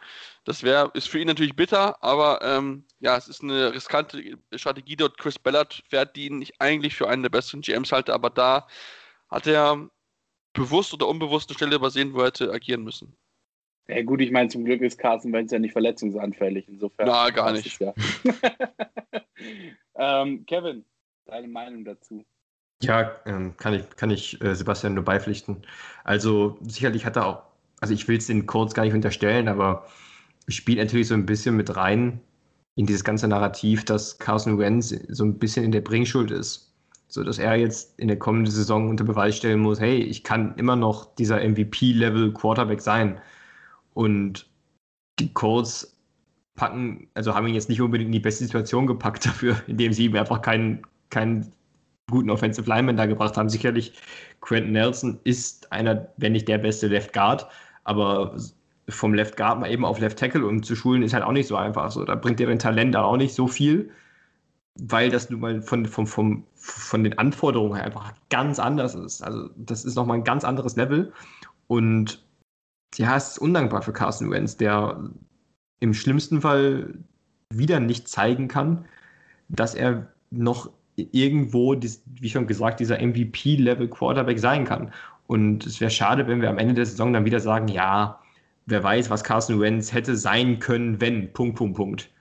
das 0.45 0.63
wäre, 0.63 0.91
ist 0.95 1.09
für 1.09 1.19
ihn 1.21 1.29
natürlich 1.29 1.57
bitter, 1.57 2.03
aber 2.03 2.41
ähm, 2.43 2.85
ja, 3.01 3.17
es 3.17 3.29
ist 3.29 3.43
eine 3.43 3.73
riskante 3.73 4.39
Strategie 4.55 4.97
dort. 4.97 5.19
Chris 5.19 5.39
Ballard 5.39 5.83
fährt, 5.89 6.17
die 6.17 6.27
ihn 6.27 6.39
nicht 6.39 6.61
eigentlich 6.61 6.97
für 6.97 7.09
einen 7.09 7.23
der 7.23 7.31
besten 7.31 7.61
GMs 7.61 7.93
halte, 7.93 8.15
aber 8.15 8.31
da 8.31 8.67
hat 9.35 9.49
er 9.49 9.91
bewusst 10.53 10.95
oder 10.95 11.09
unbewusst 11.09 11.51
eine 11.51 11.57
Stelle 11.57 11.75
übersehen, 11.75 12.15
wo 12.15 12.21
er 12.21 12.27
hätte 12.27 12.53
agieren 12.53 12.85
müssen. 12.85 13.17
Ja 13.89 14.03
gut, 14.03 14.21
ich 14.21 14.31
meine, 14.31 14.49
zum 14.49 14.65
Glück 14.65 14.81
ist 14.81 14.97
Carsten 14.97 15.33
Wentz 15.33 15.51
ja 15.51 15.59
nicht 15.59 15.73
verletzungsanfällig, 15.73 16.69
insofern. 16.69 17.09
Na, 17.09 17.29
gar 17.31 17.53
nicht. 17.53 17.79
Ja. 17.81 17.93
ähm, 19.97 20.47
Kevin, 20.47 20.85
deine 21.27 21.49
Meinung 21.49 21.85
dazu? 21.85 22.25
Ja, 22.83 23.15
ähm, 23.27 23.57
kann 23.57 23.75
ich, 23.75 23.91
kann 23.97 24.11
ich 24.11 24.41
äh, 24.41 24.55
Sebastian 24.55 24.95
nur 24.95 25.05
beipflichten. 25.05 25.67
Also 26.05 26.57
sicherlich 26.63 27.05
hat 27.05 27.17
er 27.17 27.27
auch, 27.27 27.43
also 27.81 27.93
ich 27.93 28.07
will 28.09 28.19
es 28.19 28.29
den 28.29 28.47
Kurz 28.47 28.73
gar 28.73 28.85
nicht 28.85 28.95
unterstellen, 28.95 29.49
aber 29.49 29.87
spielt 30.49 30.79
natürlich 30.79 31.09
so 31.09 31.15
ein 31.15 31.27
bisschen 31.27 31.57
mit 31.57 31.75
rein 31.77 32.21
in 32.77 32.87
dieses 32.87 33.05
ganze 33.05 33.29
Narrativ, 33.29 33.85
dass 33.85 34.19
Carson 34.19 34.59
Wentz 34.59 34.91
so 35.09 35.25
ein 35.25 35.39
bisschen 35.39 35.65
in 35.65 35.73
der 35.73 35.81
Bringschuld 35.81 36.31
ist 36.31 36.74
so 37.15 37.23
dass 37.23 37.39
er 37.39 37.55
jetzt 37.55 37.97
in 38.01 38.09
der 38.09 38.19
kommenden 38.19 38.53
Saison 38.53 38.89
unter 38.89 39.05
Beweis 39.05 39.37
stellen 39.37 39.61
muss, 39.61 39.79
hey, 39.79 39.99
ich 39.99 40.25
kann 40.25 40.57
immer 40.57 40.75
noch 40.75 41.15
dieser 41.15 41.49
MVP-Level 41.49 42.33
Quarterback 42.33 42.81
sein. 42.81 43.21
Und 43.93 44.51
die 45.21 45.33
Colts 45.33 45.97
packen, 46.57 47.07
also 47.15 47.33
haben 47.33 47.47
ihn 47.47 47.55
jetzt 47.55 47.69
nicht 47.69 47.81
unbedingt 47.81 48.09
in 48.09 48.13
die 48.13 48.19
beste 48.19 48.43
Situation 48.43 48.89
gepackt 48.89 49.27
dafür, 49.27 49.63
indem 49.69 49.93
sie 49.93 50.07
ihm 50.07 50.17
einfach 50.17 50.43
keinen, 50.43 50.83
keinen 51.11 51.53
guten 52.11 52.31
Offensive 52.31 52.69
Lineman 52.69 52.97
da 52.97 53.07
gebracht 53.07 53.37
haben. 53.37 53.49
Sicherlich, 53.49 53.93
Quentin 54.41 54.73
Nelson 54.73 55.21
ist 55.23 55.71
einer, 55.71 56.09
wenn 56.17 56.33
nicht 56.33 56.49
der 56.49 56.59
beste 56.59 56.89
Left 56.89 57.13
Guard, 57.13 57.47
aber 57.85 58.37
vom 58.89 59.15
Left 59.15 59.37
Guard 59.37 59.61
mal 59.61 59.71
eben 59.71 59.85
auf 59.85 60.01
Left 60.01 60.19
Tackle 60.19 60.45
umzuschulen, 60.45 61.05
ist 61.05 61.15
halt 61.15 61.23
auch 61.23 61.31
nicht 61.31 61.47
so 61.47 61.55
einfach. 61.55 61.93
So, 61.93 62.05
da 62.05 62.17
bringt 62.17 62.41
deren 62.41 62.59
Talent 62.59 62.97
auch 62.97 63.17
nicht 63.17 63.35
so 63.35 63.47
viel 63.47 63.93
weil 64.81 65.11
das 65.11 65.31
nun 65.31 65.41
mal 65.41 65.63
von, 65.63 65.87
von, 65.87 66.07
von, 66.07 66.45
von 66.55 67.05
den 67.05 67.19
Anforderungen 67.19 67.77
her 67.77 67.85
einfach 67.85 68.13
ganz 68.31 68.59
anders 68.59 68.95
ist. 68.95 69.23
Also 69.23 69.49
das 69.57 69.85
ist 69.85 69.95
nochmal 69.95 70.19
ein 70.19 70.25
ganz 70.25 70.45
anderes 70.45 70.77
Level. 70.77 71.13
Und 71.69 72.25
ja, 72.97 73.17
es 73.17 73.33
ist 73.33 73.39
undankbar 73.39 73.83
für 73.83 73.93
Carson 73.93 74.31
Wentz, 74.31 74.57
der 74.57 75.11
im 75.81 75.95
schlimmsten 75.95 76.41
Fall 76.41 76.95
wieder 77.53 77.81
nicht 77.81 78.09
zeigen 78.09 78.49
kann, 78.49 78.87
dass 79.49 79.75
er 79.75 80.13
noch 80.31 80.71
irgendwo, 80.97 81.77
wie 82.07 82.29
schon 82.29 82.47
gesagt, 82.47 82.81
dieser 82.81 83.01
MVP-Level 83.01 83.89
Quarterback 83.89 84.39
sein 84.39 84.65
kann. 84.65 84.93
Und 85.27 85.67
es 85.67 85.81
wäre 85.81 85.91
schade, 85.91 86.27
wenn 86.27 86.41
wir 86.41 86.51
am 86.51 86.59
Ende 86.59 86.75
der 86.75 86.87
Saison 86.87 87.13
dann 87.13 87.25
wieder 87.25 87.41
sagen, 87.41 87.69
ja, 87.69 88.21
wer 88.67 88.83
weiß, 88.83 89.11
was 89.11 89.25
Carson 89.25 89.61
Wentz 89.61 89.93
hätte 89.93 90.17
sein 90.17 90.59
können, 90.59 91.01
wenn, 91.01 91.33
Punkt, 91.33 91.57
Punkt, 91.57 91.77
Punkt 91.77 92.14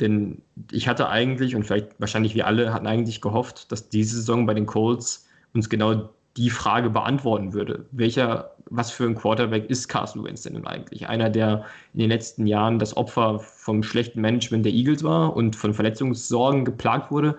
Denn 0.00 0.42
ich 0.72 0.88
hatte 0.88 1.08
eigentlich, 1.08 1.54
und 1.54 1.64
vielleicht 1.64 2.00
wahrscheinlich 2.00 2.34
wir 2.34 2.46
alle, 2.46 2.72
hatten 2.72 2.86
eigentlich 2.86 3.20
gehofft, 3.20 3.70
dass 3.70 3.88
diese 3.88 4.16
Saison 4.16 4.46
bei 4.46 4.54
den 4.54 4.66
Colts 4.66 5.28
uns 5.52 5.68
genau 5.68 6.10
die 6.36 6.50
Frage 6.50 6.90
beantworten 6.90 7.52
würde. 7.52 7.86
Welcher, 7.92 8.56
was 8.68 8.90
für 8.90 9.04
ein 9.04 9.14
Quarterback 9.14 9.70
ist 9.70 9.88
Carson 9.88 10.24
Wentz 10.24 10.42
denn 10.42 10.54
nun 10.54 10.66
eigentlich? 10.66 11.08
Einer, 11.08 11.30
der 11.30 11.64
in 11.92 12.00
den 12.00 12.10
letzten 12.10 12.46
Jahren 12.46 12.78
das 12.78 12.96
Opfer 12.96 13.38
vom 13.38 13.82
schlechten 13.82 14.20
Management 14.20 14.64
der 14.64 14.72
Eagles 14.72 15.04
war 15.04 15.36
und 15.36 15.54
von 15.54 15.74
Verletzungssorgen 15.74 16.64
geplagt 16.64 17.12
wurde? 17.12 17.38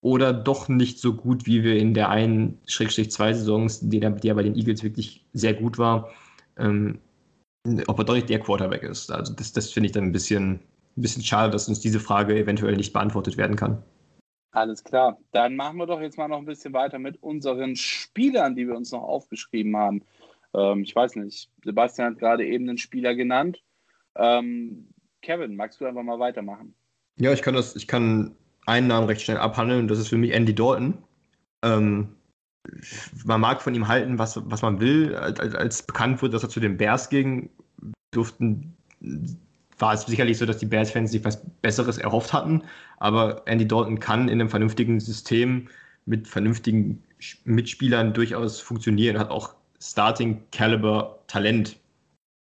Oder 0.00 0.32
doch 0.32 0.68
nicht 0.68 1.00
so 1.00 1.12
gut, 1.14 1.46
wie 1.46 1.64
wir 1.64 1.76
in 1.76 1.92
der 1.92 2.08
einen, 2.08 2.58
Schrägstrich 2.66 3.10
zwei 3.10 3.34
Saisons, 3.34 3.80
die 3.80 4.00
er, 4.00 4.10
die 4.10 4.28
er 4.28 4.36
bei 4.36 4.44
den 4.44 4.54
Eagles 4.54 4.82
wirklich 4.82 5.26
sehr 5.34 5.54
gut 5.54 5.76
war, 5.76 6.08
ähm, 6.56 7.00
ob 7.88 7.98
er 7.98 8.04
doch 8.04 8.14
nicht 8.14 8.30
der 8.30 8.38
Quarterback 8.38 8.84
ist. 8.84 9.10
Also 9.10 9.34
das, 9.34 9.52
das 9.52 9.70
finde 9.70 9.88
ich 9.88 9.92
dann 9.92 10.04
ein 10.04 10.12
bisschen, 10.12 10.60
ein 10.98 11.02
bisschen 11.02 11.22
schade, 11.22 11.50
dass 11.50 11.68
uns 11.68 11.80
diese 11.80 12.00
Frage 12.00 12.36
eventuell 12.36 12.76
nicht 12.76 12.92
beantwortet 12.92 13.36
werden 13.36 13.56
kann. 13.56 13.82
Alles 14.50 14.82
klar. 14.82 15.18
Dann 15.32 15.56
machen 15.56 15.76
wir 15.78 15.86
doch 15.86 16.00
jetzt 16.00 16.18
mal 16.18 16.28
noch 16.28 16.38
ein 16.38 16.46
bisschen 16.46 16.72
weiter 16.72 16.98
mit 16.98 17.22
unseren 17.22 17.76
Spielern, 17.76 18.56
die 18.56 18.66
wir 18.66 18.76
uns 18.76 18.92
noch 18.92 19.02
aufgeschrieben 19.02 19.76
haben. 19.76 20.02
Ähm, 20.54 20.82
ich 20.82 20.94
weiß 20.94 21.16
nicht, 21.16 21.50
Sebastian 21.64 22.12
hat 22.12 22.18
gerade 22.18 22.46
eben 22.46 22.68
einen 22.68 22.78
Spieler 22.78 23.14
genannt. 23.14 23.62
Ähm, 24.16 24.88
Kevin, 25.22 25.56
magst 25.56 25.80
du 25.80 25.86
einfach 25.86 26.02
mal 26.02 26.18
weitermachen? 26.18 26.74
Ja, 27.20 27.32
ich 27.32 27.42
kann 27.42 27.54
das, 27.54 27.76
ich 27.76 27.86
kann 27.86 28.36
einen 28.66 28.88
Namen 28.88 29.06
recht 29.06 29.22
schnell 29.22 29.38
abhandeln 29.38 29.88
das 29.88 29.98
ist 29.98 30.08
für 30.08 30.16
mich 30.16 30.32
Andy 30.32 30.54
Dalton. 30.54 30.98
Ähm, 31.64 32.14
man 33.24 33.40
mag 33.40 33.62
von 33.62 33.74
ihm 33.74 33.88
halten, 33.88 34.18
was, 34.18 34.40
was 34.50 34.62
man 34.62 34.80
will. 34.80 35.14
Als, 35.14 35.40
als 35.40 35.82
bekannt 35.82 36.20
wurde, 36.22 36.32
dass 36.32 36.42
er 36.42 36.48
zu 36.48 36.60
den 36.60 36.76
Bears 36.76 37.08
ging, 37.08 37.50
durften 38.10 38.76
war 39.78 39.94
es 39.94 40.02
sicherlich 40.02 40.38
so, 40.38 40.46
dass 40.46 40.58
die 40.58 40.66
Bears-Fans 40.66 41.10
sich 41.12 41.24
was 41.24 41.42
Besseres 41.62 41.98
erhofft 41.98 42.32
hatten. 42.32 42.62
Aber 42.98 43.42
Andy 43.46 43.66
Dalton 43.66 44.00
kann 44.00 44.28
in 44.28 44.40
einem 44.40 44.50
vernünftigen 44.50 45.00
System 45.00 45.68
mit 46.06 46.26
vernünftigen 46.26 47.02
Mitspielern 47.44 48.12
durchaus 48.14 48.60
funktionieren, 48.60 49.18
hat 49.18 49.30
auch 49.30 49.54
Starting-Caliber-Talent. 49.80 51.76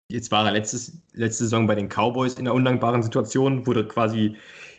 Jetzt 0.09 0.31
war 0.31 0.45
er 0.45 0.51
letztes, 0.51 0.97
letzte 1.13 1.45
Saison 1.45 1.67
bei 1.67 1.75
den 1.75 1.87
Cowboys 1.87 2.33
in 2.33 2.47
einer 2.47 2.53
undankbaren 2.53 3.03
Situation, 3.03 3.65
wurde 3.65 3.87
quasi 3.87 4.35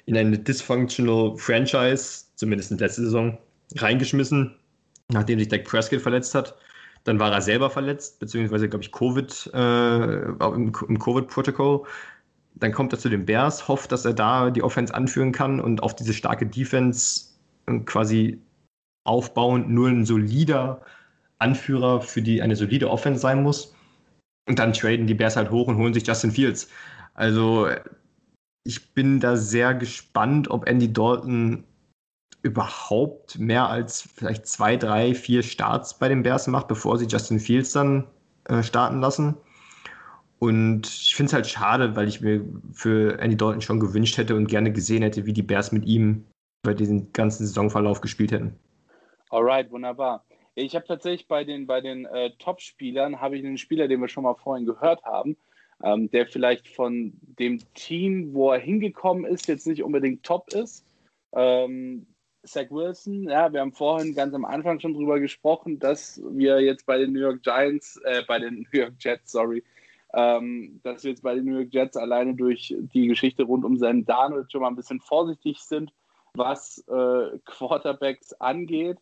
in 0.06 0.16
eine 0.16 0.38
dysfunctional 0.38 1.36
Franchise, 1.36 2.24
zumindest 2.34 2.70
in 2.70 2.78
letzter 2.78 3.02
Saison, 3.02 3.38
reingeschmissen, 3.76 4.54
nachdem 5.08 5.38
sich 5.38 5.48
Dak 5.48 5.64
Prescott 5.64 6.00
verletzt 6.00 6.34
hat. 6.34 6.56
Dann 7.04 7.18
war 7.18 7.32
er 7.32 7.40
selber 7.40 7.70
verletzt, 7.70 8.20
beziehungsweise, 8.20 8.68
glaube 8.68 8.84
ich, 8.84 8.92
Covid, 8.92 9.50
äh, 9.54 10.22
im, 10.24 10.72
im 10.88 10.98
Covid-Protokoll. 10.98 11.84
Dann 12.54 12.72
kommt 12.72 12.92
er 12.92 12.98
zu 12.98 13.08
den 13.08 13.24
Bears, 13.26 13.68
hofft, 13.68 13.92
dass 13.92 14.04
er 14.04 14.12
da 14.12 14.50
die 14.50 14.62
Offense 14.62 14.94
anführen 14.94 15.32
kann 15.32 15.60
und 15.60 15.82
auf 15.82 15.94
diese 15.94 16.12
starke 16.12 16.46
Defense 16.46 17.30
äh, 17.66 17.78
quasi 17.80 18.40
aufbauend 19.04 19.70
nur 19.70 19.88
ein 19.88 20.04
solider 20.04 20.80
Anführer 21.38 22.00
für 22.00 22.22
die 22.22 22.40
eine 22.40 22.56
solide 22.56 22.90
Offense 22.90 23.20
sein 23.20 23.42
muss. 23.42 23.74
Und 24.48 24.58
dann 24.58 24.72
traden 24.72 25.06
die 25.06 25.14
Bears 25.14 25.36
halt 25.36 25.50
hoch 25.50 25.68
und 25.68 25.76
holen 25.76 25.94
sich 25.94 26.06
Justin 26.06 26.30
Fields. 26.30 26.68
Also 27.14 27.68
ich 28.64 28.94
bin 28.94 29.20
da 29.20 29.36
sehr 29.36 29.74
gespannt, 29.74 30.50
ob 30.50 30.68
Andy 30.68 30.92
Dalton 30.92 31.64
überhaupt 32.42 33.38
mehr 33.38 33.68
als 33.68 34.08
vielleicht 34.14 34.46
zwei, 34.46 34.76
drei, 34.76 35.14
vier 35.14 35.42
Starts 35.42 35.98
bei 35.98 36.08
den 36.08 36.22
Bears 36.22 36.46
macht, 36.46 36.68
bevor 36.68 36.98
sie 36.98 37.06
Justin 37.06 37.38
Fields 37.40 37.72
dann 37.72 38.04
äh, 38.44 38.62
starten 38.62 39.00
lassen. 39.00 39.36
Und 40.42 40.88
ich 40.88 41.14
finde 41.14 41.28
es 41.28 41.34
halt 41.34 41.46
schade, 41.46 41.94
weil 41.94 42.08
ich 42.08 42.20
mir 42.20 42.44
für 42.72 43.16
Andy 43.20 43.36
Dalton 43.36 43.60
schon 43.60 43.78
gewünscht 43.78 44.18
hätte 44.18 44.34
und 44.34 44.48
gerne 44.48 44.72
gesehen 44.72 45.04
hätte, 45.04 45.24
wie 45.24 45.32
die 45.32 45.44
Bears 45.44 45.70
mit 45.70 45.86
ihm 45.86 46.24
bei 46.64 46.74
diesem 46.74 47.12
ganzen 47.12 47.46
Saisonverlauf 47.46 48.00
gespielt 48.00 48.32
hätten. 48.32 48.58
Alright, 49.30 49.70
wunderbar. 49.70 50.24
Ich 50.56 50.74
habe 50.74 50.84
tatsächlich 50.84 51.28
bei 51.28 51.44
den, 51.44 51.68
bei 51.68 51.80
den 51.80 52.06
äh, 52.06 52.32
Top-Spielern, 52.40 53.20
habe 53.20 53.38
ich 53.38 53.44
einen 53.44 53.56
Spieler, 53.56 53.86
den 53.86 54.00
wir 54.00 54.08
schon 54.08 54.24
mal 54.24 54.34
vorhin 54.34 54.66
gehört 54.66 55.04
haben, 55.04 55.36
ähm, 55.84 56.10
der 56.10 56.26
vielleicht 56.26 56.66
von 56.66 57.12
dem 57.38 57.60
Team, 57.74 58.34
wo 58.34 58.50
er 58.50 58.58
hingekommen 58.58 59.24
ist, 59.24 59.46
jetzt 59.46 59.68
nicht 59.68 59.84
unbedingt 59.84 60.24
top 60.24 60.52
ist. 60.52 60.84
Ähm, 61.36 62.04
Zach 62.44 62.68
Wilson, 62.70 63.28
ja, 63.28 63.52
wir 63.52 63.60
haben 63.60 63.72
vorhin 63.72 64.12
ganz 64.16 64.34
am 64.34 64.44
Anfang 64.44 64.80
schon 64.80 64.94
drüber 64.94 65.20
gesprochen, 65.20 65.78
dass 65.78 66.20
wir 66.28 66.60
jetzt 66.60 66.84
bei 66.84 66.98
den 66.98 67.12
New 67.12 67.20
York 67.20 67.44
Giants, 67.44 68.00
äh, 68.02 68.22
bei 68.26 68.40
den 68.40 68.66
New 68.72 68.80
York 68.80 68.94
Jets, 68.98 69.30
sorry, 69.30 69.62
ähm, 70.14 70.80
dass 70.82 71.04
wir 71.04 71.10
jetzt 71.10 71.22
bei 71.22 71.34
den 71.34 71.44
New 71.44 71.58
York 71.58 71.72
Jets 71.72 71.96
alleine 71.96 72.34
durch 72.34 72.74
die 72.94 73.06
Geschichte 73.06 73.44
rund 73.44 73.64
um 73.64 73.78
seinen 73.78 74.04
Darnold 74.04 74.52
schon 74.52 74.60
mal 74.60 74.68
ein 74.68 74.76
bisschen 74.76 75.00
vorsichtig 75.00 75.60
sind, 75.60 75.92
was 76.34 76.84
äh, 76.88 77.38
Quarterbacks 77.44 78.32
angeht. 78.34 78.98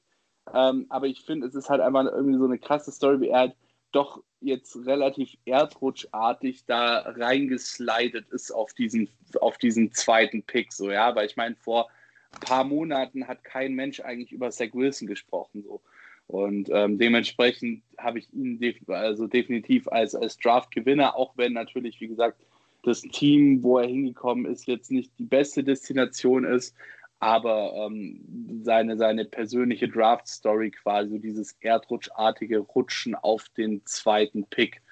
Ähm, 0.53 0.87
aber 0.89 1.07
ich 1.07 1.23
finde, 1.23 1.47
es 1.47 1.55
ist 1.55 1.69
halt 1.69 1.81
einfach 1.81 2.05
irgendwie 2.05 2.39
so 2.39 2.45
eine 2.45 2.59
krasse 2.59 2.93
Story, 2.93 3.21
wie 3.21 3.29
er 3.29 3.39
halt 3.39 3.57
doch 3.93 4.23
jetzt 4.41 4.77
relativ 4.87 5.37
erdrutschartig 5.45 6.65
da 6.67 7.01
reingeslidet 7.01 8.29
ist 8.31 8.53
auf 8.53 8.73
diesen, 8.73 9.11
auf 9.41 9.59
diesen 9.59 9.93
zweiten 9.93 10.43
Pick. 10.43 10.73
So, 10.73 10.91
ja, 10.91 11.15
weil 11.15 11.27
ich 11.27 11.37
meine, 11.37 11.57
vor 11.57 11.89
ein 12.33 12.41
paar 12.41 12.65
Monaten 12.65 13.27
hat 13.27 13.45
kein 13.45 13.75
Mensch 13.75 14.01
eigentlich 14.01 14.33
über 14.33 14.51
Zach 14.51 14.73
Wilson 14.73 15.09
gesprochen. 15.09 15.63
So. 15.63 15.83
Und 16.31 16.71
ähm, 16.73 16.97
dementsprechend 16.97 17.83
habe 17.99 18.21
ich 18.21 18.33
ihn 18.33 18.61
def 18.61 18.77
also 18.89 19.27
definitiv 19.27 19.89
als, 19.89 20.15
als 20.15 20.39
Draft-Gewinner, 20.39 21.17
auch 21.17 21.33
wenn 21.37 21.53
natürlich, 21.53 22.01
wie 22.01 22.07
gesagt, 22.07 22.39
das 22.85 23.03
Team, 23.03 23.65
wo 23.65 23.79
er 23.79 23.89
hingekommen 23.89 24.47
ist, 24.47 24.69
jetzt 24.69 24.93
nicht 24.93 25.11
die 25.19 25.25
beste 25.25 25.65
Destination 25.65 26.45
ist, 26.45 26.75
aber 27.19 27.75
ähm, 27.75 28.63
seine, 28.63 28.97
seine 28.97 29.25
persönliche 29.25 29.89
Draft-Story 29.89 30.71
quasi, 30.71 31.19
dieses 31.19 31.57
erdrutschartige 31.61 32.61
Rutschen 32.61 33.17
auf 33.17 33.49
den 33.57 33.85
zweiten 33.85 34.47
Pick, 34.47 34.83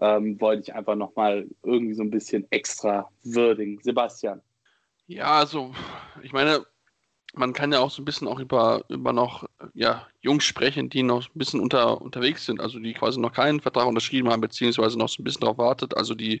ähm, 0.00 0.40
wollte 0.40 0.62
ich 0.62 0.74
einfach 0.74 0.96
nochmal 0.96 1.46
irgendwie 1.62 1.94
so 1.94 2.02
ein 2.02 2.10
bisschen 2.10 2.44
extra 2.50 3.08
würdigen. 3.22 3.78
Sebastian. 3.82 4.42
Ja, 5.06 5.38
also 5.38 5.72
ich 6.22 6.32
meine, 6.32 6.66
man 7.34 7.52
kann 7.52 7.72
ja 7.72 7.80
auch 7.80 7.90
so 7.90 8.02
ein 8.02 8.04
bisschen 8.04 8.26
auch 8.26 8.40
über, 8.40 8.84
über 8.88 9.12
noch 9.12 9.48
ja, 9.74 10.06
Jungs 10.20 10.44
sprechen, 10.44 10.88
die 10.88 11.02
noch 11.02 11.26
ein 11.26 11.38
bisschen 11.38 11.60
unter, 11.60 12.00
unterwegs 12.00 12.46
sind, 12.46 12.60
also 12.60 12.78
die 12.78 12.94
quasi 12.94 13.20
noch 13.20 13.32
keinen 13.32 13.60
Vertrag 13.60 13.86
unterschrieben 13.86 14.30
haben, 14.30 14.40
beziehungsweise 14.40 14.98
noch 14.98 15.08
so 15.08 15.22
ein 15.22 15.24
bisschen 15.24 15.42
darauf 15.42 15.58
wartet, 15.58 15.96
also 15.96 16.14
die 16.14 16.40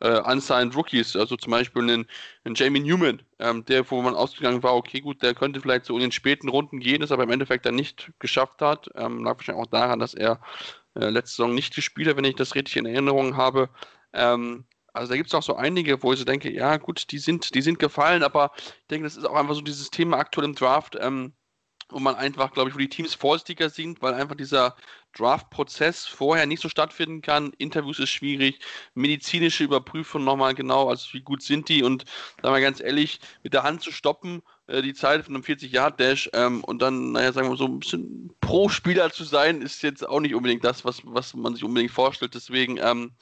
äh, 0.00 0.20
unsigned 0.20 0.76
Rookies, 0.76 1.16
also 1.16 1.36
zum 1.36 1.52
Beispiel 1.52 1.82
einen, 1.82 2.06
einen 2.44 2.54
Jamie 2.56 2.80
Newman, 2.80 3.22
ähm, 3.38 3.64
der, 3.64 3.88
wo 3.90 4.02
man 4.02 4.14
ausgegangen 4.14 4.62
war, 4.62 4.74
okay, 4.74 5.00
gut, 5.00 5.22
der 5.22 5.34
könnte 5.34 5.60
vielleicht 5.60 5.84
so 5.84 5.94
in 5.94 6.00
den 6.00 6.12
späten 6.12 6.48
Runden 6.48 6.80
gehen, 6.80 7.00
das 7.00 7.12
aber 7.12 7.22
im 7.22 7.30
Endeffekt 7.30 7.64
dann 7.64 7.76
nicht 7.76 8.10
geschafft 8.18 8.60
hat. 8.60 8.88
Ähm, 8.96 9.24
lag 9.24 9.36
wahrscheinlich 9.36 9.64
auch 9.64 9.70
daran, 9.70 10.00
dass 10.00 10.14
er 10.14 10.40
äh, 10.94 11.10
letzte 11.10 11.36
Saison 11.36 11.54
nicht 11.54 11.74
gespielt 11.74 12.08
hat, 12.08 12.16
wenn 12.16 12.24
ich 12.24 12.36
das 12.36 12.54
richtig 12.54 12.76
in 12.76 12.86
Erinnerung 12.86 13.36
habe. 13.36 13.68
Ähm, 14.12 14.64
also 14.94 15.10
da 15.10 15.16
gibt 15.16 15.28
es 15.28 15.34
auch 15.34 15.42
so 15.42 15.56
einige, 15.56 16.02
wo 16.02 16.12
ich 16.12 16.20
so 16.20 16.24
denke, 16.24 16.50
ja 16.52 16.76
gut, 16.76 17.10
die 17.10 17.18
sind, 17.18 17.54
die 17.54 17.62
sind 17.62 17.78
gefallen, 17.78 18.22
aber 18.22 18.52
ich 18.56 18.86
denke, 18.88 19.04
das 19.04 19.16
ist 19.16 19.24
auch 19.24 19.34
einfach 19.34 19.54
so 19.54 19.60
dieses 19.60 19.90
Thema 19.90 20.18
aktuell 20.18 20.46
im 20.46 20.54
Draft, 20.54 20.96
ähm, 21.00 21.34
wo 21.90 21.98
man 21.98 22.14
einfach, 22.14 22.52
glaube 22.52 22.70
ich, 22.70 22.74
wo 22.74 22.78
die 22.78 22.88
Teams 22.88 23.14
vorsichtiger 23.14 23.70
sind, 23.70 24.00
weil 24.02 24.14
einfach 24.14 24.36
dieser 24.36 24.76
Draft-Prozess 25.16 26.06
vorher 26.06 26.46
nicht 26.46 26.62
so 26.62 26.68
stattfinden 26.68 27.22
kann. 27.22 27.52
Interviews 27.58 27.98
ist 27.98 28.10
schwierig, 28.10 28.60
medizinische 28.94 29.64
Überprüfung 29.64 30.24
nochmal 30.24 30.54
genau, 30.54 30.88
also 30.88 31.12
wie 31.12 31.22
gut 31.22 31.42
sind 31.42 31.68
die 31.68 31.82
und 31.82 32.04
sagen 32.40 32.54
wir 32.54 32.60
ganz 32.60 32.80
ehrlich, 32.80 33.20
mit 33.42 33.52
der 33.52 33.64
Hand 33.64 33.82
zu 33.82 33.92
stoppen, 33.92 34.42
äh, 34.68 34.80
die 34.80 34.94
Zeit 34.94 35.24
von 35.24 35.34
einem 35.34 35.44
40-Yard-Dash 35.44 36.30
ähm, 36.34 36.62
und 36.64 36.80
dann, 36.82 37.12
naja, 37.12 37.32
sagen 37.32 37.50
wir 37.50 37.56
so 37.56 37.66
ein 37.66 37.80
bisschen 37.80 38.32
pro 38.40 38.68
Spieler 38.68 39.10
zu 39.10 39.24
sein, 39.24 39.60
ist 39.60 39.82
jetzt 39.82 40.06
auch 40.08 40.20
nicht 40.20 40.34
unbedingt 40.34 40.64
das, 40.64 40.84
was, 40.84 41.02
was 41.04 41.34
man 41.34 41.54
sich 41.54 41.64
unbedingt 41.64 41.92
vorstellt. 41.92 42.34
Deswegen, 42.34 42.78
ähm, 42.78 43.12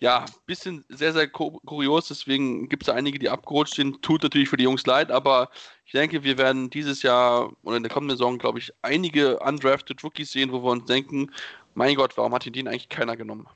ja, 0.00 0.24
bisschen 0.46 0.84
sehr, 0.88 1.12
sehr 1.12 1.28
kurios, 1.28 2.08
deswegen 2.08 2.68
gibt 2.68 2.82
es 2.82 2.88
einige, 2.88 3.18
die 3.18 3.30
abgerutscht 3.30 3.74
sind. 3.74 4.02
Tut 4.02 4.22
natürlich 4.22 4.48
für 4.48 4.56
die 4.56 4.64
Jungs 4.64 4.84
leid, 4.86 5.10
aber 5.10 5.50
ich 5.86 5.92
denke, 5.92 6.24
wir 6.24 6.36
werden 6.36 6.68
dieses 6.70 7.02
Jahr 7.02 7.52
oder 7.62 7.76
in 7.76 7.82
der 7.82 7.92
kommenden 7.92 8.16
Saison, 8.16 8.38
glaube 8.38 8.58
ich, 8.58 8.72
einige 8.82 9.38
undrafted 9.38 10.02
Rookies 10.02 10.32
sehen, 10.32 10.52
wo 10.52 10.62
wir 10.62 10.70
uns 10.70 10.84
denken, 10.86 11.30
mein 11.74 11.94
Gott, 11.94 12.16
warum 12.16 12.34
hat 12.34 12.44
den 12.44 12.68
eigentlich 12.68 12.88
keiner 12.88 13.16
genommen? 13.16 13.48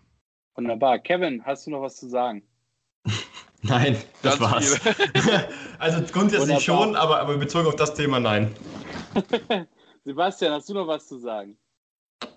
Wunderbar. 0.55 0.98
Kevin, 0.98 1.44
hast 1.44 1.66
du 1.66 1.70
noch 1.70 1.82
was 1.82 1.97
zu 1.97 2.09
sagen? 2.09 2.43
Nein, 3.62 3.97
das 4.23 4.39
Ganz 4.39 4.52
war's. 4.52 4.81
also 5.78 6.02
grundsätzlich 6.12 6.40
Wunderbar. 6.40 6.60
schon, 6.60 6.97
aber, 6.97 7.20
aber 7.20 7.36
bezogen 7.39 7.66
auf 7.66 7.77
das 7.77 7.93
Thema 7.94 8.20
nein. 8.20 8.55
Sebastian, 10.05 10.52
hast 10.52 10.69
du 10.69 10.74
noch 10.74 10.86
was 10.86 11.09
zu 11.09 11.19
sagen? 11.19 11.59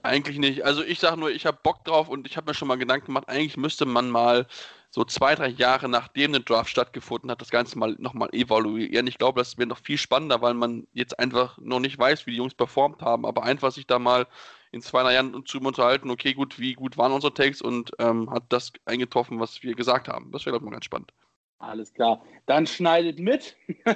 Eigentlich 0.03 0.40
nicht. 0.40 0.65
Also 0.65 0.84
ich 0.84 0.99
sage 0.99 1.19
nur, 1.19 1.30
ich 1.32 1.45
habe 1.45 1.60
Bock 1.61 1.86
drauf 1.86 2.10
und 2.10 2.28
ich 2.28 2.38
habe 2.38 2.49
mir 2.49 2.56
schon 2.56 2.68
mal 2.68 2.78
Gedanken 2.78 3.07
gemacht, 3.07 3.30
eigentlich 3.30 3.57
müsste 3.57 3.86
man 3.86 4.10
mal 4.10 4.48
so 4.90 5.06
zwei, 5.06 5.36
drei 5.36 5.48
Jahre 5.48 5.88
nachdem 5.88 6.34
der 6.34 6.41
Draft 6.41 6.69
stattgefunden 6.69 7.32
hat, 7.32 7.41
das 7.41 7.49
Ganze 7.49 7.78
mal 7.78 7.95
nochmal 7.99 8.30
evaluieren. 8.34 9.07
Ich 9.07 9.18
glaube, 9.18 9.40
das 9.40 9.57
wäre 9.57 9.68
noch 9.68 9.78
viel 9.78 9.98
spannender, 9.98 10.41
weil 10.41 10.53
man 10.53 10.88
jetzt 10.91 11.18
einfach 11.19 11.57
noch 11.60 11.80
nicht 11.80 11.98
weiß, 11.98 12.26
wie 12.26 12.32
die 12.32 12.38
Jungs 12.38 12.56
performt 12.56 13.02
haben, 13.02 13.26
aber 13.26 13.44
einfach 13.44 13.72
sich 13.72 13.88
da 13.88 13.99
mal 13.99 14.28
in 14.72 14.82
zwei, 14.82 15.03
drei 15.03 15.14
Jahren 15.14 15.45
zu 15.45 15.60
unterhalten, 15.60 16.10
okay, 16.10 16.34
gut, 16.34 16.60
wie 16.60 16.73
gut 16.73 16.98
waren 16.98 17.11
unsere 17.11 17.34
Takes 17.34 17.61
und 17.61 17.91
ähm, 17.99 18.30
hat 18.32 18.44
das 18.49 18.72
eingetroffen, 18.86 19.40
was 19.40 19.64
wir 19.64 19.76
gesagt 19.76 20.07
haben. 20.07 20.32
Das 20.32 20.45
wäre, 20.45 20.53
glaube 20.53 20.65
ich, 20.65 20.69
mal 20.69 20.76
ganz 20.76 20.86
spannend. 20.86 21.11
Alles 21.60 21.94
klar. 21.94 22.23
Dann 22.48 22.65
schneidet 22.65 23.19
mit. 23.19 23.56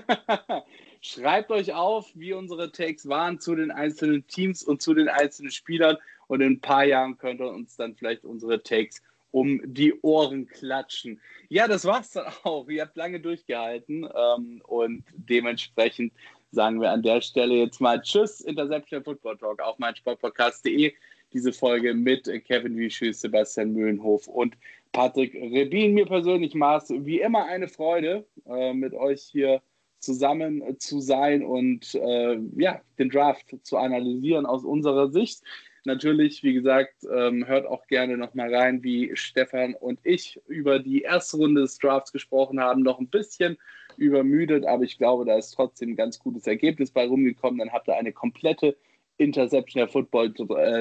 Schreibt 1.02 1.52
euch 1.52 1.74
auf, 1.74 2.12
wie 2.16 2.34
unsere 2.34 2.72
Takes 2.72 3.08
waren 3.08 3.40
zu 3.40 3.56
den 3.56 3.72
einzelnen 3.72 4.26
Teams 4.28 4.64
und 4.64 4.82
zu 4.82 4.94
den 4.94 5.10
einzelnen 5.10 5.52
Spielern. 5.52 5.98
Und 6.28 6.42
in 6.42 6.54
ein 6.54 6.62
paar 6.62 6.86
Jahren 6.86 7.18
könnt 7.18 7.42
ihr 7.42 7.50
uns 7.50 7.76
dann 7.76 7.96
vielleicht 7.96 8.24
unsere 8.26 8.62
Takes 8.64 9.02
um 9.32 9.62
die 9.66 9.94
Ohren 10.02 10.48
klatschen. 10.48 11.20
Ja, 11.50 11.68
das 11.68 11.84
war's 11.86 12.12
dann 12.12 12.32
auch. 12.44 12.70
Ihr 12.70 12.84
habt 12.84 12.96
lange 12.96 13.20
durchgehalten 13.20 14.08
ähm, 14.16 14.62
und 14.64 15.04
dementsprechend 15.14 16.14
sagen 16.52 16.80
wir 16.80 16.92
an 16.92 17.04
der 17.04 17.20
Stelle 17.20 17.56
jetzt 17.56 17.82
mal 17.82 18.02
Tschüss, 18.02 18.40
Interception 18.42 19.04
Football 19.04 19.38
Talk 19.38 19.62
auf 19.62 19.78
meinsportpodcast.de. 19.78 20.94
Diese 21.34 21.52
Folge 21.52 21.94
mit 21.94 22.32
Kevin 22.46 22.78
Wieschüss, 22.78 23.20
Sebastian 23.20 23.74
Mühlenhof 23.74 24.28
und 24.28 24.56
Patrick 24.94 25.34
Rebin. 25.34 25.94
Mir 25.94 26.06
persönlich 26.06 26.56
es 26.56 26.90
wie 26.90 27.20
immer 27.20 27.46
eine 27.46 27.68
Freude, 27.68 28.26
äh, 28.48 28.74
mit 28.74 28.94
euch 28.94 29.22
hier 29.22 29.62
zusammen 30.06 30.62
äh, 30.62 30.78
zu 30.78 31.02
sein 31.02 31.44
und 31.44 31.96
äh, 31.96 32.40
ja, 32.56 32.82
den 32.98 33.10
Draft 33.10 33.56
zu 33.64 33.78
analysieren 33.78 34.46
aus 34.46 34.64
unserer 34.64 35.10
Sicht. 35.10 35.42
Natürlich, 35.84 36.42
wie 36.44 36.54
gesagt, 36.54 37.06
ähm, 37.12 37.46
hört 37.46 37.68
auch 37.68 37.86
gerne 37.88 38.18
nochmal 38.18 38.54
rein, 38.54 38.82
wie 38.84 39.12
Stefan 39.16 39.76
und 39.76 40.00
ich 40.04 40.40
über 40.48 40.80
die 40.80 41.02
erste 41.02 41.38
Runde 41.38 41.62
des 41.62 41.78
Drafts 41.78 42.12
gesprochen 42.12 42.60
haben. 42.60 42.82
Noch 42.82 43.00
ein 43.00 43.10
bisschen 43.10 43.58
übermüdet, 43.98 44.66
aber 44.66 44.84
ich 44.84 44.98
glaube, 44.98 45.26
da 45.26 45.38
ist 45.38 45.52
trotzdem 45.52 45.92
ein 45.92 45.96
ganz 45.96 46.18
gutes 46.18 46.48
Ergebnis 46.48 46.90
bei 46.90 47.06
rumgekommen. 47.06 47.60
Dann 47.60 47.72
habt 47.72 47.88
ihr 47.88 47.96
eine 47.96 48.14
komplette 48.14 48.76
Interception 49.18 49.80
der 49.80 49.88
Football 49.88 50.34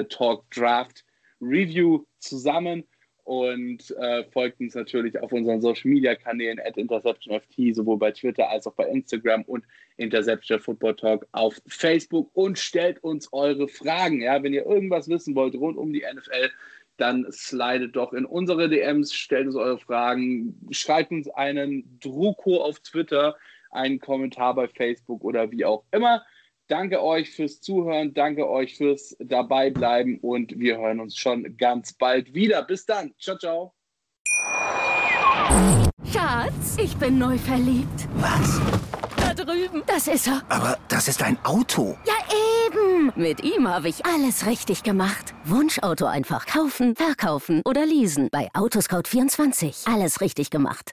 Talk 0.09 0.51
Draft 0.51 1.05
Review 1.41 2.05
zusammen 2.19 2.85
und 3.25 3.91
äh, 3.99 4.25
folgt 4.25 4.61
uns 4.61 4.75
natürlich 4.75 5.19
auf 5.19 5.33
unseren 5.33 5.61
Social 5.61 5.91
Media 5.91 6.15
Kanälen 6.15 6.61
at 6.61 6.77
InterceptionFT, 6.77 7.75
sowohl 7.75 7.97
bei 7.97 8.11
Twitter 8.13 8.49
als 8.51 8.67
auch 8.67 8.75
bei 8.75 8.87
Instagram 8.87 9.43
und 9.43 9.65
Interception 9.97 10.61
Football 10.61 10.95
Talk 10.97 11.27
auf 11.33 11.61
Facebook 11.67 12.31
und 12.35 12.59
stellt 12.59 13.03
uns 13.03 13.33
eure 13.33 13.67
Fragen. 13.67 14.21
Ja, 14.21 14.43
wenn 14.43 14.53
ihr 14.53 14.67
irgendwas 14.67 15.09
wissen 15.09 15.35
wollt 15.35 15.55
rund 15.55 15.79
um 15.79 15.93
die 15.93 16.03
NFL, 16.03 16.51
dann 16.99 17.27
slidet 17.33 17.97
doch 17.97 18.13
in 18.13 18.27
unsere 18.27 18.69
DMs, 18.69 19.13
stellt 19.13 19.47
uns 19.47 19.57
eure 19.57 19.79
Fragen, 19.79 20.55
schreibt 20.71 21.11
uns 21.11 21.29
einen 21.29 21.99
Druko 22.01 22.63
auf 22.63 22.79
Twitter, 22.81 23.37
einen 23.71 23.99
Kommentar 23.99 24.55
bei 24.55 24.69
Facebook 24.69 25.25
oder 25.25 25.51
wie 25.51 25.65
auch 25.65 25.85
immer. 25.91 26.25
Danke 26.69 27.03
euch 27.03 27.31
fürs 27.31 27.61
Zuhören, 27.61 28.15
danke 28.15 28.49
euch 28.49 28.77
fürs 28.77 29.15
Dabeibleiben 29.19 30.19
und 30.21 30.59
wir 30.59 30.79
hören 30.79 30.99
uns 31.01 31.17
schon 31.17 31.57
ganz 31.59 31.93
bald 31.93 32.33
wieder. 32.33 32.63
Bis 32.63 32.87
dann. 32.87 33.13
Ciao, 33.19 33.37
ciao. 33.37 33.75
Schatz, 36.11 36.79
ich 36.79 36.97
bin 36.97 37.19
neu 37.19 37.37
verliebt. 37.37 38.09
Was? 38.15 38.61
Da 39.17 39.35
drüben. 39.35 39.83
Das 39.87 40.09
ist 40.09 40.27
er. 40.27 40.43
Aber 40.49 40.79
das 40.89 41.09
ist 41.09 41.23
ein 41.23 41.37
Auto. 41.45 41.99
Ja, 42.07 42.15
eben. 42.67 43.13
Mit 43.15 43.45
ihm 43.45 43.69
habe 43.69 43.91
ich 43.91 44.07
alles 44.07 44.47
richtig 44.47 44.83
gemacht. 44.83 45.35
Wunschauto 45.45 46.07
einfach 46.07 46.47
kaufen, 46.47 46.97
verkaufen 46.97 47.61
oder 47.67 47.85
leasen. 47.85 48.29
Bei 48.33 48.49
Autoscout24. 48.55 49.93
Alles 49.93 50.23
richtig 50.23 50.49
gemacht. 50.49 50.93